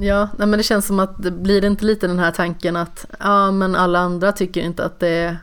Ja, 0.00 0.28
nej, 0.38 0.48
men 0.48 0.58
det 0.58 0.62
känns 0.62 0.86
som 0.86 1.00
att 1.00 1.22
det 1.22 1.30
blir 1.30 1.60
det 1.60 1.66
inte 1.66 1.84
lite 1.84 2.06
den 2.06 2.18
här 2.18 2.30
tanken 2.30 2.76
att 2.76 3.04
ja 3.20 3.50
men 3.50 3.74
alla 3.76 3.98
andra 3.98 4.32
tycker 4.32 4.60
inte 4.60 4.84
att 4.84 5.00
det 5.00 5.08
är 5.08 5.38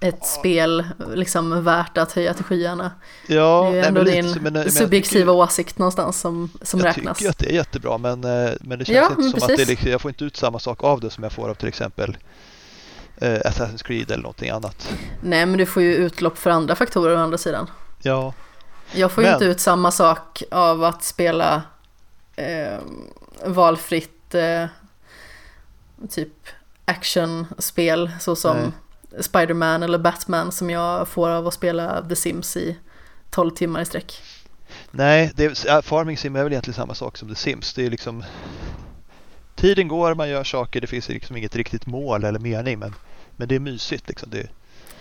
ett 0.00 0.26
spel 0.26 0.84
liksom 1.14 1.64
värt 1.64 1.98
att 1.98 2.12
höja 2.12 2.34
till 2.34 2.44
skyarna. 2.44 2.90
Ja, 3.26 3.60
det 3.62 3.68
är 3.68 3.72
ju 3.74 3.80
nej, 3.80 3.88
ändå 3.88 4.00
men 4.04 4.12
din 4.12 4.26
lite 4.26 4.40
men, 4.40 4.52
men 4.52 4.62
jag 4.62 4.72
subjektiva 4.72 5.32
tycker- 5.32 5.42
åsikt 5.42 5.78
någonstans 5.78 6.20
som, 6.20 6.50
som 6.62 6.80
jag 6.80 6.86
räknas. 6.86 7.18
tycker 7.18 7.30
att 7.30 7.38
det 7.38 7.46
är 7.50 7.54
jättebra 7.54 7.98
men, 7.98 8.24
eh, 8.24 8.50
men 8.60 8.78
det 8.78 8.84
känns 8.84 8.96
Ja, 8.96 9.04
inte 9.08 9.20
men 9.22 9.30
som 9.30 9.36
att 9.42 9.48
det 9.48 9.54
precis. 9.54 9.68
liksom, 9.68 9.90
jag 9.90 10.00
får 10.00 10.08
inte 10.10 10.24
ut 10.24 10.36
samma 10.36 10.58
sak 10.58 10.84
av 10.84 11.00
det 11.00 11.10
som 11.10 11.22
jag 11.24 11.32
får 11.32 11.48
av 11.48 11.54
till 11.54 11.68
exempel 11.68 12.16
eh, 13.16 13.32
Assassin's 13.32 13.82
Creed 13.84 14.10
eller 14.10 14.22
någonting 14.22 14.50
annat. 14.50 14.88
Nej 15.22 15.46
men 15.46 15.58
du 15.58 15.66
får 15.66 15.82
ju 15.82 15.94
utlopp 15.94 16.38
för 16.38 16.50
andra 16.50 16.74
faktorer 16.74 17.16
å 17.16 17.18
andra 17.18 17.38
sidan. 17.38 17.70
Ja, 18.02 18.34
Jag 18.92 19.12
får 19.12 19.24
ju 19.24 19.30
Men- 19.30 19.34
inte 19.36 19.46
ut 19.46 19.60
samma 19.60 19.90
sak 19.90 20.42
av 20.50 20.84
att 20.84 21.04
spela 21.04 21.62
eh, 22.38 22.78
valfritt 23.44 24.34
eh, 24.34 24.66
typ 26.10 26.48
actionspel 26.84 28.10
såsom 28.20 28.72
Spider-Man 29.20 29.82
eller 29.82 29.98
Batman 29.98 30.52
som 30.52 30.70
jag 30.70 31.08
får 31.08 31.28
av 31.28 31.46
att 31.46 31.54
spela 31.54 32.08
The 32.08 32.16
Sims 32.16 32.56
i 32.56 32.78
12 33.30 33.50
timmar 33.50 33.80
i 33.80 33.84
sträck. 33.84 34.22
Nej, 34.90 35.32
det 35.34 35.44
är, 35.44 35.82
Farming 35.82 36.16
Sim 36.16 36.36
är 36.36 36.42
väl 36.44 36.52
egentligen 36.52 36.74
samma 36.74 36.94
sak 36.94 37.16
som 37.16 37.28
The 37.28 37.34
Sims. 37.34 37.74
Det 37.74 37.86
är 37.86 37.90
liksom 37.90 38.24
Tiden 39.54 39.88
går, 39.88 40.14
man 40.14 40.28
gör 40.28 40.44
saker, 40.44 40.80
det 40.80 40.86
finns 40.86 41.08
liksom 41.08 41.36
inget 41.36 41.56
riktigt 41.56 41.86
mål 41.86 42.24
eller 42.24 42.38
mening 42.38 42.78
men, 42.78 42.94
men 43.36 43.48
det 43.48 43.54
är 43.54 43.60
mysigt 43.60 44.08
liksom. 44.08 44.30
Det... 44.30 44.48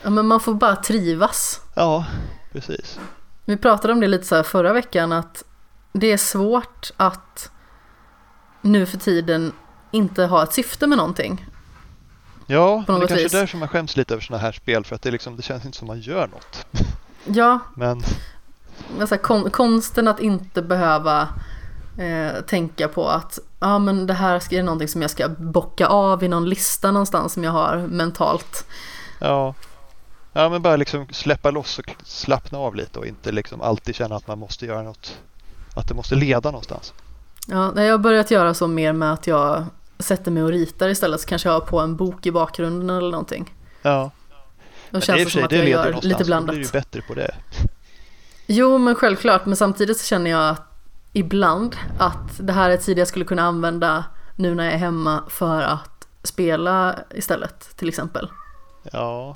Ja, 0.04 0.10
men 0.10 0.28
man 0.28 0.40
får 0.40 0.54
bara 0.54 0.76
trivas. 0.76 1.62
Ja, 1.76 2.06
precis. 2.52 3.00
Vi 3.46 3.58
pratade 3.58 3.94
om 3.94 4.00
det 4.00 4.08
lite 4.08 4.26
så 4.26 4.44
förra 4.44 4.74
veckan 4.74 5.12
att 5.12 5.44
det 6.00 6.12
är 6.12 6.18
svårt 6.18 6.92
att 6.98 7.52
nu 8.62 8.86
för 8.86 8.98
tiden 8.98 9.52
inte 9.92 10.26
ha 10.26 10.44
ett 10.44 10.54
syfte 10.54 10.88
med 10.88 10.98
någonting. 10.98 11.46
Ja, 12.48 12.84
På 12.88 12.92
det 12.92 12.98
är 12.98 13.00
något 13.02 13.08
kanske 13.10 13.24
vis. 13.24 13.34
är 13.34 13.40
därför 13.40 13.58
man 13.58 13.68
skäms 13.68 13.98
lite 13.98 14.14
över 14.14 14.22
sådana 14.24 14.42
här 14.42 14.52
spel 14.52 14.86
för 14.86 14.96
att 14.96 15.02
det, 15.02 15.12
liksom, 15.12 15.36
det 15.36 15.42
känns 15.44 15.66
inte 15.66 15.78
som 15.78 15.88
man 15.88 16.00
gör 16.00 16.28
något. 16.28 16.66
Ja, 17.26 17.60
Men 17.76 18.04
men 18.98 19.08
så 19.08 19.16
här, 19.16 19.22
kon- 19.22 19.50
konsten 19.52 20.08
att 20.08 20.20
inte 20.20 20.62
behöva 20.62 21.28
eh, 21.98 22.42
tänka 22.48 22.88
på 22.88 23.10
att 23.10 23.40
ja, 23.60 23.80
men 23.80 24.08
det 24.08 24.14
här 24.14 24.40
ska- 24.40 24.56
är 24.56 24.64
någonting 24.64 24.88
som 24.88 25.02
jag 25.02 25.12
ska 25.12 25.30
bocka 25.30 25.88
av 25.88 26.24
i 26.24 26.28
någon 26.28 26.50
lista 26.50 26.92
någonstans 26.92 27.34
som 27.34 27.44
jag 27.44 27.52
har 27.52 27.78
mentalt. 27.78 28.66
ja, 29.20 29.54
ja 30.34 30.50
men 30.50 30.62
bara 30.62 30.76
liksom 30.76 31.08
släppa 31.12 31.52
loss 31.52 31.80
och 31.80 31.96
slappna 32.04 32.58
av 32.60 32.76
lite 32.76 33.00
och 33.00 33.06
inte 33.06 33.32
liksom 33.32 33.62
alltid 33.62 33.96
känna 33.96 34.16
att 34.16 34.28
man 34.28 34.40
måste 34.40 34.66
göra 34.66 34.82
något. 34.84 35.18
Att 35.78 35.88
det 35.88 35.94
måste 35.94 36.16
leda 36.16 36.52
någonstans. 36.52 36.94
Ja, 37.48 37.82
jag 37.84 37.94
har 37.94 37.98
börjat 37.98 38.32
göra 38.32 38.54
så 38.54 38.68
mer 38.68 38.94
med 38.94 39.14
att 39.14 39.28
jag 39.28 39.66
sätter 40.00 40.32
mig 40.32 40.44
och 40.44 40.50
ritar 40.50 40.90
istället 40.90 41.22
så 41.22 41.28
kanske 41.28 41.50
jag 41.50 41.54
har 41.54 41.60
på 41.62 41.80
en 41.80 41.96
bok 41.96 42.26
i 42.26 42.32
bakgrunden 42.32 42.98
eller 42.98 43.12
någonting. 43.12 43.54
Ja, 43.82 44.12
Då 44.90 45.02
känns 45.02 45.20
det 45.20 45.24
för 45.26 45.32
som 45.32 45.44
att 45.44 45.50
det 45.50 45.56
jag 45.58 45.68
gör 45.70 46.00
lite 46.02 46.20
Då 46.24 46.26
blandat. 46.26 46.56
blir 46.56 46.66
du 46.66 46.72
bättre 46.72 47.02
på 47.02 47.14
det. 47.14 47.36
Jo, 48.48 48.78
men 48.78 48.96
självklart. 48.96 49.46
Men 49.46 49.56
samtidigt 49.56 49.98
så 49.98 50.06
känner 50.06 50.32
jag 50.32 50.50
att 50.50 50.62
ibland 51.14 51.76
att 52.00 52.38
det 52.40 52.54
här 52.54 52.70
är 52.70 52.78
tid 52.78 52.98
jag 52.98 53.08
skulle 53.08 53.26
kunna 53.26 53.42
använda 53.42 54.04
nu 54.36 54.56
när 54.56 54.64
jag 54.66 54.74
är 54.74 54.78
hemma 54.78 55.24
för 55.30 55.62
att 55.62 56.08
spela 56.24 56.96
istället, 57.16 57.78
till 57.78 57.90
exempel. 57.90 58.30
Ja, 58.92 59.36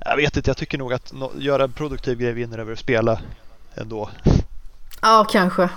jag 0.00 0.16
vet 0.16 0.36
inte. 0.36 0.50
Jag 0.50 0.56
tycker 0.56 0.78
nog 0.78 0.92
att 0.92 1.12
nå- 1.12 1.32
göra 1.38 1.64
en 1.64 1.72
produktiv 1.72 2.18
grej 2.18 2.32
vinner 2.32 2.58
över 2.58 2.72
att 2.72 2.78
spela 2.78 3.20
ändå. 3.74 4.10
Ja, 5.04 5.26
kanske. 5.30 5.68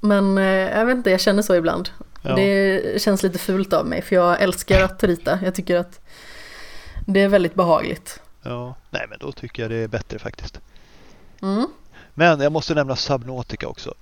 Men 0.00 0.38
eh, 0.38 0.44
jag 0.44 0.86
vet 0.86 0.96
inte, 0.96 1.10
jag 1.10 1.20
känner 1.20 1.42
så 1.42 1.54
ibland. 1.54 1.88
Ja. 2.22 2.34
Det 2.36 3.02
känns 3.02 3.22
lite 3.22 3.38
fult 3.38 3.72
av 3.72 3.86
mig, 3.86 4.02
för 4.02 4.14
jag 4.16 4.42
älskar 4.42 4.82
att 4.82 5.02
rita. 5.04 5.38
Jag 5.44 5.54
tycker 5.54 5.76
att 5.76 6.00
det 7.06 7.20
är 7.20 7.28
väldigt 7.28 7.54
behagligt. 7.54 8.20
Ja, 8.42 8.74
nej 8.90 9.06
men 9.10 9.18
då 9.18 9.32
tycker 9.32 9.62
jag 9.62 9.70
det 9.70 9.76
är 9.76 9.88
bättre 9.88 10.18
faktiskt. 10.18 10.60
Mm. 11.42 11.66
Men 12.14 12.40
jag 12.40 12.52
måste 12.52 12.74
nämna 12.74 12.96
Subnautica 12.96 13.68
också. 13.68 13.94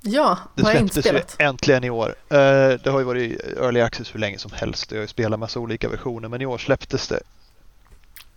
Ja, 0.00 0.38
Det 0.54 0.62
vad 0.62 0.72
är 0.72 0.76
släpptes 0.78 0.96
ju 0.96 1.10
inspelat? 1.10 1.36
äntligen 1.38 1.84
i 1.84 1.90
år. 1.90 2.14
Eh, 2.28 2.36
Det 2.84 2.86
har 2.86 2.98
ju 2.98 3.04
varit 3.04 3.40
early 3.60 3.80
access 3.80 4.14
hur 4.14 4.20
länge 4.20 4.38
som 4.38 4.50
helst. 4.54 4.90
Jag 4.90 4.98
har 4.98 5.02
ju 5.02 5.08
spelat 5.08 5.40
massa 5.40 5.60
olika 5.60 5.88
versioner 5.88 6.28
men 6.28 6.40
i 6.42 6.46
år 6.46 6.58
släpptes 6.58 7.08
det. 7.08 7.20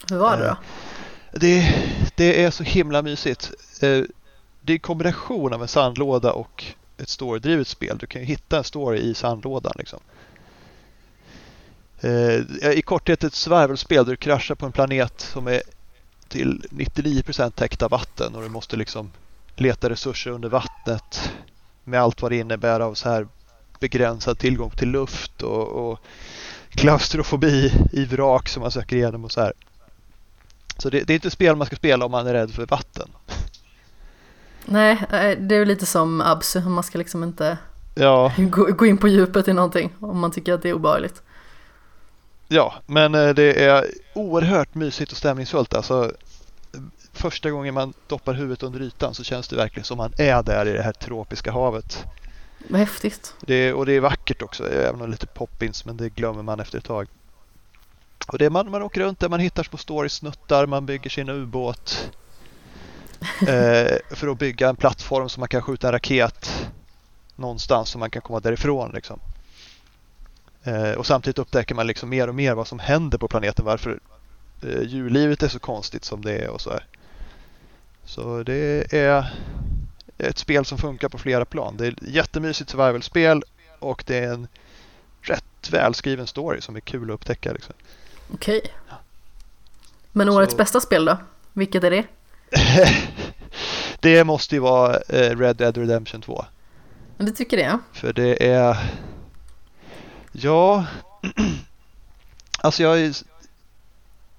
Hur 0.09 0.17
var 0.17 0.37
det 0.37 0.43
då? 0.43 0.49
eh, 0.49 0.57
Det, 1.31 1.75
det 2.15 2.43
är 2.43 2.51
så 2.51 2.63
himla 2.63 3.01
mysigt. 3.01 3.51
Det 4.65 4.73
är 4.73 4.75
en 4.75 4.79
kombination 4.79 5.53
av 5.53 5.61
en 5.61 5.67
sandlåda 5.67 6.31
och 6.31 6.65
ett 6.97 7.09
storydrivet 7.09 7.67
spel. 7.67 7.97
Du 7.97 8.07
kan 8.07 8.21
ju 8.21 8.27
hitta 8.27 8.57
en 8.57 8.63
story 8.63 8.99
i 8.99 9.13
sandlådan. 9.13 9.73
Liksom. 9.75 9.99
Eh, 12.01 12.69
I 12.71 12.81
korthet 12.85 13.23
ett 13.23 13.33
svärvelspel 13.33 14.05
där 14.05 14.11
du 14.11 14.17
kraschar 14.17 14.55
på 14.55 14.65
en 14.65 14.71
planet 14.71 15.21
som 15.21 15.47
är 15.47 15.61
till 16.27 16.65
99% 16.69 17.51
täckt 17.51 17.81
av 17.81 17.91
vatten 17.91 18.35
och 18.35 18.41
du 18.41 18.49
måste 18.49 18.75
liksom 18.75 19.11
leta 19.55 19.89
resurser 19.89 20.31
under 20.31 20.49
vattnet 20.49 21.31
med 21.83 22.01
allt 22.01 22.21
vad 22.21 22.31
det 22.31 22.37
innebär 22.37 22.79
av 22.79 22.93
så 22.93 23.09
här 23.09 23.27
begränsad 23.79 24.39
tillgång 24.39 24.69
till 24.69 24.89
luft 24.89 25.41
och, 25.41 25.67
och 25.67 25.99
klaustrofobi 26.69 27.71
i 27.91 28.05
vrak 28.05 28.49
som 28.49 28.61
man 28.61 28.71
söker 28.71 28.95
igenom 28.95 29.25
och 29.25 29.31
så 29.31 29.41
här. 29.41 29.53
Så 30.77 30.89
det, 30.89 31.03
det 31.03 31.13
är 31.13 31.15
inte 31.15 31.27
ett 31.27 31.33
spel 31.33 31.55
man 31.55 31.67
ska 31.67 31.75
spela 31.75 32.05
om 32.05 32.11
man 32.11 32.27
är 32.27 32.33
rädd 32.33 32.51
för 32.51 32.65
vatten. 32.65 33.09
Nej, 34.65 34.91
eh, 35.11 35.37
det 35.39 35.55
är 35.55 35.65
lite 35.65 35.85
som 35.85 36.21
Absu, 36.21 36.61
man 36.61 36.83
ska 36.83 36.97
liksom 36.97 37.23
inte 37.23 37.57
Ja, 37.95 38.31
gå, 38.77 38.85
in 38.85 38.97
på 38.97 39.07
djupet 39.07 39.47
i 39.47 39.53
någonting 39.53 39.93
om 39.99 40.19
man 40.19 40.31
tycker 40.31 40.53
att 40.53 40.61
det 40.61 40.69
är 40.69 40.73
obehagligt. 40.73 41.21
ja 42.47 42.73
men 42.85 43.15
eh, 43.15 43.29
det 43.29 43.65
är 43.65 43.85
oerhört 44.13 44.75
mysigt 44.75 45.11
och 45.11 45.17
stämningsfullt. 45.17 45.73
Alltså, 45.73 46.11
första 47.13 47.51
gången 47.51 47.73
man 47.73 47.93
doppar 48.07 48.33
huvudet 48.33 48.63
under 48.63 48.81
ytan 48.81 49.13
så 49.13 49.23
känns 49.23 49.47
det 49.47 49.55
verkligen 49.55 49.85
som 49.85 49.97
man 49.97 50.13
är 50.17 50.43
där 50.43 50.65
i 50.65 50.73
det 50.73 50.81
här 50.81 50.91
tropiska 50.91 51.51
havet. 51.51 52.05
Vad 52.69 52.79
häftigt. 52.79 53.33
Det, 53.41 53.73
och 53.73 53.85
det 53.85 53.93
är 53.93 53.99
vackert 53.99 54.41
också, 54.41 54.69
även 54.69 54.93
om 54.93 54.99
det 54.99 55.05
är 55.05 55.11
lite 55.11 55.27
poppins, 55.27 55.85
men 55.85 55.97
det 55.97 56.09
glömmer 56.09 56.43
man 56.43 56.59
efter 56.59 56.77
ett 56.77 56.85
tag. 56.85 57.07
Och 58.27 58.37
det 58.37 58.45
är 58.45 58.49
man, 58.49 58.71
man 58.71 58.81
åker 58.81 59.01
runt 59.01 59.19
där, 59.19 59.29
man 59.29 59.39
hittar 59.39 59.63
små 59.63 59.77
story-snuttar, 59.77 60.65
man 60.65 60.85
bygger 60.85 61.09
sin 61.09 61.29
ubåt. 61.29 62.11
Eh, 63.41 64.15
för 64.15 64.27
att 64.27 64.39
bygga 64.39 64.69
en 64.69 64.75
plattform 64.75 65.29
så 65.29 65.39
man 65.39 65.49
kan 65.49 65.61
skjuta 65.61 65.87
en 65.87 65.93
raket 65.93 66.67
någonstans 67.35 67.89
så 67.89 67.97
man 67.97 68.09
kan 68.09 68.21
komma 68.21 68.39
därifrån. 68.39 68.91
Liksom. 68.93 69.19
Eh, 70.63 70.91
och 70.91 71.05
samtidigt 71.05 71.39
upptäcker 71.39 71.75
man 71.75 71.87
liksom 71.87 72.09
mer 72.09 72.27
och 72.27 72.35
mer 72.35 72.53
vad 72.53 72.67
som 72.67 72.79
händer 72.79 73.17
på 73.17 73.27
planeten, 73.27 73.65
varför 73.65 73.99
eh, 74.63 74.81
djurlivet 74.81 75.43
är 75.43 75.47
så 75.47 75.59
konstigt 75.59 76.05
som 76.05 76.21
det 76.21 76.33
är 76.37 76.49
och 76.49 76.61
så 76.61 76.69
här. 76.69 76.85
Så 78.05 78.43
det 78.43 78.93
är 78.93 79.33
ett 80.17 80.37
spel 80.37 80.65
som 80.65 80.77
funkar 80.77 81.09
på 81.09 81.17
flera 81.17 81.45
plan. 81.45 81.77
Det 81.77 81.87
är 81.87 81.91
ett 81.91 82.01
jättemysigt 82.01 82.69
survival-spel 82.69 83.43
och 83.79 84.03
det 84.07 84.17
är 84.17 84.33
en 84.33 84.47
rätt 85.21 85.69
välskriven 85.71 86.27
story 86.27 86.61
som 86.61 86.75
är 86.75 86.79
kul 86.79 87.09
att 87.09 87.15
upptäcka. 87.15 87.51
Liksom. 87.53 87.73
Okej. 88.33 88.61
Men 90.11 90.29
årets 90.29 90.51
Så- 90.51 90.57
bästa 90.57 90.79
spel 90.81 91.05
då? 91.05 91.17
Vilket 91.53 91.83
är 91.83 91.91
det? 91.91 92.03
det 93.99 94.23
måste 94.23 94.55
ju 94.55 94.61
vara 94.61 94.95
eh, 95.09 95.37
Red 95.37 95.55
Dead 95.55 95.77
Redemption 95.77 96.21
2. 96.21 96.45
Men 97.17 97.25
Du 97.25 97.31
tycker 97.31 97.57
det? 97.57 97.79
För 97.93 98.13
det 98.13 98.47
är... 98.49 98.77
Ja... 100.31 100.85
alltså 102.61 102.83
jag 102.83 102.99
ju 102.99 103.13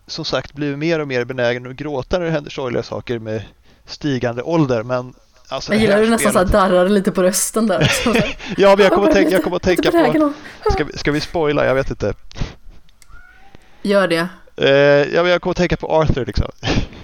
som 0.06 0.24
sagt 0.24 0.52
blivit 0.52 0.78
mer 0.78 0.98
och 1.01 1.09
mer 1.09 1.24
benägen 1.24 1.66
att 1.70 1.76
gråta 1.76 2.18
när 2.18 2.26
det 2.26 2.32
händer 2.32 2.51
sorgliga 2.51 2.82
saker 2.82 3.18
med 3.18 3.43
stigande 3.86 4.43
ålder. 4.43 4.82
Men 4.82 5.14
alltså 5.48 5.72
Jag 5.72 5.80
gillar 5.80 5.97
hur 5.97 6.05
du 6.05 6.10
nästan 6.10 6.32
så 6.32 6.38
här 6.38 6.47
spelet- 6.47 6.52
darrar 6.70 6.88
lite 6.88 7.12
på 7.12 7.22
rösten 7.22 7.66
där. 7.66 7.93
Ja, 8.56 8.76
men 8.76 8.84
jag 8.84 8.93
kommer 8.93 9.09
att 9.09 9.14
tänka, 9.14 9.30
jag 9.30 9.43
kommer 9.44 9.56
att 9.56 9.62
tänka 9.62 9.90
på... 9.90 10.32
Ska 10.70 10.84
vi, 10.84 10.98
ska 10.98 11.12
vi 11.12 11.20
spoila? 11.20 11.66
Jag 11.66 11.74
vet 11.74 11.90
inte. 11.90 12.14
Gör 13.82 14.09
det. 14.09 14.28
Eh, 14.56 15.14
ja, 15.14 15.22
men 15.22 15.32
jag 15.32 15.43
kommer 15.43 15.51
att 15.51 15.56
tänka 15.56 15.76
på 15.76 15.86
Arthur 16.01 16.26
liksom. 16.26 16.51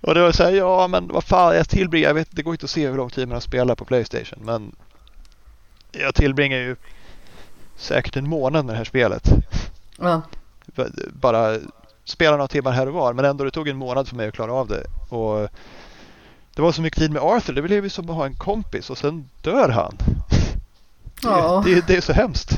och 0.00 0.14
det 0.14 0.20
var 0.20 0.32
så 0.32 0.42
här, 0.42 0.50
ja 0.50 0.88
men 0.88 1.08
vad 1.08 1.24
fan, 1.24 1.56
jag 1.56 1.68
tillbringar, 1.68 2.08
jag 2.08 2.14
vet, 2.14 2.28
det 2.30 2.42
går 2.42 2.54
inte 2.54 2.64
att 2.64 2.70
se 2.70 2.88
hur 2.88 2.96
lång 2.96 3.10
tid 3.10 3.28
man 3.28 3.34
har 3.34 3.40
spelat 3.40 3.78
på 3.78 3.84
Playstation, 3.84 4.38
men 4.42 4.74
jag 5.92 6.14
tillbringar 6.14 6.58
ju 6.58 6.76
säkert 7.76 8.16
en 8.16 8.28
månad 8.28 8.64
med 8.64 8.74
det 8.74 8.78
här 8.78 8.84
spelet. 8.84 9.30
Ja. 9.98 10.22
Bara 11.12 11.58
spela 12.04 12.30
några 12.30 12.48
timmar 12.48 12.72
här 12.72 12.86
och 12.86 12.94
var, 12.94 13.12
men 13.12 13.24
ändå 13.24 13.44
det 13.44 13.50
tog 13.50 13.68
en 13.68 13.76
månad 13.76 14.08
för 14.08 14.16
mig 14.16 14.28
att 14.28 14.34
klara 14.34 14.52
av 14.52 14.68
det. 14.68 14.84
Och 15.08 15.48
det 16.54 16.62
var 16.62 16.72
så 16.72 16.82
mycket 16.82 16.98
tid 16.98 17.10
med 17.10 17.22
Arthur, 17.22 17.52
det 17.54 17.62
blev 17.62 17.84
ju 17.84 17.90
som 17.90 18.10
att 18.10 18.16
ha 18.16 18.26
en 18.26 18.36
kompis 18.36 18.90
och 18.90 18.98
sen 18.98 19.28
dör 19.42 19.68
han. 19.68 19.96
Det, 19.98 21.28
Ja. 21.28 21.62
det, 21.66 21.86
det 21.86 21.96
är 21.96 22.00
så 22.00 22.12
hemskt. 22.12 22.50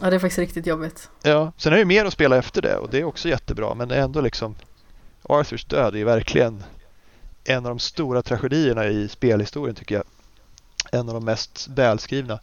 Ja, 0.00 0.10
det 0.10 0.16
är 0.16 0.20
faktiskt 0.20 0.38
riktigt 0.38 0.66
jobbigt. 0.66 1.10
Ja, 1.22 1.52
sen 1.56 1.72
är 1.72 1.76
det 1.76 1.80
ju 1.80 1.84
mer 1.86 2.04
att 2.04 2.12
spela 2.12 2.36
efter 2.36 2.62
det 2.62 2.76
och 2.76 2.90
det 2.90 2.98
är 3.00 3.04
också 3.04 3.28
jättebra 3.28 3.74
men 3.74 3.90
ändå 3.90 4.20
liksom 4.20 4.54
Arthurs 5.22 5.64
död 5.64 5.94
är 5.94 5.98
ju 5.98 6.04
verkligen 6.04 6.62
en 7.44 7.56
av 7.56 7.70
de 7.70 7.78
stora 7.78 8.22
tragedierna 8.22 8.86
i 8.86 9.08
spelhistorien 9.08 9.74
tycker 9.74 9.94
jag. 9.94 10.04
En 10.92 11.08
av 11.08 11.14
de 11.14 11.24
mest 11.24 11.68
välskrivna. 11.68 12.40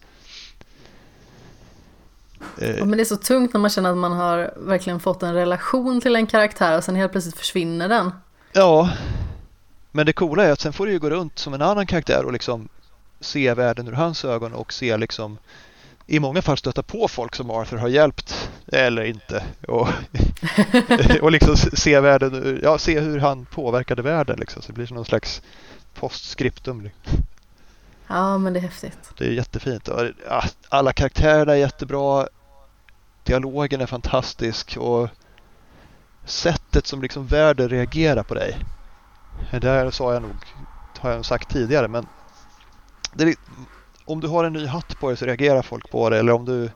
Eh, 2.57 2.77
Ja, 2.77 2.85
men 2.85 2.97
det 2.97 3.03
är 3.03 3.05
så 3.05 3.17
tungt 3.17 3.53
när 3.53 3.61
man 3.61 3.69
känner 3.69 3.89
att 3.89 3.97
man 3.97 4.11
har 4.11 4.53
verkligen 4.57 4.99
fått 4.99 5.23
en 5.23 5.33
relation 5.33 6.01
till 6.01 6.15
en 6.15 6.27
karaktär 6.27 6.77
och 6.77 6.83
sen 6.83 6.95
helt 6.95 7.11
plötsligt 7.11 7.37
försvinner 7.37 7.89
den. 7.89 8.11
Ja, 8.53 8.89
men 9.91 10.05
det 10.05 10.13
coola 10.13 10.43
är 10.43 10.51
att 10.51 10.59
sen 10.59 10.73
får 10.73 10.85
du 10.85 10.91
ju 10.91 10.99
gå 10.99 11.09
runt 11.09 11.39
som 11.39 11.53
en 11.53 11.61
annan 11.61 11.87
karaktär 11.87 12.25
och 12.25 12.33
liksom 12.33 12.69
se 13.19 13.53
världen 13.53 13.87
ur 13.87 13.91
hans 13.91 14.25
ögon 14.25 14.53
och 14.53 14.73
se 14.73 14.97
liksom 14.97 15.37
i 16.07 16.19
många 16.19 16.41
fall 16.41 16.57
stöta 16.57 16.83
på 16.83 17.07
folk 17.07 17.35
som 17.35 17.51
Arthur 17.51 17.77
har 17.77 17.87
hjälpt 17.87 18.49
eller 18.67 19.03
inte 19.03 19.43
och, 19.67 19.87
och 21.21 21.31
liksom 21.31 21.55
se 21.57 21.99
världen, 21.99 22.59
ja, 22.63 22.77
se 22.77 22.99
hur 22.99 23.19
han 23.19 23.45
påverkade 23.45 24.01
världen 24.01 24.39
liksom. 24.39 24.61
Så 24.61 24.67
det 24.67 24.73
blir 24.73 24.85
som 24.85 24.95
någon 24.95 25.05
slags 25.05 25.41
postscriptum. 25.93 26.89
Ja, 28.07 28.37
men 28.37 28.53
det 28.53 28.59
är 28.59 28.61
häftigt. 28.61 29.11
Det 29.17 29.25
är 29.25 29.31
jättefint. 29.31 29.89
Alla 30.69 30.93
karaktärerna 30.93 31.53
är 31.53 31.57
jättebra. 31.57 32.27
Dialogen 33.23 33.81
är 33.81 33.85
fantastisk 33.85 34.77
och 34.77 35.09
sättet 36.25 36.87
som 36.87 37.01
liksom 37.01 37.27
världen 37.27 37.69
reagerar 37.69 38.23
på 38.23 38.33
dig. 38.33 38.57
Det 39.51 39.59
där 39.59 39.91
sa 39.91 40.13
jag 40.13 40.21
nog, 40.21 40.35
har 40.99 41.09
jag 41.09 41.17
nog 41.17 41.25
sagt 41.25 41.49
tidigare, 41.49 41.87
men 41.87 42.07
det, 43.13 43.35
om 44.05 44.19
du 44.19 44.27
har 44.27 44.43
en 44.43 44.53
ny 44.53 44.65
hatt 44.65 44.99
på 44.99 45.07
dig 45.09 45.17
så 45.17 45.25
reagerar 45.25 45.61
folk 45.61 45.91
på 45.91 46.09
det 46.09 46.19
eller 46.19 46.33
om 46.33 46.45
du, 46.45 46.69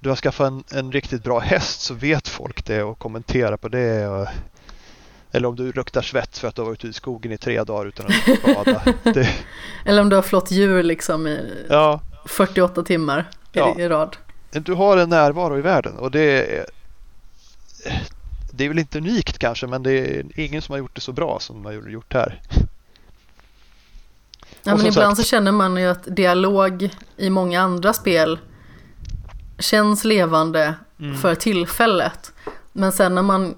du 0.00 0.08
har 0.08 0.16
skaffat 0.16 0.46
en, 0.46 0.64
en 0.72 0.92
riktigt 0.92 1.24
bra 1.24 1.38
häst 1.38 1.80
så 1.80 1.94
vet 1.94 2.28
folk 2.28 2.64
det 2.64 2.82
och 2.82 2.98
kommenterar 2.98 3.56
på 3.56 3.68
det. 3.68 4.08
Och, 4.08 4.26
eller 5.32 5.48
om 5.48 5.56
du 5.56 5.72
luktar 5.72 6.02
svett 6.02 6.38
för 6.38 6.48
att 6.48 6.54
du 6.54 6.62
har 6.62 6.66
varit 6.66 6.78
ute 6.78 6.88
i 6.88 6.92
skogen 6.92 7.32
i 7.32 7.38
tre 7.38 7.64
dagar 7.64 7.86
utan 7.86 8.06
att 8.06 8.42
bada. 8.56 8.82
Det, 9.02 9.28
Eller 9.84 10.02
om 10.02 10.08
du 10.08 10.16
har 10.16 10.22
flott 10.22 10.50
djur 10.50 10.82
liksom 10.82 11.26
i 11.26 11.66
ja, 11.68 12.00
48 12.26 12.82
timmar 12.82 13.20
i, 13.52 13.58
Ja. 13.58 13.76
i 13.78 13.88
rad. 13.88 14.16
du 14.50 14.74
har 14.74 14.96
en 14.96 15.08
närvaro 15.08 15.58
i 15.58 15.60
världen 15.60 15.96
och 15.96 16.10
det 16.10 16.56
är, 16.58 16.66
det 18.50 18.64
är 18.64 18.68
väl 18.68 18.78
inte 18.78 18.98
unikt 18.98 19.38
kanske 19.38 19.66
men 19.66 19.82
det 19.82 19.92
är 19.92 20.24
ingen 20.40 20.62
som 20.62 20.72
har 20.72 20.78
gjort 20.78 20.94
det 20.94 21.00
så 21.00 21.12
bra 21.12 21.38
som 21.40 21.56
de 21.56 21.64
har 21.64 21.88
gjort 21.90 22.14
här. 22.14 22.40
Ja, 24.64 24.76
men 24.76 24.86
ibland 24.86 25.16
sagt- 25.16 25.26
så 25.26 25.30
känner 25.30 25.52
man 25.52 25.76
ju 25.76 25.86
att 25.86 26.16
dialog 26.16 26.90
i 27.16 27.30
många 27.30 27.60
andra 27.60 27.92
spel 27.92 28.38
känns 29.58 30.04
levande 30.04 30.74
Mm. 31.00 31.16
för 31.18 31.34
tillfället. 31.34 32.32
Men 32.72 32.92
sen 32.92 33.14
när 33.14 33.22
man 33.22 33.54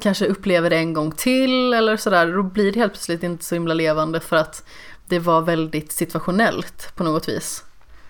kanske 0.00 0.26
upplever 0.26 0.70
det 0.70 0.76
en 0.76 0.92
gång 0.92 1.12
till 1.12 1.72
eller 1.72 1.96
sådär, 1.96 2.32
då 2.32 2.42
blir 2.42 2.72
det 2.72 2.78
helt 2.80 2.92
plötsligt 2.92 3.22
inte 3.22 3.44
så 3.44 3.54
himla 3.54 3.74
levande 3.74 4.20
för 4.20 4.36
att 4.36 4.64
det 5.08 5.18
var 5.18 5.40
väldigt 5.40 5.92
situationellt 5.92 6.92
på 6.96 7.04
något 7.04 7.28
vis. 7.28 7.64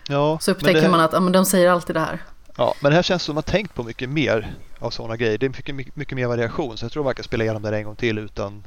Ja, 0.09 0.39
Så 0.41 0.51
upptäcker 0.51 0.83
det, 0.83 0.89
man 0.89 1.01
att 1.01 1.13
ja, 1.13 1.21
men 1.21 1.33
de 1.33 1.45
säger 1.45 1.71
alltid 1.71 1.97
det 1.97 2.01
här. 2.01 2.23
Ja, 2.57 2.75
men 2.81 2.91
det 2.91 2.97
här 2.97 3.03
känns 3.03 3.23
som 3.23 3.33
att 3.39 3.47
man 3.47 3.53
tänkt 3.53 3.75
på 3.75 3.83
mycket 3.83 4.09
mer 4.09 4.55
av 4.79 4.91
sådana 4.91 5.17
grejer. 5.17 5.39
Det 5.39 5.47
är 5.47 5.51
mycket, 5.51 5.75
mycket, 5.75 5.97
mycket 5.97 6.17
mer 6.17 6.27
variation 6.27 6.77
så 6.79 6.85
jag 6.85 6.93
tror 6.93 7.05
man 7.05 7.15
kan 7.15 7.25
spela 7.25 7.45
igenom 7.45 7.63
det 7.63 7.77
en 7.77 7.85
gång 7.85 7.97
till 7.97 8.19
utan 8.19 8.65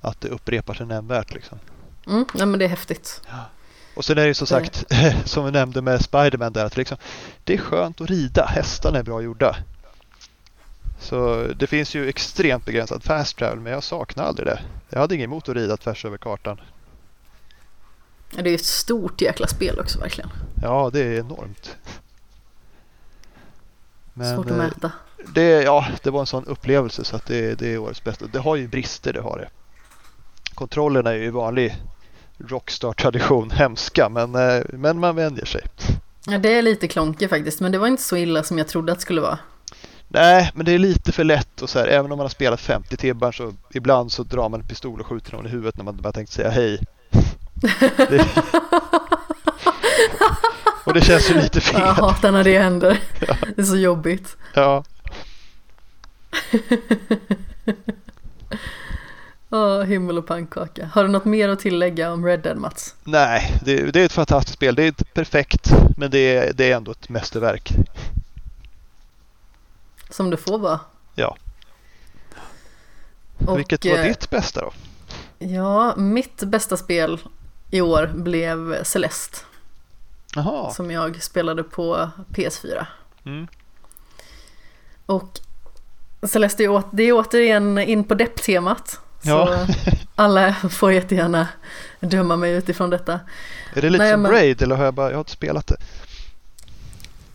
att 0.00 0.20
det 0.20 0.28
upprepar 0.28 0.74
sig 0.74 0.86
nämnvärt. 0.86 1.34
Liksom. 1.34 1.58
Mm, 2.06 2.24
ja, 2.34 2.46
men 2.46 2.58
det 2.58 2.64
är 2.64 2.68
häftigt. 2.68 3.20
Och 3.94 4.04
sen 4.04 4.18
är 4.18 4.22
det 4.22 4.28
ju 4.28 4.34
som 4.34 4.46
sagt, 4.46 4.84
som 5.24 5.44
vi 5.44 5.50
nämnde 5.50 5.82
med 5.82 6.02
Spiderman 6.02 6.52
där, 6.52 6.64
att 6.64 6.76
liksom, 6.76 6.96
det 7.44 7.54
är 7.54 7.58
skönt 7.58 8.00
att 8.00 8.10
rida. 8.10 8.46
Hästarna 8.46 8.98
är 8.98 9.02
bra 9.02 9.22
gjorda. 9.22 9.56
Så 11.00 11.46
det 11.56 11.66
finns 11.66 11.94
ju 11.94 12.08
extremt 12.08 12.64
begränsad 12.64 13.02
fast 13.04 13.36
travel, 13.36 13.60
men 13.60 13.72
jag 13.72 13.82
saknar 13.82 14.24
aldrig 14.24 14.46
det. 14.48 14.60
Jag 14.88 15.00
hade 15.00 15.14
inget 15.14 15.24
emot 15.24 15.48
att 15.48 15.54
rida 15.56 15.76
tvärs 15.76 16.04
över 16.04 16.18
kartan. 16.18 16.60
Ja, 18.36 18.42
Det 18.42 18.50
är 18.50 18.54
ett 18.54 18.64
stort 18.64 19.20
jäkla 19.20 19.46
spel 19.46 19.78
också 19.80 19.98
verkligen. 20.00 20.30
Ja, 20.62 20.90
det 20.92 21.00
är 21.00 21.18
enormt. 21.18 21.76
Men, 24.14 24.34
Svårt 24.36 24.46
att 24.46 24.52
eh, 24.52 24.58
mäta. 24.58 24.92
det, 25.34 25.62
ja, 25.62 25.86
det 26.02 26.10
var 26.10 26.20
en 26.20 26.26
sån 26.26 26.44
upplevelse 26.44 27.04
så 27.04 27.16
att 27.16 27.26
det, 27.26 27.54
det 27.58 27.72
är 27.72 27.78
årets 27.78 28.04
bästa. 28.04 28.26
Det 28.26 28.38
har 28.38 28.56
ju 28.56 28.68
brister, 28.68 29.12
det 29.12 29.20
har 29.20 29.38
det. 29.38 29.48
Kontrollerna 30.54 31.10
är 31.10 31.14
ju 31.16 31.30
vanlig 31.30 31.76
Rockstar-tradition 32.48 33.50
hemska, 33.50 34.08
men, 34.08 34.34
eh, 34.34 34.62
men 34.68 34.98
man 34.98 35.16
vänjer 35.16 35.44
sig. 35.44 35.62
Ja, 36.26 36.38
det 36.38 36.58
är 36.58 36.62
lite 36.62 36.88
klonkigt 36.88 37.30
faktiskt, 37.30 37.60
men 37.60 37.72
det 37.72 37.78
var 37.78 37.86
inte 37.86 38.02
så 38.02 38.16
illa 38.16 38.42
som 38.42 38.58
jag 38.58 38.68
trodde 38.68 38.92
att 38.92 38.98
det 38.98 39.02
skulle 39.02 39.20
vara. 39.20 39.38
Nej, 40.08 40.50
men 40.54 40.66
det 40.66 40.72
är 40.72 40.78
lite 40.78 41.12
för 41.12 41.24
lätt 41.24 41.62
och 41.62 41.70
så 41.70 41.78
här, 41.78 41.86
även 41.86 42.12
om 42.12 42.18
man 42.18 42.24
har 42.24 42.28
spelat 42.28 42.60
50 42.60 42.96
timmar 42.96 43.32
så 43.32 43.54
ibland 43.70 44.12
så 44.12 44.22
drar 44.22 44.48
man 44.48 44.60
en 44.60 44.66
pistol 44.66 45.00
och 45.00 45.06
skjuter 45.06 45.32
någon 45.32 45.46
i 45.46 45.48
huvudet 45.48 45.76
när 45.76 45.84
man 45.84 45.96
bara 45.96 46.12
tänkt 46.12 46.32
säga 46.32 46.50
hej. 46.50 46.80
Det... 47.96 48.26
och 50.84 50.94
det 50.94 51.00
känns 51.00 51.30
ju 51.30 51.34
lite 51.34 51.60
fel. 51.60 51.80
Jag 51.80 51.94
hatar 51.94 52.32
när 52.32 52.44
det 52.44 52.58
händer. 52.58 53.00
Det 53.56 53.62
är 53.62 53.64
så 53.64 53.76
jobbigt. 53.76 54.36
Ja. 54.54 54.84
Åh, 59.54 59.82
himmel 59.82 60.18
och 60.18 60.26
pannkaka. 60.26 60.90
Har 60.94 61.04
du 61.04 61.10
något 61.10 61.24
mer 61.24 61.48
att 61.48 61.58
tillägga 61.58 62.12
om 62.12 62.26
Red 62.26 62.40
Dead, 62.40 62.56
Mats? 62.56 62.94
Nej, 63.04 63.60
det, 63.64 63.90
det 63.90 64.00
är 64.00 64.04
ett 64.04 64.12
fantastiskt 64.12 64.54
spel. 64.54 64.74
Det 64.74 64.82
är 64.82 64.86
inte 64.86 65.04
perfekt, 65.04 65.72
men 65.96 66.10
det 66.10 66.18
är, 66.18 66.52
det 66.52 66.72
är 66.72 66.76
ändå 66.76 66.90
ett 66.90 67.08
mästerverk. 67.08 67.72
Som 70.10 70.30
det 70.30 70.36
får 70.36 70.58
vara. 70.58 70.80
Ja. 71.14 71.36
Och, 73.46 73.58
Vilket 73.58 73.84
var 73.84 73.98
eh, 73.98 74.04
ditt 74.04 74.30
bästa 74.30 74.60
då? 74.60 74.72
Ja, 75.38 75.96
mitt 75.96 76.42
bästa 76.42 76.76
spel 76.76 77.20
i 77.70 77.80
år 77.80 78.06
blev 78.14 78.84
Celeste. 78.84 79.38
Jaha. 80.34 80.70
Som 80.70 80.90
jag 80.90 81.22
spelade 81.22 81.62
på 81.62 82.10
PS4. 82.28 82.86
Mm. 83.24 83.46
Och 85.06 85.40
Celeste 86.22 86.82
det 86.92 87.02
är 87.02 87.12
återigen 87.12 87.78
in 87.78 88.04
på 88.04 88.14
depp-temat. 88.14 89.00
Ja. 89.22 89.66
Så 89.66 89.74
alla 90.14 90.52
får 90.54 90.92
jättegärna 90.92 91.48
döma 92.00 92.36
mig 92.36 92.52
utifrån 92.52 92.90
detta. 92.90 93.20
Är 93.74 93.82
det 93.82 93.90
lite 93.90 94.04
Nej, 94.04 94.12
som 94.12 94.22
men- 94.22 94.30
Braid 94.32 94.62
eller 94.62 94.76
har 94.76 94.84
jag 94.84 94.94
bara, 94.94 95.06
jag 95.10 95.14
har 95.16 95.20
inte 95.20 95.30
spelat 95.32 95.66
det? 95.66 95.76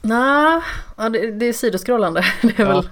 Nej, 0.01 0.61
ja, 0.97 1.09
det, 1.09 1.31
det 1.31 1.45
är 1.45 1.53
sidoskrollande. 1.53 2.25
Det 2.41 2.59
är, 2.59 2.65
Ja. 2.65 2.67
väl, 2.75 2.89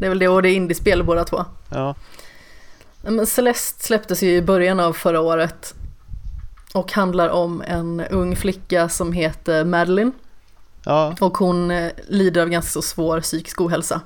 det 0.00 0.06
är 0.06 0.08
väl 0.08 0.18
det 0.18 0.28
och 0.28 0.42
det 0.42 0.48
är 0.50 0.54
indiespel 0.54 1.02
båda 1.04 1.24
två. 1.24 1.44
Ja. 1.68 1.94
Men 3.02 3.26
Celeste 3.26 3.84
släpptes 3.84 4.22
ju 4.22 4.30
i 4.36 4.42
början 4.42 4.80
av 4.80 4.92
förra 4.92 5.20
året 5.20 5.74
och 6.74 6.92
handlar 6.92 7.28
om 7.28 7.62
en 7.66 8.00
ung 8.00 8.36
flicka 8.36 8.88
som 8.88 9.12
heter 9.12 9.64
Madeline 9.64 10.12
Ja. 10.84 11.14
och 11.20 11.38
hon 11.38 11.70
eh, 11.70 11.90
lider 12.08 12.42
av 12.42 12.48
ganska 12.48 12.70
så 12.70 12.82
svår 12.82 13.20
psykisk 13.20 13.60
ohälsa. 13.60 14.00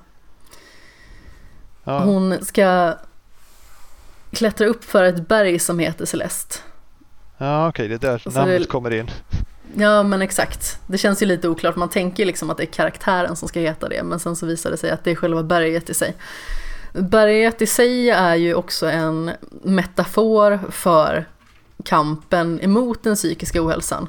Ja. 1.85 1.99
Hon 1.99 2.45
ska 2.45 2.95
klättra 4.33 4.67
upp 4.67 4.85
för 4.85 5.05
ett 5.05 5.29
berg 5.29 5.59
som 5.59 5.79
heter 5.79 6.07
Celeste. 6.07 6.55
Ja, 7.39 7.69
okej, 7.69 7.89
det 7.89 7.95
är 7.95 7.99
där 7.99 8.19
så 8.19 8.31
namnet 8.31 8.61
det- 8.61 8.67
kommer 8.67 8.91
in. 8.91 9.11
Ja 9.75 10.03
men 10.03 10.23
exakt, 10.23 10.79
det 10.87 10.99
känns 10.99 11.23
ju 11.23 11.27
lite 11.27 11.49
oklart. 11.49 11.77
Man 11.77 11.89
tänker 11.89 12.27
liksom 12.27 12.51
att 12.51 12.57
det 12.57 12.63
är 12.63 12.67
karaktären 12.73 13.37
som 13.37 13.49
ska 13.49 13.61
heta 13.61 13.89
det 13.89 14.03
men 14.03 14.21
sen 14.21 14.37
så 14.37 14.47
visar 14.47 14.71
det 14.71 14.77
sig 14.77 14.91
att 14.91 15.05
det 15.05 15.11
är 15.11 15.15
själva 15.15 15.43
berget 15.43 15.91
i 15.91 15.95
sig. 15.95 16.15
Berget 16.93 17.63
i 17.63 17.67
sig 17.67 18.11
är 18.11 18.35
ju 18.35 18.55
också 18.55 18.87
en 18.91 19.31
metafor 19.63 20.61
för 20.71 21.29
kampen 21.85 22.61
emot 22.61 23.03
den 23.03 23.15
psykiska 23.15 23.63
ohälsan. 23.67 24.09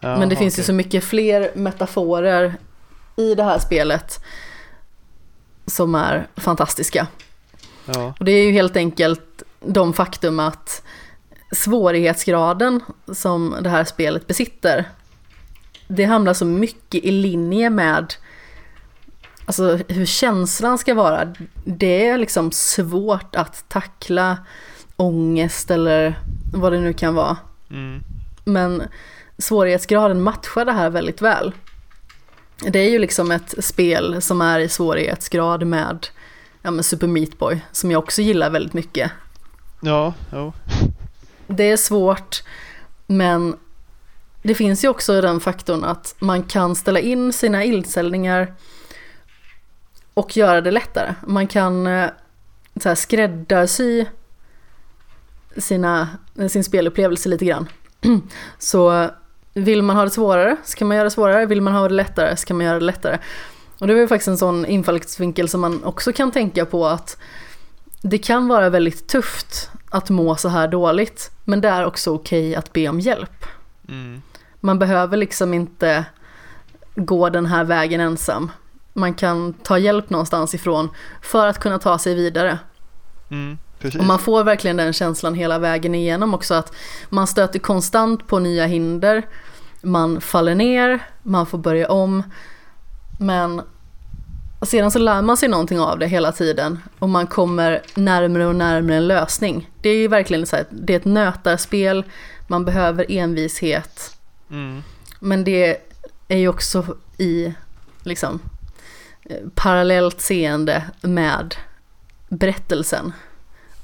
Ja, 0.00 0.18
Men 0.18 0.28
det 0.28 0.36
finns 0.36 0.58
ju 0.58 0.62
så 0.62 0.72
mycket 0.72 1.04
fler 1.04 1.50
metaforer 1.54 2.54
i 3.16 3.34
det 3.34 3.42
här 3.42 3.58
spelet 3.58 4.24
som 5.66 5.94
är 5.94 6.26
fantastiska. 6.36 7.06
Ja. 7.94 8.14
Och 8.18 8.24
det 8.24 8.32
är 8.32 8.44
ju 8.44 8.52
helt 8.52 8.76
enkelt 8.76 9.42
de 9.60 9.92
faktum 9.92 10.40
att 10.40 10.82
svårighetsgraden 11.52 12.80
som 13.12 13.56
det 13.60 13.68
här 13.68 13.84
spelet 13.84 14.26
besitter, 14.26 14.84
det 15.88 16.04
hamnar 16.04 16.34
så 16.34 16.44
mycket 16.44 17.04
i 17.04 17.10
linje 17.10 17.70
med 17.70 18.14
alltså, 19.44 19.78
hur 19.88 20.06
känslan 20.06 20.78
ska 20.78 20.94
vara. 20.94 21.34
Det 21.64 22.08
är 22.08 22.18
liksom 22.18 22.52
svårt 22.52 23.36
att 23.36 23.68
tackla 23.68 24.38
ångest 24.96 25.70
eller 25.70 26.18
vad 26.52 26.72
det 26.72 26.80
nu 26.80 26.92
kan 26.92 27.14
vara. 27.14 27.36
Mm. 27.70 28.00
Men 28.44 28.82
svårighetsgraden 29.38 30.22
matchar 30.22 30.64
det 30.64 30.72
här 30.72 30.90
väldigt 30.90 31.22
väl. 31.22 31.52
Det 32.60 32.78
är 32.78 32.90
ju 32.90 32.98
liksom 32.98 33.30
ett 33.30 33.64
spel 33.64 34.22
som 34.22 34.40
är 34.40 34.60
i 34.60 34.68
svårighetsgrad 34.68 35.66
med 35.66 36.06
ja, 36.62 36.70
men 36.70 36.84
Super 36.84 37.06
Meat 37.06 37.38
Boy 37.38 37.60
som 37.72 37.90
jag 37.90 37.98
också 37.98 38.22
gillar 38.22 38.50
väldigt 38.50 38.72
mycket. 38.72 39.10
Ja, 39.80 40.14
jo. 40.32 40.52
Det 41.46 41.70
är 41.70 41.76
svårt 41.76 42.42
men 43.06 43.56
det 44.42 44.54
finns 44.54 44.84
ju 44.84 44.88
också 44.88 45.20
den 45.20 45.40
faktorn 45.40 45.84
att 45.84 46.14
man 46.18 46.42
kan 46.42 46.76
ställa 46.76 47.00
in 47.00 47.32
sina 47.32 47.64
inställningar 47.64 48.54
och 50.14 50.36
göra 50.36 50.60
det 50.60 50.70
lättare. 50.70 51.14
Man 51.26 51.46
kan 51.46 51.86
eh, 51.86 52.10
så 52.82 52.88
här, 52.88 52.96
skräddarsy 52.96 54.04
sina, 55.56 56.08
sin 56.48 56.64
spelupplevelse 56.64 57.28
lite 57.28 57.44
grann. 57.44 57.68
Så 58.58 59.10
vill 59.54 59.82
man 59.82 59.96
ha 59.96 60.04
det 60.04 60.10
svårare 60.10 60.56
så 60.64 60.76
kan 60.76 60.88
man 60.88 60.96
göra 60.96 61.04
det 61.04 61.10
svårare, 61.10 61.46
vill 61.46 61.60
man 61.60 61.74
ha 61.74 61.88
det 61.88 61.94
lättare 61.94 62.36
så 62.36 62.46
kan 62.46 62.56
man 62.56 62.66
göra 62.66 62.78
det 62.78 62.84
lättare. 62.84 63.18
Och 63.78 63.86
det 63.86 63.94
var 63.94 64.00
ju 64.00 64.08
faktiskt 64.08 64.28
en 64.28 64.38
sån 64.38 64.66
infallsvinkel 64.66 65.48
som 65.48 65.60
man 65.60 65.84
också 65.84 66.12
kan 66.12 66.30
tänka 66.30 66.66
på 66.66 66.86
att 66.86 67.18
det 68.02 68.18
kan 68.18 68.48
vara 68.48 68.70
väldigt 68.70 69.06
tufft 69.06 69.70
att 69.90 70.10
må 70.10 70.36
så 70.36 70.48
här 70.48 70.68
dåligt, 70.68 71.30
men 71.44 71.60
det 71.60 71.68
är 71.68 71.86
också 71.86 72.14
okej 72.14 72.54
att 72.54 72.72
be 72.72 72.88
om 72.88 73.00
hjälp. 73.00 73.44
Mm. 73.88 74.22
Man 74.60 74.78
behöver 74.78 75.16
liksom 75.16 75.54
inte 75.54 76.04
gå 76.96 77.28
den 77.28 77.46
här 77.46 77.64
vägen 77.64 78.00
ensam. 78.00 78.50
Man 78.92 79.14
kan 79.14 79.52
ta 79.52 79.78
hjälp 79.78 80.10
någonstans 80.10 80.54
ifrån 80.54 80.88
för 81.22 81.46
att 81.46 81.58
kunna 81.58 81.78
ta 81.78 81.98
sig 81.98 82.14
vidare. 82.14 82.58
Mm. 83.30 83.58
Och 83.98 84.04
man 84.04 84.18
får 84.18 84.44
verkligen 84.44 84.76
den 84.76 84.92
känslan 84.92 85.34
hela 85.34 85.58
vägen 85.58 85.94
igenom 85.94 86.34
också 86.34 86.54
att 86.54 86.72
man 87.08 87.26
stöter 87.26 87.58
konstant 87.58 88.26
på 88.26 88.38
nya 88.38 88.66
hinder, 88.66 89.26
man 89.82 90.20
faller 90.20 90.54
ner, 90.54 91.06
man 91.22 91.46
får 91.46 91.58
börja 91.58 91.90
om. 91.90 92.22
Men 93.18 93.62
sedan 94.62 94.90
så 94.90 94.98
lär 94.98 95.22
man 95.22 95.36
sig 95.36 95.48
någonting 95.48 95.80
av 95.80 95.98
det 95.98 96.06
hela 96.06 96.32
tiden 96.32 96.78
och 96.98 97.08
man 97.08 97.26
kommer 97.26 97.82
närmare 97.94 98.46
och 98.46 98.56
närmare 98.56 98.96
en 98.96 99.08
lösning. 99.08 99.70
Det 99.80 99.88
är 99.88 99.96
ju 99.96 100.08
verkligen 100.08 100.46
så 100.46 100.56
här, 100.56 100.66
det 100.70 100.92
är 100.92 100.96
ett 100.96 101.04
nötarspel, 101.04 102.04
man 102.46 102.64
behöver 102.64 103.06
envishet. 103.08 104.16
Mm. 104.50 104.82
Men 105.20 105.44
det 105.44 105.76
är 106.28 106.38
ju 106.38 106.48
också 106.48 106.96
i 107.18 107.54
liksom 108.02 108.40
eh, 109.24 109.36
parallellt 109.54 110.20
seende 110.20 110.84
med 111.00 111.54
berättelsen 112.28 113.12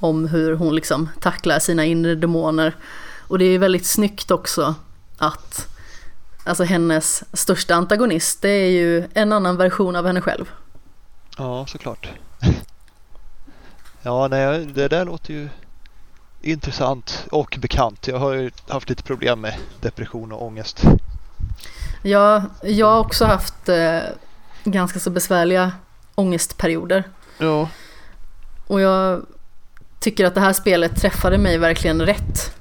om 0.00 0.28
hur 0.28 0.54
hon 0.54 0.74
liksom 0.74 1.08
tacklar 1.20 1.58
sina 1.58 1.84
inre 1.84 2.14
demoner. 2.14 2.76
Och 3.28 3.38
det 3.38 3.44
är 3.44 3.50
ju 3.50 3.58
väldigt 3.58 3.86
snyggt 3.86 4.30
också 4.30 4.74
att 5.18 5.73
alltså 6.44 6.64
hennes 6.64 7.24
största 7.32 7.74
antagonist 7.74 8.42
det 8.42 8.48
är 8.48 8.70
ju 8.70 9.08
en 9.14 9.32
annan 9.32 9.56
version 9.56 9.96
av 9.96 10.06
henne 10.06 10.20
själv. 10.20 10.50
Ja, 11.38 11.66
såklart. 11.66 12.08
Ja, 14.02 14.28
nej, 14.28 14.66
det 14.66 14.88
där 14.88 15.04
låter 15.04 15.32
ju 15.34 15.48
intressant 16.42 17.26
och 17.30 17.58
bekant. 17.60 18.08
Jag 18.08 18.18
har 18.18 18.32
ju 18.32 18.50
haft 18.68 18.88
lite 18.88 19.02
problem 19.02 19.40
med 19.40 19.54
depression 19.80 20.32
och 20.32 20.42
ångest. 20.42 20.82
Ja, 22.02 22.42
jag 22.62 22.86
har 22.86 23.00
också 23.00 23.24
haft 23.24 23.68
eh, 23.68 23.98
ganska 24.64 24.98
så 24.98 25.10
besvärliga 25.10 25.72
ångestperioder. 26.14 27.04
Ja. 27.38 27.68
Och 28.66 28.80
jag 28.80 29.26
tycker 30.00 30.24
att 30.24 30.34
det 30.34 30.40
här 30.40 30.52
spelet 30.52 31.00
träffade 31.00 31.38
mig 31.38 31.58
verkligen 31.58 32.02
rätt. 32.02 32.56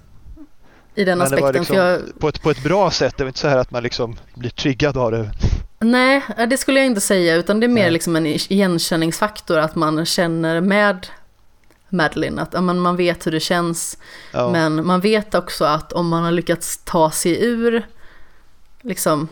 I 0.96 1.04
den 1.04 1.18
Men 1.18 1.30
det 1.30 1.42
var 1.42 1.50
aspekten. 1.50 1.62
liksom 1.62 1.78
jag, 1.78 2.20
på, 2.20 2.28
ett, 2.28 2.42
på 2.42 2.50
ett 2.50 2.64
bra 2.64 2.92
sätt. 2.92 3.18
Det 3.18 3.24
är 3.24 3.28
inte 3.28 3.40
så 3.40 3.48
här 3.48 3.58
att 3.58 3.72
man 3.72 3.84
liksom 3.84 4.16
blir 4.34 4.50
triggad 4.50 4.98
av 4.98 5.12
det. 5.12 5.32
nej, 5.80 6.22
det 6.50 6.58
skulle 6.58 6.80
jag 6.80 6.86
inte 6.86 7.02
säga. 7.02 7.36
Utan 7.36 7.60
det 7.60 7.66
är 7.66 7.70
mer 7.70 7.84
Nej. 7.84 7.92
liksom 7.92 8.16
en 8.16 8.26
igenkänningsfaktor. 8.26 9.58
Att 9.58 9.76
man 9.76 10.06
känner 10.06 10.62
med 10.62 11.08
Madeline. 11.90 12.40
Att 12.40 12.64
men 12.64 12.80
man 12.80 12.96
vet 12.96 13.28
hur 13.28 13.32
det 13.32 13.40
känns. 13.40 13.98
Ja. 14.32 14.52
Men 14.52 14.86
man 14.86 15.00
vet 15.00 15.36
också 15.36 15.66
att 15.66 15.94
om 15.94 16.08
man 16.08 16.24
har 16.24 16.32
lyckats 16.32 16.82
ta 16.86 17.12
sig 17.12 17.46
ur 17.46 17.86
liksom, 18.82 19.28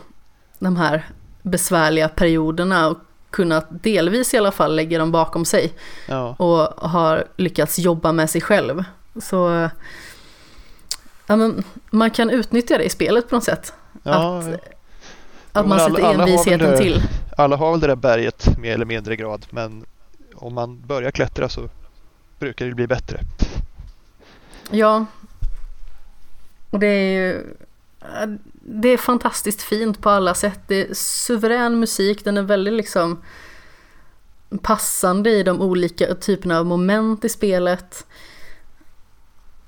de 0.58 0.76
här 0.76 1.06
besvärliga 1.42 2.08
perioderna 2.08 2.88
och 2.88 2.98
kunnat 3.30 3.66
delvis 3.82 4.34
i 4.34 4.38
alla 4.38 4.52
fall 4.52 4.76
lägga 4.76 4.98
dem 4.98 5.12
bakom 5.12 5.44
sig 5.44 5.72
ja. 6.08 6.34
och 6.38 6.90
har 6.90 7.24
lyckats 7.36 7.78
jobba 7.78 8.12
med 8.12 8.30
sig 8.30 8.40
själv. 8.40 8.84
Så 9.22 9.70
ja, 11.26 11.36
men 11.36 11.64
man 11.90 12.10
kan 12.10 12.30
utnyttja 12.30 12.78
det 12.78 12.84
i 12.84 12.90
spelet 12.90 13.28
på 13.28 13.34
något 13.34 13.44
sätt. 13.44 13.72
ja. 14.02 14.38
att 14.38 14.46
Jo, 14.46 14.56
att 15.52 15.66
man 15.66 15.80
alla- 15.80 15.94
sätter 15.96 16.12
envisheten 16.20 16.70
det- 16.70 16.78
till. 16.78 17.02
Alla 17.36 17.56
har 17.56 17.70
väl 17.70 17.80
det 17.80 17.86
där 17.86 17.96
berget 17.96 18.58
mer 18.58 18.74
eller 18.74 18.84
mindre 18.84 19.16
grad. 19.16 19.46
Men 19.50 19.84
om 20.34 20.54
man 20.54 20.80
börjar 20.86 21.10
klättra 21.10 21.48
så 21.48 21.68
brukar 22.38 22.66
det 22.66 22.74
bli 22.74 22.86
bättre. 22.86 23.20
Ja. 24.70 25.06
Och 26.70 26.78
det 26.78 26.86
är 26.86 27.20
ju 27.20 27.54
det 28.64 28.88
är 28.88 28.96
fantastiskt 28.96 29.62
fint 29.62 30.00
på 30.00 30.10
alla 30.10 30.34
sätt. 30.34 30.60
Det 30.66 30.90
är 30.90 30.94
suverän 30.94 31.80
musik, 31.80 32.24
den 32.24 32.36
är 32.36 32.42
väldigt 32.42 32.74
liksom 32.74 33.22
passande 34.62 35.30
i 35.30 35.42
de 35.42 35.60
olika 35.60 36.14
typerna 36.14 36.58
av 36.58 36.66
moment 36.66 37.24
i 37.24 37.28
spelet. 37.28 38.06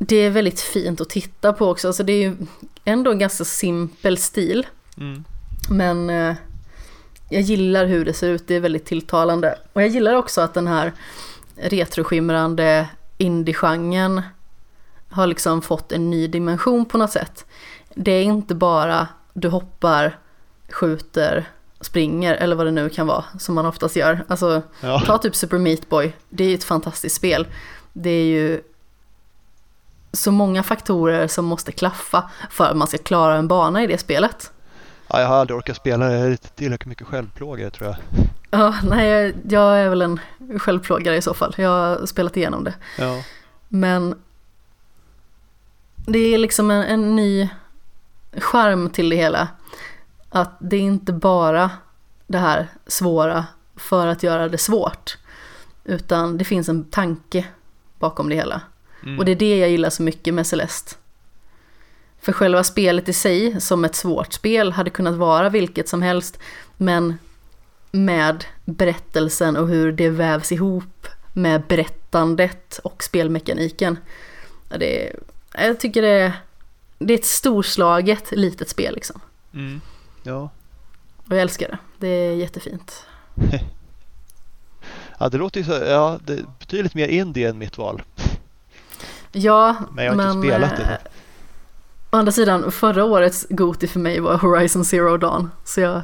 Det 0.06 0.16
är 0.16 0.30
väldigt 0.30 0.60
fint 0.60 1.00
att 1.00 1.08
titta 1.10 1.52
på 1.52 1.68
också, 1.70 1.86
alltså 1.88 2.02
det 2.02 2.12
är 2.12 2.18
ju 2.22 2.36
ändå 2.84 3.10
en 3.12 3.18
ganska 3.18 3.44
simpel 3.44 4.18
stil. 4.18 4.66
Mm. 4.98 5.24
Men 5.70 6.10
eh, 6.10 6.34
jag 7.28 7.42
gillar 7.42 7.86
hur 7.86 8.04
det 8.04 8.12
ser 8.12 8.28
ut, 8.30 8.46
det 8.48 8.54
är 8.54 8.60
väldigt 8.60 8.84
tilltalande. 8.84 9.58
Och 9.72 9.82
jag 9.82 9.88
gillar 9.88 10.14
också 10.14 10.40
att 10.40 10.54
den 10.54 10.66
här 10.66 10.92
retroskimrande 11.56 12.88
indie-genren 13.18 14.22
har 15.08 15.26
liksom 15.26 15.62
fått 15.62 15.92
en 15.92 16.10
ny 16.10 16.26
dimension 16.26 16.84
på 16.86 16.98
något 16.98 17.10
sätt. 17.12 17.44
Det 17.94 18.12
är 18.12 18.22
inte 18.22 18.54
bara 18.54 19.08
du 19.32 19.48
hoppar, 19.48 20.18
skjuter, 20.68 21.48
springer 21.80 22.34
eller 22.34 22.56
vad 22.56 22.66
det 22.66 22.70
nu 22.70 22.88
kan 22.88 23.06
vara 23.06 23.24
som 23.38 23.54
man 23.54 23.66
oftast 23.66 23.96
gör. 23.96 24.24
Alltså 24.28 24.62
Ja. 24.80 25.02
ta 25.06 25.18
typ 25.18 25.36
Super 25.36 25.58
Meat 25.58 25.88
Boy, 25.88 26.12
det 26.28 26.44
är 26.44 26.48
ju 26.48 26.54
ett 26.54 26.64
fantastiskt 26.64 27.16
spel. 27.16 27.46
Det 27.92 28.10
är 28.10 28.24
ju 28.24 28.60
så 30.14 30.30
många 30.30 30.62
faktorer 30.62 31.26
som 31.28 31.44
måste 31.44 31.72
klaffa 31.72 32.30
för 32.50 32.64
att 32.64 32.76
man 32.76 32.88
ska 32.88 32.98
klara 32.98 33.36
en 33.36 33.48
bana 33.48 33.82
i 33.82 33.86
det 33.86 33.98
spelet. 33.98 34.52
ja, 35.08 35.20
jag 35.20 35.28
har 35.28 35.36
aldrig 35.36 35.56
orkat 35.58 35.76
spela 35.76 36.06
det. 36.06 36.12
Jag 36.16 36.26
är 36.26 36.30
lite 36.30 36.48
tillräckligt 36.48 36.88
mycket 36.88 37.06
självplågare 37.06 37.70
tror 37.70 37.88
jag. 37.88 37.96
Ja, 38.50 38.74
nej, 38.82 39.34
jag- 39.48 39.78
är 39.78 39.88
väl 39.88 40.02
en 40.02 40.20
självplågare 40.58 41.16
i 41.16 41.22
så 41.22 41.34
fall. 41.34 41.54
Jag 41.58 41.70
har 41.70 42.06
spelat 42.06 42.36
igenom 42.36 42.64
det. 42.64 42.74
Ja. 42.98 43.22
Men 43.68 44.14
det 46.06 46.34
är 46.34 46.38
liksom 46.38 46.70
en, 46.70 46.82
en 46.84 47.16
ny 47.16 47.48
charm 48.36 48.90
till 48.90 49.08
det 49.08 49.16
hela. 49.16 49.48
Att 50.30 50.50
det 50.60 50.76
är 50.76 50.80
inte 50.80 51.12
bara 51.12 51.70
det 52.26 52.38
här 52.38 52.68
svåra 52.86 53.46
för 53.76 54.06
att 54.06 54.22
göra 54.22 54.48
det 54.48 54.58
svårt. 54.58 55.18
Utan 55.84 56.38
det 56.38 56.44
finns 56.44 56.68
en 56.68 56.84
tanke 56.84 57.44
bakom 57.98 58.28
det 58.28 58.34
hela. 58.34 58.60
Mm. 59.04 59.18
Och 59.18 59.24
det 59.24 59.32
är 59.32 59.36
det 59.36 59.56
jag 59.58 59.70
gillar 59.70 59.90
så 59.90 60.02
mycket 60.02 60.34
med 60.34 60.46
Celeste. 60.46 60.94
För 62.20 62.32
själva 62.32 62.64
spelet 62.64 63.08
i 63.08 63.12
sig, 63.12 63.60
som 63.60 63.84
ett 63.84 63.94
svårt 63.94 64.32
spel, 64.32 64.72
hade 64.72 64.90
kunnat 64.90 65.14
vara 65.14 65.48
vilket 65.48 65.88
som 65.88 66.02
helst. 66.02 66.38
Men 66.76 67.14
med 67.90 68.44
berättelsen 68.64 69.56
och 69.56 69.68
hur 69.68 69.92
det 69.92 70.08
vävs 70.08 70.52
ihop 70.52 71.06
med 71.32 71.62
berättandet 71.62 72.80
och 72.84 73.02
spelmekaniken. 73.02 73.98
Ja, 74.68 74.78
Det 74.78 75.08
är, 75.08 75.16
jag 75.58 75.80
tycker 75.80 76.02
det 76.02 76.08
är, 76.08 76.32
det 76.98 77.14
är 77.14 77.18
ett 77.18 77.24
storslaget 77.24 78.32
litet 78.32 78.68
spel 78.68 78.94
liksom. 78.94 79.20
Mm. 79.54 79.80
Ja. 80.22 80.50
Och 81.16 81.32
jag 81.32 81.40
älskar 81.40 81.68
det. 81.68 81.78
Det 81.98 82.08
är 82.08 82.34
jättefint. 82.34 83.06
ja, 85.18 85.28
det 85.28 85.38
låter 85.38 85.60
ju 85.60 85.66
så. 85.66 85.72
Ja, 85.72 86.18
det 86.24 86.32
är 86.32 86.44
betydligt 86.58 86.94
mer 86.94 87.08
indie 87.08 87.48
än 87.48 87.58
mitt 87.58 87.78
val. 87.78 88.02
Ja, 89.34 89.76
Men 89.94 90.04
jag 90.04 90.12
har 90.14 90.28
inte 90.30 90.48
spelat 90.48 90.76
det. 90.76 90.82
eh, 90.82 90.98
Å 92.10 92.16
andra 92.16 92.32
sidan, 92.32 92.72
förra 92.72 93.04
årets 93.04 93.46
Goti 93.50 93.86
för 93.86 94.00
mig 94.00 94.20
var 94.20 94.36
Horizon 94.42 94.84
Zero 94.84 95.16
Dawn. 95.16 95.50
Så 95.64 95.80
jag 95.80 96.02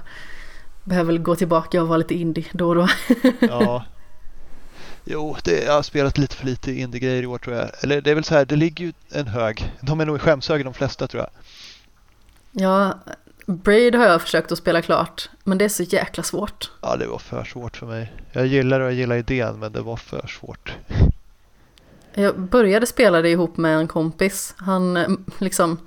behöver 0.84 1.12
väl 1.12 1.18
gå 1.22 1.36
tillbaka 1.36 1.82
och 1.82 1.88
vara 1.88 1.98
lite 1.98 2.14
indie 2.14 2.44
då 2.52 2.68
och 2.68 2.74
då. 2.74 2.88
Ja. 3.40 3.84
Jo, 5.04 5.36
det, 5.44 5.62
jag 5.64 5.72
har 5.72 5.82
spelat 5.82 6.18
lite 6.18 6.36
för 6.36 6.46
lite 6.46 6.72
indie-grejer 6.72 7.22
i 7.22 7.26
år 7.26 7.38
tror 7.38 7.56
jag. 7.56 7.70
Eller 7.82 8.00
det 8.00 8.10
är 8.10 8.14
väl 8.14 8.24
så 8.24 8.34
här, 8.34 8.44
det 8.44 8.56
ligger 8.56 8.84
ju 8.84 8.92
en 9.12 9.26
hög. 9.26 9.72
De 9.80 10.00
är 10.00 10.06
nog 10.06 10.16
i 10.16 10.18
skämshögen 10.18 10.64
de 10.64 10.74
flesta 10.74 11.06
tror 11.06 11.22
jag. 11.22 11.30
Ja, 12.62 12.98
Braid 13.46 13.94
har 13.94 14.04
jag 14.06 14.22
försökt 14.22 14.52
att 14.52 14.58
spela 14.58 14.82
klart. 14.82 15.30
Men 15.44 15.58
det 15.58 15.64
är 15.64 15.68
så 15.68 15.82
jäkla 15.82 16.22
svårt. 16.22 16.70
Ja, 16.82 16.96
det 16.96 17.06
var 17.06 17.18
för 17.18 17.44
svårt 17.44 17.76
för 17.76 17.86
mig. 17.86 18.12
Jag 18.32 18.46
gillar 18.46 18.80
och 18.80 18.86
jag 18.86 18.94
gillar 18.94 19.16
idén 19.16 19.58
men 19.58 19.72
det 19.72 19.80
var 19.82 19.96
för 19.96 20.26
svårt. 20.26 20.74
Jag 22.14 22.40
började 22.40 22.86
spela 22.86 23.22
det 23.22 23.28
ihop 23.30 23.56
med 23.56 23.76
en 23.76 23.88
kompis. 23.88 24.54
Han 24.56 24.96
eh, 24.96 25.08
liksom 25.38 25.78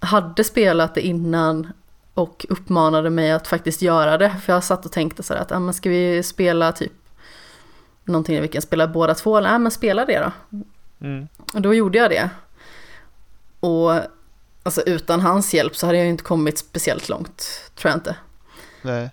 hade 0.00 0.44
spelat 0.44 0.94
det 0.94 1.00
innan 1.00 1.72
och 2.14 2.46
uppmanade 2.48 3.10
mig 3.10 3.30
att 3.32 3.48
faktiskt 3.48 3.82
göra 3.82 4.18
det. 4.18 4.36
För 4.44 4.52
jag 4.52 4.64
satt 4.64 4.86
och 4.86 4.92
tänkte 4.92 5.22
så 5.22 5.34
här 5.34 5.40
att, 5.40 5.52
ah, 5.52 5.58
men 5.60 5.74
ska 5.74 5.90
vi 5.90 6.22
spela 6.22 6.72
typ 6.72 6.92
någonting 8.04 8.42
vi 8.42 8.48
kan 8.48 8.62
spela 8.62 8.88
båda 8.88 9.14
två? 9.14 9.36
Ah, 9.38 9.58
men 9.58 9.70
spela 9.72 10.04
det 10.04 10.18
då. 10.18 10.58
Mm. 11.06 11.28
Och 11.54 11.62
då 11.62 11.74
gjorde 11.74 11.98
jag 11.98 12.10
det. 12.10 12.30
Och 13.60 13.92
alltså 14.62 14.82
utan 14.82 15.20
hans 15.20 15.54
hjälp 15.54 15.76
så 15.76 15.86
hade 15.86 15.98
jag 15.98 16.04
ju 16.04 16.10
inte 16.10 16.24
kommit 16.24 16.58
speciellt 16.58 17.08
långt, 17.08 17.70
tror 17.74 17.90
jag 17.90 17.96
inte. 17.96 18.16
Nej. 18.82 19.10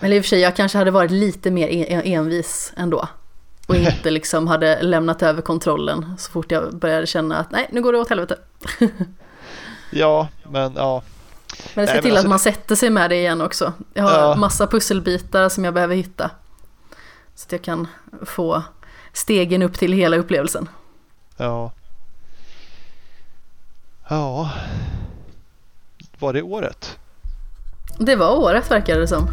Eller 0.00 0.16
i 0.16 0.20
och 0.20 0.24
för 0.24 0.28
sig, 0.28 0.40
jag 0.40 0.56
kanske 0.56 0.78
hade 0.78 0.90
varit 0.90 1.10
lite 1.10 1.50
mer 1.50 1.68
en- 1.68 2.02
envis 2.02 2.72
ändå. 2.76 3.08
Och 3.66 3.76
inte 3.76 4.10
liksom 4.10 4.46
hade 4.48 4.82
lämnat 4.82 5.22
över 5.22 5.42
kontrollen 5.42 6.14
så 6.18 6.30
fort 6.30 6.50
jag 6.50 6.74
började 6.76 7.06
känna 7.06 7.36
att 7.38 7.50
nej, 7.50 7.68
nu 7.72 7.82
går 7.82 7.92
det 7.92 7.98
åt 7.98 8.08
helvete. 8.08 8.38
Ja, 9.94 10.28
men 10.50 10.72
ja. 10.76 11.02
Men 11.74 11.82
det 11.82 11.86
ska 11.86 11.94
Nej, 11.94 12.02
till 12.02 12.10
alltså- 12.12 12.26
att 12.26 12.30
man 12.30 12.38
sätter 12.38 12.74
sig 12.76 12.90
med 12.90 13.10
det 13.10 13.16
igen 13.16 13.40
också. 13.40 13.72
Jag 13.94 14.02
har 14.04 14.18
Ja. 14.18 14.34
massa 14.36 14.66
pusselbitar 14.66 15.48
som 15.48 15.64
jag 15.64 15.74
behöver 15.74 15.94
hitta. 15.96 16.30
Så 17.34 17.46
att 17.46 17.52
jag 17.52 17.62
kan 17.62 17.86
få 18.26 18.62
stegen 19.12 19.62
upp 19.62 19.78
till 19.78 19.92
hela 19.92 20.16
upplevelsen. 20.16 20.68
Ja. 21.36 21.72
Ja. 24.08 24.50
Var 26.18 26.32
det 26.32 26.42
året? 26.42 26.98
Det 27.98 28.16
var 28.16 28.36
året 28.36 28.70
verkar 28.70 28.98
det 29.00 29.08
som. 29.08 29.28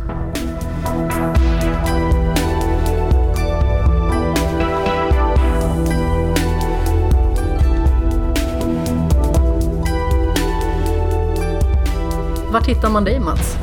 Vart 12.51 12.67
hittar 12.67 12.89
man 12.89 13.03
dig 13.03 13.19
Mats? 13.19 13.57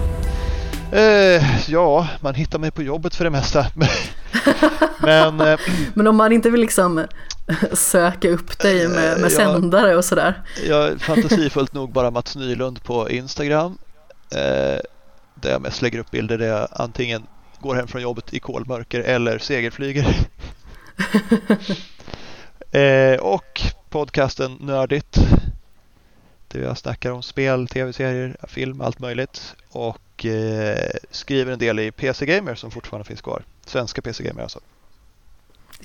Eh, 0.93 1.61
ja, 1.71 2.09
man 2.21 2.35
hittar 2.35 2.59
mig 2.59 2.71
på 2.71 2.83
jobbet 2.83 3.15
för 3.15 3.25
det 3.25 3.31
mesta. 3.31 3.67
Men, 5.03 5.41
eh, 5.41 5.59
Men 5.95 6.07
om 6.07 6.17
man 6.17 6.33
inte 6.33 6.51
vill 6.51 6.61
liksom 6.61 7.05
söka 7.73 8.29
upp 8.31 8.59
dig 8.59 8.89
med, 8.89 9.21
med 9.21 9.33
Ja. 9.33 9.37
sändare 9.37 9.97
och 9.97 10.05
sådär. 10.05 10.43
jag 10.69 10.89
är 10.93 10.99
fantasifullt 10.99 11.73
nog 11.73 11.93
bara 11.93 12.11
Mats 12.11 12.37
Nylund 12.37 12.83
på 12.85 13.11
Instagram. 13.11 13.79
Eh, 14.31 14.81
där 15.35 15.51
jag 15.51 15.63
mest 15.63 15.83
lägger 15.83 15.99
upp 15.99 16.11
bilder 16.11 16.39
där 16.39 16.47
jag 16.47 16.69
antingen 16.73 17.23
går 17.61 17.75
hem 17.75 17.87
från 17.89 18.03
jobbet 18.03 18.35
i 18.35 18.39
kolmörker 18.39 19.01
eller 19.01 19.39
segelflyger. 19.39 20.07
eh, 22.73 23.21
och 23.21 23.63
podcasten 23.91 24.57
Nördigt. 24.61 25.19
Jag 26.63 26.79
snackar 26.79 27.11
om 27.11 27.23
spel, 27.23 27.69
tv-serier, 27.69 28.37
film, 28.49 28.81
allt 28.81 28.99
möjligt. 28.99 29.55
Och 29.69 30.25
eh, 30.27 30.91
skriver 31.11 31.53
en 31.53 31.59
del 31.59 31.79
i 31.79 31.91
PC 31.91 32.27
Gamer 32.27 32.55
som 32.55 32.71
fortfarande 32.71 33.05
finns 33.09 33.21
kvar. 33.21 33.43
Svenska 33.67 34.03
PC 34.03 34.25
Gamer 34.25 34.43
alltså. 34.43 34.61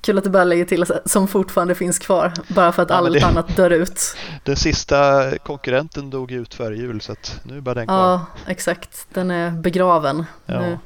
Kul 0.02 0.18
att 0.18 0.23
du 0.23 0.30
bara 0.30 0.43
lägger 0.43 0.65
till 0.65 0.85
som 1.06 1.27
fortfarande 1.27 1.76
finns 1.76 1.99
kvar, 1.99 2.34
bara 2.48 2.72
för 2.72 2.84
att 2.84 2.89
Ja, 2.89 2.95
allt 2.95 3.14
det- 3.14 3.26
annat 3.26 3.56
dör 3.56 3.69
ut. 3.69 4.15
Den 4.43 4.56
sista 4.56 5.31
konkurrenten 5.38 6.10
dog 6.10 6.31
ut 6.31 6.53
före 6.53 6.76
jul 6.76 7.02
så 7.02 7.11
att 7.11 7.39
nu 7.43 7.57
är 7.57 7.61
bara 7.61 7.76
den 7.76 7.88
kvar. 7.88 7.95
Ja, 8.11 8.26
exakt. 8.48 9.07
Den 9.14 9.31
är 9.31 9.52
begraven. 9.52 10.26
Ja. 10.45 10.60
Nu 10.60 10.77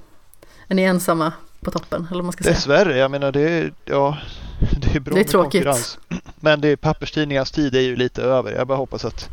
är 0.67 0.75
ni 0.75 0.81
ensamma 0.83 1.33
på 1.61 1.71
toppen, 1.71 2.01
eller 2.11 2.15
vad 2.15 2.23
man 2.23 2.33
ska 2.33 2.43
säga. 2.43 2.53
Dessvärre, 2.55 2.97
jag 2.97 3.11
menar 3.11 3.31
det 3.31 3.41
är, 3.49 3.73
ja, 3.85 4.17
det 4.81 4.95
är 4.95 4.99
bra 4.99 5.13
Det 5.13 5.19
är 5.19 5.23
med 5.23 5.27
tråkigt. 5.27 5.63
konkurrens. 5.63 5.97
Men 6.39 6.61
det 6.61 6.67
är 6.67 6.75
papperstidningarnas 6.75 7.51
tid 7.51 7.75
är 7.75 7.79
ju 7.81 7.95
lite 7.95 8.21
över. 8.23 8.51
Jag 8.51 8.67
bara 8.67 8.77
hoppas 8.77 9.05
att 9.05 9.29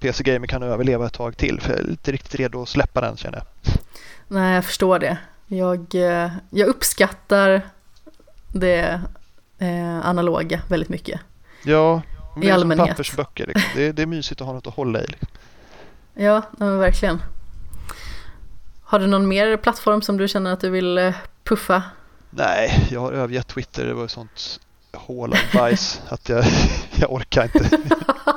PC 0.00 0.22
Gamer 0.24 0.46
kan 0.46 0.62
överleva 0.62 1.06
ett 1.06 1.12
tag 1.12 1.36
till 1.36 1.60
för 1.60 1.70
jag 1.72 1.80
är 1.80 1.90
inte 1.90 2.12
riktigt 2.12 2.34
redo 2.34 2.62
att 2.62 2.68
släppa 2.68 3.00
den 3.00 3.16
känner 3.16 3.38
jag. 3.38 3.74
Nej, 4.28 4.54
jag 4.54 4.64
förstår 4.64 4.98
det. 4.98 5.18
Jag, 5.46 5.94
eh, 5.94 6.30
jag 6.50 6.68
uppskattar 6.68 7.62
det 8.52 9.00
eh, 9.58 10.06
analoga 10.06 10.60
väldigt 10.68 10.88
mycket. 10.88 11.20
Ja, 11.64 12.02
I 12.42 12.50
allmänhet. 12.50 12.88
pappersböcker. 12.88 13.46
Liksom. 13.46 13.70
Det, 13.74 13.86
är, 13.86 13.92
det 13.92 14.02
är 14.02 14.06
mysigt 14.06 14.40
att 14.40 14.46
ha 14.46 14.54
något 14.54 14.66
att 14.66 14.74
hålla 14.74 14.98
i. 14.98 15.06
Liksom. 15.06 15.28
Ja, 16.14 16.42
verkligen. 16.58 17.22
Har 18.82 18.98
du 18.98 19.06
någon 19.06 19.28
mer 19.28 19.56
plattform 19.56 20.02
som 20.02 20.16
du 20.16 20.28
känner 20.28 20.52
att 20.52 20.60
du 20.60 20.70
vill 20.70 20.98
eh, 20.98 21.14
puffa? 21.44 21.82
Nej, 22.30 22.88
jag 22.90 23.00
har 23.00 23.12
övergett 23.12 23.46
Twitter. 23.46 23.86
Det 23.86 23.94
var 23.94 24.02
ju 24.02 24.08
sånt 24.08 24.60
hål 24.92 25.32
av 25.32 25.38
bajs 25.54 26.00
att 26.08 26.28
jag, 26.28 26.44
jag 26.96 27.12
orkar 27.12 27.44
inte. 27.44 27.78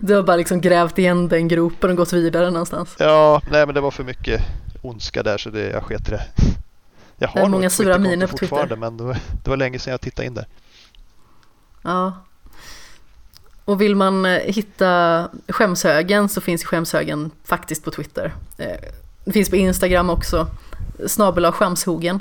Du 0.00 0.14
har 0.14 0.22
bara 0.22 0.36
liksom 0.36 0.60
grävt 0.60 0.98
igen 0.98 1.28
den 1.28 1.48
gropen 1.48 1.90
och 1.90 1.96
gått 1.96 2.12
vidare 2.12 2.50
någonstans. 2.50 2.94
Ja, 2.98 3.42
nej 3.50 3.66
men 3.66 3.74
det 3.74 3.80
var 3.80 3.90
för 3.90 4.04
mycket 4.04 4.42
ondska 4.82 5.22
där 5.22 5.38
så 5.38 5.50
det, 5.50 5.70
jag 5.70 5.82
sket 5.82 6.06
det. 6.06 6.22
Jag 7.18 7.30
Det 7.32 7.38
är 7.38 7.42
har 7.42 7.48
många 7.48 7.70
sura 7.70 7.98
miner 7.98 8.26
på 8.26 8.36
Twitter. 8.36 8.76
men 8.76 8.96
det 8.96 9.04
var, 9.04 9.16
det 9.44 9.50
var 9.50 9.56
länge 9.56 9.78
sedan 9.78 9.90
jag 9.90 10.00
tittade 10.00 10.26
in 10.26 10.34
där. 10.34 10.46
Ja. 11.82 12.12
Och 13.64 13.80
vill 13.80 13.96
man 13.96 14.26
eh, 14.26 14.38
hitta 14.38 15.28
skämshögen 15.48 16.28
så 16.28 16.40
finns 16.40 16.64
skämshögen 16.64 17.30
faktiskt 17.44 17.84
på 17.84 17.90
Twitter. 17.90 18.32
Eh, 18.58 18.66
Det 19.24 19.32
finns 19.32 19.50
på 19.50 19.56
Instagram 19.56 20.10
också, 20.10 20.46
snabel 21.06 21.44
av 21.44 21.52
skämshogen. 21.52 22.20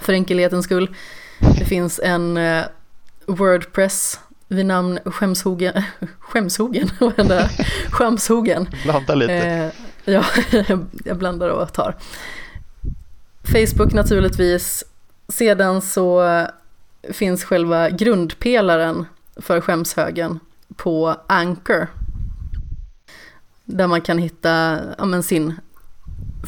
För 0.00 0.12
enkelhetens 0.12 0.64
skull. 0.64 0.94
Det 1.58 1.64
finns 1.64 2.00
en 2.04 2.36
eh, 2.36 2.64
Wordpress 3.26 4.20
vid 4.52 4.66
namn 4.66 4.98
Skämshogen, 5.04 5.82
Skämshogen, 6.20 6.90
vad 7.00 7.28
det? 7.28 7.50
Skämshogen. 7.90 8.68
Blanda 8.84 9.14
lite. 9.14 9.34
Eh, 9.34 9.70
ja, 10.04 10.24
jag 11.04 11.18
blandar 11.18 11.48
och 11.48 11.72
tar. 11.72 11.96
Facebook 13.42 13.92
naturligtvis. 13.92 14.84
Sedan 15.28 15.82
så 15.82 16.46
finns 17.10 17.44
själva 17.44 17.90
grundpelaren 17.90 19.06
för 19.36 19.60
skämshögen 19.60 20.40
på 20.76 21.16
Anchor. 21.26 21.86
Där 23.64 23.86
man 23.86 24.00
kan 24.00 24.18
hitta 24.18 24.80
ja, 24.98 25.04
men 25.04 25.22
sin 25.22 25.54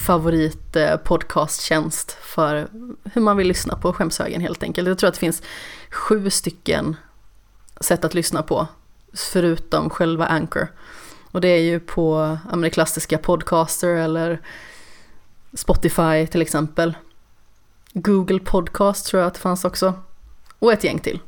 favorit 0.06 0.76
eh, 0.76 0.96
podcasttjänst 0.96 2.12
för 2.20 2.68
hur 3.12 3.20
man 3.20 3.36
vill 3.36 3.48
lyssna 3.48 3.76
på 3.76 3.92
skämshögen 3.92 4.40
helt 4.40 4.62
enkelt. 4.62 4.88
Jag 4.88 4.98
tror 4.98 5.08
att 5.08 5.14
det 5.14 5.20
finns 5.20 5.42
sju 5.90 6.30
stycken 6.30 6.96
sätt 7.84 8.04
att 8.04 8.14
lyssna 8.14 8.42
på 8.42 8.66
förutom 9.14 9.90
själva 9.90 10.26
Anchor. 10.26 10.68
Och 11.30 11.40
det 11.40 11.48
är 11.48 11.60
ju 11.60 11.80
på 11.80 12.38
ja, 12.44 12.50
men 12.50 12.60
det 12.60 12.70
klassiska 12.70 13.18
podcaster 13.18 13.88
eller 13.88 14.40
Spotify 15.54 16.26
till 16.26 16.42
exempel. 16.42 16.94
Google 17.92 18.38
Podcast 18.38 19.06
tror 19.06 19.20
jag 19.20 19.26
att 19.26 19.34
det 19.34 19.40
fanns 19.40 19.64
också. 19.64 19.92
Och 20.58 20.72
ett 20.72 20.84
gäng 20.84 20.98
till. 20.98 21.20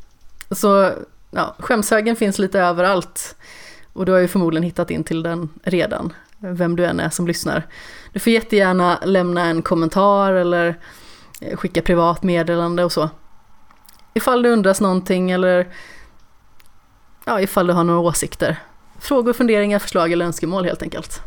Så 0.51 0.93
ja, 1.31 1.57
skämshögen 1.59 2.17
finns 2.17 2.39
lite 2.39 2.61
överallt. 2.61 3.37
Och 3.93 4.07
du 4.07 4.13
har 4.13 4.19
ju 4.19 4.29
förmodligen 4.29 4.63
hittat 4.63 4.91
in 4.91 5.05
till 5.05 5.23
den 5.23 5.49
redan. 5.63 6.13
Vem 6.39 6.77
du 6.77 6.85
än 6.85 7.01
är 7.01 7.11
som 7.11 7.27
lyssnar. 7.27 7.67
Du 8.13 8.19
får 8.19 8.33
jättegärna 8.33 8.99
lämna 9.05 9.45
en 9.45 9.63
kommentar 9.63 10.33
eller 10.33 10.79
skicka 11.55 11.83
privat 11.83 12.23
meddelande 12.23 12.85
och 12.85 12.93
så. 12.93 13.11
Ifall 14.15 14.43
det 14.43 14.51
undras 14.51 14.81
någonting 14.81 15.31
eller 15.31 15.69
ja, 17.27 17.41
ifall 17.41 17.67
du 17.67 17.73
har 17.73 17.85
några 17.85 18.01
åsikter. 18.01 18.57
Frågor, 18.99 19.33
funderingar, 19.33 19.79
förslag 19.79 20.13
eller 20.13 20.25
önskemål 20.25 20.65
helt 20.65 20.83
enkelt. 20.83 21.21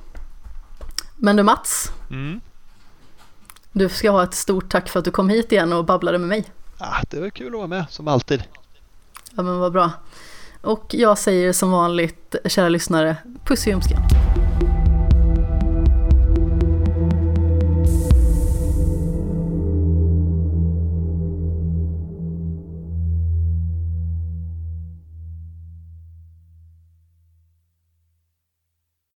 Men 1.15 1.35
du 1.35 1.43
Mats, 1.43 1.91
Mm. 2.09 2.41
du 3.71 3.89
ska 3.89 4.11
ha 4.11 4.23
ett 4.23 4.33
stort 4.33 4.69
tack 4.69 4.89
för 4.89 4.99
att 4.99 5.05
du 5.05 5.11
kom 5.11 5.29
hit 5.29 5.51
igen 5.51 5.73
och 5.73 5.85
babblade 5.85 6.17
med 6.17 6.27
mig. 6.27 6.45
Ah, 6.77 7.01
det 7.09 7.19
var 7.19 7.29
kul 7.29 7.47
att 7.47 7.53
vara 7.57 7.67
med 7.67 7.85
som 7.89 8.07
alltid. 8.07 8.43
Ja 9.35 9.43
men 9.43 9.59
vad 9.59 9.71
bra. 9.71 9.91
Och 10.61 10.85
jag 10.89 11.17
säger 11.17 11.53
som 11.53 11.71
vanligt, 11.71 12.35
kära 12.45 12.69
lyssnare, 12.69 13.15
puss 13.45 13.67
i 13.67 13.69
ljumsken. 13.69 13.99